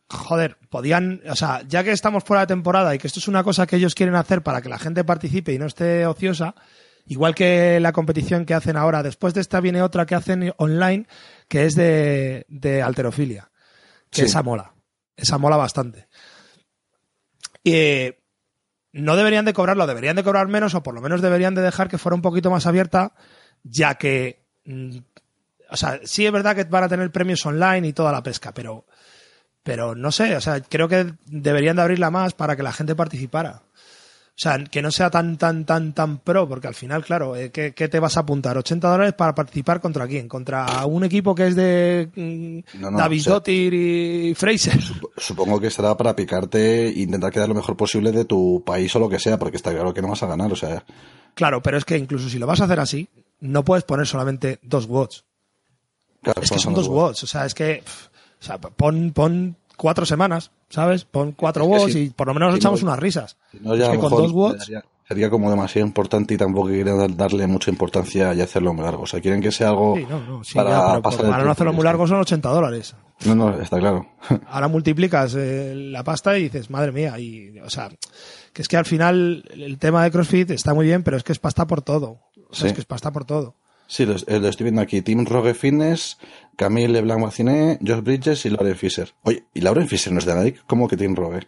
joder, 0.09 0.57
podían, 0.69 1.21
o 1.29 1.35
sea, 1.35 1.61
ya 1.67 1.83
que 1.83 1.91
estamos 1.91 2.23
fuera 2.23 2.41
de 2.41 2.47
temporada 2.47 2.93
y 2.93 2.97
que 2.97 3.07
esto 3.07 3.19
es 3.19 3.27
una 3.27 3.43
cosa 3.43 3.67
que 3.67 3.75
ellos 3.75 3.95
quieren 3.95 4.15
hacer 4.15 4.41
para 4.41 4.61
que 4.61 4.69
la 4.69 4.79
gente 4.79 5.03
participe 5.03 5.53
y 5.53 5.59
no 5.59 5.67
esté 5.67 6.05
ociosa, 6.05 6.55
igual 7.05 7.35
que 7.35 7.79
la 7.79 7.91
competición 7.91 8.45
que 8.45 8.53
hacen 8.53 8.77
ahora, 8.77 9.03
después 9.03 9.33
de 9.33 9.41
esta 9.41 9.61
viene 9.61 9.81
otra 9.81 10.05
que 10.05 10.15
hacen 10.15 10.53
online, 10.57 11.07
que 11.47 11.65
es 11.65 11.75
de, 11.75 12.45
de 12.49 12.81
alterofilia, 12.81 13.51
que 14.09 14.23
esa 14.23 14.41
mola, 14.41 14.73
esa 15.15 15.37
mola 15.37 15.57
bastante. 15.57 16.07
Y 17.63 18.13
no 18.91 19.15
deberían 19.15 19.45
de 19.45 19.53
cobrarlo, 19.53 19.85
deberían 19.87 20.15
de 20.15 20.23
cobrar 20.23 20.47
menos 20.47 20.73
o 20.73 20.81
por 20.81 20.93
lo 20.93 21.01
menos 21.01 21.21
deberían 21.21 21.53
de 21.53 21.61
dejar 21.61 21.89
que 21.89 21.97
fuera 21.97 22.15
un 22.15 22.21
poquito 22.21 22.49
más 22.49 22.65
abierta, 22.65 23.13
ya 23.63 23.95
que 23.95 24.45
mm, 24.65 24.97
o 25.69 25.77
sea, 25.77 25.99
sí 26.03 26.25
es 26.25 26.31
verdad 26.31 26.55
que 26.55 26.63
van 26.65 26.83
a 26.83 26.89
tener 26.89 27.11
premios 27.11 27.45
online 27.45 27.87
y 27.87 27.93
toda 27.93 28.11
la 28.11 28.23
pesca, 28.23 28.53
pero, 28.53 28.85
pero 29.63 29.95
no 29.95 30.11
sé, 30.11 30.35
o 30.35 30.41
sea, 30.41 30.61
creo 30.61 30.87
que 30.87 31.13
deberían 31.25 31.75
de 31.75 31.81
abrirla 31.81 32.11
más 32.11 32.33
para 32.33 32.55
que 32.55 32.63
la 32.63 32.73
gente 32.73 32.95
participara. 32.95 33.63
O 34.35 34.37
sea, 34.37 34.61
que 34.65 34.81
no 34.81 34.91
sea 34.91 35.09
tan, 35.09 35.37
tan, 35.37 35.63
tan, 35.63 35.93
tan 35.93 36.17
pro, 36.17 36.45
porque 36.45 36.67
al 36.67 36.75
final, 36.75 37.05
claro, 37.05 37.37
eh, 37.37 37.51
¿qué, 37.51 37.71
te 37.71 37.99
vas 38.01 38.17
a 38.17 38.19
apuntar? 38.19 38.57
¿80 38.57 38.81
dólares 38.81 39.13
para 39.13 39.33
participar 39.33 39.79
contra 39.79 40.05
quién? 40.07 40.27
¿Contra 40.27 40.85
un 40.85 41.05
equipo 41.05 41.33
que 41.33 41.47
es 41.47 41.55
de 41.55 42.09
mm, 42.13 42.97
David 42.97 43.23
Dottir 43.23 43.73
y 43.73 44.35
Fraser? 44.35 44.81
Supongo 45.15 45.57
que 45.61 45.71
será 45.71 45.95
para 45.95 46.13
picarte 46.13 46.87
e 46.87 47.01
intentar 47.01 47.31
quedar 47.31 47.47
lo 47.47 47.55
mejor 47.55 47.77
posible 47.77 48.11
de 48.11 48.25
tu 48.25 48.61
país 48.65 48.93
o 48.97 48.99
lo 48.99 49.07
que 49.07 49.19
sea, 49.19 49.39
porque 49.39 49.55
está 49.55 49.71
claro 49.71 49.93
que 49.93 50.01
no 50.01 50.09
vas 50.09 50.23
a 50.23 50.27
ganar, 50.27 50.51
o 50.51 50.55
sea. 50.57 50.83
Claro, 51.33 51.63
pero 51.63 51.77
es 51.77 51.85
que 51.85 51.97
incluso 51.97 52.27
si 52.27 52.37
lo 52.37 52.45
vas 52.45 52.59
a 52.59 52.65
hacer 52.65 52.81
así, 52.81 53.07
no 53.39 53.63
puedes 53.63 53.85
poner 53.85 54.05
solamente 54.05 54.59
dos 54.63 54.85
es 56.41 56.51
que 56.51 56.59
son 56.59 56.73
dos 56.73 56.87
watts, 56.87 57.23
o 57.23 57.27
sea, 57.27 57.45
es 57.45 57.53
que 57.53 57.83
o 58.41 58.43
sea, 58.43 58.57
pon, 58.57 59.11
pon 59.11 59.55
cuatro 59.77 60.05
semanas, 60.05 60.51
¿sabes? 60.69 61.05
Pon 61.05 61.31
cuatro 61.33 61.65
watts 61.65 61.95
y 61.95 62.09
por 62.09 62.27
lo 62.27 62.33
menos 62.33 62.49
nos 62.49 62.57
echamos 62.57 62.83
unas 62.83 62.99
risas. 62.99 63.37
es 63.53 63.89
que 63.89 63.99
con 63.99 64.11
dos 64.11 64.31
watts... 64.31 64.71
Sería 65.07 65.29
como 65.29 65.51
demasiado 65.51 65.85
importante 65.85 66.33
y 66.33 66.37
tampoco 66.37 66.69
quieren 66.69 67.15
darle 67.15 67.45
mucha 67.45 67.69
importancia 67.69 68.33
y 68.33 68.41
hacerlo 68.41 68.73
muy 68.73 68.83
largo. 68.83 69.03
O 69.03 69.05
sea, 69.05 69.21
quieren 69.21 69.39
que 69.39 69.51
sea 69.51 69.69
algo 69.69 69.95
sí, 69.95 70.07
no, 70.09 70.19
no, 70.19 70.43
sí, 70.43 70.55
para 70.55 70.99
Para 70.99 71.43
no 71.43 71.51
hacerlo 71.51 71.73
muy 71.73 71.83
largo 71.83 72.07
son 72.07 72.21
80 72.21 72.49
dólares. 72.49 72.95
No, 73.23 73.35
no, 73.35 73.61
está 73.61 73.77
claro. 73.77 74.07
Ahora 74.49 74.67
multiplicas 74.67 75.35
eh, 75.37 75.73
la 75.75 76.03
pasta 76.03 76.39
y 76.39 76.43
dices, 76.45 76.71
madre 76.71 76.91
mía, 76.91 77.19
y, 77.19 77.59
o 77.59 77.69
sea, 77.69 77.91
que 78.51 78.63
es 78.63 78.67
que 78.67 78.77
al 78.77 78.85
final 78.85 79.43
el 79.53 79.77
tema 79.77 80.03
de 80.03 80.09
CrossFit 80.09 80.49
está 80.49 80.73
muy 80.73 80.87
bien, 80.87 81.03
pero 81.03 81.17
es 81.17 81.23
que 81.23 81.33
es 81.33 81.39
pasta 81.39 81.67
por 81.67 81.83
todo. 81.83 82.21
O 82.49 82.55
sea, 82.55 82.69
es 82.69 82.73
que 82.73 82.81
es 82.81 82.87
pasta 82.87 83.11
por 83.11 83.25
todo. 83.25 83.53
Sí, 83.87 84.05
lo, 84.05 84.15
eh, 84.15 84.39
lo, 84.39 84.47
estoy 84.47 84.65
viendo 84.65 84.81
aquí. 84.81 85.01
Tim 85.01 85.25
Rogue 85.25 85.53
Fitness, 85.53 86.17
Camille 86.55 86.89
Leblanc 86.89 87.21
Maciné, 87.21 87.79
Josh 87.85 88.01
Bridges 88.01 88.45
y 88.45 88.49
Lauren 88.49 88.75
Fisher. 88.75 89.13
Oye, 89.23 89.43
¿y 89.53 89.61
Lauren 89.61 89.87
Fisher 89.87 90.11
no 90.11 90.19
es 90.19 90.25
de 90.25 90.35
Nike? 90.35 90.59
¿Cómo 90.67 90.87
que 90.87 90.97
Tim 90.97 91.15
Rogue? 91.15 91.47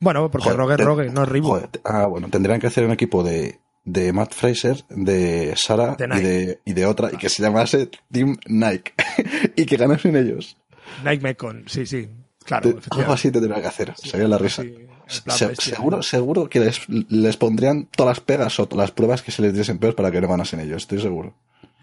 Bueno, 0.00 0.30
porque 0.30 0.50
Rogue 0.52 0.74
es 0.74 0.80
Rogue, 0.80 1.10
no 1.10 1.22
es 1.24 1.28
Reebok. 1.28 1.78
ah, 1.84 2.06
bueno, 2.06 2.28
tendrían 2.28 2.60
que 2.60 2.68
hacer 2.68 2.84
un 2.84 2.92
equipo 2.92 3.22
de, 3.24 3.58
de 3.84 4.12
Matt 4.12 4.32
Fraser, 4.32 4.84
de 4.90 5.54
Sara 5.56 5.96
y, 5.98 6.20
de, 6.20 6.60
y 6.64 6.72
de 6.72 6.86
otra, 6.86 7.10
y 7.12 7.16
que 7.16 7.28
se 7.28 7.42
llamase 7.42 7.90
Team 8.12 8.36
Nike. 8.46 8.92
y 9.56 9.66
que 9.66 9.76
ganasen 9.76 10.14
ellos. 10.14 10.56
Nike 11.04 11.22
Mecon, 11.22 11.64
sí, 11.66 11.86
sí. 11.86 12.08
Claro, 12.48 12.78
algo 12.92 13.12
así 13.12 13.30
tendría 13.30 13.60
que 13.60 13.66
hacer, 13.66 13.92
sería 14.02 14.26
la 14.26 14.38
risa. 14.38 14.62
seguro, 15.06 16.02
seguro 16.02 16.48
que 16.48 16.60
les, 16.60 16.88
les, 16.88 17.36
pondrían 17.36 17.88
todas 17.94 18.16
las 18.16 18.20
pegas 18.24 18.58
o 18.58 18.66
todas 18.66 18.84
las 18.84 18.90
pruebas 18.90 19.20
que 19.20 19.30
se 19.30 19.42
les 19.42 19.52
diesen 19.52 19.78
peores 19.78 19.94
para 19.94 20.10
que 20.10 20.18
no 20.18 20.28
ganasen 20.28 20.60
ellos, 20.60 20.78
estoy 20.78 20.98
seguro. 20.98 21.34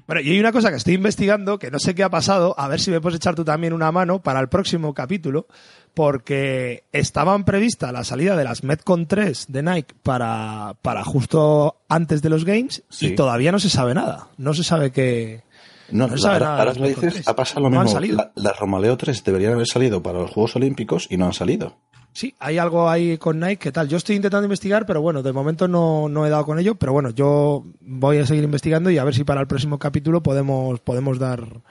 Bueno, 0.07 0.21
y 0.21 0.31
hay 0.31 0.39
una 0.39 0.51
cosa 0.51 0.71
que 0.71 0.77
estoy 0.77 0.95
investigando, 0.95 1.59
que 1.59 1.69
no 1.69 1.77
sé 1.77 1.93
qué 1.93 2.03
ha 2.03 2.09
pasado, 2.09 2.55
a 2.57 2.67
ver 2.67 2.79
si 2.79 2.89
me 2.89 2.99
puedes 2.99 3.17
echar 3.17 3.35
tú 3.35 3.45
también 3.45 3.73
una 3.73 3.91
mano 3.91 4.23
para 4.23 4.39
el 4.39 4.49
próximo 4.49 4.95
capítulo, 4.95 5.45
porque 5.93 6.85
estaban 6.91 7.43
prevista 7.43 7.91
la 7.91 8.03
salida 8.03 8.35
de 8.35 8.43
las 8.43 8.63
Metcon 8.63 9.05
3 9.05 9.45
de 9.49 9.61
Nike 9.61 9.93
para, 10.01 10.77
para 10.81 11.03
justo 11.03 11.83
antes 11.89 12.23
de 12.23 12.29
los 12.29 12.43
Games 12.43 12.81
y 13.01 13.11
todavía 13.11 13.51
no 13.51 13.59
se 13.59 13.69
sabe 13.69 13.93
nada. 13.93 14.29
No 14.37 14.55
se 14.55 14.63
sabe 14.63 14.91
qué, 14.91 15.43
no, 15.91 16.07
no 16.07 16.15
ahora, 16.27 16.57
ahora 16.57 16.73
me 16.73 16.89
dices, 16.89 17.27
ha 17.27 17.35
pasado 17.35 17.69
lo 17.69 17.69
mismo. 17.69 17.99
La, 17.99 18.31
las 18.35 18.59
Romaleo 18.59 18.97
3 18.97 19.23
deberían 19.23 19.53
haber 19.53 19.67
salido 19.67 20.01
para 20.01 20.19
los 20.19 20.31
Juegos 20.31 20.55
Olímpicos 20.55 21.07
y 21.09 21.17
no 21.17 21.25
han 21.25 21.33
salido. 21.33 21.77
Sí, 22.13 22.33
hay 22.39 22.57
algo 22.57 22.89
ahí 22.89 23.17
con 23.17 23.39
Nike 23.39 23.57
que 23.57 23.71
tal. 23.73 23.89
Yo 23.89 23.97
estoy 23.97 24.15
intentando 24.15 24.45
investigar, 24.45 24.85
pero 24.85 25.01
bueno, 25.01 25.21
de 25.21 25.33
momento 25.33 25.67
no, 25.67 26.07
no 26.07 26.25
he 26.25 26.29
dado 26.29 26.45
con 26.45 26.57
ello. 26.57 26.75
Pero 26.75 26.93
bueno, 26.93 27.09
yo 27.09 27.65
voy 27.81 28.19
a 28.19 28.25
seguir 28.25 28.45
investigando 28.45 28.89
y 28.89 28.97
a 28.97 29.03
ver 29.03 29.13
si 29.13 29.25
para 29.25 29.41
el 29.41 29.47
próximo 29.47 29.79
capítulo 29.79 30.23
podemos, 30.23 30.79
podemos 30.79 31.19
dar 31.19 31.61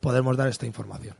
podemos 0.00 0.36
dar 0.36 0.48
esta 0.48 0.66
información. 0.66 1.16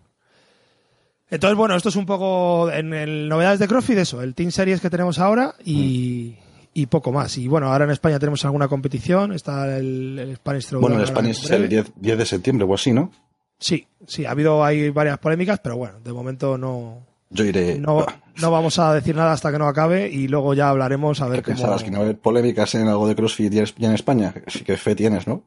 Entonces, 1.28 1.56
bueno, 1.56 1.74
esto 1.74 1.88
es 1.88 1.96
un 1.96 2.06
poco 2.06 2.70
en 2.70 2.94
el 2.94 3.28
novedades 3.28 3.58
de 3.58 3.66
CrossFit, 3.66 3.98
eso, 3.98 4.22
el 4.22 4.34
Team 4.34 4.52
Series 4.52 4.80
que 4.80 4.90
tenemos 4.90 5.18
ahora 5.18 5.56
y, 5.64 6.36
y 6.76 6.84
poco 6.84 7.10
más. 7.10 7.38
Y 7.38 7.48
bueno, 7.48 7.72
ahora 7.72 7.86
en 7.86 7.90
España 7.90 8.18
tenemos 8.18 8.44
alguna 8.44 8.68
competición, 8.68 9.32
está 9.32 9.78
el, 9.78 10.18
el 10.18 10.36
Spanish 10.36 10.72
Bueno, 10.72 11.00
el 11.00 11.06
Spanish 11.06 11.42
es 11.42 11.50
el 11.50 11.68
10, 11.70 11.92
de 11.96 12.26
septiembre 12.26 12.66
o 12.68 12.74
así, 12.74 12.92
¿no? 12.92 13.10
Sí, 13.58 13.86
sí, 14.06 14.26
ha 14.26 14.32
habido 14.32 14.62
hay 14.62 14.90
varias 14.90 15.16
polémicas, 15.16 15.58
pero 15.60 15.78
bueno, 15.78 15.98
de 16.04 16.12
momento 16.12 16.58
no. 16.58 17.06
Yo 17.30 17.46
iré. 17.46 17.78
No, 17.78 18.04
no 18.42 18.50
vamos 18.50 18.78
a 18.78 18.92
decir 18.92 19.16
nada 19.16 19.32
hasta 19.32 19.50
que 19.50 19.58
no 19.58 19.66
acabe 19.66 20.10
y 20.10 20.28
luego 20.28 20.52
ya 20.52 20.68
hablaremos 20.68 21.22
a 21.22 21.28
ver 21.28 21.42
cómo. 21.42 21.56
Pensabas 21.56 21.82
que 21.82 21.90
no 21.90 22.02
hay 22.02 22.12
polémicas 22.12 22.74
en 22.74 22.88
algo 22.88 23.08
de 23.08 23.16
CrossFit 23.16 23.50
ya 23.50 23.88
en 23.88 23.94
España? 23.94 24.34
Sí 24.46 24.62
que 24.62 24.76
fe 24.76 24.94
tienes, 24.94 25.26
¿no? 25.26 25.44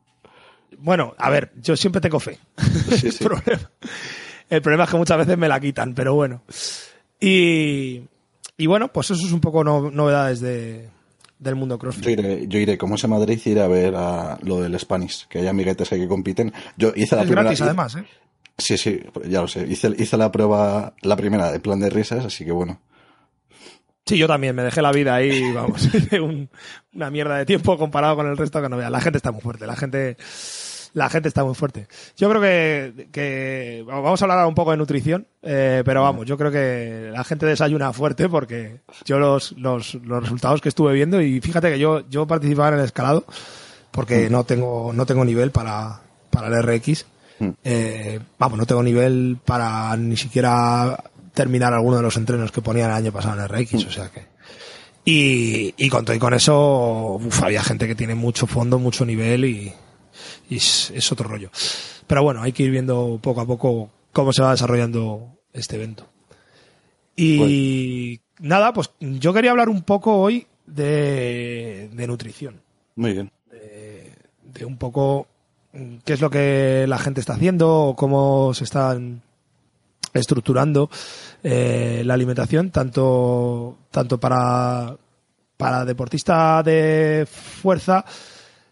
Bueno, 0.80 1.14
a 1.16 1.30
ver, 1.30 1.52
yo 1.62 1.78
siempre 1.78 2.02
tengo 2.02 2.20
fe. 2.20 2.40
Sí, 2.90 3.12
sí. 3.12 3.20
el, 3.24 3.30
problema, 3.30 3.72
el 4.50 4.62
problema 4.64 4.84
es 4.86 4.90
que 4.90 4.98
muchas 4.98 5.18
veces 5.20 5.38
me 5.38 5.48
la 5.48 5.60
quitan, 5.60 5.94
pero 5.94 6.16
bueno. 6.16 6.42
Y, 7.20 8.02
y 8.58 8.66
bueno, 8.66 8.88
pues 8.92 9.12
eso 9.12 9.28
es 9.28 9.32
un 9.32 9.42
poco 9.42 9.64
novedades 9.64 10.40
de, 10.40 10.90
del 11.40 11.56
mundo 11.56 11.80
CrossFit. 11.80 12.04
Yo 12.04 12.12
iré, 12.12 12.48
yo 12.48 12.60
iré 12.60 12.78
como 12.78 12.96
es 12.96 13.04
en 13.04 13.10
Madrid, 13.10 13.40
iré 13.46 13.62
a 13.62 13.68
ver 13.68 13.96
a 13.96 14.38
lo 14.44 14.62
del 14.62 14.78
Spanish, 14.80 15.26
que 15.28 15.40
hay 15.40 15.48
amiguetes 15.48 15.90
que 15.90 16.08
compiten. 16.08 16.54
Yo 16.78 16.92
hice 16.96 17.16
la 17.16 17.22
es 17.22 17.28
primera. 17.28 17.44
gratis, 17.44 17.62
además, 17.62 17.96
¿eh? 17.96 18.04
Sí, 18.58 18.78
sí, 18.78 19.00
ya 19.26 19.42
lo 19.42 19.48
sé. 19.48 19.66
Hice, 19.68 19.94
hice 19.98 20.18
la 20.18 20.32
prueba, 20.32 20.94
la 21.02 21.16
primera, 21.16 21.52
de 21.52 21.60
plan 21.62 21.80
de 21.80 21.90
risas, 21.90 22.26
así 22.26 22.44
que 22.44 22.52
bueno. 22.52 22.82
Sí, 24.06 24.18
yo 24.18 24.28
también 24.28 24.56
me 24.56 24.64
dejé 24.64 24.82
la 24.82 24.92
vida 24.92 25.16
ahí, 25.16 25.52
vamos, 25.54 25.88
un, 26.22 26.50
una 26.94 27.10
mierda 27.10 27.38
de 27.38 27.46
tiempo 27.46 27.78
comparado 27.78 28.18
con 28.18 28.28
el 28.28 28.36
resto 28.38 28.62
que 28.62 28.68
no 28.68 28.76
vea. 28.76 28.90
La 28.90 29.02
gente 29.02 29.18
está 29.18 29.32
muy 29.32 29.42
fuerte, 29.42 29.66
la 29.66 29.78
gente 29.78 30.18
la 30.94 31.10
gente 31.10 31.28
está 31.28 31.44
muy 31.44 31.56
fuerte. 31.56 31.88
Yo 32.18 32.30
creo 32.30 32.42
que, 32.42 33.84
vamos 33.86 34.22
a 34.22 34.26
hablar 34.26 34.46
un 34.48 34.56
poco 34.56 34.72
de 34.72 34.78
nutrición, 34.78 35.28
eh, 35.42 35.84
pero 35.86 36.02
vamos, 36.02 36.26
yo 36.26 36.38
creo 36.38 36.52
que 36.52 37.10
la 37.12 37.24
gente 37.24 37.46
desayuna 37.46 37.94
fuerte 37.94 38.30
porque 38.30 38.82
yo 39.06 39.20
los, 39.20 39.54
los, 39.54 39.96
los 39.96 40.24
resultados 40.24 40.62
que 40.62 40.70
estuve 40.70 40.94
viendo 40.94 41.22
y 41.22 41.40
fíjate 41.42 41.72
que 41.72 41.80
yo, 41.80 42.08
yo 42.10 42.28
participaba 42.28 42.70
en 42.70 42.76
el 42.76 42.86
escalado 42.86 43.26
porque 43.92 44.30
no 44.30 44.44
tengo, 44.44 44.92
no 44.94 45.06
tengo 45.06 45.26
nivel 45.26 45.52
para, 45.52 46.02
para 46.30 46.48
el 46.48 46.64
RX. 46.64 47.06
Eh, 47.64 48.20
vamos, 48.38 48.58
no 48.58 48.66
tengo 48.66 48.84
nivel 48.84 49.38
para 49.46 49.96
ni 49.96 50.18
siquiera 50.18 51.02
terminar 51.34 51.74
alguno 51.74 51.98
de 51.98 52.04
los 52.04 52.18
entrenos 52.18 52.52
que 52.52 52.62
ponía 52.62 52.86
el 52.86 52.92
año 52.92 53.12
pasado 53.14 53.40
en 53.40 53.48
RX, 53.48 53.86
o 53.86 53.92
sea 53.92 54.10
que... 54.10 54.28
Y, 55.06 55.74
y 55.78 55.90
con 55.90 56.04
todo 56.04 56.16
y 56.16 56.20
con 56.20 56.34
eso, 56.34 57.20
había 57.42 57.64
gente 57.64 57.88
que 57.88 57.96
tiene 57.96 58.14
mucho 58.14 58.46
fondo, 58.46 58.78
mucho 58.78 59.06
nivel 59.06 59.46
y, 59.46 59.74
y 60.50 60.56
es, 60.58 61.12
otro 61.12 61.30
rollo. 61.30 61.52
Pero 62.08 62.24
bueno, 62.24 62.42
hay 62.42 62.52
que 62.52 62.64
ir 62.64 62.72
viendo 62.72 63.20
poco 63.22 63.42
a 63.42 63.46
poco 63.46 63.90
cómo 64.12 64.34
se 64.34 64.42
va 64.42 64.52
desarrollando 64.52 65.38
este 65.54 65.76
evento. 65.76 66.08
Y 67.16 68.22
nada, 68.40 68.74
pues 68.74 68.92
yo 69.00 69.34
quería 69.34 69.52
hablar 69.52 69.70
un 69.70 69.84
poco 69.84 70.18
hoy 70.18 70.48
de, 70.66 71.90
nutrición. 72.08 72.62
Muy 72.96 73.14
bien. 73.14 73.32
De, 73.52 74.66
un 74.66 74.78
poco 74.78 75.28
qué 76.04 76.14
es 76.14 76.22
lo 76.22 76.30
que 76.30 76.86
la 76.88 76.98
gente 76.98 77.20
está 77.20 77.34
haciendo, 77.34 77.94
cómo 77.96 78.54
se 78.54 78.64
están 78.64 79.22
estructurando 80.14 80.90
eh, 81.44 82.02
la 82.04 82.16
alimentación, 82.16 82.72
tanto, 82.72 83.78
tanto 83.92 84.20
para, 84.20 84.98
para 85.56 85.86
deportista 85.86 86.64
de 86.64 87.28
fuerza 87.30 88.04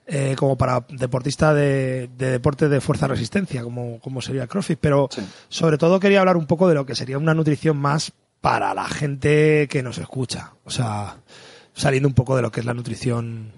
eh, 0.10 0.36
como 0.38 0.58
para 0.58 0.86
deportista 0.90 1.54
de, 1.54 2.10
deporte 2.18 2.70
de 2.70 2.80
fuerza 2.80 3.08
resistencia, 3.08 3.62
como, 3.62 4.00
como 4.00 4.22
sería 4.22 4.48
CrossFit, 4.48 4.80
pero 4.80 5.10
sobre 5.50 5.78
todo 5.78 6.00
quería 6.00 6.22
hablar 6.22 6.38
un 6.38 6.48
poco 6.48 6.70
de 6.70 6.76
lo 6.76 6.86
que 6.86 6.96
sería 6.96 7.18
una 7.18 7.34
nutrición 7.34 7.76
más 7.76 8.14
para 8.40 8.74
la 8.74 8.88
gente 8.88 9.68
que 9.70 9.84
nos 9.84 9.98
escucha. 9.98 10.54
O 10.64 10.70
sea, 10.70 11.18
saliendo 11.74 12.08
un 12.08 12.16
poco 12.16 12.38
de 12.38 12.42
lo 12.42 12.52
que 12.52 12.62
es 12.62 12.66
la 12.66 12.74
nutrición 12.74 13.52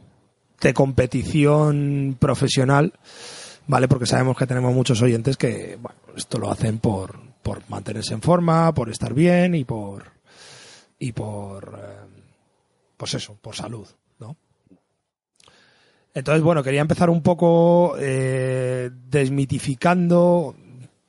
de 0.59 0.73
competición 0.73 2.17
profesional, 2.19 2.93
¿vale? 3.67 3.87
Porque 3.87 4.07
sabemos 4.07 4.35
que 4.35 4.47
tenemos 4.47 4.73
muchos 4.73 5.01
oyentes 5.03 5.37
que, 5.37 5.77
bueno, 5.79 5.99
esto 6.15 6.39
lo 6.39 6.49
hacen 6.49 6.79
por, 6.79 7.19
por 7.43 7.61
mantenerse 7.69 8.15
en 8.15 8.23
forma, 8.23 8.73
por 8.73 8.89
estar 8.89 9.13
bien 9.13 9.53
y 9.53 9.65
por, 9.65 10.05
y 10.97 11.11
por, 11.11 11.79
eh, 11.79 12.09
pues 12.97 13.13
eso, 13.13 13.37
por 13.39 13.55
salud. 13.55 13.87
Entonces, 16.13 16.43
bueno, 16.43 16.63
quería 16.63 16.81
empezar 16.81 17.09
un 17.09 17.21
poco 17.21 17.95
eh, 17.99 18.89
desmitificando 19.09 20.55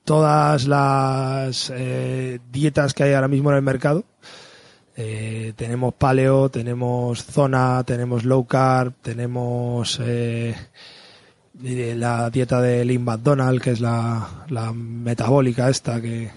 todas 0.04 0.66
las 0.66 1.72
eh, 1.74 2.38
dietas 2.50 2.94
que 2.94 3.04
hay 3.04 3.14
ahora 3.14 3.28
mismo 3.28 3.50
en 3.50 3.56
el 3.56 3.62
mercado. 3.62 4.04
Eh, 4.96 5.54
tenemos 5.56 5.94
paleo, 5.94 6.50
tenemos 6.50 7.24
zona, 7.24 7.82
tenemos 7.84 8.24
low 8.24 8.46
carb, 8.46 8.92
tenemos 9.00 9.98
la 11.58 12.30
dieta 12.30 12.60
de 12.60 12.84
Lynn 12.84 13.04
McDonald, 13.04 13.62
que 13.62 13.70
es 13.70 13.80
la, 13.80 14.44
metabólica 14.74 15.70
esta 15.70 16.00
que... 16.02 16.30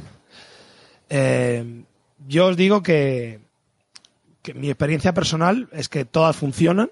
yo 2.27 2.47
os 2.47 2.55
digo 2.55 2.81
que 2.81 3.41
mi 4.55 4.69
experiencia 4.69 5.13
personal 5.13 5.67
es 5.73 5.89
que 5.89 6.05
todas 6.05 6.35
funcionan, 6.35 6.89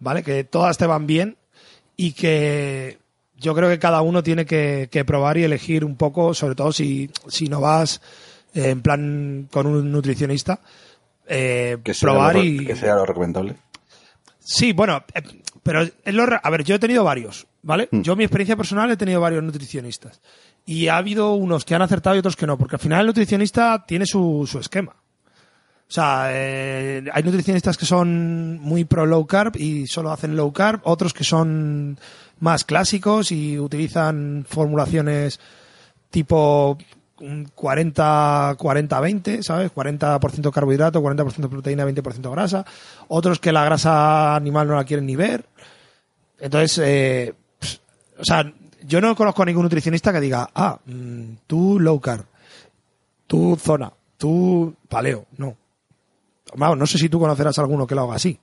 ¿vale? 0.00 0.22
Que 0.22 0.44
todas 0.44 0.76
te 0.76 0.86
van 0.86 1.06
bien 1.06 1.36
y 1.96 2.12
que 2.12 2.98
yo 3.36 3.54
creo 3.54 3.68
que 3.68 3.78
cada 3.78 4.02
uno 4.02 4.22
tiene 4.22 4.44
que, 4.44 5.04
probar 5.06 5.38
y 5.38 5.44
elegir 5.44 5.84
un 5.84 5.96
poco, 5.96 6.34
sobre 6.34 6.54
todo 6.54 6.72
si, 6.72 7.10
si 7.28 7.46
no 7.46 7.60
vas 7.60 8.00
eh, 8.54 8.70
en 8.70 8.82
plan 8.82 9.48
con 9.50 9.66
un 9.66 9.90
nutricionista, 9.90 10.60
eh, 11.26 11.78
que 11.82 11.94
probar 12.00 12.36
y... 12.36 12.66
Que 12.66 12.76
sea 12.76 12.96
lo 12.96 13.06
recomendable. 13.06 13.56
Sí, 14.38 14.72
bueno, 14.72 15.04
eh, 15.14 15.22
pero 15.62 15.82
es 15.82 16.14
lo... 16.14 16.24
A 16.42 16.50
ver, 16.50 16.64
yo 16.64 16.74
he 16.74 16.78
tenido 16.78 17.04
varios, 17.04 17.46
¿vale? 17.62 17.88
Mm. 17.90 18.02
Yo, 18.02 18.16
mi 18.16 18.24
experiencia 18.24 18.56
personal, 18.56 18.90
he 18.90 18.96
tenido 18.96 19.20
varios 19.20 19.42
nutricionistas. 19.42 20.20
Y 20.66 20.88
ha 20.88 20.96
habido 20.96 21.34
unos 21.34 21.64
que 21.64 21.74
han 21.74 21.82
acertado 21.82 22.16
y 22.16 22.18
otros 22.18 22.36
que 22.36 22.46
no, 22.46 22.58
porque 22.58 22.76
al 22.76 22.80
final 22.80 23.00
el 23.00 23.06
nutricionista 23.06 23.84
tiene 23.86 24.06
su, 24.06 24.46
su 24.50 24.58
esquema. 24.58 24.96
O 25.90 25.92
sea, 25.92 26.28
eh, 26.30 27.02
hay 27.12 27.22
nutricionistas 27.24 27.76
que 27.76 27.84
son 27.84 28.60
muy 28.60 28.84
pro 28.84 29.06
low 29.06 29.26
carb 29.26 29.56
y 29.56 29.88
solo 29.88 30.12
hacen 30.12 30.36
low 30.36 30.52
carb, 30.52 30.80
otros 30.84 31.12
que 31.12 31.24
son 31.24 31.98
más 32.38 32.64
clásicos 32.64 33.32
y 33.32 33.58
utilizan 33.58 34.46
formulaciones 34.48 35.40
tipo 36.08 36.78
40, 37.56 38.54
40, 38.56 39.00
20, 39.00 39.42
¿sabes? 39.42 39.72
40% 39.74 40.52
carbohidrato, 40.52 41.02
40% 41.02 41.48
proteína, 41.48 41.84
20% 41.84 42.30
grasa. 42.30 42.64
Otros 43.08 43.40
que 43.40 43.50
la 43.50 43.64
grasa 43.64 44.36
animal 44.36 44.68
no 44.68 44.76
la 44.76 44.84
quieren 44.84 45.06
ni 45.06 45.16
ver. 45.16 45.44
Entonces, 46.38 46.78
eh, 46.86 47.34
o 48.16 48.24
sea, 48.24 48.48
yo 48.86 49.00
no 49.00 49.16
conozco 49.16 49.42
a 49.42 49.46
ningún 49.46 49.64
nutricionista 49.64 50.12
que 50.12 50.20
diga, 50.20 50.50
ah, 50.54 50.78
mm, 50.86 51.32
tú 51.48 51.80
low 51.80 52.00
carb, 52.00 52.26
tú 53.26 53.58
zona, 53.60 53.92
tú 54.16 54.72
paleo. 54.88 55.26
No 55.36 55.59
no 56.76 56.86
sé 56.86 56.98
si 56.98 57.08
tú 57.08 57.18
conocerás 57.20 57.58
alguno 57.58 57.86
que 57.86 57.94
lo 57.94 58.02
haga 58.02 58.14
así. 58.16 58.38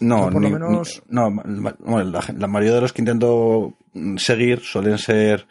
No, 0.00 0.30
por 0.30 0.40
lo 0.42 0.48
menos- 0.50 1.02
ni- 1.08 1.14
no, 1.14 2.02
la, 2.04 2.24
la 2.36 2.46
mayoría 2.46 2.74
de 2.76 2.80
los 2.80 2.92
que 2.92 3.02
intento 3.02 3.74
mm, 3.92 4.16
seguir 4.16 4.60
suelen 4.60 4.96
ser 4.98 5.46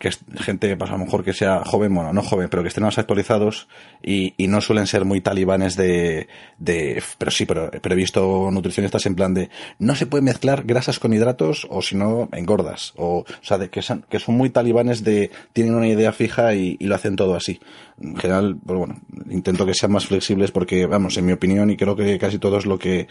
que 0.00 0.08
es 0.08 0.20
gente, 0.36 0.76
pues 0.76 0.90
a 0.90 0.94
lo 0.94 1.04
mejor 1.04 1.24
que 1.24 1.32
sea 1.32 1.64
joven, 1.64 1.94
bueno, 1.94 2.12
no 2.12 2.22
joven, 2.22 2.48
pero 2.48 2.62
que 2.62 2.68
estén 2.68 2.84
más 2.84 2.98
actualizados 2.98 3.68
y, 4.02 4.34
y 4.36 4.48
no 4.48 4.60
suelen 4.60 4.86
ser 4.86 5.04
muy 5.04 5.20
talibanes 5.20 5.76
de, 5.76 6.28
de 6.58 7.02
pero 7.18 7.30
sí, 7.30 7.46
pero, 7.46 7.70
pero 7.70 7.94
he 7.94 7.96
visto 7.96 8.50
nutricionistas 8.50 9.06
en 9.06 9.14
plan 9.14 9.34
de 9.34 9.50
no 9.78 9.94
se 9.94 10.06
puede 10.06 10.22
mezclar 10.22 10.64
grasas 10.64 10.98
con 10.98 11.12
hidratos 11.12 11.66
o 11.70 11.82
si 11.82 11.96
no 11.96 12.28
engordas, 12.32 12.92
o, 12.96 13.18
o 13.18 13.24
sea, 13.42 13.58
de 13.58 13.70
que 13.70 13.82
son, 13.82 14.04
que 14.08 14.18
son 14.18 14.36
muy 14.36 14.50
talibanes 14.50 15.04
de, 15.04 15.30
tienen 15.52 15.74
una 15.74 15.88
idea 15.88 16.12
fija 16.12 16.54
y, 16.54 16.76
y 16.78 16.86
lo 16.86 16.94
hacen 16.94 17.16
todo 17.16 17.34
así. 17.34 17.60
En 18.00 18.16
general, 18.16 18.56
pues 18.64 18.78
bueno, 18.78 19.00
intento 19.30 19.66
que 19.66 19.74
sean 19.74 19.92
más 19.92 20.06
flexibles 20.06 20.50
porque, 20.50 20.86
vamos, 20.86 21.16
en 21.16 21.26
mi 21.26 21.32
opinión, 21.32 21.70
y 21.70 21.76
creo 21.76 21.94
que 21.94 22.18
casi 22.18 22.38
todos 22.38 22.66
lo 22.66 22.78
que, 22.78 23.06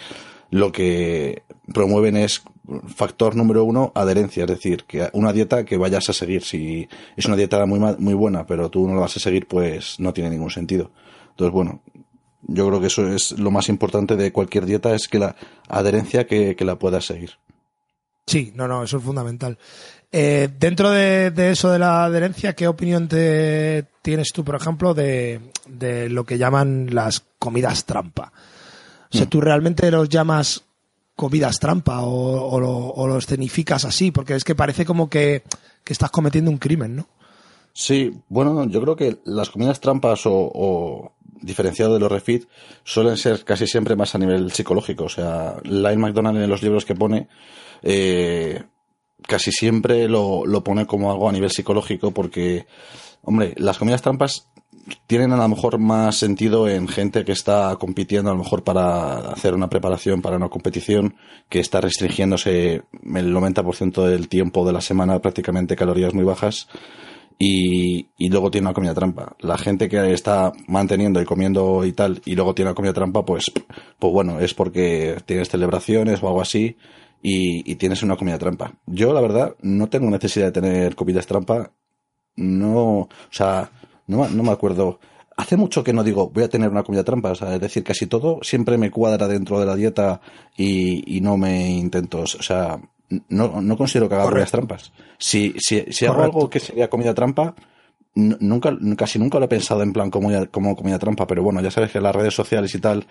lo 0.49 0.71
que 0.71 1.43
promueven 1.73 2.17
es 2.17 2.43
factor 2.95 3.35
número 3.35 3.63
uno, 3.63 3.91
adherencia, 3.95 4.43
es 4.43 4.49
decir, 4.49 4.85
que 4.85 5.09
una 5.13 5.33
dieta 5.33 5.65
que 5.65 5.77
vayas 5.77 6.09
a 6.09 6.13
seguir. 6.13 6.42
Si 6.43 6.87
es 7.15 7.25
una 7.25 7.35
dieta 7.35 7.65
muy, 7.65 7.79
muy 7.79 8.13
buena, 8.13 8.45
pero 8.45 8.69
tú 8.69 8.87
no 8.87 8.95
la 8.95 9.01
vas 9.01 9.17
a 9.17 9.19
seguir, 9.19 9.47
pues 9.47 9.99
no 9.99 10.13
tiene 10.13 10.29
ningún 10.29 10.51
sentido. 10.51 10.91
Entonces, 11.31 11.53
bueno, 11.53 11.81
yo 12.43 12.67
creo 12.67 12.79
que 12.81 12.87
eso 12.87 13.07
es 13.07 13.37
lo 13.39 13.51
más 13.51 13.69
importante 13.69 14.15
de 14.15 14.31
cualquier 14.31 14.65
dieta, 14.65 14.93
es 14.93 15.07
que 15.07 15.19
la 15.19 15.35
adherencia 15.69 16.27
que, 16.27 16.55
que 16.55 16.65
la 16.65 16.77
puedas 16.77 17.05
seguir. 17.05 17.31
Sí, 18.25 18.53
no, 18.55 18.67
no, 18.67 18.83
eso 18.83 18.97
es 18.97 19.03
fundamental. 19.03 19.57
Eh, 20.11 20.49
dentro 20.59 20.91
de, 20.91 21.31
de 21.31 21.51
eso 21.51 21.71
de 21.71 21.79
la 21.79 22.05
adherencia, 22.05 22.53
¿qué 22.53 22.67
opinión 22.67 23.07
te 23.07 23.85
tienes 24.01 24.31
tú, 24.31 24.43
por 24.43 24.55
ejemplo, 24.55 24.93
de, 24.93 25.41
de 25.67 26.07
lo 26.09 26.23
que 26.23 26.37
llaman 26.37 26.89
las 26.91 27.23
comidas 27.39 27.85
trampa? 27.85 28.31
O 29.11 29.17
sea, 29.17 29.27
¿tú 29.27 29.41
realmente 29.41 29.91
los 29.91 30.09
llamas 30.09 30.63
comidas 31.15 31.59
trampa 31.59 32.01
o, 32.01 32.49
o 32.49 32.59
lo, 32.59 32.71
o 32.71 33.07
lo 33.07 33.17
escenificas 33.17 33.85
así? 33.85 34.11
Porque 34.11 34.35
es 34.35 34.43
que 34.43 34.55
parece 34.55 34.85
como 34.85 35.09
que, 35.09 35.43
que 35.83 35.93
estás 35.93 36.11
cometiendo 36.11 36.51
un 36.51 36.57
crimen, 36.57 36.95
¿no? 36.95 37.07
Sí, 37.73 38.11
bueno, 38.29 38.65
yo 38.67 38.81
creo 38.81 38.95
que 38.95 39.17
las 39.25 39.49
comidas 39.49 39.79
trampas 39.79 40.25
o, 40.25 40.33
o 40.33 41.13
diferenciado 41.41 41.93
de 41.93 41.99
los 41.99 42.11
refit 42.11 42.47
suelen 42.83 43.17
ser 43.17 43.43
casi 43.43 43.67
siempre 43.67 43.95
más 43.95 44.15
a 44.15 44.19
nivel 44.19 44.51
psicológico. 44.51 45.05
O 45.05 45.09
sea, 45.09 45.57
Lyle 45.63 45.97
McDonald 45.97 46.41
en 46.41 46.49
los 46.49 46.61
libros 46.61 46.85
que 46.85 46.95
pone 46.95 47.27
eh, 47.81 48.63
casi 49.27 49.51
siempre 49.51 50.07
lo, 50.07 50.45
lo 50.45 50.63
pone 50.63 50.85
como 50.85 51.11
algo 51.11 51.29
a 51.29 51.31
nivel 51.31 51.51
psicológico 51.51 52.11
porque, 52.11 52.65
hombre, 53.23 53.53
las 53.57 53.77
comidas 53.77 54.01
trampas 54.01 54.47
tienen 55.07 55.31
a 55.31 55.37
lo 55.37 55.47
mejor 55.47 55.79
más 55.79 56.17
sentido 56.17 56.67
en 56.67 56.87
gente 56.87 57.23
que 57.23 57.31
está 57.31 57.75
compitiendo 57.79 58.29
a 58.29 58.33
lo 58.33 58.43
mejor 58.43 58.63
para 58.63 59.31
hacer 59.31 59.53
una 59.53 59.69
preparación 59.69 60.21
para 60.21 60.37
una 60.37 60.49
competición 60.49 61.15
que 61.49 61.59
está 61.59 61.79
restringiéndose 61.81 62.83
el 62.91 63.33
90% 63.33 64.05
del 64.05 64.27
tiempo 64.27 64.65
de 64.65 64.73
la 64.73 64.81
semana 64.81 65.19
prácticamente 65.19 65.75
calorías 65.75 66.13
muy 66.13 66.25
bajas 66.25 66.67
y, 67.39 68.07
y 68.17 68.29
luego 68.29 68.51
tiene 68.51 68.67
una 68.67 68.73
comida 68.73 68.93
trampa. 68.93 69.35
La 69.39 69.57
gente 69.57 69.89
que 69.89 70.13
está 70.13 70.53
manteniendo 70.67 71.21
y 71.21 71.25
comiendo 71.25 71.83
y 71.83 71.91
tal, 71.91 72.21
y 72.25 72.35
luego 72.35 72.53
tiene 72.53 72.69
una 72.69 72.75
comida 72.75 72.93
trampa, 72.93 73.25
pues, 73.25 73.51
pues 73.99 74.13
bueno, 74.13 74.39
es 74.39 74.53
porque 74.53 75.17
tienes 75.25 75.49
celebraciones 75.49 76.21
o 76.21 76.27
algo 76.27 76.41
así 76.41 76.77
y, 77.21 77.69
y 77.69 77.75
tienes 77.75 78.03
una 78.03 78.15
comida 78.15 78.37
trampa. 78.37 78.73
Yo, 78.85 79.13
la 79.13 79.21
verdad, 79.21 79.55
no 79.61 79.89
tengo 79.89 80.09
necesidad 80.09 80.45
de 80.47 80.61
tener 80.61 80.95
comidas 80.95 81.27
trampa. 81.27 81.71
No, 82.35 82.99
o 82.99 83.09
sea, 83.29 83.71
no, 84.07 84.27
no 84.29 84.43
me 84.43 84.51
acuerdo. 84.51 84.99
Hace 85.35 85.57
mucho 85.57 85.83
que 85.83 85.93
no 85.93 86.03
digo 86.03 86.29
voy 86.29 86.43
a 86.43 86.49
tener 86.49 86.69
una 86.69 86.83
comida 86.83 87.03
trampa, 87.03 87.31
o 87.31 87.35
sea, 87.35 87.55
es 87.55 87.61
decir, 87.61 87.83
casi 87.83 88.05
todo 88.05 88.39
siempre 88.43 88.77
me 88.77 88.91
cuadra 88.91 89.27
dentro 89.27 89.59
de 89.59 89.65
la 89.65 89.75
dieta 89.75 90.21
y, 90.55 91.17
y 91.17 91.21
no 91.21 91.37
me 91.37 91.71
intento, 91.71 92.21
o 92.21 92.27
sea, 92.27 92.79
no, 93.29 93.61
no 93.61 93.77
considero 93.77 94.07
que 94.07 94.15
haga 94.15 94.25
comidas 94.25 94.51
trampas. 94.51 94.93
Si, 95.17 95.55
si, 95.57 95.81
si 95.91 96.05
hago 96.05 96.21
algo 96.21 96.49
que 96.49 96.59
sería 96.59 96.89
comida 96.89 97.13
trampa, 97.13 97.55
nunca, 98.15 98.77
casi 98.95 99.17
nunca 99.19 99.39
lo 99.39 99.45
he 99.45 99.47
pensado 99.47 99.81
en 99.81 99.91
plan 99.93 100.09
como, 100.11 100.29
como 100.51 100.75
comida 100.75 100.99
trampa, 100.99 101.25
pero 101.25 101.41
bueno, 101.43 101.61
ya 101.61 101.71
sabes 101.71 101.91
que 101.91 101.99
las 101.99 102.15
redes 102.15 102.33
sociales 102.33 102.73
y 102.75 102.79
tal 102.79 103.05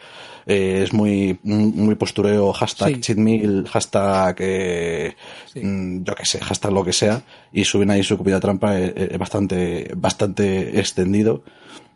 eh, 0.47 0.83
es 0.85 0.93
muy, 0.93 1.39
muy 1.43 1.95
postureo, 1.97 2.53
hashtag 2.53 2.95
Sí. 2.95 3.01
cheat 3.01 3.19
meal, 3.19 3.67
hashtag, 3.69 4.37
eh, 4.41 5.17
Sí. 5.53 5.61
mm, 5.61 6.05
yo 6.05 6.15
qué 6.15 6.25
sé, 6.25 6.39
hashtag 6.41 6.73
lo 6.73 6.85
que 6.85 6.93
sea, 6.93 7.23
y 7.53 7.65
suben 7.65 7.91
ahí 7.91 8.03
su 8.03 8.17
comida 8.17 8.39
trampa 8.41 8.79
eh, 8.79 8.93
eh, 8.97 9.17
bastante, 9.19 9.91
bastante 9.97 10.79
extendido. 10.79 11.43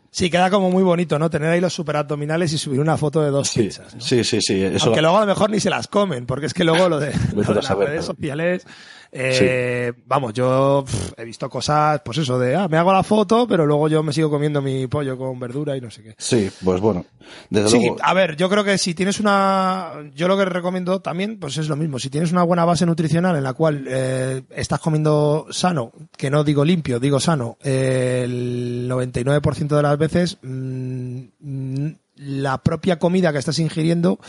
Sí, 0.09 0.29
queda 0.31 0.49
como 0.49 0.71
muy 0.71 0.83
bonito, 0.83 1.19
¿no? 1.19 1.29
Tener 1.29 1.49
ahí 1.49 1.59
los 1.61 1.73
super 1.73 1.97
abdominales 1.97 2.51
y 2.53 2.57
subir 2.57 2.79
una 2.79 2.97
foto 2.97 3.21
de 3.21 3.29
dos 3.29 3.49
Sí, 3.49 3.63
pizzas. 3.63 3.93
¿no? 3.93 4.01
sí, 4.01 4.23
sí, 4.23 4.39
sí, 4.41 4.63
eso 4.63 4.85
Aunque 4.87 5.01
luego 5.01 5.17
a 5.17 5.21
lo 5.21 5.27
mejor 5.27 5.49
ni 5.51 5.59
se 5.59 5.69
las 5.69 5.87
comen, 5.87 6.25
porque 6.25 6.47
es 6.47 6.53
que 6.53 6.63
luego 6.63 6.89
lo 6.89 6.99
de, 6.99 7.11
lo 7.35 7.43
de 7.43 7.53
las 7.55 7.65
saber, 7.65 7.89
redes 7.89 8.05
sociales, 8.05 8.65
eh, 9.11 9.93
vamos, 10.05 10.33
yo 10.33 10.83
he 11.15 11.23
visto 11.25 11.49
cosas, 11.49 12.01
pues 12.03 12.17
eso, 12.19 12.37
de, 12.39 12.55
ah, 12.55 12.67
me 12.67 12.77
hago 12.77 12.91
la 12.93 13.03
foto, 13.03 13.47
pero 13.47 13.65
luego 13.65 13.87
yo 13.87 14.03
me 14.03 14.13
sigo 14.13 14.29
comiendo 14.29 14.61
mi 14.61 14.87
pollo 14.87 15.17
con 15.17 15.39
verdura 15.39 15.75
y 15.77 15.81
no 15.81 15.89
sé 15.91 16.03
qué. 16.03 16.15
Sí, 16.17 16.49
pues 16.63 16.79
bueno, 16.81 17.05
desde 17.49 17.69
Sí, 17.69 17.77
luego. 17.79 17.97
a 18.01 18.13
ver, 18.13 18.35
yo 18.35 18.49
creo 18.49 18.63
que 18.63 18.77
si 18.77 18.93
tienes 18.93 19.19
una, 19.19 19.93
yo 20.15 20.27
lo 20.27 20.37
que 20.37 20.45
recomiendo 20.45 20.99
también, 21.01 21.39
pues 21.39 21.57
es 21.57 21.69
lo 21.69 21.75
mismo. 21.75 21.99
Si 21.99 22.09
tienes 22.09 22.31
una 22.31 22.43
buena 22.43 22.65
base 22.65 22.85
nutricional 22.85 23.35
en 23.35 23.43
la 23.43 23.53
cual 23.53 23.85
eh, 23.87 24.41
estás 24.55 24.79
comiendo 24.79 25.47
sano, 25.51 25.91
que 26.17 26.29
no 26.29 26.43
digo 26.43 26.63
limpio, 26.65 26.99
digo 26.99 27.19
sano, 27.19 27.57
eh, 27.63 28.21
el 28.25 28.87
99% 28.89 29.75
de 29.75 29.81
las 29.81 29.97
veces 29.97 30.37
mm, 30.41 31.19
mm, 31.39 31.87
la 32.17 32.57
propia 32.59 32.97
comida 32.99 33.31
que 33.31 33.39
estás 33.39 33.59
ingiriendo 33.59 34.19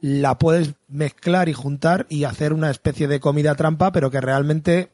la 0.00 0.38
puedes 0.38 0.74
mezclar 0.88 1.48
y 1.48 1.52
juntar 1.52 2.06
y 2.08 2.24
hacer 2.24 2.52
una 2.52 2.70
especie 2.70 3.06
de 3.08 3.20
comida 3.20 3.54
trampa, 3.54 3.92
pero 3.92 4.10
que 4.10 4.20
realmente 4.20 4.90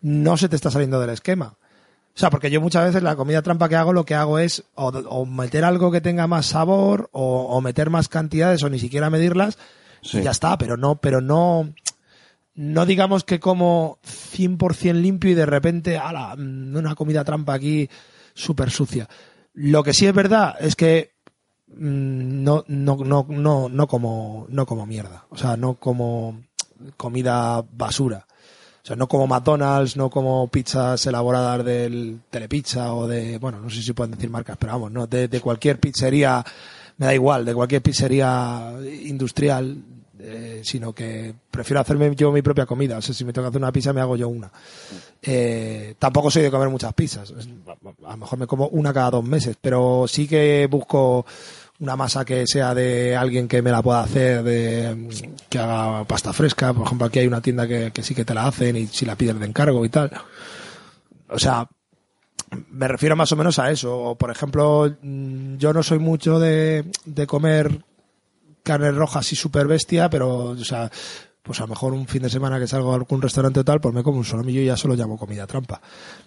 no 0.00 0.36
se 0.36 0.48
te 0.48 0.56
está 0.56 0.70
saliendo 0.70 1.00
del 1.00 1.10
esquema. 1.10 1.56
O 2.16 2.16
sea, 2.18 2.30
porque 2.30 2.50
yo 2.50 2.60
muchas 2.60 2.84
veces 2.84 3.02
la 3.02 3.16
comida 3.16 3.42
trampa 3.42 3.68
que 3.68 3.74
hago, 3.74 3.92
lo 3.92 4.04
que 4.04 4.14
hago 4.14 4.38
es 4.38 4.62
o, 4.74 4.88
o 4.88 5.26
meter 5.26 5.64
algo 5.64 5.90
que 5.90 6.00
tenga 6.00 6.28
más 6.28 6.46
sabor, 6.46 7.08
o, 7.10 7.46
o 7.48 7.60
meter 7.60 7.90
más 7.90 8.08
cantidades, 8.08 8.62
o 8.62 8.70
ni 8.70 8.78
siquiera 8.78 9.10
medirlas, 9.10 9.58
Sí. 10.02 10.18
y 10.18 10.22
ya 10.22 10.32
está, 10.32 10.58
pero 10.58 10.76
no, 10.76 10.96
pero 11.00 11.22
no, 11.22 11.72
no 12.54 12.84
digamos 12.86 13.24
que 13.24 13.40
como 13.40 13.98
100% 14.04 14.92
limpio 14.92 15.30
y 15.30 15.34
de 15.34 15.46
repente, 15.46 15.96
ala, 15.98 16.36
mm, 16.36 16.76
una 16.76 16.94
comida 16.94 17.24
trampa 17.24 17.54
aquí 17.54 17.88
súper 18.34 18.70
sucia. 18.70 19.08
Lo 19.54 19.82
que 19.82 19.94
sí 19.94 20.06
es 20.06 20.14
verdad 20.14 20.54
es 20.60 20.76
que 20.76 21.13
no, 21.76 22.64
no, 22.68 22.96
no, 22.96 23.26
no, 23.28 23.68
no 23.68 23.86
como, 23.86 24.46
no 24.48 24.66
como 24.66 24.86
mierda. 24.86 25.26
O 25.30 25.36
sea, 25.36 25.56
no 25.56 25.74
como 25.74 26.42
comida 26.96 27.64
basura. 27.72 28.26
O 28.82 28.86
sea, 28.86 28.96
no 28.96 29.08
como 29.08 29.26
McDonald's, 29.26 29.96
no 29.96 30.10
como 30.10 30.46
pizzas 30.48 31.06
elaboradas 31.06 31.64
del 31.64 32.20
Telepizza 32.28 32.92
o 32.92 33.08
de, 33.08 33.38
bueno, 33.38 33.58
no 33.58 33.70
sé 33.70 33.82
si 33.82 33.94
pueden 33.94 34.10
decir 34.10 34.28
marcas, 34.28 34.58
pero 34.58 34.74
vamos, 34.74 34.92
no, 34.92 35.06
de, 35.06 35.40
cualquier 35.40 35.80
pizzería, 35.80 36.44
me 36.98 37.06
da 37.06 37.14
igual, 37.14 37.46
de 37.46 37.54
cualquier 37.54 37.80
pizzería 37.80 38.74
industrial, 39.04 39.78
eh, 40.18 40.60
sino 40.64 40.92
que 40.92 41.34
prefiero 41.50 41.80
hacerme 41.80 42.14
yo 42.14 42.30
mi 42.30 42.42
propia 42.42 42.66
comida. 42.66 42.98
O 42.98 43.02
sea, 43.02 43.14
si 43.14 43.24
me 43.24 43.32
tengo 43.32 43.46
que 43.46 43.50
hacer 43.50 43.62
una 43.62 43.72
pizza, 43.72 43.94
me 43.94 44.02
hago 44.02 44.16
yo 44.16 44.28
una. 44.28 44.52
Eh, 45.22 45.94
tampoco 45.98 46.30
soy 46.30 46.42
de 46.42 46.50
comer 46.50 46.68
muchas 46.68 46.92
pizzas. 46.92 47.32
A 48.06 48.10
lo 48.10 48.16
mejor 48.18 48.38
me 48.38 48.46
como 48.46 48.68
una 48.68 48.92
cada 48.92 49.12
dos 49.12 49.24
meses, 49.24 49.56
pero 49.58 50.04
sí 50.06 50.28
que 50.28 50.68
busco 50.70 51.24
una 51.80 51.96
masa 51.96 52.24
que 52.24 52.46
sea 52.46 52.74
de 52.74 53.16
alguien 53.16 53.48
que 53.48 53.62
me 53.62 53.70
la 53.70 53.82
pueda 53.82 54.02
hacer, 54.02 54.42
de 54.42 55.08
que 55.48 55.58
haga 55.58 56.04
pasta 56.04 56.32
fresca. 56.32 56.72
Por 56.72 56.86
ejemplo, 56.86 57.06
aquí 57.06 57.18
hay 57.18 57.26
una 57.26 57.40
tienda 57.40 57.66
que, 57.66 57.90
que 57.92 58.02
sí 58.02 58.14
que 58.14 58.24
te 58.24 58.34
la 58.34 58.46
hacen 58.46 58.76
y 58.76 58.86
si 58.86 59.04
la 59.04 59.16
pides 59.16 59.38
de 59.38 59.46
encargo 59.46 59.84
y 59.84 59.88
tal. 59.88 60.10
O 61.28 61.38
sea, 61.38 61.68
me 62.70 62.88
refiero 62.88 63.16
más 63.16 63.32
o 63.32 63.36
menos 63.36 63.58
a 63.58 63.70
eso. 63.70 63.96
O, 63.98 64.14
por 64.16 64.30
ejemplo, 64.30 64.96
mm, 65.02 65.56
yo 65.56 65.72
no 65.72 65.82
soy 65.82 65.98
mucho 65.98 66.38
de, 66.38 66.84
de 67.04 67.26
comer 67.26 67.84
carne 68.62 68.90
roja 68.92 69.18
así 69.18 69.36
súper 69.36 69.66
bestia, 69.66 70.08
pero, 70.08 70.46
o 70.46 70.64
sea, 70.64 70.90
pues 71.44 71.60
a 71.60 71.64
lo 71.64 71.68
mejor 71.68 71.92
un 71.92 72.06
fin 72.08 72.22
de 72.22 72.30
semana 72.30 72.58
que 72.58 72.66
salgo 72.66 72.92
a 72.92 72.94
algún 72.96 73.20
restaurante 73.20 73.60
o 73.60 73.64
tal, 73.64 73.78
pues 73.78 73.94
me 73.94 74.02
como 74.02 74.16
un 74.16 74.24
solomillo 74.24 74.62
y 74.62 74.64
ya 74.64 74.78
solo 74.78 74.94
llamo 74.94 75.18
comida 75.18 75.46
trampa. 75.46 75.78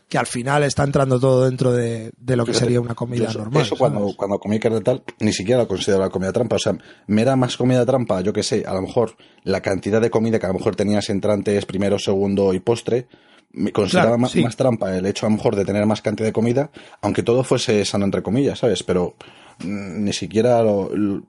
Que 0.08 0.20
al 0.20 0.28
final 0.28 0.62
está 0.64 0.84
entrando 0.84 1.20
todo 1.20 1.46
dentro 1.46 1.72
de, 1.72 2.12
de 2.16 2.36
lo 2.36 2.46
que 2.46 2.54
sería 2.54 2.80
una 2.80 2.94
comida 2.94 3.28
eso, 3.28 3.40
normal. 3.40 3.64
Eso 3.64 3.76
cuando, 3.76 4.00
¿sabes? 4.02 4.16
cuando 4.16 4.38
comí 4.40 4.60
carne 4.60 4.82
tal, 4.82 5.04
ni 5.20 5.34
siquiera 5.34 5.62
lo 5.64 5.68
considero 5.68 6.02
la 6.02 6.12
comida 6.12 6.32
trampa. 6.32 6.58
O 6.58 6.60
sea, 6.60 6.78
me 7.08 7.24
era 7.24 7.36
más 7.36 7.58
comida 7.58 7.84
trampa, 7.84 8.22
yo 8.22 8.32
que 8.32 8.44
sé, 8.44 8.64
a 8.68 8.74
lo 8.76 8.84
mejor 8.84 9.18
la 9.44 9.60
cantidad 9.62 10.00
de 10.00 10.12
comida 10.12 10.38
que 10.38 10.46
a 10.46 10.50
lo 10.50 10.56
mejor 10.60 10.76
tenías 10.76 11.10
entrantes, 11.10 11.66
primero, 11.66 11.98
segundo 11.98 12.54
y 12.54 12.60
postre. 12.60 13.08
Me 13.54 13.72
consideraba 13.72 14.10
Claro, 14.12 14.22
más, 14.22 14.32
sí. 14.34 14.44
más 14.44 14.56
trampa 14.56 14.96
el 14.96 15.06
hecho 15.08 15.26
a 15.26 15.30
lo 15.30 15.38
mejor 15.38 15.56
de 15.56 15.66
tener 15.66 15.84
más 15.88 16.02
cantidad 16.04 16.28
de 16.28 16.34
comida, 16.34 16.70
aunque 17.02 17.24
todo 17.24 17.44
fuese 17.44 17.84
sano 17.86 18.06
entre 18.06 18.22
comillas, 18.22 18.60
¿sabes? 18.60 18.84
Pero 18.84 19.16
mm, 19.64 20.04
ni 20.04 20.14
siquiera 20.14 20.62
lo, 20.62 20.96
lo- 20.96 21.24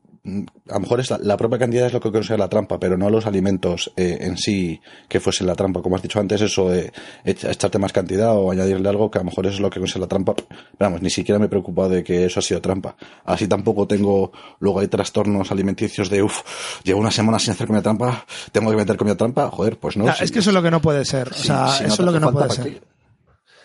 a 0.68 0.74
lo 0.74 0.80
mejor 0.80 1.00
es 1.00 1.10
la, 1.10 1.36
propia 1.36 1.58
cantidad 1.58 1.86
es 1.86 1.92
lo 1.92 2.00
que 2.00 2.10
considera 2.10 2.44
la 2.44 2.48
trampa, 2.48 2.78
pero 2.78 2.96
no 2.96 3.10
los 3.10 3.26
alimentos 3.26 3.92
eh, 3.96 4.18
en 4.20 4.36
sí 4.36 4.80
que 5.08 5.20
fuesen 5.20 5.46
la 5.46 5.54
trampa. 5.54 5.82
Como 5.82 5.96
has 5.96 6.02
dicho 6.02 6.20
antes, 6.20 6.40
eso 6.40 6.68
de 6.68 6.92
echarte 7.24 7.78
más 7.78 7.92
cantidad 7.92 8.36
o 8.36 8.50
añadirle 8.50 8.88
algo 8.88 9.10
que 9.10 9.18
a 9.18 9.22
lo 9.22 9.26
mejor 9.26 9.46
es 9.46 9.60
lo 9.60 9.70
que 9.70 9.80
considera 9.80 10.02
la 10.02 10.08
trampa. 10.08 10.34
Vamos, 10.78 11.02
ni 11.02 11.10
siquiera 11.10 11.38
me 11.38 11.46
he 11.46 11.48
preocupado 11.48 11.90
de 11.90 12.04
que 12.04 12.26
eso 12.26 12.40
ha 12.40 12.42
sido 12.42 12.60
trampa. 12.60 12.96
Así 13.24 13.48
tampoco 13.48 13.86
tengo, 13.86 14.32
luego 14.60 14.80
hay 14.80 14.88
trastornos 14.88 15.50
alimenticios 15.50 16.10
de, 16.10 16.22
uff, 16.22 16.42
llevo 16.84 17.00
una 17.00 17.10
semana 17.10 17.38
sin 17.38 17.52
hacer 17.52 17.66
comida 17.66 17.82
trampa, 17.82 18.24
tengo 18.52 18.70
que 18.70 18.76
meter 18.76 18.96
comida 18.96 19.16
trampa, 19.16 19.50
joder, 19.50 19.78
pues 19.78 19.96
no. 19.96 20.08
es 20.08 20.30
que 20.30 20.40
eso 20.40 20.50
es 20.50 20.54
lo 20.54 20.62
que 20.62 20.70
no 20.70 20.80
puede 20.80 21.04
ser. 21.04 21.28
o 21.28 21.34
sea, 21.34 21.76
eso 21.78 21.86
es 21.86 21.98
lo 22.00 22.12
que 22.12 22.20
no 22.20 22.32
puede 22.32 22.50
ser. 22.50 22.97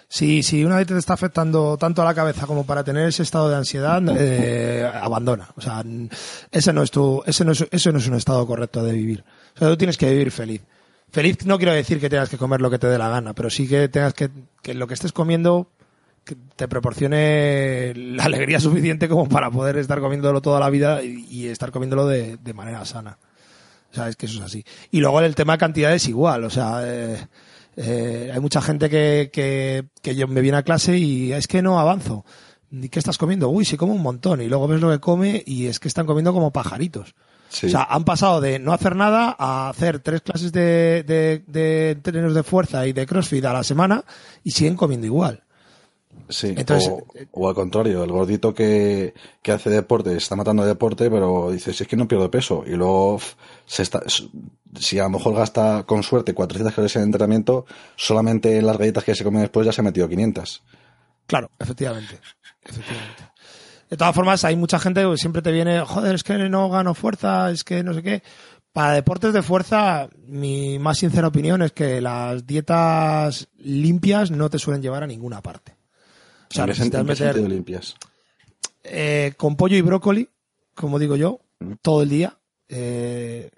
Si, 0.08 0.44
si 0.44 0.64
una 0.64 0.78
vez 0.78 0.88
te 0.88 0.98
está 0.98 1.14
afectando 1.14 1.78
tanto 1.78 2.02
a 2.02 2.06
la 2.06 2.14
cabeza 2.14 2.46
como 2.46 2.66
para 2.66 2.84
tener 2.84 3.08
ese 3.08 3.24
estado 3.24 3.50
de 3.50 3.56
ansiedad, 3.56 4.02
eh, 4.16 4.90
abandona. 4.94 5.50
O 5.56 5.62
sea, 5.62 5.84
ese 6.52 6.74
no 6.74 6.84
es 6.84 6.92
tu, 6.92 7.24
ese 7.26 7.44
no 7.44 7.52
es, 7.52 7.66
eso 7.72 7.92
no 7.92 7.98
es 7.98 8.08
un 8.08 8.16
estado 8.16 8.46
correcto 8.46 8.84
de 8.84 8.94
vivir. 8.94 9.24
O 9.56 9.60
sea, 9.60 9.70
tú 9.70 9.78
tienes 9.78 9.98
que 9.98 10.10
vivir 10.10 10.32
feliz. 10.32 10.62
Feliz 11.12 11.46
no 11.46 11.58
quiero 11.58 11.74
decir 11.74 12.00
que 12.00 12.10
tengas 12.10 12.30
que 12.30 12.38
comer 12.38 12.62
lo 12.62 12.70
que 12.70 12.80
te 12.80 12.88
dé 12.88 12.98
la 12.98 13.10
gana, 13.10 13.34
pero 13.34 13.50
sí 13.50 13.68
que 13.68 13.88
tengas 13.88 14.14
que, 14.14 14.30
que 14.62 14.74
lo 14.74 14.88
que 14.88 14.96
estés 14.96 15.12
comiendo 15.12 15.70
te 16.56 16.68
proporcione 16.68 17.94
la 17.96 18.26
alegría 18.26 18.60
suficiente 18.60 19.10
como 19.10 19.28
para 19.28 19.52
poder 19.52 19.78
estar 19.78 20.00
comiéndolo 20.00 20.42
toda 20.42 20.60
la 20.60 20.70
vida 20.70 21.04
y, 21.04 21.48
estar 21.48 21.72
comiéndolo 21.72 22.08
de, 22.08 22.38
de, 22.38 22.54
manera 22.54 22.86
sana. 22.86 23.18
O 23.92 23.96
sea, 23.96 24.10
es 24.10 24.16
que 24.16 24.26
eso 24.26 24.40
es 24.40 24.46
así. 24.46 24.66
Y 24.90 25.02
luego 25.02 25.22
el 25.22 25.36
tema 25.36 25.54
de 25.54 25.60
cantidad 25.60 25.94
es 25.94 26.08
igual. 26.08 26.46
O 26.46 26.50
sea, 26.50 26.82
eh, 26.84 27.28
eh, 27.76 28.32
hay 28.34 28.40
mucha 28.40 28.62
gente 28.62 28.90
que, 28.90 29.30
que, 29.32 29.86
que 30.02 30.16
yo 30.16 30.28
me 30.28 30.42
viene 30.42 30.58
a 30.58 30.64
clase 30.64 30.98
y 30.98 31.34
es 31.34 31.48
que 31.48 31.62
no 31.62 31.80
avanzo. 31.80 32.26
¿Y 32.72 32.90
qué 32.90 33.00
estás 33.00 33.18
comiendo? 33.18 33.50
Uy, 33.50 33.66
sí 33.66 33.78
como 33.78 33.94
un 33.94 34.02
montón. 34.02 34.42
Y 34.42 34.48
luego 34.48 34.68
ves 34.68 34.82
lo 34.82 34.90
que 34.90 35.00
come 35.00 35.44
y 35.46 35.68
es 35.68 35.80
que 35.80 35.88
están 35.88 36.06
comiendo 36.06 36.34
como 36.34 36.52
pajaritos. 36.52 37.14
O 37.52 37.70
sea, 37.70 37.84
han 37.84 38.04
pasado 38.04 38.42
de 38.42 38.58
no 38.58 38.74
hacer 38.74 38.96
nada 38.96 39.36
a 39.38 39.70
hacer 39.70 40.00
tres 40.00 40.22
clases 40.22 40.52
de, 40.52 41.04
de, 41.06 41.44
de 41.46 41.92
entrenos 41.92 42.34
de 42.34 42.42
fuerza 42.42 42.88
y 42.88 42.94
de 42.94 43.06
crossfit 43.06 43.46
a 43.46 43.54
la 43.54 43.64
semana 43.64 44.04
y 44.44 44.52
siguen 44.52 44.76
comiendo 44.76 45.06
igual. 45.06 45.43
Sí, 46.30 46.56
o, 47.32 47.48
al 47.50 47.54
contrario, 47.54 48.04
el 48.04 48.12
gordito 48.12 48.54
que, 48.54 49.14
que 49.42 49.52
hace 49.52 49.70
deporte 49.70 50.16
está 50.16 50.36
matando 50.36 50.66
deporte, 50.66 51.10
pero 51.12 51.52
dices, 51.52 51.80
es 51.80 51.88
que 51.88 51.98
no 51.98 52.08
pierdo 52.08 52.32
peso. 52.32 52.64
Y 52.66 52.72
luego 52.72 53.20
se 53.66 53.84
está, 53.84 54.02
si 54.80 55.00
a 55.00 55.04
lo 55.04 55.10
mejor 55.12 55.36
gasta 55.36 55.84
con 55.84 56.02
suerte 56.02 56.34
400 56.34 56.74
calorías 56.74 56.96
en 56.96 57.04
entrenamiento, 57.04 57.66
solamente 57.96 58.58
en 58.58 58.66
las 58.66 58.78
galletas 58.78 59.04
que 59.04 59.16
se 59.16 59.24
comen 59.24 59.42
después 59.42 59.66
ya 59.66 59.72
se 59.72 59.82
ha 59.82 59.84
metido 59.84 60.08
500. 60.08 60.64
Claro, 61.28 61.52
efectivamente. 61.60 62.20
efectivamente. 62.64 63.24
De 63.90 63.98
todas 63.98 64.16
formas, 64.16 64.44
hay 64.44 64.56
mucha 64.56 64.80
gente 64.80 65.04
que 65.04 65.18
siempre 65.18 65.42
te 65.42 65.52
viene, 65.52 65.82
joder, 65.82 66.16
es 66.16 66.24
que 66.24 66.38
no 66.50 66.70
gano 66.70 66.96
fuerza, 66.96 67.52
es 67.52 67.64
que 67.64 67.84
no 67.84 67.94
sé 67.94 68.02
qué. 68.02 68.24
Para 68.72 68.94
deportes 68.94 69.34
de 69.34 69.44
fuerza, 69.44 70.10
mi 70.26 70.80
más 70.80 70.98
sincera 70.98 71.28
opinión 71.28 71.62
es 71.62 71.74
que 71.74 72.02
las 72.02 72.48
dietas 72.48 73.50
limpias 73.58 74.32
no 74.32 74.50
te 74.50 74.58
suelen 74.58 74.82
llevar 74.82 75.04
a 75.04 75.08
ninguna 75.08 75.42
parte. 75.42 75.76
O 76.54 76.56
sea, 76.56 76.68
necesitas 76.68 77.04
meter 77.04 77.36
limpias. 77.50 77.96
Eh, 78.84 79.34
con 79.38 79.56
pollo 79.56 79.76
y 79.76 79.82
brócoli, 79.82 80.30
como 80.76 81.00
digo 81.00 81.16
yo, 81.16 81.40
mm. 81.60 81.72
todo 81.82 82.04
el 82.04 82.10
día. 82.10 82.38
Eh, 82.70 83.50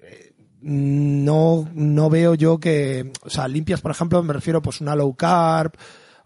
no, 0.62 1.70
no 1.74 2.10
veo 2.10 2.36
yo 2.36 2.58
que, 2.58 3.12
o 3.22 3.30
sea, 3.30 3.50
limpias, 3.50 3.82
por 3.82 3.91
ejemplo, 3.91 4.24
me 4.24 4.32
refiero 4.32 4.62
pues 4.62 4.80
una 4.80 4.96
low 4.96 5.14
carb 5.14 5.74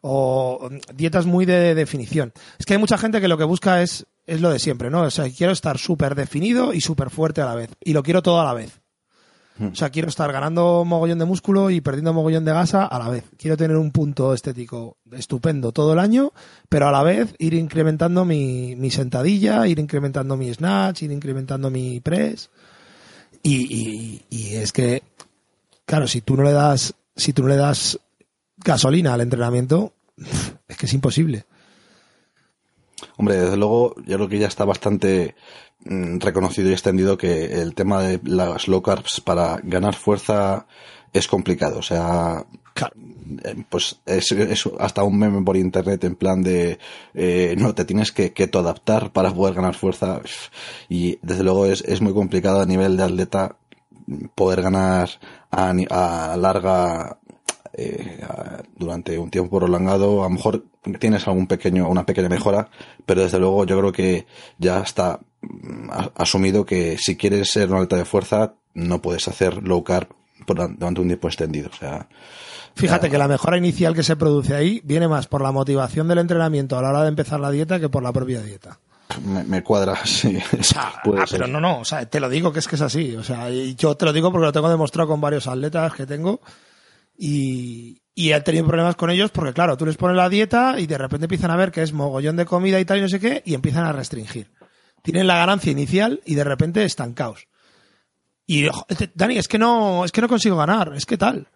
o 0.02 0.70
dietas 0.94 1.26
muy 1.26 1.48
de 1.48 1.74
definición. 1.74 2.34
Es 2.60 2.68
que 2.68 2.74
hay 2.74 2.80
mucha 2.80 3.00
gente 3.00 3.20
que 3.20 3.28
lo 3.28 3.38
que 3.40 3.44
busca 3.46 3.82
es, 3.82 4.06
es 4.28 4.40
lo 4.40 4.52
de 4.52 4.60
siempre, 4.60 4.92
¿no? 4.92 5.02
O 5.02 5.10
sea, 5.10 5.28
quiero 5.36 5.52
estar 5.52 5.80
súper 5.80 6.14
definido 6.14 6.72
y 6.72 6.82
súper 6.82 7.10
fuerte 7.10 7.42
a 7.42 7.46
la 7.46 7.56
vez. 7.56 7.72
Y 7.84 7.94
lo 7.94 8.04
quiero 8.04 8.22
todo 8.22 8.40
a 8.40 8.46
la 8.46 8.54
vez. 8.54 8.80
O 9.62 9.76
sea, 9.76 9.90
quiero 9.90 10.08
estar 10.08 10.32
ganando 10.32 10.86
mogollón 10.86 11.20
de 11.20 11.26
músculo 11.26 11.70
y 11.70 11.82
perdiendo 11.82 12.14
mogollón 12.14 12.46
de 12.46 12.54
gasa 12.54 12.86
a 12.86 12.98
la 12.98 13.10
vez. 13.10 13.26
Quiero 13.38 13.58
tener 13.58 13.76
un 13.76 13.92
punto 13.92 14.34
estético 14.34 14.98
estupendo 15.12 15.74
todo 15.74 15.94
el 15.94 16.00
año, 16.00 16.32
pero 16.70 16.88
a 16.88 16.92
la 16.92 17.04
vez 17.04 17.36
ir 17.40 17.54
incrementando 17.54 18.24
mi, 18.24 18.76
mi 18.78 18.90
sentadilla, 18.90 19.68
ir 19.68 19.80
incrementando 19.80 20.38
mi 20.38 20.54
snatch, 20.54 21.04
ir 21.04 21.12
incrementando 21.12 21.70
mi 21.70 22.00
press. 22.00 22.50
Y, 23.44 24.22
y, 24.30 24.56
es 24.56 24.72
que, 24.72 25.04
claro, 25.86 26.08
si 26.08 26.22
tú 26.22 26.38
no 26.38 26.44
le 26.44 26.52
das, 26.52 26.94
si 27.16 27.34
tú 27.34 27.44
no 27.44 27.50
le 27.50 27.56
das 27.56 28.00
gasolina 28.58 29.14
al 29.14 29.22
entrenamiento, 29.22 29.94
es 30.68 30.78
que 30.78 30.86
es 30.86 30.94
imposible. 30.94 31.46
Hombre, 33.20 33.36
desde 33.36 33.58
luego, 33.58 33.96
yo 34.06 34.16
creo 34.16 34.30
que 34.30 34.40
ya 34.40 34.48
está 34.48 34.64
bastante 34.64 35.36
mm, 35.84 36.20
reconocido 36.20 36.70
y 36.70 36.72
extendido 36.72 37.18
que 37.18 37.62
el 37.62 37.76
tema 37.76 38.02
de 38.02 38.22
las 38.24 38.70
low 38.70 38.82
carbs 38.82 39.20
para 39.20 39.60
ganar 39.62 39.94
fuerza 39.94 40.68
es 41.12 41.28
complicado. 41.28 41.80
O 41.80 41.82
sea, 41.82 42.46
eh, 43.44 43.66
pues 43.68 44.00
es, 44.06 44.34
hasta 44.80 45.04
un 45.04 45.20
meme 45.20 45.44
por 45.44 45.58
internet 45.58 46.02
en 46.06 46.16
plan 46.16 46.42
de 46.42 46.80
eh, 47.14 47.56
no 47.58 47.76
te 47.76 47.84
tienes 47.84 48.14
que, 48.14 48.32
que 48.32 48.50
adaptar 48.54 49.12
para 49.12 49.34
poder 49.34 49.54
ganar 49.54 49.76
fuerza 49.76 50.22
y 50.88 51.20
desde 51.22 51.44
luego 51.44 51.66
es, 51.66 51.82
es 51.82 52.00
muy 52.00 52.14
complicado 52.14 52.62
a 52.62 52.66
nivel 52.66 52.96
de 52.96 53.04
atleta 53.04 53.58
poder 54.34 54.62
ganar 54.62 55.10
a, 55.52 55.72
a 55.72 56.38
larga 56.38 57.19
eh, 57.82 58.20
durante 58.76 59.18
un 59.18 59.30
tiempo 59.30 59.58
prolongado, 59.58 60.22
a 60.22 60.24
lo 60.24 60.32
mejor 60.32 60.66
tienes 61.00 61.28
algún 61.28 61.48
pequeño, 61.48 61.88
una 61.88 62.06
pequeña 62.06 62.28
mejora, 62.28 62.70
pero 63.06 63.22
desde 63.22 63.40
luego 63.40 63.66
yo 63.66 63.80
creo 63.80 63.92
que 63.92 64.26
ya 64.58 64.82
está 64.82 65.20
mm, 65.42 65.90
asumido 66.16 66.66
que 66.66 66.98
si 66.98 67.16
quieres 67.16 67.50
ser 67.50 67.70
una 67.70 67.80
alta 67.80 67.96
de 67.96 68.06
fuerza, 68.06 68.54
no 68.74 69.02
puedes 69.02 69.28
hacer 69.28 69.64
low 69.64 69.84
carb 69.84 70.08
durante 70.46 71.02
un 71.02 71.08
tiempo 71.08 71.28
extendido. 71.28 71.70
O 71.72 71.76
sea, 71.76 72.08
Fíjate 72.76 73.10
que 73.10 73.18
la 73.18 73.28
mejora 73.28 73.58
inicial 73.58 73.94
que 73.94 74.04
se 74.04 74.16
produce 74.16 74.56
ahí 74.56 74.82
viene 74.84 75.08
más 75.08 75.28
por 75.28 75.42
la 75.42 75.52
motivación 75.52 76.08
del 76.08 76.20
entrenamiento 76.20 76.78
a 76.78 76.82
la 76.82 76.90
hora 76.90 77.04
de 77.04 77.10
empezar 77.10 77.40
la 77.40 77.52
dieta 77.52 77.80
que 77.80 77.90
por 77.90 78.04
la 78.04 78.12
propia 78.12 78.42
dieta. 78.42 78.80
Me, 79.26 79.64
cuadra, 79.64 79.98
sí. 80.06 80.38
ah, 80.76 81.02
pero 81.30 81.48
no, 81.48 81.60
no, 81.60 81.80
o 81.80 81.86
sea, 81.86 82.06
te 82.06 82.20
lo 82.20 82.30
digo 82.30 82.54
que 82.54 82.60
es 82.60 82.68
que 82.68 82.76
es 82.76 82.82
así. 82.82 83.16
O 83.16 83.24
sea, 83.24 83.50
y 83.50 83.76
yo 83.76 83.96
te 83.96 84.06
lo 84.06 84.14
digo 84.14 84.32
porque 84.32 84.46
lo 84.46 84.52
tengo 84.52 84.70
demostrado 84.70 85.10
con 85.10 85.22
varios 85.22 85.48
atletas 85.48 85.94
que 85.94 86.06
tengo 86.06 86.42
y, 87.22 88.02
y 88.16 88.32
he 88.32 88.42
tenido 88.42 88.66
problemas 88.66 88.96
con 88.96 89.10
ellos 89.10 89.30
porque, 89.30 89.52
claro, 89.52 89.76
tú 89.76 89.86
les 89.86 89.98
pones 89.98 90.16
la 90.16 90.30
dieta 90.30 90.80
y 90.80 90.88
de 90.88 90.98
repente 90.98 91.26
empiezan 91.26 91.52
a 91.52 91.58
ver 91.58 91.70
que 91.70 91.82
es 91.82 91.92
mogollón 91.92 92.38
de 92.38 92.46
comida 92.46 92.80
y 92.80 92.86
tal 92.86 93.00
y 93.00 93.02
no 93.02 93.10
sé 93.10 93.20
qué 93.20 93.44
y 93.46 93.56
empiezan 93.56 93.84
a 93.84 93.92
restringir. 93.92 94.52
Tienen 95.04 95.28
la 95.28 95.38
ganancia 95.38 95.72
inicial 95.72 96.22
y 96.26 96.36
de 96.36 96.46
repente 96.46 96.84
estancados. 96.84 97.48
Y, 98.48 98.68
Dani, 99.14 99.38
es 99.38 99.50
que 99.50 99.60
no, 99.60 100.06
es 100.06 100.14
que 100.14 100.22
no 100.22 100.30
consigo 100.30 100.56
ganar, 100.56 100.94
es 100.96 101.06
que 101.06 101.18
tal. 101.18 101.50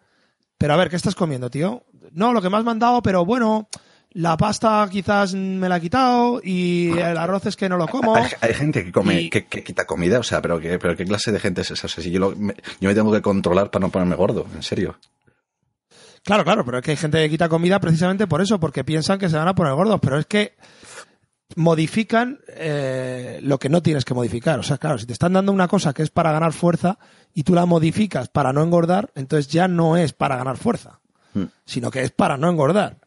Pero 0.58 0.74
a 0.74 0.78
ver, 0.78 0.90
¿qué 0.90 0.98
estás 0.98 1.16
comiendo, 1.16 1.50
tío? 1.50 1.86
No, 2.12 2.34
lo 2.34 2.42
que 2.42 2.50
me 2.50 2.58
has 2.58 2.64
mandado, 2.64 3.02
pero 3.02 3.26
bueno, 3.26 3.70
la 4.12 4.36
pasta 4.36 4.88
quizás 4.92 5.34
me 5.34 5.68
la 5.70 5.76
ha 5.76 5.80
quitado 5.80 6.42
y 6.44 6.92
el 6.92 7.18
arroz 7.18 7.46
es 7.46 7.56
que 7.56 7.70
no 7.70 7.78
lo 7.78 7.88
como. 7.88 8.16
Hay, 8.16 8.54
gente 8.54 8.84
que 8.84 8.92
come, 8.92 9.30
que, 9.30 9.46
quita 9.46 9.86
comida, 9.86 10.20
o 10.20 10.24
sea, 10.24 10.42
pero, 10.42 10.60
que, 10.60 10.78
pero 10.78 10.96
¿qué 10.96 11.06
clase 11.06 11.32
de 11.32 11.40
gente 11.40 11.62
es 11.62 11.72
esa? 11.72 11.88
O 11.88 11.90
sea, 11.90 12.04
si 12.04 12.12
yo, 12.12 12.34
me, 12.38 12.54
yo 12.80 12.90
me 12.90 12.96
tengo 12.96 13.12
que 13.12 13.22
controlar 13.22 13.72
para 13.72 13.86
no 13.86 13.92
ponerme 13.92 14.16
gordo, 14.16 14.46
en 14.54 14.62
serio. 14.62 14.98
Claro, 16.24 16.46
claro, 16.46 16.64
pero 16.64 16.78
es 16.78 16.84
que 16.84 16.92
hay 16.92 16.98
gente 16.98 17.22
que 17.22 17.30
quita 17.30 17.50
comida 17.50 17.80
precisamente 17.80 18.28
por 18.28 18.42
eso, 18.42 18.60
porque 18.60 18.84
piensan 18.84 19.20
que 19.20 19.30
se 19.30 19.38
van 19.38 19.48
a 19.48 19.56
poner 19.56 19.74
gordos, 19.74 20.00
pero 20.02 20.18
es 20.18 20.26
que 20.26 20.56
modifican 21.56 22.40
eh, 22.48 23.40
lo 23.44 23.60
que 23.60 23.70
no 23.70 23.82
tienes 23.82 24.06
que 24.06 24.14
modificar. 24.14 24.58
O 24.58 24.64
sea, 24.64 24.78
claro, 24.78 24.98
si 24.98 25.06
te 25.06 25.14
están 25.14 25.34
dando 25.34 25.52
una 25.52 25.68
cosa 25.68 25.94
que 25.94 26.02
es 26.02 26.10
para 26.10 26.32
ganar 26.32 26.54
fuerza 26.54 26.98
y 27.34 27.44
tú 27.44 27.54
la 27.54 27.66
modificas 27.66 28.30
para 28.30 28.54
no 28.54 28.64
engordar, 28.64 29.12
entonces 29.16 29.52
ya 29.52 29.68
no 29.68 29.98
es 29.98 30.14
para 30.14 30.38
ganar 30.38 30.58
fuerza, 30.58 31.02
hmm. 31.34 31.44
sino 31.66 31.92
que 31.92 32.04
es 32.04 32.12
para 32.12 32.38
no 32.38 32.50
engordar. 32.50 33.00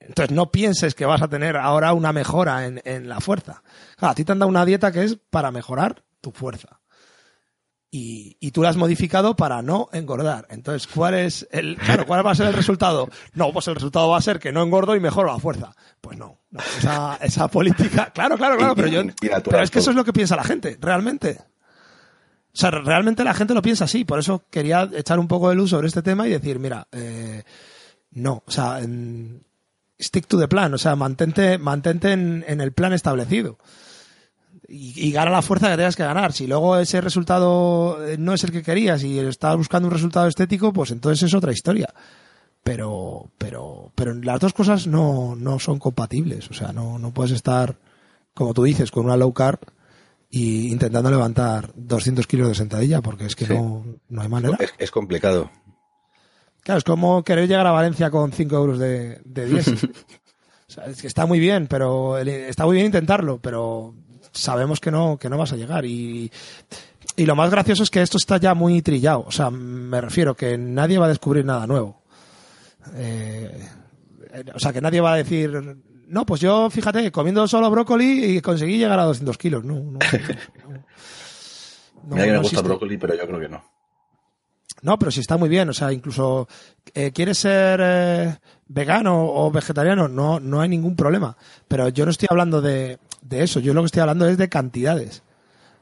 Entonces 0.00 0.34
no 0.34 0.50
pienses 0.50 0.94
que 0.94 1.06
vas 1.06 1.22
a 1.22 1.28
tener 1.28 1.56
ahora 1.56 1.92
una 1.92 2.12
mejora 2.12 2.66
en, 2.66 2.80
en 2.84 3.08
la 3.08 3.20
fuerza. 3.20 3.62
Claro, 3.96 4.12
a 4.12 4.14
ti 4.14 4.24
te 4.24 4.32
han 4.32 4.38
dado 4.40 4.48
una 4.48 4.64
dieta 4.64 4.90
que 4.90 5.04
es 5.04 5.16
para 5.30 5.52
mejorar 5.52 6.02
tu 6.20 6.32
fuerza 6.32 6.80
y, 7.90 8.36
y, 8.38 8.50
tú 8.50 8.62
la 8.62 8.68
has 8.68 8.76
modificado 8.76 9.34
para 9.34 9.62
no 9.62 9.88
engordar. 9.92 10.46
Entonces, 10.50 10.86
¿cuál 10.86 11.14
es 11.14 11.48
el, 11.50 11.76
claro, 11.78 12.06
cuál 12.06 12.26
va 12.26 12.32
a 12.32 12.34
ser 12.34 12.46
el 12.46 12.52
resultado? 12.52 13.08
No, 13.32 13.50
pues 13.52 13.66
el 13.68 13.74
resultado 13.74 14.10
va 14.10 14.18
a 14.18 14.22
ser 14.22 14.38
que 14.38 14.52
no 14.52 14.62
engordo 14.62 14.94
y 14.94 15.00
mejoro 15.00 15.32
la 15.32 15.38
fuerza. 15.38 15.74
Pues 16.00 16.18
no, 16.18 16.38
esa, 16.78 17.16
esa 17.22 17.48
política, 17.48 18.10
claro, 18.14 18.36
claro, 18.36 18.58
claro, 18.58 18.74
pero 18.74 18.88
yo, 18.88 19.02
pero 19.20 19.62
es 19.62 19.70
que 19.70 19.78
eso 19.78 19.90
es 19.90 19.96
lo 19.96 20.04
que 20.04 20.12
piensa 20.12 20.36
la 20.36 20.44
gente, 20.44 20.76
realmente. 20.80 21.38
O 22.52 22.60
sea, 22.60 22.70
realmente 22.70 23.24
la 23.24 23.34
gente 23.34 23.54
lo 23.54 23.62
piensa 23.62 23.84
así, 23.84 24.04
por 24.04 24.18
eso 24.18 24.44
quería 24.50 24.88
echar 24.94 25.18
un 25.18 25.28
poco 25.28 25.48
de 25.48 25.54
luz 25.54 25.70
sobre 25.70 25.86
este 25.86 26.02
tema 26.02 26.26
y 26.26 26.30
decir, 26.30 26.58
mira, 26.58 26.88
eh, 26.92 27.42
no, 28.10 28.42
o 28.46 28.50
sea, 28.50 28.80
stick 29.98 30.26
to 30.26 30.38
the 30.38 30.48
plan, 30.48 30.74
o 30.74 30.78
sea, 30.78 30.94
mantente, 30.96 31.56
mantente 31.56 32.12
en, 32.12 32.44
en 32.46 32.60
el 32.60 32.72
plan 32.72 32.92
establecido 32.92 33.58
y, 34.70 35.10
gana 35.12 35.30
la 35.30 35.42
fuerza 35.42 35.70
que 35.70 35.76
tengas 35.76 35.96
que 35.96 36.04
ganar. 36.04 36.32
Si 36.32 36.46
luego 36.46 36.76
ese 36.76 37.00
resultado 37.00 38.06
eh, 38.06 38.16
no 38.18 38.34
es 38.34 38.44
el 38.44 38.52
que 38.52 38.62
querías 38.62 39.02
y 39.02 39.18
estás 39.18 39.56
buscando 39.56 39.88
un 39.88 39.94
resultado 39.94 40.28
estético, 40.28 40.72
pues 40.74 40.90
entonces 40.90 41.22
es 41.22 41.34
otra 41.34 41.52
historia. 41.52 41.92
Pero, 42.62 43.30
pero, 43.38 43.92
pero 43.94 44.12
las 44.14 44.40
dos 44.40 44.52
cosas 44.52 44.86
no, 44.86 45.34
no 45.36 45.58
son 45.58 45.78
compatibles. 45.78 46.50
O 46.50 46.54
sea, 46.54 46.72
no, 46.72 46.98
no 46.98 47.14
puedes 47.14 47.32
estar, 47.32 47.78
como 48.34 48.52
tú 48.52 48.64
dices, 48.64 48.90
con 48.90 49.06
una 49.06 49.16
low 49.16 49.32
carb 49.32 49.60
y 50.28 50.70
intentando 50.70 51.10
levantar 51.10 51.72
200 51.74 52.26
kilos 52.26 52.48
de 52.48 52.54
sentadilla, 52.54 53.00
porque 53.00 53.24
es 53.24 53.34
que 53.34 53.46
no, 53.46 53.86
no 54.10 54.20
hay 54.20 54.28
manera. 54.28 54.58
Es, 54.76 54.90
complicado. 54.90 55.50
Claro, 56.62 56.78
es 56.78 56.84
como 56.84 57.24
querer 57.24 57.48
llegar 57.48 57.66
a 57.66 57.72
Valencia 57.72 58.10
con 58.10 58.32
5 58.32 58.54
euros 58.54 58.78
de, 58.78 59.22
de 59.24 59.60
o 60.68 60.70
sea, 60.70 60.84
es 60.84 61.00
que 61.00 61.06
está 61.06 61.24
muy 61.24 61.40
bien, 61.40 61.68
pero 61.68 62.18
está 62.18 62.66
muy 62.66 62.74
bien 62.74 62.86
intentarlo, 62.86 63.38
pero 63.40 63.94
sabemos 64.38 64.80
que 64.80 64.90
no, 64.90 65.18
que 65.18 65.28
no 65.28 65.38
vas 65.38 65.52
a 65.52 65.56
llegar. 65.56 65.84
Y, 65.84 66.30
y 67.16 67.26
lo 67.26 67.34
más 67.34 67.50
gracioso 67.50 67.82
es 67.82 67.90
que 67.90 68.02
esto 68.02 68.16
está 68.16 68.38
ya 68.38 68.54
muy 68.54 68.80
trillado. 68.82 69.24
O 69.26 69.32
sea, 69.32 69.50
me 69.50 70.00
refiero 70.00 70.34
que 70.34 70.56
nadie 70.56 70.98
va 70.98 71.06
a 71.06 71.10
descubrir 71.10 71.44
nada 71.44 71.66
nuevo. 71.66 72.02
Eh, 72.94 73.68
o 74.54 74.58
sea, 74.58 74.72
que 74.72 74.80
nadie 74.80 75.00
va 75.00 75.14
a 75.14 75.16
decir, 75.16 75.50
no, 76.06 76.24
pues 76.24 76.40
yo, 76.40 76.70
fíjate, 76.70 77.10
comiendo 77.10 77.46
solo 77.48 77.70
brócoli 77.70 78.36
y 78.36 78.40
conseguí 78.40 78.78
llegar 78.78 78.98
a 78.98 79.04
200 79.04 79.36
kilos. 79.36 79.64
No, 79.64 79.74
no. 79.74 79.98
no, 82.04 82.16
me 82.16 82.38
gusta 82.38 82.60
el 82.60 82.66
brócoli, 82.66 82.96
pero 82.96 83.14
yo 83.14 83.26
creo 83.26 83.40
que 83.40 83.48
no. 83.48 83.77
No, 84.82 84.98
pero 84.98 85.10
sí 85.10 85.20
está 85.20 85.36
muy 85.36 85.48
bien. 85.48 85.68
O 85.68 85.72
sea, 85.72 85.92
incluso 85.92 86.48
eh, 86.94 87.10
quieres 87.12 87.38
ser 87.38 87.80
eh, 87.82 88.38
vegano 88.66 89.26
o 89.26 89.50
vegetariano, 89.50 90.08
no, 90.08 90.40
no 90.40 90.60
hay 90.60 90.68
ningún 90.68 90.96
problema. 90.96 91.36
Pero 91.66 91.88
yo 91.88 92.04
no 92.04 92.10
estoy 92.10 92.28
hablando 92.30 92.60
de, 92.60 92.98
de 93.22 93.42
eso. 93.42 93.60
Yo 93.60 93.74
lo 93.74 93.82
que 93.82 93.86
estoy 93.86 94.00
hablando 94.00 94.26
es 94.26 94.38
de 94.38 94.48
cantidades. 94.48 95.22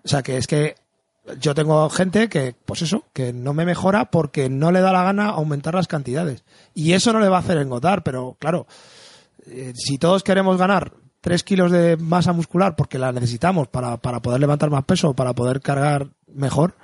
O 0.04 0.08
sea, 0.08 0.22
que 0.22 0.36
es 0.36 0.46
que 0.46 0.76
yo 1.40 1.54
tengo 1.54 1.88
gente 1.90 2.28
que, 2.28 2.54
pues 2.64 2.82
eso, 2.82 3.04
que 3.12 3.32
no 3.32 3.52
me 3.52 3.64
mejora 3.64 4.10
porque 4.10 4.48
no 4.48 4.70
le 4.70 4.80
da 4.80 4.92
la 4.92 5.02
gana 5.02 5.28
aumentar 5.28 5.74
las 5.74 5.88
cantidades. 5.88 6.44
Y 6.74 6.92
eso 6.92 7.12
no 7.12 7.20
le 7.20 7.28
va 7.28 7.36
a 7.36 7.40
hacer 7.40 7.58
engotar, 7.58 8.02
pero 8.02 8.36
claro, 8.38 8.66
eh, 9.46 9.72
si 9.74 9.98
todos 9.98 10.22
queremos 10.22 10.56
ganar 10.56 10.92
3 11.20 11.42
kilos 11.42 11.72
de 11.72 11.96
masa 11.96 12.32
muscular 12.32 12.76
porque 12.76 12.98
la 12.98 13.12
necesitamos 13.12 13.68
para, 13.68 13.96
para 13.96 14.20
poder 14.20 14.40
levantar 14.40 14.70
más 14.70 14.84
peso, 14.84 15.14
para 15.14 15.32
poder 15.34 15.60
cargar 15.60 16.08
mejor, 16.32 16.76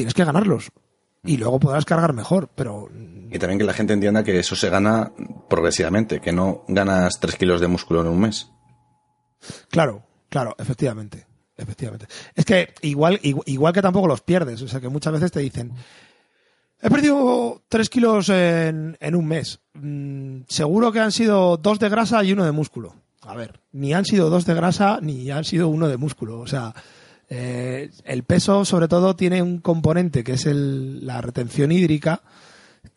tienes 0.00 0.14
que 0.14 0.24
ganarlos. 0.24 0.70
Y 1.24 1.36
luego 1.36 1.60
podrás 1.60 1.84
cargar 1.84 2.14
mejor, 2.14 2.48
pero... 2.54 2.88
Y 3.30 3.38
también 3.38 3.58
que 3.58 3.66
la 3.66 3.74
gente 3.74 3.92
entienda 3.92 4.24
que 4.24 4.38
eso 4.38 4.56
se 4.56 4.70
gana 4.70 5.12
progresivamente, 5.50 6.20
que 6.20 6.32
no 6.32 6.64
ganas 6.68 7.20
3 7.20 7.36
kilos 7.36 7.60
de 7.60 7.68
músculo 7.68 8.00
en 8.00 8.06
un 8.06 8.18
mes. 8.18 8.50
Claro, 9.68 10.06
claro, 10.30 10.56
efectivamente. 10.58 11.26
Efectivamente. 11.54 12.06
Es 12.34 12.46
que 12.46 12.72
igual, 12.80 13.20
igual 13.22 13.74
que 13.74 13.82
tampoco 13.82 14.08
los 14.08 14.22
pierdes. 14.22 14.62
O 14.62 14.68
sea 14.68 14.80
que 14.80 14.88
muchas 14.88 15.12
veces 15.12 15.30
te 15.30 15.40
dicen, 15.40 15.74
He 16.80 16.88
perdido 16.88 17.60
3 17.68 17.90
kilos 17.90 18.30
en, 18.30 18.96
un 19.14 19.26
mes. 19.26 19.60
Mm, 19.74 20.44
seguro 20.48 20.92
que 20.92 21.00
han 21.00 21.12
sido 21.12 21.58
dos 21.58 21.78
de 21.78 21.90
grasa 21.90 22.24
y 22.24 22.32
uno 22.32 22.46
de 22.46 22.52
músculo. 22.52 22.94
A 23.20 23.36
ver, 23.36 23.60
ni 23.72 23.92
han 23.92 24.06
sido 24.06 24.30
dos 24.30 24.46
de 24.46 24.54
grasa 24.54 24.98
ni 25.02 25.30
han 25.30 25.44
sido 25.44 25.68
uno 25.68 25.88
de 25.88 25.98
músculo. 25.98 26.40
O 26.40 26.46
sea, 26.46 26.74
eh, 27.30 27.90
el 28.04 28.24
peso 28.24 28.64
sobre 28.64 28.88
todo 28.88 29.14
tiene 29.14 29.40
un 29.40 29.58
componente 29.58 30.24
que 30.24 30.32
es 30.32 30.46
la 30.46 31.20
retención 31.20 31.70
hídrica, 31.70 32.22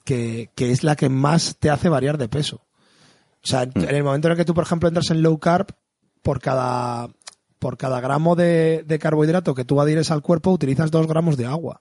que, 0.03 0.49
es 0.57 0.83
la 0.83 0.95
que 0.95 1.07
más 1.07 1.57
te 1.59 1.69
hace 1.69 1.87
variar 1.87 2.17
de 2.17 2.27
peso. 2.27 2.65
O 3.43 3.47
sea, 3.47 3.65
mm. 3.65 3.83
en 3.83 3.95
el 3.95 4.03
momento 4.03 4.27
en 4.27 4.31
el 4.31 4.37
que 4.37 4.45
tú, 4.45 4.55
por 4.55 4.63
ejemplo, 4.63 4.89
entras 4.89 5.11
en 5.11 5.21
low 5.21 5.37
carb, 5.37 5.67
por 6.23 6.39
cada, 6.41 7.09
por 7.59 7.77
cada 7.77 8.01
gramo 8.01 8.35
de, 8.35 8.83
de 8.87 8.99
carbohidrato 8.99 9.53
que 9.53 9.65
tú 9.65 9.79
adhieres 9.79 10.09
al 10.09 10.23
cuerpo, 10.23 10.51
utilizas 10.51 10.89
dos 10.89 11.07
gramos 11.07 11.37
de 11.37 11.45
agua. 11.45 11.79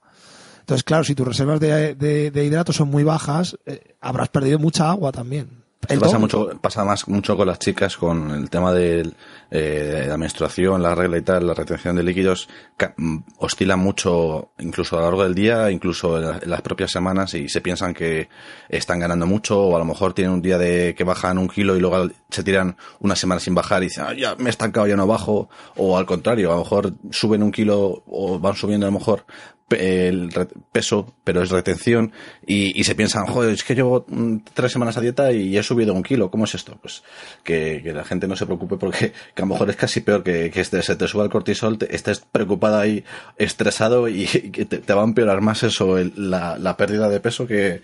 Entonces, 0.59 0.83
claro, 0.83 1.03
si 1.03 1.15
tus 1.15 1.27
reservas 1.27 1.59
de, 1.59 1.95
de, 1.95 2.45
hidratos 2.45 2.77
son 2.77 2.89
muy 2.89 3.03
bajas, 3.03 3.57
eh, 3.65 3.95
habrás 3.99 4.29
perdido 4.29 4.59
mucha 4.59 4.89
agua 4.89 5.11
también. 5.11 5.62
Pasa 5.99 6.19
mucho, 6.19 6.49
pasa 6.61 6.83
más 6.83 7.07
mucho 7.07 7.35
con 7.37 7.47
las 7.47 7.59
chicas 7.59 7.97
con 7.97 8.31
el 8.31 8.49
tema 8.49 8.73
de 8.73 9.11
eh, 9.51 10.05
la 10.07 10.17
menstruación, 10.17 10.81
la 10.81 10.95
regla 10.95 11.17
y 11.17 11.21
tal, 11.21 11.47
la 11.47 11.53
retención 11.53 11.95
de 11.95 12.03
líquidos 12.03 12.49
mm, 12.97 13.17
oscila 13.37 13.75
mucho, 13.75 14.51
incluso 14.59 14.97
a 14.97 15.01
lo 15.01 15.05
largo 15.05 15.23
del 15.23 15.35
día, 15.35 15.69
incluso 15.71 16.17
en, 16.17 16.49
las 16.49 16.61
propias 16.61 16.91
semanas 16.91 17.33
y 17.33 17.49
se 17.49 17.61
piensan 17.61 17.93
que 17.93 18.29
están 18.69 18.99
ganando 18.99 19.25
mucho 19.25 19.61
o 19.61 19.75
a 19.75 19.79
lo 19.79 19.85
mejor 19.85 20.13
tienen 20.13 20.33
un 20.33 20.41
día 20.41 20.57
de 20.57 20.95
que 20.95 21.03
bajan 21.03 21.37
un 21.37 21.47
kilo 21.47 21.75
y 21.75 21.79
luego 21.79 22.09
se 22.29 22.43
tiran 22.43 22.75
una 22.99 23.15
semana 23.15 23.39
sin 23.39 23.55
bajar 23.55 23.83
y 23.83 23.87
dicen, 23.87 24.05
ah, 24.07 24.13
ya 24.13 24.35
me 24.35 24.45
he 24.45 24.49
estancado, 24.49 24.87
ya 24.87 24.95
no 24.95 25.07
bajo 25.07 25.49
o 25.75 25.97
al 25.97 26.05
contrario, 26.05 26.51
a 26.51 26.55
lo 26.55 26.63
mejor 26.63 26.93
suben 27.11 27.43
un 27.43 27.51
kilo 27.51 28.03
o 28.07 28.39
van 28.39 28.55
subiendo 28.55 28.87
a 28.87 28.91
lo 28.91 28.97
mejor 28.97 29.25
el 29.69 30.29
peso, 30.71 31.15
pero 31.23 31.41
es 31.41 31.49
retención, 31.49 32.11
y, 32.45 32.83
se 32.83 32.95
piensan, 32.95 33.25
joder, 33.25 33.53
es 33.53 33.63
que 33.63 33.75
llevo 33.75 34.05
mm, 34.07 34.37
tres 34.53 34.71
semanas 34.71 34.97
a 34.97 35.01
dieta 35.01 35.31
y 35.31 35.57
he 35.57 35.63
subido 35.63 35.93
un 35.93 36.03
kilo, 36.03 36.29
¿cómo 36.29 36.45
es 36.45 36.55
esto? 36.55 36.77
Pues 36.81 37.03
que, 37.43 37.81
la 37.93 38.03
gente 38.03 38.27
no 38.27 38.35
se 38.35 38.45
preocupe 38.45 38.77
porque 38.77 39.13
que 39.33 39.41
a 39.41 39.45
lo 39.45 39.53
mejor 39.53 39.69
es 39.69 39.75
casi 39.75 40.01
peor 40.01 40.23
que, 40.23 40.51
que 40.51 40.61
este, 40.61 40.81
se 40.81 40.95
te 40.95 41.07
suba 41.07 41.23
el 41.23 41.29
cortisol, 41.29 41.77
estés 41.89 42.19
preocupada 42.19 42.85
y 42.87 43.03
estresado 43.37 44.07
y, 44.07 44.25
que 44.25 44.65
te, 44.65 44.93
va 44.93 45.01
a 45.01 45.05
empeorar 45.05 45.41
más 45.41 45.63
eso, 45.63 45.97
la, 46.15 46.77
pérdida 46.77 47.09
de 47.09 47.19
peso 47.19 47.47
que, 47.47 47.81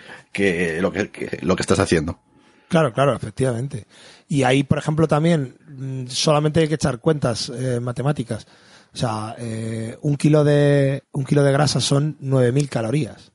lo 0.81 0.91
que, 0.91 1.39
lo 1.41 1.55
que 1.55 1.61
estás 1.61 1.79
haciendo. 1.79 2.19
Claro, 2.69 2.93
claro, 2.93 3.15
efectivamente. 3.15 3.87
Y 4.27 4.43
ahí, 4.43 4.63
por 4.63 4.77
ejemplo, 4.77 5.07
también 5.07 5.55
mm, 5.67 6.07
solamente 6.07 6.59
hay 6.59 6.67
que 6.67 6.75
echar 6.75 6.99
cuentas 6.99 7.49
eh, 7.49 7.79
matemáticas. 7.79 8.45
O 8.93 8.97
sea, 8.97 9.35
eh, 9.37 9.97
un 10.01 10.15
kilo 10.15 10.43
de 10.43 11.03
un 11.11 11.25
kilo 11.25 11.43
de 11.43 11.51
grasa 11.51 11.79
son 11.79 12.17
9.000 12.21 12.69
calorías. 12.69 13.31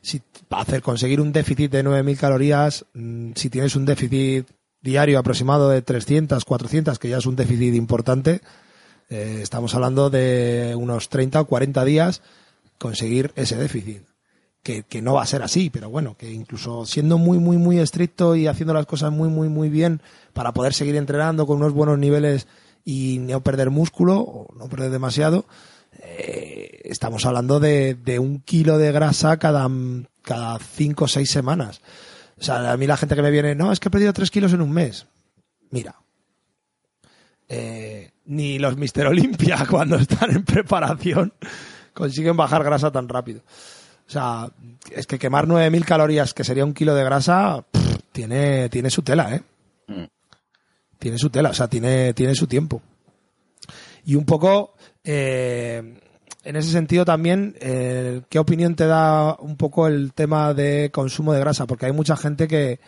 Si 0.00 0.22
para 0.48 0.62
hacer 0.62 0.82
conseguir 0.82 1.20
un 1.20 1.32
déficit 1.32 1.70
de 1.70 1.84
9.000 1.84 2.16
calorías, 2.16 2.86
mm, 2.94 3.32
si 3.34 3.50
tienes 3.50 3.76
un 3.76 3.84
déficit 3.84 4.46
diario 4.80 5.18
aproximado 5.18 5.70
de 5.70 5.82
300, 5.82 6.44
400, 6.44 6.98
que 6.98 7.08
ya 7.08 7.18
es 7.18 7.26
un 7.26 7.36
déficit 7.36 7.74
importante, 7.74 8.40
eh, 9.10 9.40
estamos 9.42 9.74
hablando 9.74 10.10
de 10.10 10.74
unos 10.76 11.08
30 11.08 11.40
o 11.40 11.44
40 11.46 11.84
días 11.84 12.22
conseguir 12.78 13.32
ese 13.36 13.56
déficit. 13.56 14.02
Que, 14.62 14.82
que, 14.82 15.02
no 15.02 15.12
va 15.12 15.22
a 15.22 15.26
ser 15.26 15.42
así, 15.42 15.68
pero 15.68 15.90
bueno, 15.90 16.16
que 16.16 16.32
incluso 16.32 16.86
siendo 16.86 17.18
muy, 17.18 17.38
muy, 17.38 17.58
muy 17.58 17.78
estricto 17.78 18.34
y 18.34 18.46
haciendo 18.46 18.72
las 18.72 18.86
cosas 18.86 19.12
muy, 19.12 19.28
muy, 19.28 19.50
muy 19.50 19.68
bien 19.68 20.00
para 20.32 20.52
poder 20.52 20.72
seguir 20.72 20.96
entrenando 20.96 21.46
con 21.46 21.58
unos 21.58 21.74
buenos 21.74 21.98
niveles 21.98 22.46
y 22.84 23.18
no 23.20 23.42
perder 23.42 23.70
músculo 23.70 24.20
o 24.20 24.54
no 24.56 24.68
perder 24.68 24.90
demasiado, 24.90 25.46
eh, 26.00 26.82
estamos 26.84 27.24
hablando 27.24 27.60
de, 27.60 27.94
de, 27.94 28.18
un 28.18 28.40
kilo 28.40 28.78
de 28.78 28.92
grasa 28.92 29.38
cada, 29.38 29.68
cada 30.22 30.58
cinco 30.58 31.04
o 31.04 31.08
seis 31.08 31.30
semanas. 31.30 31.80
O 32.38 32.42
sea, 32.42 32.72
a 32.72 32.76
mí 32.76 32.86
la 32.86 32.96
gente 32.96 33.14
que 33.14 33.22
me 33.22 33.30
viene, 33.30 33.54
no, 33.54 33.72
es 33.72 33.80
que 33.80 33.88
he 33.88 33.90
perdido 33.90 34.12
tres 34.12 34.30
kilos 34.30 34.52
en 34.52 34.60
un 34.60 34.72
mes. 34.72 35.06
Mira, 35.70 35.96
eh, 37.48 38.10
ni 38.26 38.58
los 38.58 38.76
Mister 38.76 39.06
Olympia 39.06 39.66
cuando 39.70 39.96
están 39.96 40.30
en 40.30 40.44
preparación 40.44 41.32
consiguen 41.92 42.36
bajar 42.36 42.64
grasa 42.64 42.90
tan 42.90 43.08
rápido. 43.08 43.40
O 44.06 44.10
sea, 44.10 44.50
es 44.90 45.06
que 45.06 45.18
quemar 45.18 45.46
9.000 45.46 45.84
calorías, 45.84 46.34
que 46.34 46.44
sería 46.44 46.64
un 46.64 46.74
kilo 46.74 46.94
de 46.94 47.04
grasa, 47.04 47.64
tiene, 48.12 48.68
tiene 48.68 48.90
su 48.90 49.02
tela, 49.02 49.34
¿eh? 49.34 49.42
Tiene 51.04 51.18
su 51.18 51.28
tela, 51.28 51.50
o 51.50 51.52
sea, 51.52 51.68
tiene, 51.68 52.14
tiene 52.14 52.34
su 52.34 52.46
tiempo. 52.46 52.80
Y 54.06 54.14
un 54.14 54.24
poco, 54.24 54.72
eh, 55.04 56.00
en 56.42 56.56
ese 56.56 56.70
sentido 56.70 57.04
también, 57.04 57.54
eh, 57.60 58.22
¿qué 58.30 58.38
opinión 58.38 58.74
te 58.74 58.86
da 58.86 59.36
un 59.38 59.58
poco 59.58 59.86
el 59.86 60.14
tema 60.14 60.54
de 60.54 60.90
consumo 60.90 61.34
de 61.34 61.40
grasa? 61.40 61.66
Porque 61.66 61.84
hay 61.84 61.92
mucha 61.92 62.16
gente 62.16 62.48
que, 62.48 62.80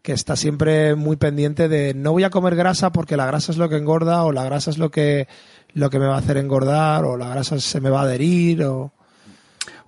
que 0.00 0.12
está 0.12 0.36
siempre 0.36 0.94
muy 0.94 1.16
pendiente 1.16 1.68
de 1.68 1.92
no 1.92 2.12
voy 2.12 2.22
a 2.22 2.30
comer 2.30 2.54
grasa 2.54 2.92
porque 2.92 3.16
la 3.16 3.26
grasa 3.26 3.50
es 3.50 3.58
lo 3.58 3.68
que 3.68 3.78
engorda 3.78 4.22
o 4.22 4.30
la 4.30 4.44
grasa 4.44 4.70
es 4.70 4.78
lo 4.78 4.92
que, 4.92 5.26
lo 5.72 5.90
que 5.90 5.98
me 5.98 6.06
va 6.06 6.14
a 6.14 6.18
hacer 6.18 6.36
engordar 6.36 7.04
o 7.04 7.16
la 7.16 7.30
grasa 7.30 7.58
se 7.58 7.80
me 7.80 7.90
va 7.90 8.02
a 8.02 8.04
adherir 8.04 8.62
o... 8.62 8.92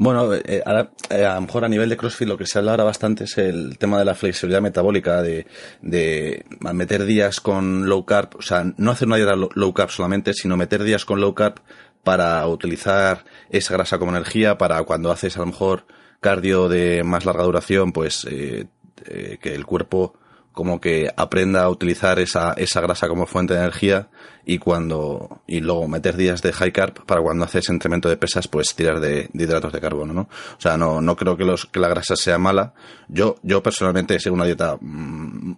Bueno, 0.01 0.33
eh, 0.33 0.43
eh, 0.45 0.63
a 0.65 1.35
lo 1.35 1.41
mejor 1.41 1.65
a 1.65 1.69
nivel 1.69 1.89
de 1.89 1.97
CrossFit 1.97 2.29
lo 2.29 2.39
que 2.39 2.47
se 2.47 2.59
habla 2.59 2.71
ahora 2.71 2.85
bastante 2.85 3.25
es 3.25 3.37
el 3.37 3.79
tema 3.79 3.99
de 3.99 4.05
la 4.05 4.15
flexibilidad 4.15 4.63
metabólica, 4.63 5.23
de, 5.23 5.49
de 5.83 6.45
meter 6.61 7.05
días 7.05 7.41
con 7.41 7.89
low 7.89 8.05
carb, 8.07 8.37
o 8.39 8.43
sea, 8.43 8.65
no 8.77 8.93
hacer 8.93 9.09
una 9.09 9.17
dieta 9.17 9.35
low 9.35 9.75
carb 9.75 9.91
solamente, 9.91 10.35
sino 10.35 10.57
meter 10.57 10.85
días 10.85 11.05
con 11.05 11.21
low 11.21 11.35
carb 11.35 11.57
para 12.05 12.47
utilizar 12.47 13.25
esa 13.51 13.75
grasa 13.75 13.99
como 13.99 14.13
energía, 14.13 14.57
para 14.57 14.81
cuando 14.85 15.11
haces 15.11 15.37
a 15.37 15.41
lo 15.41 15.47
mejor 15.47 15.85
cardio 16.21 16.69
de 16.69 17.03
más 17.03 17.25
larga 17.25 17.43
duración, 17.43 17.93
pues 17.93 18.25
eh, 18.31 18.67
eh 19.05 19.39
que 19.43 19.53
el 19.55 19.67
cuerpo 19.67 20.15
como 20.59 20.81
que 20.81 21.09
aprenda 21.17 21.63
a 21.63 21.71
utilizar 21.71 22.19
esa, 22.19 22.53
esa 22.55 22.81
grasa 22.81 23.07
como 23.07 23.27
fuente 23.27 23.55
de 23.55 23.61
energía 23.61 24.09
y 24.45 24.59
cuando 24.59 25.41
y 25.47 25.61
luego 25.61 25.87
meter 25.87 26.17
días 26.17 26.43
de 26.43 26.53
high 26.53 26.73
carb 26.73 27.07
para 27.07 27.23
cuando 27.23 27.45
haces 27.45 27.69
entrenamiento 27.69 28.09
de 28.09 28.17
pesas 28.17 28.49
pues 28.49 28.75
tirar 28.75 28.99
de, 28.99 29.31
hidratos 29.35 29.73
de 29.73 29.81
carbono 29.81 30.13
no 30.13 30.23
o 30.23 30.61
sea 30.61 30.77
no 30.77 31.01
no 31.01 31.15
creo 31.15 31.37
que 31.37 31.45
los 31.45 31.67
que 31.67 31.79
la 31.79 31.87
grasa 31.87 32.17
sea 32.17 32.39
mala. 32.39 32.75
Yo 33.07 33.37
yo 33.45 33.63
personalmente 33.63 34.19
sé 34.19 34.31
una 34.31 34.47
dieta 34.47 34.77
mm, 34.81 35.53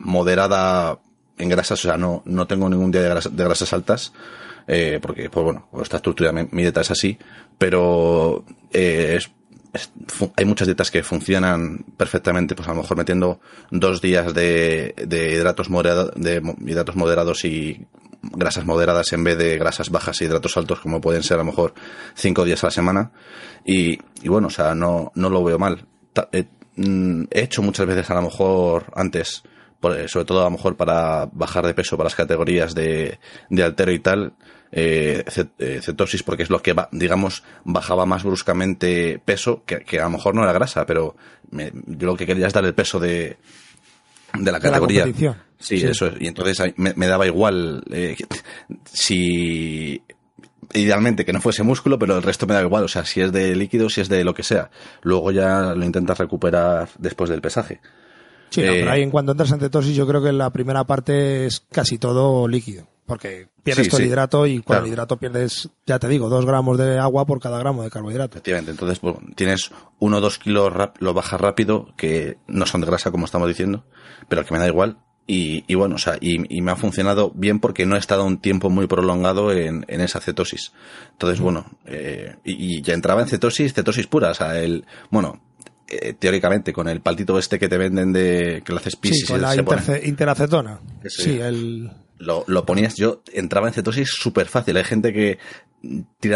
moderada 0.00 0.98
en 1.38 1.48
grasas 1.48 1.78
o 1.84 1.88
sea 1.88 1.96
no 1.96 2.24
no 2.24 2.48
tengo 2.48 2.68
ningún 2.68 2.90
día 2.90 3.02
de, 3.02 3.20
de 3.30 3.44
grasas 3.44 3.72
altas 3.72 4.12
eh, 4.66 4.98
porque 5.00 5.30
pues 5.30 5.44
bueno 5.44 5.68
esta 5.80 5.98
estructura 5.98 6.32
mi, 6.32 6.48
mi 6.50 6.62
dieta 6.62 6.80
es 6.80 6.90
así 6.90 7.16
pero 7.58 8.44
eh, 8.72 9.14
es 9.18 9.30
hay 10.36 10.44
muchas 10.44 10.68
dietas 10.68 10.90
que 10.90 11.02
funcionan 11.02 11.84
perfectamente, 11.96 12.54
pues 12.54 12.68
a 12.68 12.72
lo 12.72 12.82
mejor 12.82 12.96
metiendo 12.96 13.40
dos 13.70 14.02
días 14.02 14.34
de, 14.34 14.94
de 14.96 15.32
hidratos 15.32 15.70
moderados, 15.70 16.12
de 16.14 16.42
hidratos 16.66 16.96
moderados 16.96 17.44
y 17.44 17.86
grasas 18.22 18.64
moderadas 18.64 19.12
en 19.12 19.24
vez 19.24 19.38
de 19.38 19.58
grasas 19.58 19.90
bajas 19.90 20.20
y 20.20 20.24
hidratos 20.24 20.56
altos, 20.56 20.80
como 20.80 21.00
pueden 21.00 21.22
ser 21.22 21.36
a 21.36 21.38
lo 21.38 21.46
mejor 21.46 21.74
cinco 22.14 22.44
días 22.44 22.62
a 22.62 22.68
la 22.68 22.70
semana. 22.70 23.12
Y, 23.64 23.98
bueno, 24.26 24.48
o 24.48 24.50
sea, 24.50 24.74
no, 24.74 25.10
no 25.14 25.30
lo 25.30 25.42
veo 25.42 25.58
mal. 25.58 25.86
Eh, 26.32 26.44
mm, 26.76 27.24
he 27.30 27.40
hecho 27.42 27.62
muchas 27.62 27.86
veces 27.86 28.10
a 28.10 28.14
lo 28.14 28.22
mejor 28.22 28.92
antes, 28.94 29.42
sobre 29.80 30.24
todo 30.24 30.40
a 30.40 30.44
lo 30.44 30.50
mejor 30.50 30.76
para 30.76 31.26
bajar 31.32 31.66
de 31.66 31.74
peso 31.74 31.96
para 31.96 32.06
las 32.06 32.14
categorías 32.14 32.74
de 32.74 33.18
altero 33.50 33.92
y 33.92 33.98
tal, 33.98 34.34
eh, 34.74 35.22
eh, 35.58 35.80
cetosis 35.82 36.22
porque 36.22 36.44
es 36.44 36.50
lo 36.50 36.62
que, 36.62 36.74
digamos, 36.92 37.44
bajaba 37.64 38.06
más 38.06 38.24
bruscamente 38.24 39.20
peso, 39.22 39.64
que, 39.66 40.00
a 40.00 40.04
lo 40.04 40.10
mejor 40.10 40.34
no 40.34 40.42
era 40.42 40.52
grasa, 40.52 40.86
pero 40.86 41.14
yo 41.50 42.06
lo 42.06 42.16
que 42.16 42.24
quería 42.24 42.46
es 42.46 42.54
dar 42.54 42.64
el 42.64 42.74
peso 42.74 42.98
de, 42.98 43.36
de 44.32 44.52
la 44.52 44.58
categoría. 44.58 45.04
sí, 45.58 45.76
eso 45.76 46.10
Y 46.18 46.26
entonces 46.26 46.72
me, 46.76 47.06
daba 47.06 47.26
igual 47.26 47.84
eh, 47.92 48.16
si 48.90 50.02
idealmente 50.72 51.26
que 51.26 51.34
no 51.34 51.42
fuese 51.42 51.62
músculo, 51.62 51.98
pero 51.98 52.16
el 52.16 52.22
resto 52.22 52.46
me 52.46 52.54
da 52.54 52.62
igual, 52.62 52.84
o 52.84 52.88
sea, 52.88 53.04
si 53.04 53.20
es 53.20 53.30
de 53.30 53.54
líquido, 53.54 53.90
si 53.90 54.00
es 54.00 54.08
de 54.08 54.24
lo 54.24 54.32
que 54.32 54.42
sea. 54.42 54.70
Luego 55.02 55.32
ya 55.32 55.74
lo 55.74 55.84
intentas 55.84 56.16
recuperar 56.16 56.88
después 56.98 57.28
del 57.28 57.42
pesaje. 57.42 57.82
Sí, 58.48 58.62
pero 58.62 58.90
ahí 58.90 59.02
en 59.02 59.10
cuanto 59.10 59.32
entras 59.32 59.52
en 59.52 59.60
cetosis, 59.60 59.94
yo 59.94 60.06
creo 60.06 60.22
que 60.22 60.32
la 60.32 60.50
primera 60.50 60.84
parte 60.84 61.44
es 61.44 61.60
casi 61.70 61.98
todo 61.98 62.48
líquido 62.48 62.91
porque 63.06 63.48
pierdes 63.62 63.88
todo 63.88 64.00
el 64.00 64.06
hidrato 64.06 64.46
y 64.46 64.62
con 64.62 64.78
el 64.78 64.86
hidrato 64.86 65.16
pierdes, 65.18 65.68
ya 65.86 65.98
te 65.98 66.08
digo, 66.08 66.28
dos 66.28 66.46
gramos 66.46 66.78
de 66.78 66.98
agua 66.98 67.26
por 67.26 67.40
cada 67.40 67.58
gramo 67.58 67.82
de 67.82 67.90
carbohidrato. 67.90 68.34
Efectivamente, 68.34 68.70
entonces 68.70 69.00
tienes 69.34 69.70
uno 69.98 70.18
o 70.18 70.20
dos 70.20 70.38
kilos, 70.38 70.72
lo 70.98 71.14
bajas 71.14 71.40
rápido, 71.40 71.92
que 71.96 72.38
no 72.46 72.66
son 72.66 72.80
de 72.80 72.86
grasa 72.86 73.10
como 73.10 73.26
estamos 73.26 73.48
diciendo, 73.48 73.84
pero 74.28 74.44
que 74.44 74.54
me 74.54 74.60
da 74.60 74.66
igual. 74.66 74.98
Y, 75.26 75.64
y 75.68 75.76
bueno, 75.76 75.94
o 75.94 75.98
sea, 75.98 76.16
y, 76.20 76.38
me 76.38 76.72
ha 76.72 76.76
funcionado 76.76 77.30
bien 77.34 77.60
porque 77.60 77.86
no 77.86 77.94
he 77.94 77.98
estado 77.98 78.24
un 78.24 78.40
tiempo 78.40 78.70
muy 78.70 78.88
prolongado 78.88 79.52
en, 79.52 79.84
en 79.88 80.00
esa 80.00 80.20
cetosis. 80.20 80.72
Entonces, 81.12 81.40
bueno, 81.40 81.64
eh, 81.86 82.36
y, 82.44 82.82
ya 82.82 82.94
entraba 82.94 83.22
en 83.22 83.28
cetosis, 83.28 83.72
cetosis 83.72 84.08
pura, 84.08 84.30
o 84.30 84.34
sea, 84.34 84.58
el, 84.58 84.84
bueno, 85.10 85.40
eh, 85.88 86.14
teóricamente 86.14 86.72
con 86.72 86.88
el 86.88 87.00
paltito 87.00 87.38
este 87.38 87.58
que 87.58 87.68
te 87.68 87.78
venden 87.78 88.12
de 88.12 88.62
que 88.64 88.72
lo 88.72 88.78
haces 88.78 88.96
pis 88.96 89.20
sí, 89.20 89.26
con 89.26 89.40
la 89.40 89.54
interacetona. 89.54 90.80
Sí, 91.06 91.38
el 91.38 91.90
lo, 92.22 92.44
lo 92.46 92.64
ponías, 92.64 92.94
yo 92.96 93.22
entraba 93.32 93.68
en 93.68 93.74
cetosis 93.74 94.10
súper 94.10 94.46
fácil. 94.46 94.76
Hay 94.76 94.84
gente 94.84 95.12
que 95.12 95.38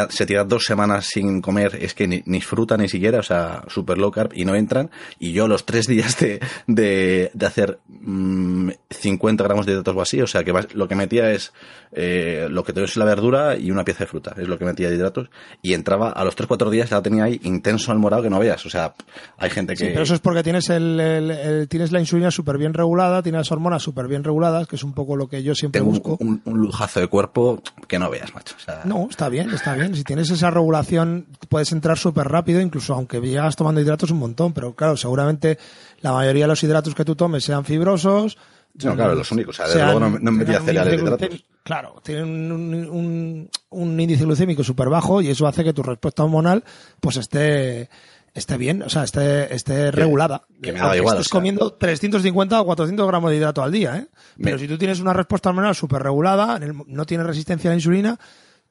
se 0.08 0.26
tira 0.26 0.44
dos 0.44 0.64
semanas 0.64 1.06
sin 1.06 1.40
comer, 1.40 1.78
es 1.80 1.94
que 1.94 2.08
ni, 2.08 2.40
fruta 2.40 2.76
ni 2.76 2.88
siquiera, 2.88 3.20
o 3.20 3.22
sea, 3.22 3.62
super 3.68 3.98
low 3.98 4.10
carb 4.10 4.32
y 4.34 4.44
no 4.44 4.54
entran. 4.54 4.90
Y 5.18 5.32
yo 5.32 5.46
los 5.46 5.64
tres 5.64 5.86
días 5.86 6.18
de, 6.18 6.40
de, 6.66 7.30
de 7.32 7.46
hacer 7.46 7.78
50 7.88 9.42
mm, 9.42 9.46
gramos 9.46 9.66
de 9.66 9.72
hidratos 9.72 9.96
o 9.96 10.00
así, 10.00 10.20
o 10.20 10.26
sea, 10.26 10.42
que 10.42 10.52
lo 10.74 10.88
que 10.88 10.94
metía 10.94 11.30
es 11.30 11.52
eh, 11.92 12.48
lo 12.50 12.64
que 12.64 12.72
tengo 12.72 12.84
es 12.84 12.96
la 12.96 13.04
verdura 13.04 13.56
y 13.56 13.70
una 13.70 13.84
pieza 13.84 14.00
de 14.00 14.08
fruta, 14.08 14.34
es 14.36 14.48
lo 14.48 14.58
que 14.58 14.64
metía 14.64 14.88
de 14.90 14.96
hidratos. 14.96 15.30
Y 15.62 15.74
entraba 15.74 16.10
a 16.10 16.24
los 16.24 16.36
3-4 16.36 16.70
días 16.70 16.90
ya 16.90 16.96
lo 16.96 17.02
tenía 17.02 17.24
ahí 17.24 17.40
intenso 17.44 17.92
al 17.92 17.98
morado 17.98 18.22
que 18.22 18.30
no 18.30 18.38
veas, 18.38 18.64
o 18.66 18.70
sea, 18.70 18.94
hay 19.38 19.50
gente 19.50 19.74
que... 19.74 19.84
Sí, 19.84 19.90
pero 19.92 20.02
eso 20.02 20.14
es 20.14 20.20
porque 20.20 20.42
tienes, 20.42 20.68
el, 20.70 21.66
tienes 21.68 21.92
la 21.92 22.00
insulina 22.00 22.30
súper 22.30 22.58
bien 22.58 22.74
regulada, 22.74 23.22
tienes 23.22 23.40
las 23.40 23.52
hormonas 23.52 23.82
súper 23.82 24.08
bien 24.08 24.24
reguladas, 24.24 24.66
que 24.66 24.76
es 24.76 24.84
un 24.84 24.92
poco 24.92 25.16
lo 25.16 25.28
que 25.28 25.42
yo 25.42 25.54
siempre 25.54 25.80
busco. 25.80 26.16
Un, 26.20 26.42
un, 26.44 26.58
lujazo 26.58 27.00
de 27.00 27.06
cuerpo 27.06 27.62
que 27.86 27.98
no 27.98 28.10
veas, 28.10 28.34
macho. 28.34 28.54
O 28.56 28.60
sea... 28.60 28.82
No, 28.84 29.06
está 29.08 29.28
bien, 29.28 29.35
está 29.40 29.74
bien. 29.74 29.94
Si 29.94 30.04
tienes 30.04 30.30
esa 30.30 30.50
regulación, 30.50 31.26
puedes 31.48 31.72
entrar 31.72 31.98
súper 31.98 32.28
rápido, 32.28 32.60
incluso 32.60 32.94
aunque 32.94 33.20
llegas 33.20 33.56
tomando 33.56 33.80
hidratos 33.80 34.10
un 34.10 34.18
montón, 34.18 34.52
pero 34.52 34.74
claro, 34.74 34.96
seguramente 34.96 35.58
la 36.00 36.12
mayoría 36.12 36.44
de 36.44 36.48
los 36.48 36.62
hidratos 36.62 36.94
que 36.94 37.04
tú 37.04 37.14
tomes 37.14 37.44
sean 37.44 37.64
fibrosos. 37.64 38.38
No, 38.82 38.94
claro, 38.94 39.14
los 39.14 39.30
únicos. 39.32 39.58
O 39.58 39.66
sea, 39.66 39.86
luego 39.86 40.00
no, 40.00 40.18
no 40.18 40.32
me 40.32 40.44
cereales 40.44 40.96
de 40.96 41.02
hidratos. 41.02 41.44
Claro, 41.62 42.00
tienen 42.02 42.52
un, 42.52 43.50
un, 43.70 44.00
índice 44.00 44.24
glucémico 44.24 44.62
súper 44.62 44.88
bajo 44.88 45.20
y 45.20 45.30
eso 45.30 45.46
hace 45.46 45.64
que 45.64 45.72
tu 45.72 45.82
respuesta 45.82 46.22
hormonal 46.22 46.62
pues 47.00 47.16
esté 47.16 47.88
esté 48.36 48.58
bien, 48.58 48.82
o 48.82 48.90
sea, 48.90 49.04
esté, 49.04 49.52
esté 49.54 49.90
regulada. 49.90 50.42
Que 50.62 50.72
me 50.72 50.78
da 50.78 50.96
igual. 50.96 51.16
Estás 51.16 51.30
comiendo 51.30 51.72
350 51.72 52.60
o 52.60 52.66
400 52.66 53.06
gramos 53.06 53.30
de 53.30 53.38
hidrato 53.38 53.62
al 53.62 53.72
día, 53.72 53.96
¿eh? 53.96 54.08
Pero 54.40 54.58
si 54.58 54.68
tú 54.68 54.76
tienes 54.76 55.00
una 55.00 55.14
respuesta 55.14 55.48
hormonal 55.48 55.74
súper 55.74 56.02
regulada, 56.02 56.60
no 56.86 57.06
tienes 57.06 57.26
resistencia 57.26 57.70
a 57.70 57.72
la 57.72 57.76
insulina, 57.76 58.18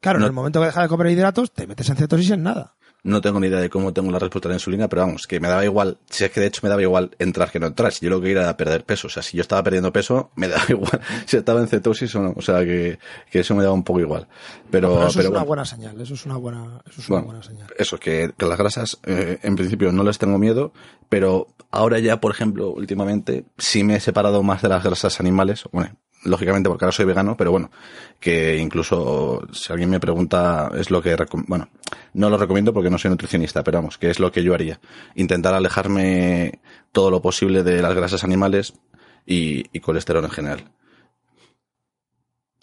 claro, 0.05 0.19
en 0.19 0.25
el 0.25 0.33
momento 0.33 0.59
que 0.59 0.67
dejas 0.67 0.83
de 0.83 0.89
comer 0.89 1.07
hidratos, 1.07 1.51
te 1.51 1.65
metes 1.65 1.89
en 1.89 1.95
cetosis 1.95 2.29
en 2.29 2.43
nada. 2.43 2.75
No 3.01 3.21
tengo 3.21 3.39
ni 3.39 3.47
idea 3.47 3.59
de 3.59 3.71
cómo 3.71 3.91
tengo 3.91 4.11
la 4.11 4.19
respuesta 4.19 4.47
a 4.47 4.51
la 4.51 4.55
insulina, 4.55 4.87
pero 4.87 5.01
vamos, 5.01 5.25
que 5.25 5.39
me 5.39 5.47
daba 5.47 5.65
igual, 5.65 5.97
si 6.09 6.25
es 6.25 6.31
que 6.31 6.41
de 6.41 6.45
hecho 6.45 6.61
me 6.61 6.69
daba 6.69 6.83
igual 6.83 7.15
entrar 7.17 7.49
que 7.49 7.59
no 7.59 7.65
entrar, 7.65 7.91
si 7.91 8.05
yo 8.05 8.11
lo 8.11 8.21
que 8.21 8.31
era 8.31 8.55
perder 8.55 8.83
peso, 8.83 9.07
o 9.07 9.09
sea, 9.09 9.23
si 9.23 9.35
yo 9.35 9.41
estaba 9.41 9.63
perdiendo 9.63 9.91
peso, 9.91 10.29
me 10.35 10.47
daba 10.49 10.63
igual 10.69 11.01
si 11.25 11.37
estaba 11.37 11.59
en 11.59 11.67
cetosis 11.67 12.13
o 12.15 12.21
no, 12.21 12.33
o 12.35 12.41
sea, 12.41 12.59
que, 12.59 12.99
que 13.31 13.39
eso 13.39 13.55
me 13.55 13.63
daba 13.63 13.73
un 13.73 13.83
poco 13.83 13.99
igual. 13.99 14.27
Pero, 14.69 15.07
eso 15.07 15.21
es 15.21 15.27
una 15.27 15.43
buena 15.43 15.65
señal, 15.65 15.99
eso 15.99 16.13
es 16.13 16.23
una 16.25 16.37
buena, 16.37 16.81
eso 16.87 17.01
es 17.01 17.09
una 17.09 17.21
buena 17.21 17.41
señal. 17.41 17.67
Eso, 17.77 17.99
que, 17.99 18.31
que 18.37 18.45
las 18.45 18.59
grasas, 18.59 18.99
eh, 19.05 19.39
en 19.41 19.55
principio 19.55 19.91
no 19.91 20.03
les 20.03 20.19
tengo 20.19 20.37
miedo, 20.37 20.71
pero 21.09 21.47
ahora 21.71 21.97
ya, 21.97 22.21
por 22.21 22.31
ejemplo, 22.31 22.69
últimamente, 22.69 23.45
sí 23.57 23.83
me 23.83 23.95
he 23.95 23.99
separado 23.99 24.43
más 24.43 24.61
de 24.61 24.69
las 24.69 24.83
grasas 24.83 25.19
animales, 25.19 25.63
bueno, 25.71 25.95
lógicamente 26.25 26.69
porque 26.69 26.85
ahora 26.85 26.91
soy 26.91 27.05
vegano, 27.05 27.37
pero 27.37 27.51
bueno, 27.51 27.71
que 28.19 28.57
incluso 28.57 29.47
si 29.51 29.71
alguien 29.71 29.89
me 29.89 29.99
pregunta 29.99 30.71
es 30.75 30.91
lo 30.91 31.01
que, 31.01 31.15
bueno, 31.47 31.69
no 32.13 32.29
lo 32.29 32.37
recomiendo 32.37 32.73
porque 32.73 32.89
no 32.89 32.97
soy 32.97 33.11
nutricionista, 33.11 33.63
pero 33.63 33.77
vamos, 33.79 33.97
que 33.97 34.09
es 34.09 34.19
lo 34.19 34.31
que 34.31 34.43
yo 34.43 34.53
haría. 34.53 34.79
Intentar 35.15 35.53
alejarme 35.53 36.59
todo 36.91 37.11
lo 37.11 37.21
posible 37.21 37.63
de 37.63 37.81
las 37.81 37.93
grasas 37.93 38.23
animales 38.23 38.73
y, 39.25 39.65
y 39.71 39.79
colesterol 39.79 40.23
en 40.23 40.31
general. 40.31 40.71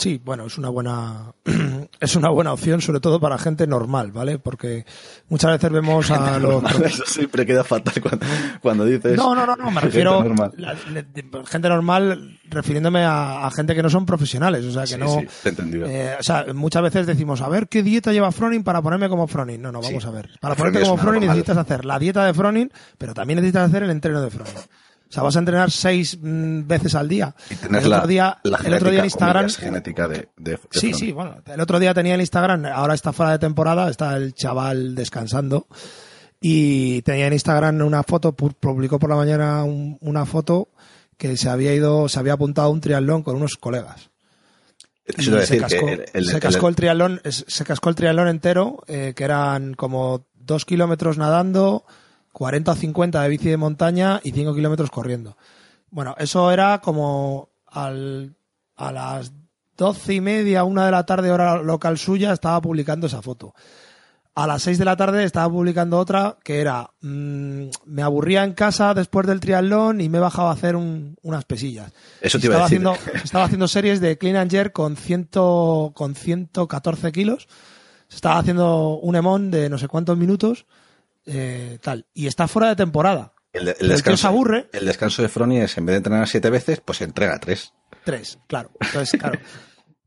Sí, 0.03 0.21
bueno, 0.25 0.47
es 0.47 0.59
una 0.59 0.69
buena 0.69 1.33
es 2.01 2.17
una 2.17 2.29
buena 2.29 2.53
opción, 2.53 2.81
sobre 2.81 2.99
todo 2.99 3.21
para 3.21 3.39
gente 3.39 3.69
normal, 3.69 4.11
¿vale? 4.11 4.41
Porque 4.41 4.85
muchas 5.29 5.53
veces 5.53 5.71
vemos 5.71 6.11
a 6.11 6.41
los 6.41 6.65
eso 6.85 7.05
siempre 7.07 7.47
queda 7.47 7.63
fatal 7.63 7.95
cuando, 8.61 8.85
dices 8.85 9.17
No, 9.17 9.33
no, 9.33 9.47
no, 9.47 9.55
no 9.55 9.71
me 9.71 9.81
refiero 9.81 10.21
a 10.21 11.47
gente 11.47 11.69
normal 11.69 12.41
refiriéndome 12.51 13.05
a, 13.05 13.49
gente 13.55 13.77
que 13.77 13.83
no 13.85 13.91
son 13.91 14.05
profesionales, 14.05 14.65
o 14.65 14.73
sea, 14.73 14.87
que 14.87 14.99
no 14.99 15.21
eh, 15.87 16.17
o 16.19 16.23
sea, 16.23 16.47
muchas 16.53 16.83
veces 16.83 17.07
decimos, 17.07 17.41
a 17.41 17.49
ver 17.49 17.69
qué 17.69 17.85
dieta 17.85 18.13
lleva 18.13 18.33
Froning 18.33 18.65
para 18.65 18.83
ponerme 18.83 19.09
como 19.09 19.29
Froning. 19.29 19.63
No, 19.63 19.71
no, 19.71 19.81
vamos 19.81 20.05
a 20.05 20.11
ver. 20.11 20.31
Para 20.41 20.57
ponerte 20.57 20.81
como 20.81 20.97
Froning 20.97 21.21
necesitas 21.21 21.57
hacer 21.57 21.85
la 21.85 22.01
dieta 22.01 22.25
de 22.25 22.35
Froning, 22.35 22.73
pero 22.99 23.15
también 23.15 23.37
necesitas 23.37 23.69
hacer 23.69 23.85
el 23.85 23.91
entreno 23.91 24.21
de 24.21 24.31
Froning. 24.31 24.55
O 25.13 25.15
sea, 25.15 25.23
vas 25.25 25.37
a 25.37 25.41
entrenar 25.41 25.71
seis 25.71 26.17
mm, 26.19 26.67
veces 26.67 26.95
al 26.95 27.07
día. 27.07 27.35
Y 27.51 27.57
tener 27.57 27.83
el 27.83 27.93
otro 27.93 28.07
día, 28.07 28.39
el 28.43 28.73
otro 28.73 28.91
día 28.91 29.01
en 29.01 29.05
Instagram. 29.05 29.51
genética 29.51 30.09
de, 30.09 30.31
sí, 30.71 30.95
sí, 30.95 31.13
bueno. 31.13 31.37
El 31.45 31.61
otro 31.61 31.79
día 31.79 31.93
tenía 31.93 32.15
en 32.15 32.23
Instagram, 32.23 32.65
ahora 32.65 32.95
está 32.95 33.13
fuera 33.13 33.33
de 33.33 33.39
temporada, 33.39 33.91
está 33.91 34.17
el 34.17 34.33
chaval 34.33 34.95
descansando. 34.95 35.67
Y 36.41 37.03
tenía 37.03 37.27
en 37.27 37.35
Instagram 37.35 37.83
una 37.83 38.03
foto, 38.05 38.33
publicó 38.33 38.99
por 38.99 39.11
la 39.11 39.17
mañana 39.17 39.65
una 39.65 40.25
foto 40.25 40.71
que 41.19 41.37
se 41.37 41.51
había 41.51 41.75
ido, 41.75 42.09
se 42.09 42.19
había 42.19 42.33
apuntado 42.33 42.69
a 42.69 42.71
un 42.71 42.81
triatlón 42.81 43.23
con 43.23 43.37
unos 43.37 43.59
colegas. 43.59 44.09
se 45.05 45.59
cascó, 45.59 45.89
el, 45.89 46.25
se 46.25 46.41
cascó 46.41 46.69
el, 46.69 46.75
triatlón, 46.75 47.21
se 47.25 47.65
cascó 47.67 47.91
el 47.91 47.97
triatlón 47.97 48.29
entero, 48.29 48.83
eh, 48.87 49.13
que 49.15 49.25
eran 49.25 49.75
como 49.75 50.25
dos 50.35 50.65
kilómetros 50.65 51.19
nadando, 51.19 51.85
40 52.33 52.73
o 52.73 52.75
50 52.75 53.23
de 53.23 53.29
bici 53.29 53.49
de 53.49 53.57
montaña 53.57 54.21
y 54.23 54.33
5 54.33 54.55
kilómetros 54.55 54.91
corriendo. 54.91 55.37
Bueno, 55.91 56.15
eso 56.19 56.51
era 56.51 56.81
como 56.81 57.51
al, 57.67 58.35
a 58.77 58.93
las 58.93 59.33
doce 59.77 60.15
y 60.15 60.21
media, 60.21 60.65
una 60.65 60.87
de 60.87 60.93
la 60.93 61.05
tarde, 61.05 61.31
hora 61.31 61.63
local 61.63 61.99
suya, 61.99 62.33
estaba 62.33 62.61
publicando 62.61 63.07
esa 63.07 63.23
foto. 63.23 63.55
A 64.35 64.47
las 64.47 64.63
6 64.63 64.79
de 64.79 64.85
la 64.87 64.97
tarde 64.97 65.25
estaba 65.25 65.51
publicando 65.51 65.99
otra 65.99 66.39
que 66.43 66.61
era, 66.61 66.91
mm, 67.03 67.65
me 67.85 68.03
aburría 68.03 68.45
en 68.45 68.55
casa 68.55 68.95
después 68.95 69.27
del 69.27 69.41
triatlón 69.41 70.01
y 70.01 70.09
me 70.09 70.17
he 70.17 70.21
bajado 70.23 70.49
a 70.49 70.53
hacer 70.53 70.75
unas 70.75 71.45
pesillas. 71.45 71.93
Eso 72.21 72.39
te 72.39 72.47
iba 72.47 72.57
a 72.57 72.63
decir. 72.63 72.79
Haciendo, 72.79 72.97
estaba 73.23 73.45
haciendo 73.45 73.69
series 73.69 74.01
de 74.01 74.17
clean 74.17 74.37
and 74.37 74.51
jerk 74.51 74.73
con, 74.73 74.97
ciento, 74.97 75.93
con 75.95 76.15
114 76.15 77.13
kilos. 77.13 77.47
Estaba 78.11 78.39
haciendo 78.39 78.99
un 78.99 79.17
emón 79.17 79.51
de 79.51 79.69
no 79.69 79.77
sé 79.77 79.89
cuántos 79.89 80.17
minutos 80.17 80.65
eh, 81.27 81.79
tal. 81.83 82.07
Y 82.15 82.27
está 82.27 82.49
fuera 82.49 82.69
de 82.69 82.77
temporada. 82.77 83.35
El, 83.53 83.67
descanso, 83.67 84.29
aburre. 84.29 84.69
El 84.73 84.87
descanso 84.87 85.21
de 85.21 85.29
Froni 85.29 85.59
es, 85.59 85.77
en 85.77 85.85
vez 85.85 85.95
de 85.95 85.99
entrenar 85.99 86.27
siete 86.27 86.49
veces, 86.49 86.81
pues 86.81 87.03
entrega 87.03 87.39
tres. 87.39 87.75
Tres, 88.05 88.39
claro. 88.47 88.71
Entonces, 88.81 89.21
claro. 89.21 89.39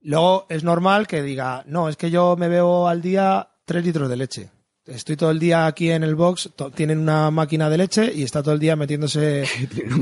Luego 0.02 0.48
es 0.50 0.64
normal 0.64 1.08
que 1.08 1.22
diga, 1.22 1.64
no, 1.68 1.88
es 1.90 1.96
que 1.96 2.10
yo 2.10 2.36
me 2.38 2.48
veo 2.48 2.88
al 2.88 3.02
día 3.02 3.50
tres 3.66 3.86
litros 3.86 4.10
de 4.10 4.18
leche. 4.18 4.50
Estoy 4.86 5.16
todo 5.16 5.32
el 5.32 5.40
día 5.40 5.66
aquí 5.66 5.90
en 5.90 6.04
el 6.04 6.14
box, 6.14 6.52
tienen 6.76 7.00
una 7.00 7.32
máquina 7.32 7.72
de 7.72 7.78
leche 7.78 8.12
y 8.14 8.22
está 8.22 8.44
todo 8.44 8.54
el 8.54 8.60
día 8.60 8.76
metiéndose. 8.76 9.46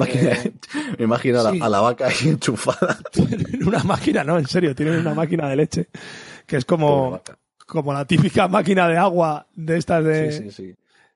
Eh, 0.05 0.51
me 0.97 1.05
imagino 1.05 1.39
a, 1.39 1.69
la, 1.69 1.79
vaca 1.79 2.07
ahí 2.07 2.29
enchufada. 2.29 2.99
Tienen 3.11 3.65
una 3.65 3.83
máquina, 3.83 4.23
no, 4.23 4.37
en 4.37 4.47
serio, 4.47 4.75
tienen 4.75 4.99
una 4.99 5.13
máquina 5.13 5.47
de 5.47 5.55
leche 5.55 5.87
que 6.45 6.57
es 6.57 6.65
como, 6.65 7.21
como 7.65 7.93
la 7.93 8.05
típica 8.05 8.47
máquina 8.47 8.87
de 8.87 8.97
agua 8.97 9.47
de 9.55 9.77
estas 9.77 10.03
de, 10.03 10.75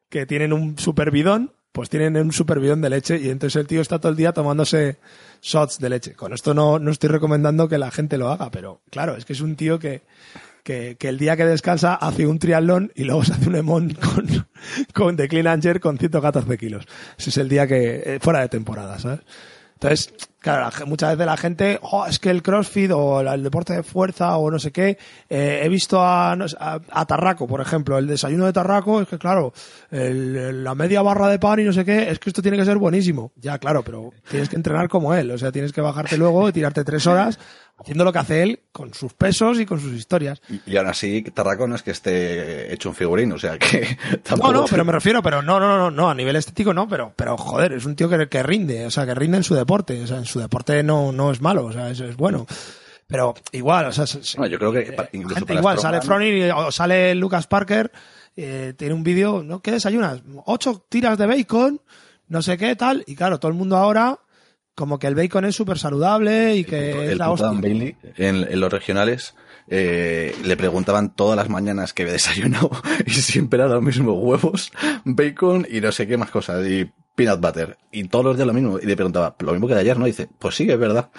que 0.10 0.26
tienen 0.26 0.54
un 0.54 0.78
super 0.78 1.12
bidón, 1.12 1.54
pues 1.72 1.90
tienen 1.90 2.18
un 2.18 2.32
super 2.32 2.60
bidón 2.60 2.82
de 2.82 2.90
leche 2.90 3.20
y 3.20 3.30
entonces 3.30 3.60
el 3.60 3.68
tío 3.68 3.82
está 3.82 4.00
todo 4.00 4.12
el 4.12 4.18
día 4.18 4.34
tomándose 4.34 4.98
shots 5.42 5.80
de 5.80 5.90
leche. 5.90 6.14
Con 6.14 6.34
esto 6.34 6.54
no, 6.54 6.80
no 6.80 6.92
estoy 6.92 7.10
recomendando 7.10 7.68
que 7.68 7.78
la 7.78 7.92
gente 7.92 8.18
lo 8.18 8.30
haga, 8.30 8.50
pero 8.50 8.82
claro, 8.90 9.16
es 9.16 9.26
que 9.26 9.34
es 9.34 9.42
un 9.42 9.56
tío 9.56 9.78
que, 9.78 10.02
que, 10.64 10.96
que 10.98 11.08
el 11.10 11.20
día 11.20 11.38
que 11.38 11.46
descansa 11.46 11.94
hace 11.94 12.26
un 12.26 12.40
triatlón 12.40 12.92
y 12.96 13.04
luego 13.04 13.24
se 13.24 13.34
hace 13.34 13.48
un 13.48 13.56
emón 13.56 13.94
con, 14.14 14.48
con 14.94 15.16
de 15.16 15.28
clean 15.28 15.48
and 15.48 15.62
jerk 15.62 15.82
con 15.82 15.98
114 15.98 16.58
kilos. 16.58 16.86
Ese 17.18 17.30
es 17.30 17.38
el 17.38 17.50
día 17.50 17.68
que, 17.68 18.02
eh, 18.06 18.20
fuera 18.22 18.42
de 18.42 18.50
temporada, 18.50 18.98
¿sabes? 18.98 19.22
Entonces, 19.76 20.14
claro, 20.54 20.70
la 20.80 20.86
muchas 20.86 21.12
veces 21.12 21.26
la 21.26 21.38
gente, 21.38 21.80
"Oh, 21.82 22.06
es 22.06 22.20
que 22.20 22.30
el 22.30 22.42
CrossFit 22.42 22.92
o 22.94 23.22
el 23.22 23.44
deporte 23.44 23.74
de 23.74 23.84
fuerza 23.84 24.38
o 24.38 24.50
no 24.52 24.60
sé 24.60 24.72
qué, 24.72 24.98
eh, 25.30 25.62
he 25.64 25.70
visto 25.70 26.02
a, 26.04 26.36
no 26.36 26.48
sé, 26.48 26.56
a, 26.60 26.80
a 26.92 27.06
Tarraco, 27.06 27.48
por 27.48 27.62
ejemplo, 27.62 27.98
el 27.98 28.08
desayuno 28.08 28.46
de 28.46 28.54
Tarraco, 28.54 29.02
es 29.02 29.08
que 29.08 29.18
claro, 29.18 29.54
el- 29.92 30.64
la 30.64 30.76
media 30.76 31.02
barra 31.02 31.28
de 31.30 31.40
pan 31.40 31.60
y 31.60 31.64
no 31.64 31.74
sé 31.74 31.86
qué, 31.86 32.10
es 32.10 32.20
que 32.20 32.30
esto 32.30 32.42
tiene 32.42 32.58
que 32.58 32.66
ser 32.66 32.78
buenísimo. 32.78 33.32
Ya, 33.36 33.58
claro, 33.58 33.84
pero 33.84 34.12
tienes 34.30 34.50
que 34.50 34.56
entrenar 34.56 34.90
como 34.90 35.14
él, 35.14 35.32
o 35.32 35.38
sea, 35.38 35.52
tienes 35.52 35.72
que 35.72 35.82
bajarte 35.82 36.18
luego 36.18 36.50
y 36.50 36.52
tirarte 36.54 36.84
tres 36.84 37.06
horas 37.08 37.40
haciendo 37.80 38.04
lo 38.04 38.12
que 38.12 38.18
hace 38.18 38.42
él 38.42 38.60
con 38.72 38.92
sus 38.96 39.14
pesos 39.14 39.60
y 39.60 39.66
con 39.68 39.80
sus 39.80 39.94
historias. 39.94 40.42
Y, 40.50 40.72
y 40.72 40.78
aún 40.78 40.88
así, 40.88 41.22
Tarraco 41.22 41.68
no 41.68 41.76
es 41.76 41.84
que 41.84 41.92
esté 41.92 42.74
hecho 42.74 42.90
un 42.90 42.96
figurín, 42.96 43.32
o 43.34 43.38
sea 43.38 43.60
que 43.60 43.82
No, 44.12 44.18
tampoco... 44.24 44.52
no, 44.54 44.66
pero 44.66 44.84
me 44.84 44.92
refiero, 44.92 45.22
pero 45.22 45.44
no, 45.44 45.60
no, 45.60 45.78
no, 45.78 45.92
no, 45.92 46.10
a 46.10 46.16
nivel 46.16 46.36
estético 46.38 46.74
no, 46.74 46.88
pero, 46.88 47.14
pero 47.16 47.38
joder, 47.38 47.74
es 47.74 47.86
un 47.86 47.96
tío 47.96 48.10
que, 48.10 48.28
que 48.30 48.42
rinde, 48.42 48.86
o 48.88 48.90
sea, 48.92 49.06
que 49.06 49.14
rinde 49.14 49.38
en 49.38 49.44
su 49.44 49.54
deporte, 49.54 50.02
o 50.02 50.08
sea, 50.08 50.18
en 50.18 50.26
su 50.26 50.37
deporte 50.38 50.84
no, 50.84 51.12
no 51.12 51.32
es 51.32 51.42
malo, 51.42 51.66
o 51.66 51.72
sea, 51.74 51.90
es, 51.90 52.00
es 52.00 52.16
bueno. 52.18 52.46
Pero 53.08 53.36
igual, 53.54 53.86
o 53.86 53.92
sea, 53.92 54.06
se- 54.06 54.24
se- 54.24 54.38
No, 54.38 54.48
yo 54.48 54.60
creo 54.60 54.72
que 54.74 54.80
eh, 54.80 55.10
incluso 55.14 55.36
gente 55.36 55.48
para 55.54 55.60
igual, 55.60 55.80
sale 55.80 56.02
Froning 56.02 56.52
o 56.52 56.72
sale 56.72 57.16
Lucas 57.16 57.48
Parker, 57.48 57.92
eh, 58.36 58.74
tiene 58.78 58.94
un 58.94 59.04
vídeo, 59.04 59.44
¿no? 59.44 59.62
¿Qué 59.62 59.72
desayunas? 59.72 60.22
Ocho 60.46 60.86
tiras 60.90 61.18
de 61.18 61.26
bacon, 61.26 61.82
no 62.28 62.42
sé 62.42 62.58
qué, 62.58 62.76
tal, 62.76 63.04
y 63.08 63.16
claro, 63.16 63.40
todo 63.40 63.50
el 63.50 63.58
mundo 63.58 63.78
ahora, 63.78 64.20
como 64.76 65.00
que 65.00 65.08
el 65.08 65.16
bacon 65.16 65.46
es 65.46 65.56
súper 65.56 65.80
saludable 65.80 66.56
y 66.58 66.66
que 66.66 67.06
es 67.06 67.12
el 67.14 67.18
la 67.18 67.30
puto 67.30 67.44
Dan 67.44 67.56
hostia. 67.56 67.70
Bailey 67.70 67.96
en, 68.18 68.36
en 68.52 68.60
los 68.60 68.72
regionales 68.72 69.34
eh, 69.70 70.36
le 70.44 70.56
preguntaban 70.58 71.16
todas 71.16 71.36
las 71.38 71.50
mañanas 71.50 71.94
que 71.94 72.04
había 72.04 72.14
desayunado 72.14 72.70
y 73.06 73.12
siempre 73.12 73.60
era 73.60 73.70
lo 73.70 73.82
mismo 73.82 74.14
huevos, 74.14 74.72
bacon 75.06 75.66
y 75.70 75.80
no 75.82 75.92
sé 75.94 76.06
qué 76.08 76.18
más 76.18 76.30
cosas 76.30 76.68
y 76.68 76.92
peanut 77.18 77.42
butter 77.42 77.78
y 77.92 78.04
todos 78.08 78.24
los 78.24 78.36
días 78.38 78.48
lo 78.48 78.54
mismo. 78.54 78.80
Y 78.80 78.86
le 78.86 78.96
preguntaba 78.96 79.36
lo 79.40 79.52
mismo 79.52 79.68
que 79.68 79.74
de 79.74 79.82
ayer 79.82 79.98
no 79.98 80.08
y 80.08 80.12
dice 80.12 80.30
pues 80.40 80.56
sí 80.56 80.70
es 80.70 80.78
verdad 80.80 81.10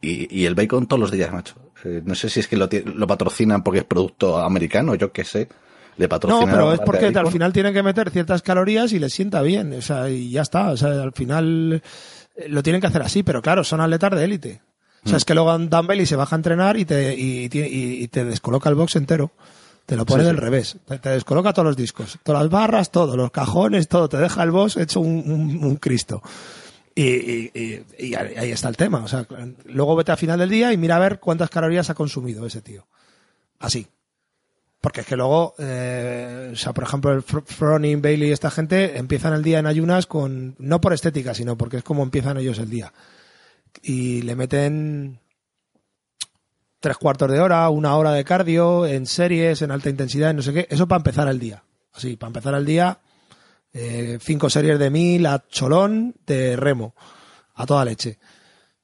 y, 0.00 0.26
y 0.36 0.46
el 0.46 0.54
bacon 0.56 0.86
todos 0.88 0.98
los 0.98 1.10
días 1.12 1.30
macho. 1.32 1.54
Eh, 1.84 2.00
no 2.04 2.14
sé 2.14 2.28
si 2.28 2.40
es 2.40 2.48
que 2.48 2.56
lo, 2.56 2.68
lo 2.96 3.06
patrocinan 3.06 3.62
porque 3.62 3.80
es 3.80 3.84
producto 3.84 4.38
americano 4.38 4.94
yo 4.96 5.12
qué 5.12 5.24
sé. 5.24 5.48
Le 5.98 6.06
No, 6.06 6.08
patrocinan 6.08 6.50
pero 6.50 6.68
la 6.68 6.74
es 6.74 6.80
porque 6.80 7.06
al 7.14 7.30
final 7.30 7.52
tienen 7.52 7.74
que 7.74 7.82
meter 7.82 8.10
ciertas 8.10 8.40
calorías 8.40 8.92
y 8.94 8.98
les 8.98 9.12
sienta 9.12 9.42
bien, 9.42 9.74
o 9.74 9.82
sea, 9.82 10.08
y 10.08 10.30
ya 10.30 10.40
está, 10.40 10.70
o 10.70 10.76
sea, 10.78 11.02
al 11.02 11.12
final 11.12 11.82
eh, 12.34 12.48
lo 12.48 12.62
tienen 12.62 12.80
que 12.80 12.86
hacer 12.86 13.02
así, 13.02 13.22
pero 13.22 13.42
claro, 13.42 13.62
son 13.62 13.80
atletas 13.82 14.10
de 14.12 14.24
élite. 14.24 14.60
O 15.04 15.06
Mm. 15.06 15.08
sea, 15.10 15.16
es 15.18 15.24
que 15.26 15.34
luego 15.34 15.58
Dan 15.58 15.86
Bailey 15.86 16.06
se 16.06 16.16
baja 16.16 16.34
a 16.34 16.38
entrenar 16.38 16.76
y 16.78 16.84
te, 16.86 17.14
y, 17.14 17.50
y- 17.52 18.02
y 18.04 18.08
te 18.08 18.24
descoloca 18.24 18.70
el 18.70 18.74
box 18.76 18.96
entero. 18.96 19.32
Te 19.92 19.96
lo 19.98 20.06
pone 20.06 20.22
Sí, 20.22 20.26
del 20.28 20.36
sí. 20.36 20.40
revés. 20.40 20.76
Te, 20.86 20.98
te 20.98 21.08
descoloca 21.10 21.52
todos 21.52 21.66
los 21.66 21.76
discos. 21.76 22.18
Todas 22.22 22.40
las 22.42 22.50
barras, 22.50 22.90
todo. 22.90 23.14
Los 23.14 23.30
cajones, 23.30 23.88
todo. 23.88 24.08
Te 24.08 24.16
deja 24.16 24.42
el 24.42 24.50
box 24.50 24.78
hecho 24.78 25.00
un, 25.00 25.22
un- 25.30 25.62
un 25.64 25.76
Cristo. 25.76 26.22
Y, 26.94 27.02
y- 27.04 27.50
y- 27.54 27.84
y 28.06 28.14
ahí 28.14 28.50
está 28.50 28.68
el 28.70 28.76
tema. 28.78 29.04
O 29.04 29.08
sea, 29.08 29.26
luego 29.66 29.94
vete 29.96 30.12
a 30.12 30.16
final 30.16 30.38
del 30.38 30.48
día 30.48 30.72
y 30.72 30.78
mira 30.78 30.96
a 30.96 30.98
ver 30.98 31.20
cuántas 31.20 31.50
calorías 31.50 31.90
ha 31.90 31.94
consumido 31.94 32.46
ese 32.46 32.62
tío. 32.62 32.86
Así. 33.58 33.86
Porque 34.80 35.02
es 35.02 35.06
que 35.06 35.16
luego, 35.16 35.54
eh, 35.58 36.50
o 36.54 36.56
sea, 36.56 36.72
por 36.72 36.84
ejemplo, 36.84 37.12
el 37.12 37.22
Fr- 37.22 37.44
Froning, 37.44 38.00
Bailey, 38.02 38.32
esta 38.32 38.50
gente 38.50 38.96
empiezan 38.98 39.32
el 39.34 39.42
día 39.42 39.58
en 39.58 39.66
ayunas 39.66 40.06
con, 40.06 40.56
no 40.58 40.80
por 40.80 40.92
estética, 40.94 41.34
sino 41.34 41.56
porque 41.58 41.76
es 41.76 41.84
como 41.84 42.02
empiezan 42.02 42.38
ellos 42.38 42.58
el 42.58 42.68
día. 42.70 42.92
Y 43.82 44.22
le 44.22 44.34
meten 44.36 45.20
tres 46.82 46.98
cuartos 46.98 47.30
de 47.30 47.40
hora, 47.40 47.70
una 47.70 47.96
hora 47.96 48.12
de 48.12 48.24
cardio, 48.24 48.84
en 48.86 49.06
series, 49.06 49.62
en 49.62 49.70
alta 49.70 49.88
intensidad, 49.88 50.30
en 50.30 50.36
no 50.36 50.42
sé 50.42 50.52
qué. 50.52 50.66
Eso 50.68 50.88
para 50.88 50.98
empezar 50.98 51.28
el 51.28 51.38
día. 51.38 51.62
Así, 51.94 52.16
para 52.16 52.28
empezar 52.28 52.54
el 52.54 52.66
día, 52.66 52.98
eh, 53.72 54.18
cinco 54.20 54.50
series 54.50 54.78
de 54.78 54.90
mil 54.90 55.24
a 55.26 55.44
cholón 55.48 56.14
de 56.26 56.56
remo, 56.56 56.94
a 57.54 57.66
toda 57.66 57.84
leche. 57.84 58.18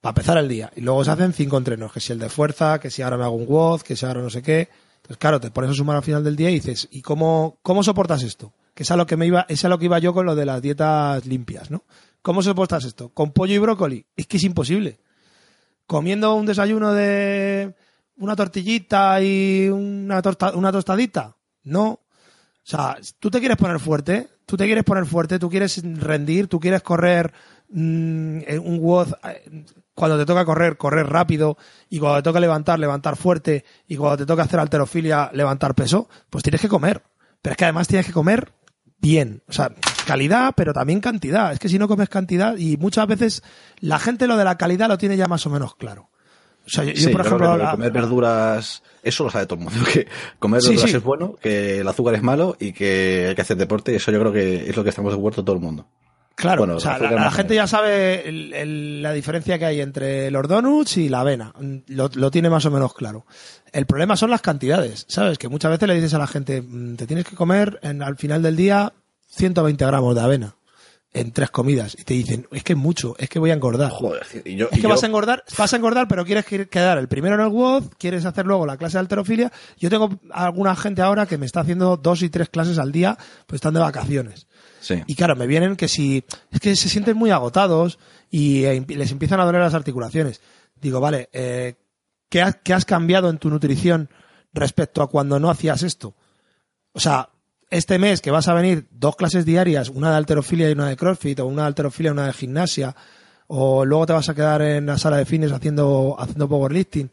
Para 0.01 0.13
empezar 0.13 0.39
el 0.39 0.49
día. 0.49 0.71
Y 0.77 0.83
luego 0.83 1.05
se 1.05 1.11
hacen 1.11 1.33
cinco 1.33 1.59
entrenos, 1.59 1.93
que 1.93 1.99
si 1.99 2.13
el 2.13 2.21
de 2.21 2.29
fuerza, 2.29 2.79
que 2.79 2.89
si 2.89 3.03
ahora 3.03 3.17
me 3.17 3.25
hago 3.25 3.35
un 3.35 3.47
WOD, 3.47 3.83
que 3.83 3.97
si 3.97 4.07
ahora 4.07 4.23
no 4.23 4.31
sé 4.31 4.43
qué. 4.43 4.69
Entonces, 4.99 5.17
claro, 5.19 5.41
te 5.41 5.51
pones 5.51 5.73
a 5.73 5.75
sumar 5.75 5.97
al 5.97 6.05
final 6.05 6.23
del 6.23 6.37
día 6.37 6.51
y 6.51 6.55
dices, 6.55 6.87
¿y 6.93 7.03
cómo, 7.03 7.59
cómo 7.63 7.83
soportas 7.83 8.23
esto? 8.23 8.53
Que 8.75 8.85
es 8.85 8.91
a 8.93 8.97
lo 8.97 9.07
que 9.07 9.17
me 9.17 9.27
iba, 9.27 9.45
es 9.49 9.65
a 9.65 9.69
lo 9.69 9.77
que 9.77 9.87
iba 9.87 9.99
yo 9.99 10.15
con 10.15 10.25
lo 10.25 10.37
de 10.37 10.47
las 10.47 10.63
dietas 10.63 11.27
limpias, 11.27 11.73
¿no? 11.73 11.83
¿Cómo 12.23 12.43
soportas 12.43 12.85
esto? 12.85 13.09
Con 13.09 13.33
pollo 13.33 13.55
y 13.55 13.59
brócoli. 13.59 14.07
Es 14.17 14.29
que 14.29 14.37
es 14.37 14.45
imposible. 14.45 15.01
Comiendo 15.87 16.35
un 16.35 16.47
desayuno 16.47 16.93
de 16.93 17.75
una 18.19 18.37
tortillita 18.37 19.21
y 19.23 19.69
una, 19.69 20.21
torta- 20.23 20.53
una 20.55 20.73
tostadita. 20.73 21.37
No. 21.65 21.89
O 21.91 22.01
sea, 22.71 22.97
tú 23.19 23.31
te 23.31 23.39
quieres 23.41 23.57
poner 23.57 23.81
fuerte, 23.81 24.29
tú 24.45 24.57
te 24.57 24.67
quieres 24.67 24.85
poner 24.85 25.07
fuerte, 25.07 25.39
tú 25.39 25.49
quieres 25.49 25.83
rendir, 26.01 26.49
tú 26.49 26.61
quieres 26.61 26.83
correr 26.83 27.33
mm, 27.71 28.41
un 28.63 28.79
WOD, 28.81 29.13
eh, 29.25 29.65
cuando 29.95 30.19
te 30.19 30.27
toca 30.27 30.45
correr, 30.45 30.77
correr 30.77 31.07
rápido, 31.07 31.57
y 31.89 31.99
cuando 31.99 32.19
te 32.19 32.23
toca 32.25 32.41
levantar, 32.41 32.79
levantar 32.79 33.17
fuerte, 33.17 33.65
y 33.87 33.97
cuando 33.97 34.19
te 34.19 34.27
toca 34.27 34.43
hacer 34.43 34.61
alterofilia, 34.61 35.31
levantar 35.33 35.75
peso, 35.75 36.09
pues 36.31 36.43
tienes 36.45 36.61
que 36.61 36.69
comer. 36.69 37.03
Pero 37.43 37.53
es 37.53 37.57
que 37.57 37.65
además 37.65 37.89
tienes 37.89 38.07
que 38.07 38.13
comer 38.13 38.53
bien. 39.01 39.43
O 39.49 39.53
sea, 39.53 39.73
calidad, 40.07 40.53
pero 40.57 40.73
también 40.73 41.01
cantidad. 41.01 41.53
Es 41.53 41.59
que 41.59 41.69
si 41.69 41.79
no 41.79 41.89
comes 41.89 42.09
cantidad, 42.09 42.57
y 42.57 42.77
muchas 42.77 43.07
veces 43.07 43.43
la 43.81 43.99
gente 43.99 44.27
lo 44.27 44.37
de 44.37 44.45
la 44.45 44.57
calidad 44.59 44.89
lo 44.89 44.99
tiene 44.99 45.17
ya 45.17 45.27
más 45.27 45.47
o 45.47 45.51
menos 45.51 45.75
claro. 45.77 46.11
O 46.69 46.71
sea, 46.71 46.85
yo, 46.85 46.95
Sí, 46.95 47.09
por 47.09 47.23
ejemplo, 47.23 47.57
la- 47.57 47.71
comer 47.73 47.91
verduras, 47.93 48.83
eso 49.03 49.25
lo 49.25 49.31
sabe 49.31 49.47
todo 49.47 49.59
el 49.59 49.65
mundo, 49.65 49.81
que 49.93 50.07
comer 50.39 50.61
Sí, 50.63 50.69
verduras 50.69 50.91
sí. 50.91 50.97
es 50.99 51.03
bueno, 51.03 51.35
que 51.41 51.81
el 51.81 51.89
azúcar 51.89 52.15
es 52.15 52.23
malo 52.23 52.57
y 52.61 52.73
que 52.73 53.27
hay 53.31 53.35
que 53.35 53.41
hacer 53.43 53.57
deporte, 53.57 53.93
y 53.93 53.97
eso 53.97 54.11
yo 54.13 54.21
creo 54.21 54.33
que 54.33 54.69
es 54.69 54.77
lo 54.77 54.85
que 54.85 54.91
estamos 54.91 55.13
de 55.13 55.19
acuerdo 55.19 55.43
todo 55.43 55.57
el 55.57 55.63
mundo. 55.63 55.87
Claro, 56.35 56.61
Bueno, 56.61 56.77
o 56.77 56.81
sea, 56.81 56.99
la 57.01 57.33
gente 57.33 57.57
ya 57.57 57.67
sabe 57.67 58.29
el- 58.29 58.53
el- 58.55 59.03
la 59.03 59.13
diferencia 59.13 59.59
que 59.59 59.65
hay 59.65 59.81
entre 59.81 60.31
los 60.31 60.47
donuts 60.47 60.97
y 60.99 61.09
la 61.09 61.21
avena. 61.23 61.53
Lo, 61.89 62.09
lo 62.15 62.31
tiene 62.31 62.49
más 62.49 62.65
o 62.65 62.71
menos 62.71 62.95
claro. 62.95 63.27
El 63.73 63.87
problema 63.87 64.17
son 64.17 64.31
las 64.31 64.41
cantidades, 64.41 65.05
¿sabes? 65.09 65.37
Que 65.37 65.49
muchas 65.49 65.73
veces 65.73 65.89
le 65.89 65.97
dices 65.97 66.15
a 66.15 66.19
la 66.19 66.29
gente, 66.29 66.63
"Mm, 66.63 66.95
te 66.95 67.09
tienes 67.09 67.25
que 67.27 67.35
comer 67.35 67.81
en, 67.83 68.03
al 68.05 68.17
final 68.17 68.41
del 68.41 68.55
día 68.55 68.93
120 69.31 69.85
gramos 69.85 70.15
de 70.15 70.21
avena 70.21 70.55
en 71.13 71.33
tres 71.33 71.51
comidas. 71.51 71.97
Y 71.99 72.05
te 72.05 72.15
dicen, 72.15 72.47
es 72.53 72.63
que 72.63 72.75
es 72.75 72.79
mucho, 72.79 73.15
es 73.19 73.29
que 73.29 73.39
voy 73.39 73.51
a 73.51 73.55
engordar. 73.55 73.91
Joder, 73.91 74.27
y 74.45 74.57
yo, 74.57 74.67
Es 74.67 74.73
y 74.73 74.77
que 74.77 74.83
yo- 74.83 74.89
vas 74.91 75.03
a 75.03 75.07
engordar, 75.07 75.43
vas 75.57 75.73
a 75.73 75.77
engordar, 75.77 76.07
pero 76.07 76.25
quieres 76.25 76.45
que- 76.45 76.69
quedar 76.69 76.99
el 76.99 77.09
primero 77.09 77.35
en 77.37 77.41
el 77.41 77.49
WOD, 77.49 77.85
quieres 77.99 78.25
hacer 78.27 78.47
luego 78.47 78.67
la 78.67 78.77
clase 78.77 78.95
de 78.99 79.01
alterofilia. 79.01 79.51
Yo 79.79 79.89
tengo 79.91 80.11
alguna 80.31 80.77
gente 80.77 81.01
ahora 81.03 81.27
que 81.27 81.39
me 81.39 81.47
está 81.47 81.61
haciendo 81.61 81.97
dos 81.97 82.23
y 82.23 82.29
tres 82.31 82.49
clases 82.51 82.79
al 82.79 82.93
día, 82.93 83.17
pues 83.47 83.59
están 83.59 83.75
de 83.75 83.81
vacaciones. 83.81 84.47
Sí. 84.81 85.03
Y 85.07 85.15
claro, 85.15 85.35
me 85.35 85.47
vienen 85.47 85.77
que 85.77 85.89
si 85.89 86.25
es 86.51 86.61
que 86.61 86.77
se 86.77 86.89
sienten 86.89 87.17
muy 87.17 87.31
agotados 87.31 87.99
y 88.31 88.65
eh, 88.65 88.85
les 88.89 89.11
empiezan 89.11 89.41
a 89.41 89.45
doler 89.45 89.63
las 89.63 89.75
articulaciones. 89.75 90.41
Digo, 90.81 91.01
vale, 91.01 91.29
eh, 91.33 91.75
¿qué, 92.29 92.43
has, 92.43 92.57
qué 92.63 92.75
has 92.75 92.85
cambiado 92.85 93.29
en 93.31 93.39
tu 93.39 93.49
nutrición 93.51 94.09
respecto 94.53 95.03
a 95.03 95.09
cuando 95.11 95.41
no 95.41 95.51
hacías 95.51 95.83
esto? 95.83 96.15
O 96.93 97.01
sea, 97.01 97.31
este 97.71 97.99
mes 97.99 98.21
que 98.21 98.31
vas 98.31 98.49
a 98.49 98.55
venir 98.55 98.87
dos 98.91 99.17
clases 99.17 99.45
diarias, 99.45 99.89
una 99.89 100.11
de 100.11 100.17
alterofilia 100.17 100.69
y 100.69 100.73
una 100.73 100.89
de 100.89 100.97
crossfit, 100.97 101.39
o 101.41 101.47
una 101.47 101.63
de 101.63 101.69
alterofilia 101.69 102.11
y 102.11 102.13
una 102.13 102.27
de 102.27 102.33
gimnasia, 102.33 102.95
o 103.47 103.85
luego 103.85 104.07
te 104.07 104.13
vas 104.13 104.29
a 104.29 104.35
quedar 104.35 104.63
en 104.63 104.87
la 104.87 104.99
sala 104.99 105.17
de 105.19 105.25
fitness 105.27 105.53
haciendo, 105.53 106.17
haciendo 106.19 106.49
powerlifting. 106.49 107.11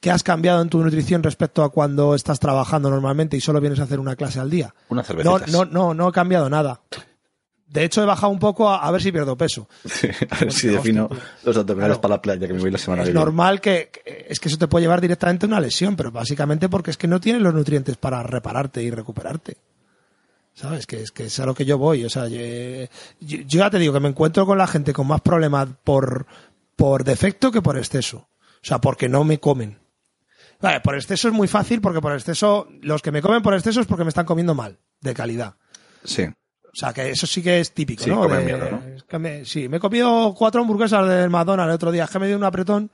¿Qué 0.00 0.10
has 0.10 0.22
cambiado 0.22 0.60
en 0.60 0.68
tu 0.68 0.82
nutrición 0.82 1.22
respecto 1.22 1.62
a 1.64 1.70
cuando 1.70 2.14
estás 2.14 2.38
trabajando 2.38 2.90
normalmente 2.90 3.36
y 3.36 3.40
solo 3.40 3.60
vienes 3.60 3.80
a 3.80 3.84
hacer 3.84 3.98
una 3.98 4.14
clase 4.16 4.38
al 4.38 4.50
día? 4.50 4.74
Unas 4.90 5.08
No, 5.24 5.38
no, 5.38 5.64
no, 5.64 5.94
no 5.94 6.08
he 6.08 6.12
cambiado 6.12 6.48
nada. 6.50 6.80
De 7.66 7.82
hecho, 7.82 8.02
he 8.02 8.06
bajado 8.06 8.30
un 8.32 8.38
poco 8.38 8.68
a, 8.70 8.86
a 8.86 8.90
ver 8.92 9.02
si 9.02 9.10
pierdo 9.10 9.36
peso. 9.36 9.68
a 10.30 10.38
ver 10.40 10.52
si 10.52 10.68
defino 10.68 11.08
los 11.44 11.56
abdominales 11.56 11.96
Claro. 11.96 12.00
para 12.02 12.14
la 12.16 12.22
playa 12.22 12.46
que 12.46 12.52
me 12.54 12.60
voy 12.60 12.70
la 12.70 12.78
semana 12.78 13.02
Es 13.02 13.08
que 13.08 13.12
viene. 13.12 13.24
normal 13.24 13.60
que, 13.60 13.90
que- 13.90 14.26
es 14.28 14.38
que 14.38 14.48
eso 14.48 14.56
te 14.58 14.68
puede 14.68 14.84
llevar 14.84 15.00
directamente 15.00 15.46
a 15.46 15.48
una 15.48 15.60
lesión, 15.60 15.96
pero 15.96 16.12
básicamente 16.12 16.68
porque 16.68 16.90
es 16.92 16.96
que 16.96 17.08
no 17.08 17.18
tienes 17.18 17.42
los 17.42 17.52
nutrientes 17.54 17.96
para 17.96 18.22
repararte 18.22 18.82
y 18.82 18.90
recuperarte. 18.90 19.56
¿Sabes? 20.56 20.86
Que 20.86 21.02
es 21.02 21.12
que 21.12 21.26
es 21.26 21.38
a 21.38 21.44
lo 21.46 21.54
que 21.54 21.66
yo 21.66 21.76
voy. 21.76 22.04
O 22.06 22.10
sea, 22.10 22.28
yo, 22.28 22.38
yo- 23.20 23.38
yo 23.46 23.58
ya 23.58 23.68
te 23.70 23.78
digo 23.78 23.92
que 23.92 24.00
me 24.00 24.08
encuentro 24.08 24.46
con 24.46 24.56
la 24.56 24.66
gente 24.66 24.92
con 24.94 25.06
más 25.06 25.20
problemas 25.20 25.68
por, 25.84 26.26
por 26.76 27.04
defecto 27.04 27.52
que 27.52 27.60
por 27.60 27.76
exceso. 27.76 28.18
O 28.18 28.62
sea, 28.68 28.80
porque 28.80 29.08
no 29.08 29.22
me 29.22 29.38
comen. 29.38 29.78
Vale, 30.60 30.80
por 30.80 30.94
exceso 30.94 31.28
es 31.28 31.34
muy 31.34 31.46
fácil 31.46 31.82
porque 31.82 32.00
por 32.00 32.12
exceso, 32.14 32.66
los 32.80 33.02
que 33.02 33.12
me 33.12 33.20
comen 33.20 33.42
por 33.42 33.52
exceso 33.52 33.82
es 33.82 33.86
porque 33.86 34.04
me 34.04 34.08
están 34.08 34.24
comiendo 34.24 34.54
mal, 34.54 34.78
de 35.02 35.12
calidad. 35.12 35.54
Sí. 36.04 36.22
O 36.24 36.78
sea, 36.78 36.94
que 36.94 37.10
eso 37.10 37.26
sí 37.26 37.42
que 37.42 37.60
es 37.60 37.72
típico, 37.72 38.04
Sí, 38.04 38.10
¿no? 38.10 38.22
comer 38.22 38.38
De- 38.38 38.44
mierda, 38.46 38.70
¿no? 38.70 38.82
es 38.96 39.02
que 39.04 39.18
me- 39.18 39.44
sí, 39.44 39.68
me 39.68 39.76
he 39.76 39.80
comido 39.80 40.34
cuatro 40.36 40.62
hamburguesas 40.62 41.06
del 41.06 41.28
McDonald's 41.28 41.68
el 41.70 41.74
otro 41.74 41.92
día, 41.92 42.04
es 42.04 42.10
que 42.10 42.18
me 42.18 42.26
dio 42.28 42.36
un 42.38 42.44
apretón, 42.44 42.90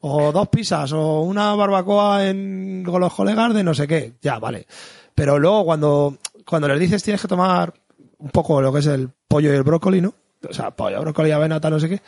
o 0.00 0.32
dos 0.32 0.48
pizzas, 0.48 0.90
o 0.92 1.20
una 1.20 1.54
barbacoa 1.54 2.26
en, 2.26 2.82
con 2.86 3.00
los 3.02 3.12
colegas 3.12 3.52
de 3.54 3.62
no 3.62 3.74
sé 3.74 3.86
qué. 3.86 4.14
Ya, 4.22 4.38
vale. 4.38 4.66
Pero 5.14 5.38
luego 5.38 5.64
cuando, 5.66 6.16
cuando 6.46 6.68
les 6.68 6.80
dices 6.80 7.02
tienes 7.02 7.20
que 7.20 7.28
tomar 7.28 7.74
un 8.18 8.30
poco 8.30 8.60
lo 8.60 8.72
que 8.72 8.80
es 8.80 8.86
el 8.86 9.10
pollo 9.28 9.52
y 9.52 9.56
el 9.56 9.62
brócoli, 9.62 10.00
¿no? 10.00 10.14
O 10.48 10.52
sea, 10.52 10.70
pollo, 10.70 11.00
brócoli, 11.00 11.30
avena, 11.30 11.60
tal, 11.60 11.72
no 11.72 11.80
sé 11.80 11.88
qué. 11.88 12.02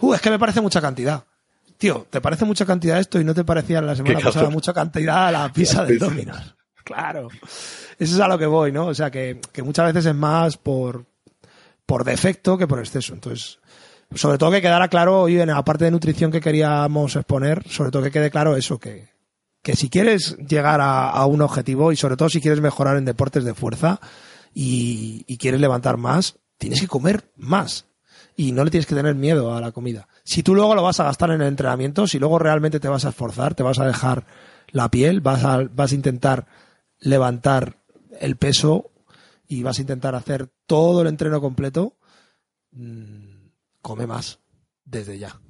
Uh, 0.00 0.14
es 0.14 0.20
que 0.20 0.30
me 0.30 0.38
parece 0.38 0.60
mucha 0.60 0.80
cantidad. 0.80 1.24
Tío, 1.76 2.06
¿te 2.10 2.20
parece 2.20 2.44
mucha 2.44 2.66
cantidad 2.66 2.98
esto 2.98 3.20
y 3.20 3.24
no 3.24 3.34
te 3.34 3.44
parecía 3.44 3.80
la 3.80 3.96
semana 3.96 4.20
pasada 4.20 4.50
mucha 4.50 4.72
cantidad 4.72 5.32
la 5.32 5.50
pizza 5.52 5.84
del 5.84 5.98
Domino's? 5.98 6.54
Claro. 6.84 7.28
Eso 7.98 8.14
es 8.14 8.20
a 8.20 8.28
lo 8.28 8.38
que 8.38 8.46
voy, 8.46 8.72
¿no? 8.72 8.86
O 8.86 8.94
sea, 8.94 9.10
que, 9.10 9.40
que 9.52 9.62
muchas 9.62 9.86
veces 9.86 10.06
es 10.06 10.14
más 10.14 10.56
por, 10.56 11.06
por 11.86 12.04
defecto 12.04 12.58
que 12.58 12.66
por 12.66 12.80
exceso. 12.80 13.14
Entonces, 13.14 13.60
sobre 14.14 14.38
todo 14.38 14.50
que 14.50 14.62
quedara 14.62 14.88
claro 14.88 15.20
hoy 15.20 15.40
en 15.40 15.48
la 15.48 15.64
parte 15.64 15.84
de 15.84 15.90
nutrición 15.90 16.30
que 16.30 16.40
queríamos 16.40 17.14
exponer, 17.16 17.62
sobre 17.68 17.90
todo 17.90 18.02
que 18.02 18.10
quede 18.10 18.30
claro 18.30 18.56
eso, 18.56 18.78
que, 18.78 19.09
que 19.62 19.76
si 19.76 19.90
quieres 19.90 20.36
llegar 20.38 20.80
a, 20.82 21.24
un 21.26 21.42
objetivo 21.42 21.92
y 21.92 21.96
sobre 21.96 22.16
todo 22.16 22.28
si 22.28 22.40
quieres 22.40 22.60
mejorar 22.60 22.96
en 22.96 23.04
deportes 23.04 23.44
de 23.44 23.54
fuerza 23.54 24.00
y, 24.54 25.36
quieres 25.38 25.60
levantar 25.60 25.96
más, 25.96 26.38
tienes 26.58 26.80
que 26.80 26.88
comer 26.88 27.30
más 27.36 27.86
y 28.36 28.52
no 28.52 28.64
le 28.64 28.70
tienes 28.70 28.86
que 28.86 28.94
tener 28.94 29.14
miedo 29.14 29.54
a 29.54 29.60
la 29.60 29.72
comida. 29.72 30.08
Si 30.24 30.42
tú 30.42 30.54
luego 30.54 30.74
lo 30.74 30.82
vas 30.82 31.00
a 31.00 31.04
gastar 31.04 31.30
en 31.30 31.42
el 31.42 31.48
entrenamiento, 31.48 32.06
si 32.06 32.18
luego 32.18 32.38
realmente 32.38 32.80
te 32.80 32.88
vas 32.88 33.04
a 33.04 33.10
esforzar, 33.10 33.54
te 33.54 33.62
vas 33.62 33.78
a 33.78 33.86
dejar 33.86 34.26
la 34.68 34.90
piel, 34.90 35.20
vas 35.20 35.44
a, 35.44 35.64
vas 35.64 35.92
a 35.92 35.94
intentar 35.94 36.46
levantar 36.98 37.82
el 38.18 38.36
peso 38.36 38.90
y 39.46 39.62
vas 39.62 39.78
a 39.78 39.82
intentar 39.82 40.14
hacer 40.14 40.48
todo 40.66 41.02
el 41.02 41.08
entreno 41.08 41.40
completo, 41.40 41.96
mm, 42.72 43.48
come 43.82 44.06
más 44.06 44.38
desde 44.84 45.18
ya. 45.18 45.40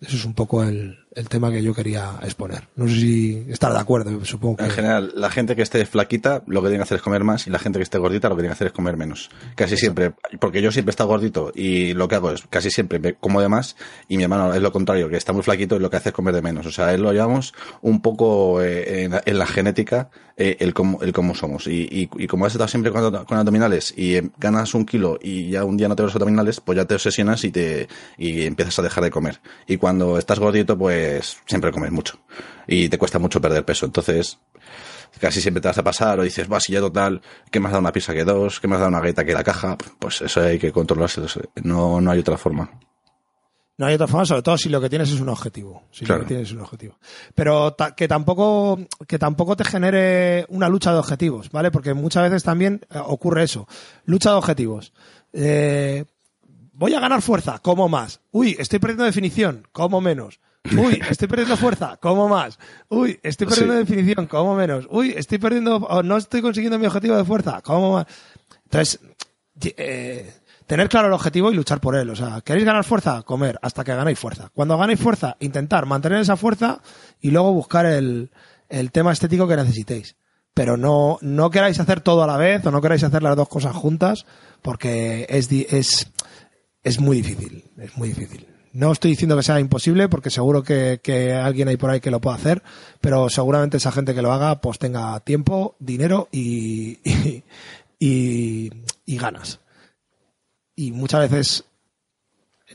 Eso 0.00 0.16
es 0.16 0.24
un 0.24 0.34
poco 0.34 0.62
el, 0.62 0.98
el, 1.14 1.28
tema 1.28 1.50
que 1.50 1.62
yo 1.62 1.74
quería 1.74 2.18
exponer. 2.22 2.68
No 2.76 2.88
sé 2.88 2.94
si 2.94 3.46
estar 3.48 3.72
de 3.72 3.78
acuerdo, 3.78 4.24
supongo 4.24 4.56
que... 4.58 4.64
En 4.64 4.70
general, 4.70 5.12
la 5.14 5.30
gente 5.30 5.56
que 5.56 5.62
esté 5.62 5.84
flaquita 5.86 6.42
lo 6.46 6.62
que 6.62 6.68
tiene 6.68 6.78
que 6.78 6.84
hacer 6.84 6.96
es 6.96 7.02
comer 7.02 7.24
más 7.24 7.46
y 7.46 7.50
la 7.50 7.58
gente 7.58 7.78
que 7.78 7.82
esté 7.82 7.98
gordita 7.98 8.28
lo 8.28 8.36
que 8.36 8.42
tiene 8.42 8.50
que 8.50 8.56
hacer 8.56 8.66
es 8.68 8.72
comer 8.72 8.96
menos. 8.96 9.30
Casi 9.54 9.76
siempre, 9.76 10.12
porque 10.38 10.62
yo 10.62 10.72
siempre 10.72 10.90
he 10.90 10.94
estado 10.94 11.08
gordito 11.08 11.52
y 11.54 11.94
lo 11.94 12.08
que 12.08 12.16
hago 12.16 12.30
es 12.30 12.42
casi 12.48 12.70
siempre 12.70 13.14
como 13.14 13.40
de 13.40 13.48
más 13.48 13.76
y 14.08 14.16
mi 14.16 14.24
hermano 14.24 14.54
es 14.54 14.62
lo 14.62 14.72
contrario, 14.72 15.08
que 15.08 15.16
está 15.16 15.32
muy 15.32 15.42
flaquito 15.42 15.76
y 15.76 15.78
lo 15.78 15.90
que 15.90 15.96
hace 15.96 16.10
es 16.10 16.14
comer 16.14 16.34
de 16.34 16.42
menos. 16.42 16.66
O 16.66 16.70
sea, 16.70 16.92
él 16.94 17.02
lo 17.02 17.12
llevamos 17.12 17.54
un 17.82 18.00
poco 18.02 18.62
eh, 18.62 19.04
en, 19.04 19.38
la 19.38 19.46
genética 19.46 20.10
eh, 20.36 20.56
el, 20.60 20.74
cómo, 20.74 21.02
el 21.02 21.12
cómo 21.12 21.34
somos. 21.34 21.66
Y, 21.66 21.88
y, 21.90 22.10
y 22.16 22.26
como 22.26 22.46
has 22.46 22.52
estado 22.52 22.68
siempre 22.68 22.92
con, 22.92 23.24
con 23.24 23.38
abdominales 23.38 23.92
y 23.96 24.16
eh, 24.16 24.30
ganas 24.38 24.74
un 24.74 24.86
kilo 24.86 25.18
y 25.20 25.50
ya 25.50 25.64
un 25.64 25.76
día 25.76 25.88
no 25.88 25.96
te 25.96 26.02
los 26.02 26.14
abdominales, 26.14 26.60
pues 26.60 26.76
ya 26.76 26.84
te 26.84 26.94
obsesionas 26.94 27.44
y 27.44 27.50
te 27.50 27.88
y 28.16 28.46
empiezas 28.46 28.78
a 28.78 28.82
dejar 28.82 29.04
de 29.04 29.10
comer. 29.10 29.40
Y 29.66 29.76
cuando 29.76 30.18
estás 30.18 30.38
gordito, 30.38 30.78
pues 30.78 30.99
siempre 31.46 31.72
comes 31.72 31.92
mucho. 31.92 32.18
Y 32.66 32.88
te 32.88 32.98
cuesta 32.98 33.18
mucho 33.18 33.40
perder 33.40 33.64
peso. 33.64 33.86
Entonces, 33.86 34.38
casi 35.18 35.40
siempre 35.40 35.60
te 35.60 35.68
vas 35.68 35.78
a 35.78 35.84
pasar 35.84 36.20
o 36.20 36.22
dices, 36.22 36.50
va, 36.50 36.60
si 36.60 36.72
ya 36.72 36.80
total, 36.80 37.20
¿qué 37.50 37.60
más 37.60 37.72
da 37.72 37.78
una 37.78 37.92
pizza 37.92 38.14
que 38.14 38.24
dos? 38.24 38.60
¿Qué 38.60 38.68
más 38.68 38.80
da 38.80 38.88
una 38.88 39.00
galleta 39.00 39.24
que 39.24 39.32
la 39.32 39.44
caja? 39.44 39.76
Pues 39.98 40.22
eso 40.22 40.42
hay 40.42 40.58
que 40.58 40.72
controlarse. 40.72 41.22
No, 41.62 42.00
no 42.00 42.10
hay 42.10 42.20
otra 42.20 42.36
forma. 42.36 42.70
No 43.80 43.86
hay 43.86 43.94
otra 43.94 44.06
forma, 44.06 44.26
sobre 44.26 44.42
todo 44.42 44.58
si 44.58 44.68
lo 44.68 44.78
que 44.78 44.90
tienes 44.90 45.10
es 45.10 45.20
un 45.20 45.30
objetivo. 45.30 45.84
Si 45.90 46.04
lo 46.04 46.20
que 46.20 46.26
tienes 46.26 46.48
es 46.48 46.52
un 46.52 46.60
objetivo. 46.60 46.98
Pero 47.34 47.74
que 47.96 48.06
tampoco, 48.06 48.78
que 49.08 49.18
tampoco 49.18 49.56
te 49.56 49.64
genere 49.64 50.44
una 50.50 50.68
lucha 50.68 50.92
de 50.92 50.98
objetivos, 50.98 51.50
¿vale? 51.50 51.70
Porque 51.70 51.94
muchas 51.94 52.24
veces 52.24 52.42
también 52.42 52.82
eh, 52.90 52.98
ocurre 53.02 53.42
eso. 53.42 53.66
Lucha 54.04 54.32
de 54.32 54.36
objetivos. 54.36 54.92
Eh, 55.32 56.04
voy 56.74 56.92
a 56.92 57.00
ganar 57.00 57.22
fuerza, 57.22 57.58
como 57.60 57.88
más. 57.88 58.20
Uy, 58.32 58.54
estoy 58.58 58.80
perdiendo 58.80 59.04
definición, 59.04 59.66
como 59.72 60.02
menos. 60.02 60.40
Uy, 60.64 61.00
estoy 61.08 61.26
perdiendo 61.26 61.56
fuerza, 61.56 61.96
como 61.96 62.28
más. 62.28 62.58
Uy, 62.88 63.18
estoy 63.22 63.46
perdiendo 63.46 63.74
definición, 63.74 64.26
como 64.26 64.54
menos. 64.54 64.86
Uy, 64.90 65.14
estoy 65.16 65.38
perdiendo, 65.38 66.02
no 66.04 66.16
estoy 66.16 66.42
consiguiendo 66.42 66.78
mi 66.78 66.86
objetivo 66.86 67.16
de 67.16 67.24
fuerza, 67.24 67.62
como 67.62 67.94
más. 67.94 68.06
Entonces, 68.64 69.00
eh, 69.76 70.32
tener 70.66 70.88
claro 70.88 71.08
el 71.08 71.14
objetivo 71.14 71.50
y 71.50 71.54
luchar 71.54 71.80
por 71.80 71.96
él. 71.96 72.10
O 72.10 72.16
sea, 72.16 72.40
¿queréis 72.42 72.64
ganar 72.64 72.84
fuerza? 72.84 73.22
Comer 73.22 73.58
hasta 73.62 73.84
que 73.84 73.94
ganéis 73.94 74.18
fuerza. 74.18 74.50
Cuando 74.54 74.78
ganéis 74.78 75.00
fuerza, 75.00 75.36
intentar 75.40 75.86
mantener 75.86 76.20
esa 76.20 76.36
fuerza 76.36 76.80
y 77.20 77.30
luego 77.30 77.52
buscar 77.52 77.86
el, 77.86 78.30
el 78.68 78.92
tema 78.92 79.12
estético 79.12 79.48
que 79.48 79.56
necesitéis. 79.56 80.16
Pero 80.54 80.76
no, 80.76 81.18
no 81.22 81.50
queráis 81.50 81.80
hacer 81.80 82.00
todo 82.00 82.22
a 82.22 82.26
la 82.26 82.36
vez 82.36 82.64
o 82.66 82.70
no 82.70 82.80
queráis 82.80 83.02
hacer 83.02 83.22
las 83.22 83.36
dos 83.36 83.48
cosas 83.48 83.74
juntas 83.74 84.26
porque 84.62 85.26
es, 85.28 85.50
es, 85.50 86.12
es 86.82 87.00
muy 87.00 87.22
difícil. 87.22 87.64
Es 87.78 87.96
muy 87.96 88.08
difícil. 88.10 88.46
No 88.72 88.92
estoy 88.92 89.12
diciendo 89.12 89.36
que 89.36 89.42
sea 89.42 89.58
imposible, 89.58 90.08
porque 90.08 90.30
seguro 90.30 90.62
que, 90.62 91.00
que, 91.02 91.34
alguien 91.34 91.68
hay 91.68 91.76
por 91.76 91.90
ahí 91.90 92.00
que 92.00 92.10
lo 92.10 92.20
pueda 92.20 92.36
hacer, 92.36 92.62
pero 93.00 93.28
seguramente 93.28 93.78
esa 93.78 93.90
gente 93.90 94.14
que 94.14 94.22
lo 94.22 94.32
haga, 94.32 94.60
pues 94.60 94.78
tenga 94.78 95.18
tiempo, 95.20 95.74
dinero 95.80 96.28
y, 96.30 96.98
y, 97.98 98.70
y, 99.06 99.18
ganas. 99.18 99.60
Y 100.76 100.92
muchas 100.92 101.28
veces 101.28 101.64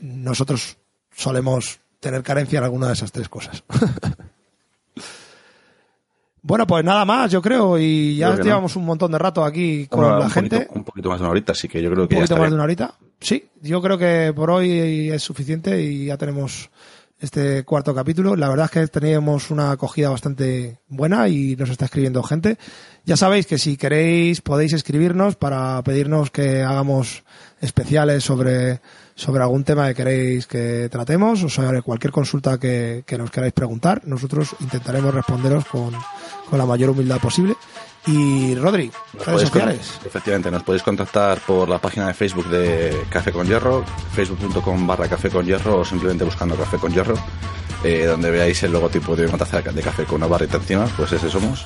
nosotros 0.02 0.76
solemos 1.14 1.80
tener 2.00 2.22
carencia 2.22 2.58
en 2.58 2.64
alguna 2.64 2.88
de 2.88 2.92
esas 2.92 3.12
tres 3.12 3.28
cosas. 3.28 3.64
Bueno, 6.46 6.64
pues 6.64 6.84
nada 6.84 7.04
más, 7.04 7.32
yo 7.32 7.42
creo, 7.42 7.76
y 7.76 8.18
ya 8.18 8.36
llevamos 8.36 8.76
un 8.76 8.84
montón 8.84 9.10
de 9.10 9.18
rato 9.18 9.44
aquí 9.44 9.88
con 9.88 10.20
la 10.20 10.30
gente. 10.30 10.68
un 10.72 10.84
poquito 10.84 11.08
más 11.08 11.18
de 11.18 11.24
una 11.24 11.32
horita, 11.32 11.54
sí 11.54 11.66
que 11.66 11.82
yo 11.82 11.90
creo 11.90 12.06
que. 12.06 12.14
Un 12.14 12.20
poquito 12.20 12.36
más 12.36 12.50
de 12.50 12.54
una 12.54 12.62
horita. 12.62 12.94
Sí, 13.20 13.48
yo 13.62 13.80
creo 13.80 13.98
que 13.98 14.32
por 14.34 14.50
hoy 14.50 15.10
es 15.10 15.22
suficiente 15.22 15.80
y 15.80 16.06
ya 16.06 16.16
tenemos 16.16 16.70
este 17.18 17.64
cuarto 17.64 17.94
capítulo. 17.94 18.36
La 18.36 18.48
verdad 18.48 18.66
es 18.66 18.70
que 18.70 18.86
teníamos 18.88 19.50
una 19.50 19.70
acogida 19.70 20.10
bastante 20.10 20.80
buena 20.88 21.28
y 21.28 21.56
nos 21.56 21.70
está 21.70 21.86
escribiendo 21.86 22.22
gente. 22.22 22.58
Ya 23.04 23.16
sabéis 23.16 23.46
que 23.46 23.58
si 23.58 23.76
queréis 23.76 24.42
podéis 24.42 24.74
escribirnos 24.74 25.36
para 25.36 25.82
pedirnos 25.82 26.30
que 26.30 26.62
hagamos 26.62 27.24
especiales 27.60 28.22
sobre, 28.22 28.80
sobre 29.14 29.42
algún 29.42 29.64
tema 29.64 29.88
que 29.88 29.94
queréis 29.94 30.46
que 30.46 30.88
tratemos 30.90 31.42
o 31.42 31.48
sobre 31.48 31.80
cualquier 31.80 32.12
consulta 32.12 32.58
que, 32.58 33.02
que 33.06 33.16
nos 33.16 33.30
queráis 33.30 33.54
preguntar. 33.54 34.02
Nosotros 34.04 34.54
intentaremos 34.60 35.14
responderos 35.14 35.64
con, 35.64 35.92
con 36.50 36.58
la 36.58 36.66
mayor 36.66 36.90
humildad 36.90 37.18
posible. 37.18 37.54
Y 38.06 38.54
Rodri, 38.54 38.90
redes 39.24 39.40
sociales. 39.42 40.00
efectivamente, 40.04 40.50
nos 40.50 40.62
podéis 40.62 40.84
contactar 40.84 41.40
por 41.40 41.68
la 41.68 41.78
página 41.78 42.06
de 42.06 42.14
Facebook 42.14 42.48
de 42.48 43.04
Café 43.10 43.32
con 43.32 43.46
Hierro, 43.46 43.84
facebook.com 44.14 44.86
barra 44.86 45.08
Café 45.08 45.28
con 45.28 45.44
Hierro 45.44 45.78
o 45.78 45.84
simplemente 45.84 46.24
buscando 46.24 46.54
Café 46.54 46.76
con 46.76 46.92
Hierro, 46.92 47.16
eh, 47.82 48.04
donde 48.04 48.30
veáis 48.30 48.62
el 48.62 48.72
logotipo 48.72 49.16
de 49.16 49.26
una 49.26 49.38
taza 49.38 49.60
de 49.60 49.82
café 49.82 50.04
con 50.04 50.16
una 50.16 50.28
barrita 50.28 50.56
encima, 50.56 50.86
pues 50.96 51.12
ese 51.12 51.28
somos. 51.28 51.64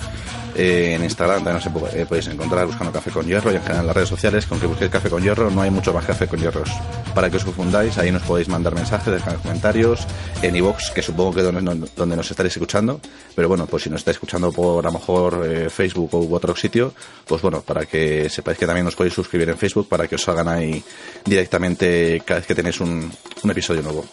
Eh, 0.54 0.94
en 0.94 1.04
Instagram 1.04 1.44
también 1.44 1.72
nos 1.72 1.94
eh, 1.94 2.06
podéis 2.06 2.26
encontrar 2.28 2.66
buscando 2.66 2.92
Café 2.92 3.10
con 3.10 3.26
Hierro 3.26 3.52
y 3.52 3.56
en 3.56 3.62
general 3.62 3.80
en 3.82 3.86
las 3.86 3.96
redes 3.96 4.08
sociales, 4.08 4.46
con 4.46 4.58
que 4.58 4.66
busquéis 4.66 4.90
Café 4.90 5.08
con 5.08 5.22
Hierro, 5.22 5.50
no 5.50 5.62
hay 5.62 5.70
mucho 5.70 5.92
más 5.92 6.04
Café 6.04 6.26
con 6.26 6.40
Hierros. 6.40 6.70
Para 7.14 7.30
que 7.30 7.36
os 7.36 7.44
confundáis, 7.44 7.96
ahí 7.98 8.10
nos 8.10 8.22
podéis 8.22 8.48
mandar 8.48 8.74
mensajes, 8.74 9.12
dejar 9.12 9.36
comentarios, 9.36 10.06
en 10.42 10.56
iVoox, 10.56 10.90
que 10.90 11.02
supongo 11.02 11.34
que 11.34 11.42
donde, 11.42 11.88
donde 11.96 12.16
nos 12.16 12.30
estaréis 12.30 12.56
escuchando, 12.56 13.00
pero 13.34 13.48
bueno, 13.48 13.66
pues 13.66 13.84
si 13.84 13.90
nos 13.90 14.00
estáis 14.00 14.16
escuchando 14.16 14.52
por 14.52 14.84
a 14.86 14.90
lo 14.90 14.98
mejor 14.98 15.46
eh, 15.46 15.70
Facebook 15.70 16.14
u 16.14 16.34
otro 16.34 16.54
sitio, 16.56 16.92
pues 17.26 17.42
bueno, 17.42 17.62
para 17.62 17.86
que 17.86 18.28
sepáis 18.28 18.58
que 18.58 18.66
también 18.66 18.84
nos 18.84 18.96
podéis 18.96 19.14
suscribir 19.14 19.48
en 19.48 19.56
Facebook 19.56 19.88
para 19.88 20.08
que 20.08 20.16
os 20.16 20.22
salgan 20.22 20.48
ahí 20.48 20.82
directamente 21.24 22.22
cada 22.24 22.40
vez 22.40 22.46
que 22.46 22.54
tenéis 22.54 22.80
un, 22.80 23.10
un 23.42 23.50
episodio 23.50 23.82
nuevo. 23.82 24.04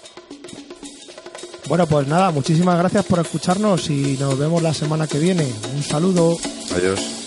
Bueno, 1.68 1.86
pues 1.86 2.08
nada, 2.08 2.32
muchísimas 2.32 2.78
gracias 2.78 3.06
por 3.06 3.20
escucharnos 3.20 3.90
y 3.90 4.18
nos 4.20 4.38
vemos 4.38 4.62
la 4.62 4.74
semana 4.74 5.06
que 5.06 5.20
viene. 5.20 5.46
Un 5.76 5.84
saludo. 5.84 6.38
Adiós. 6.76 7.27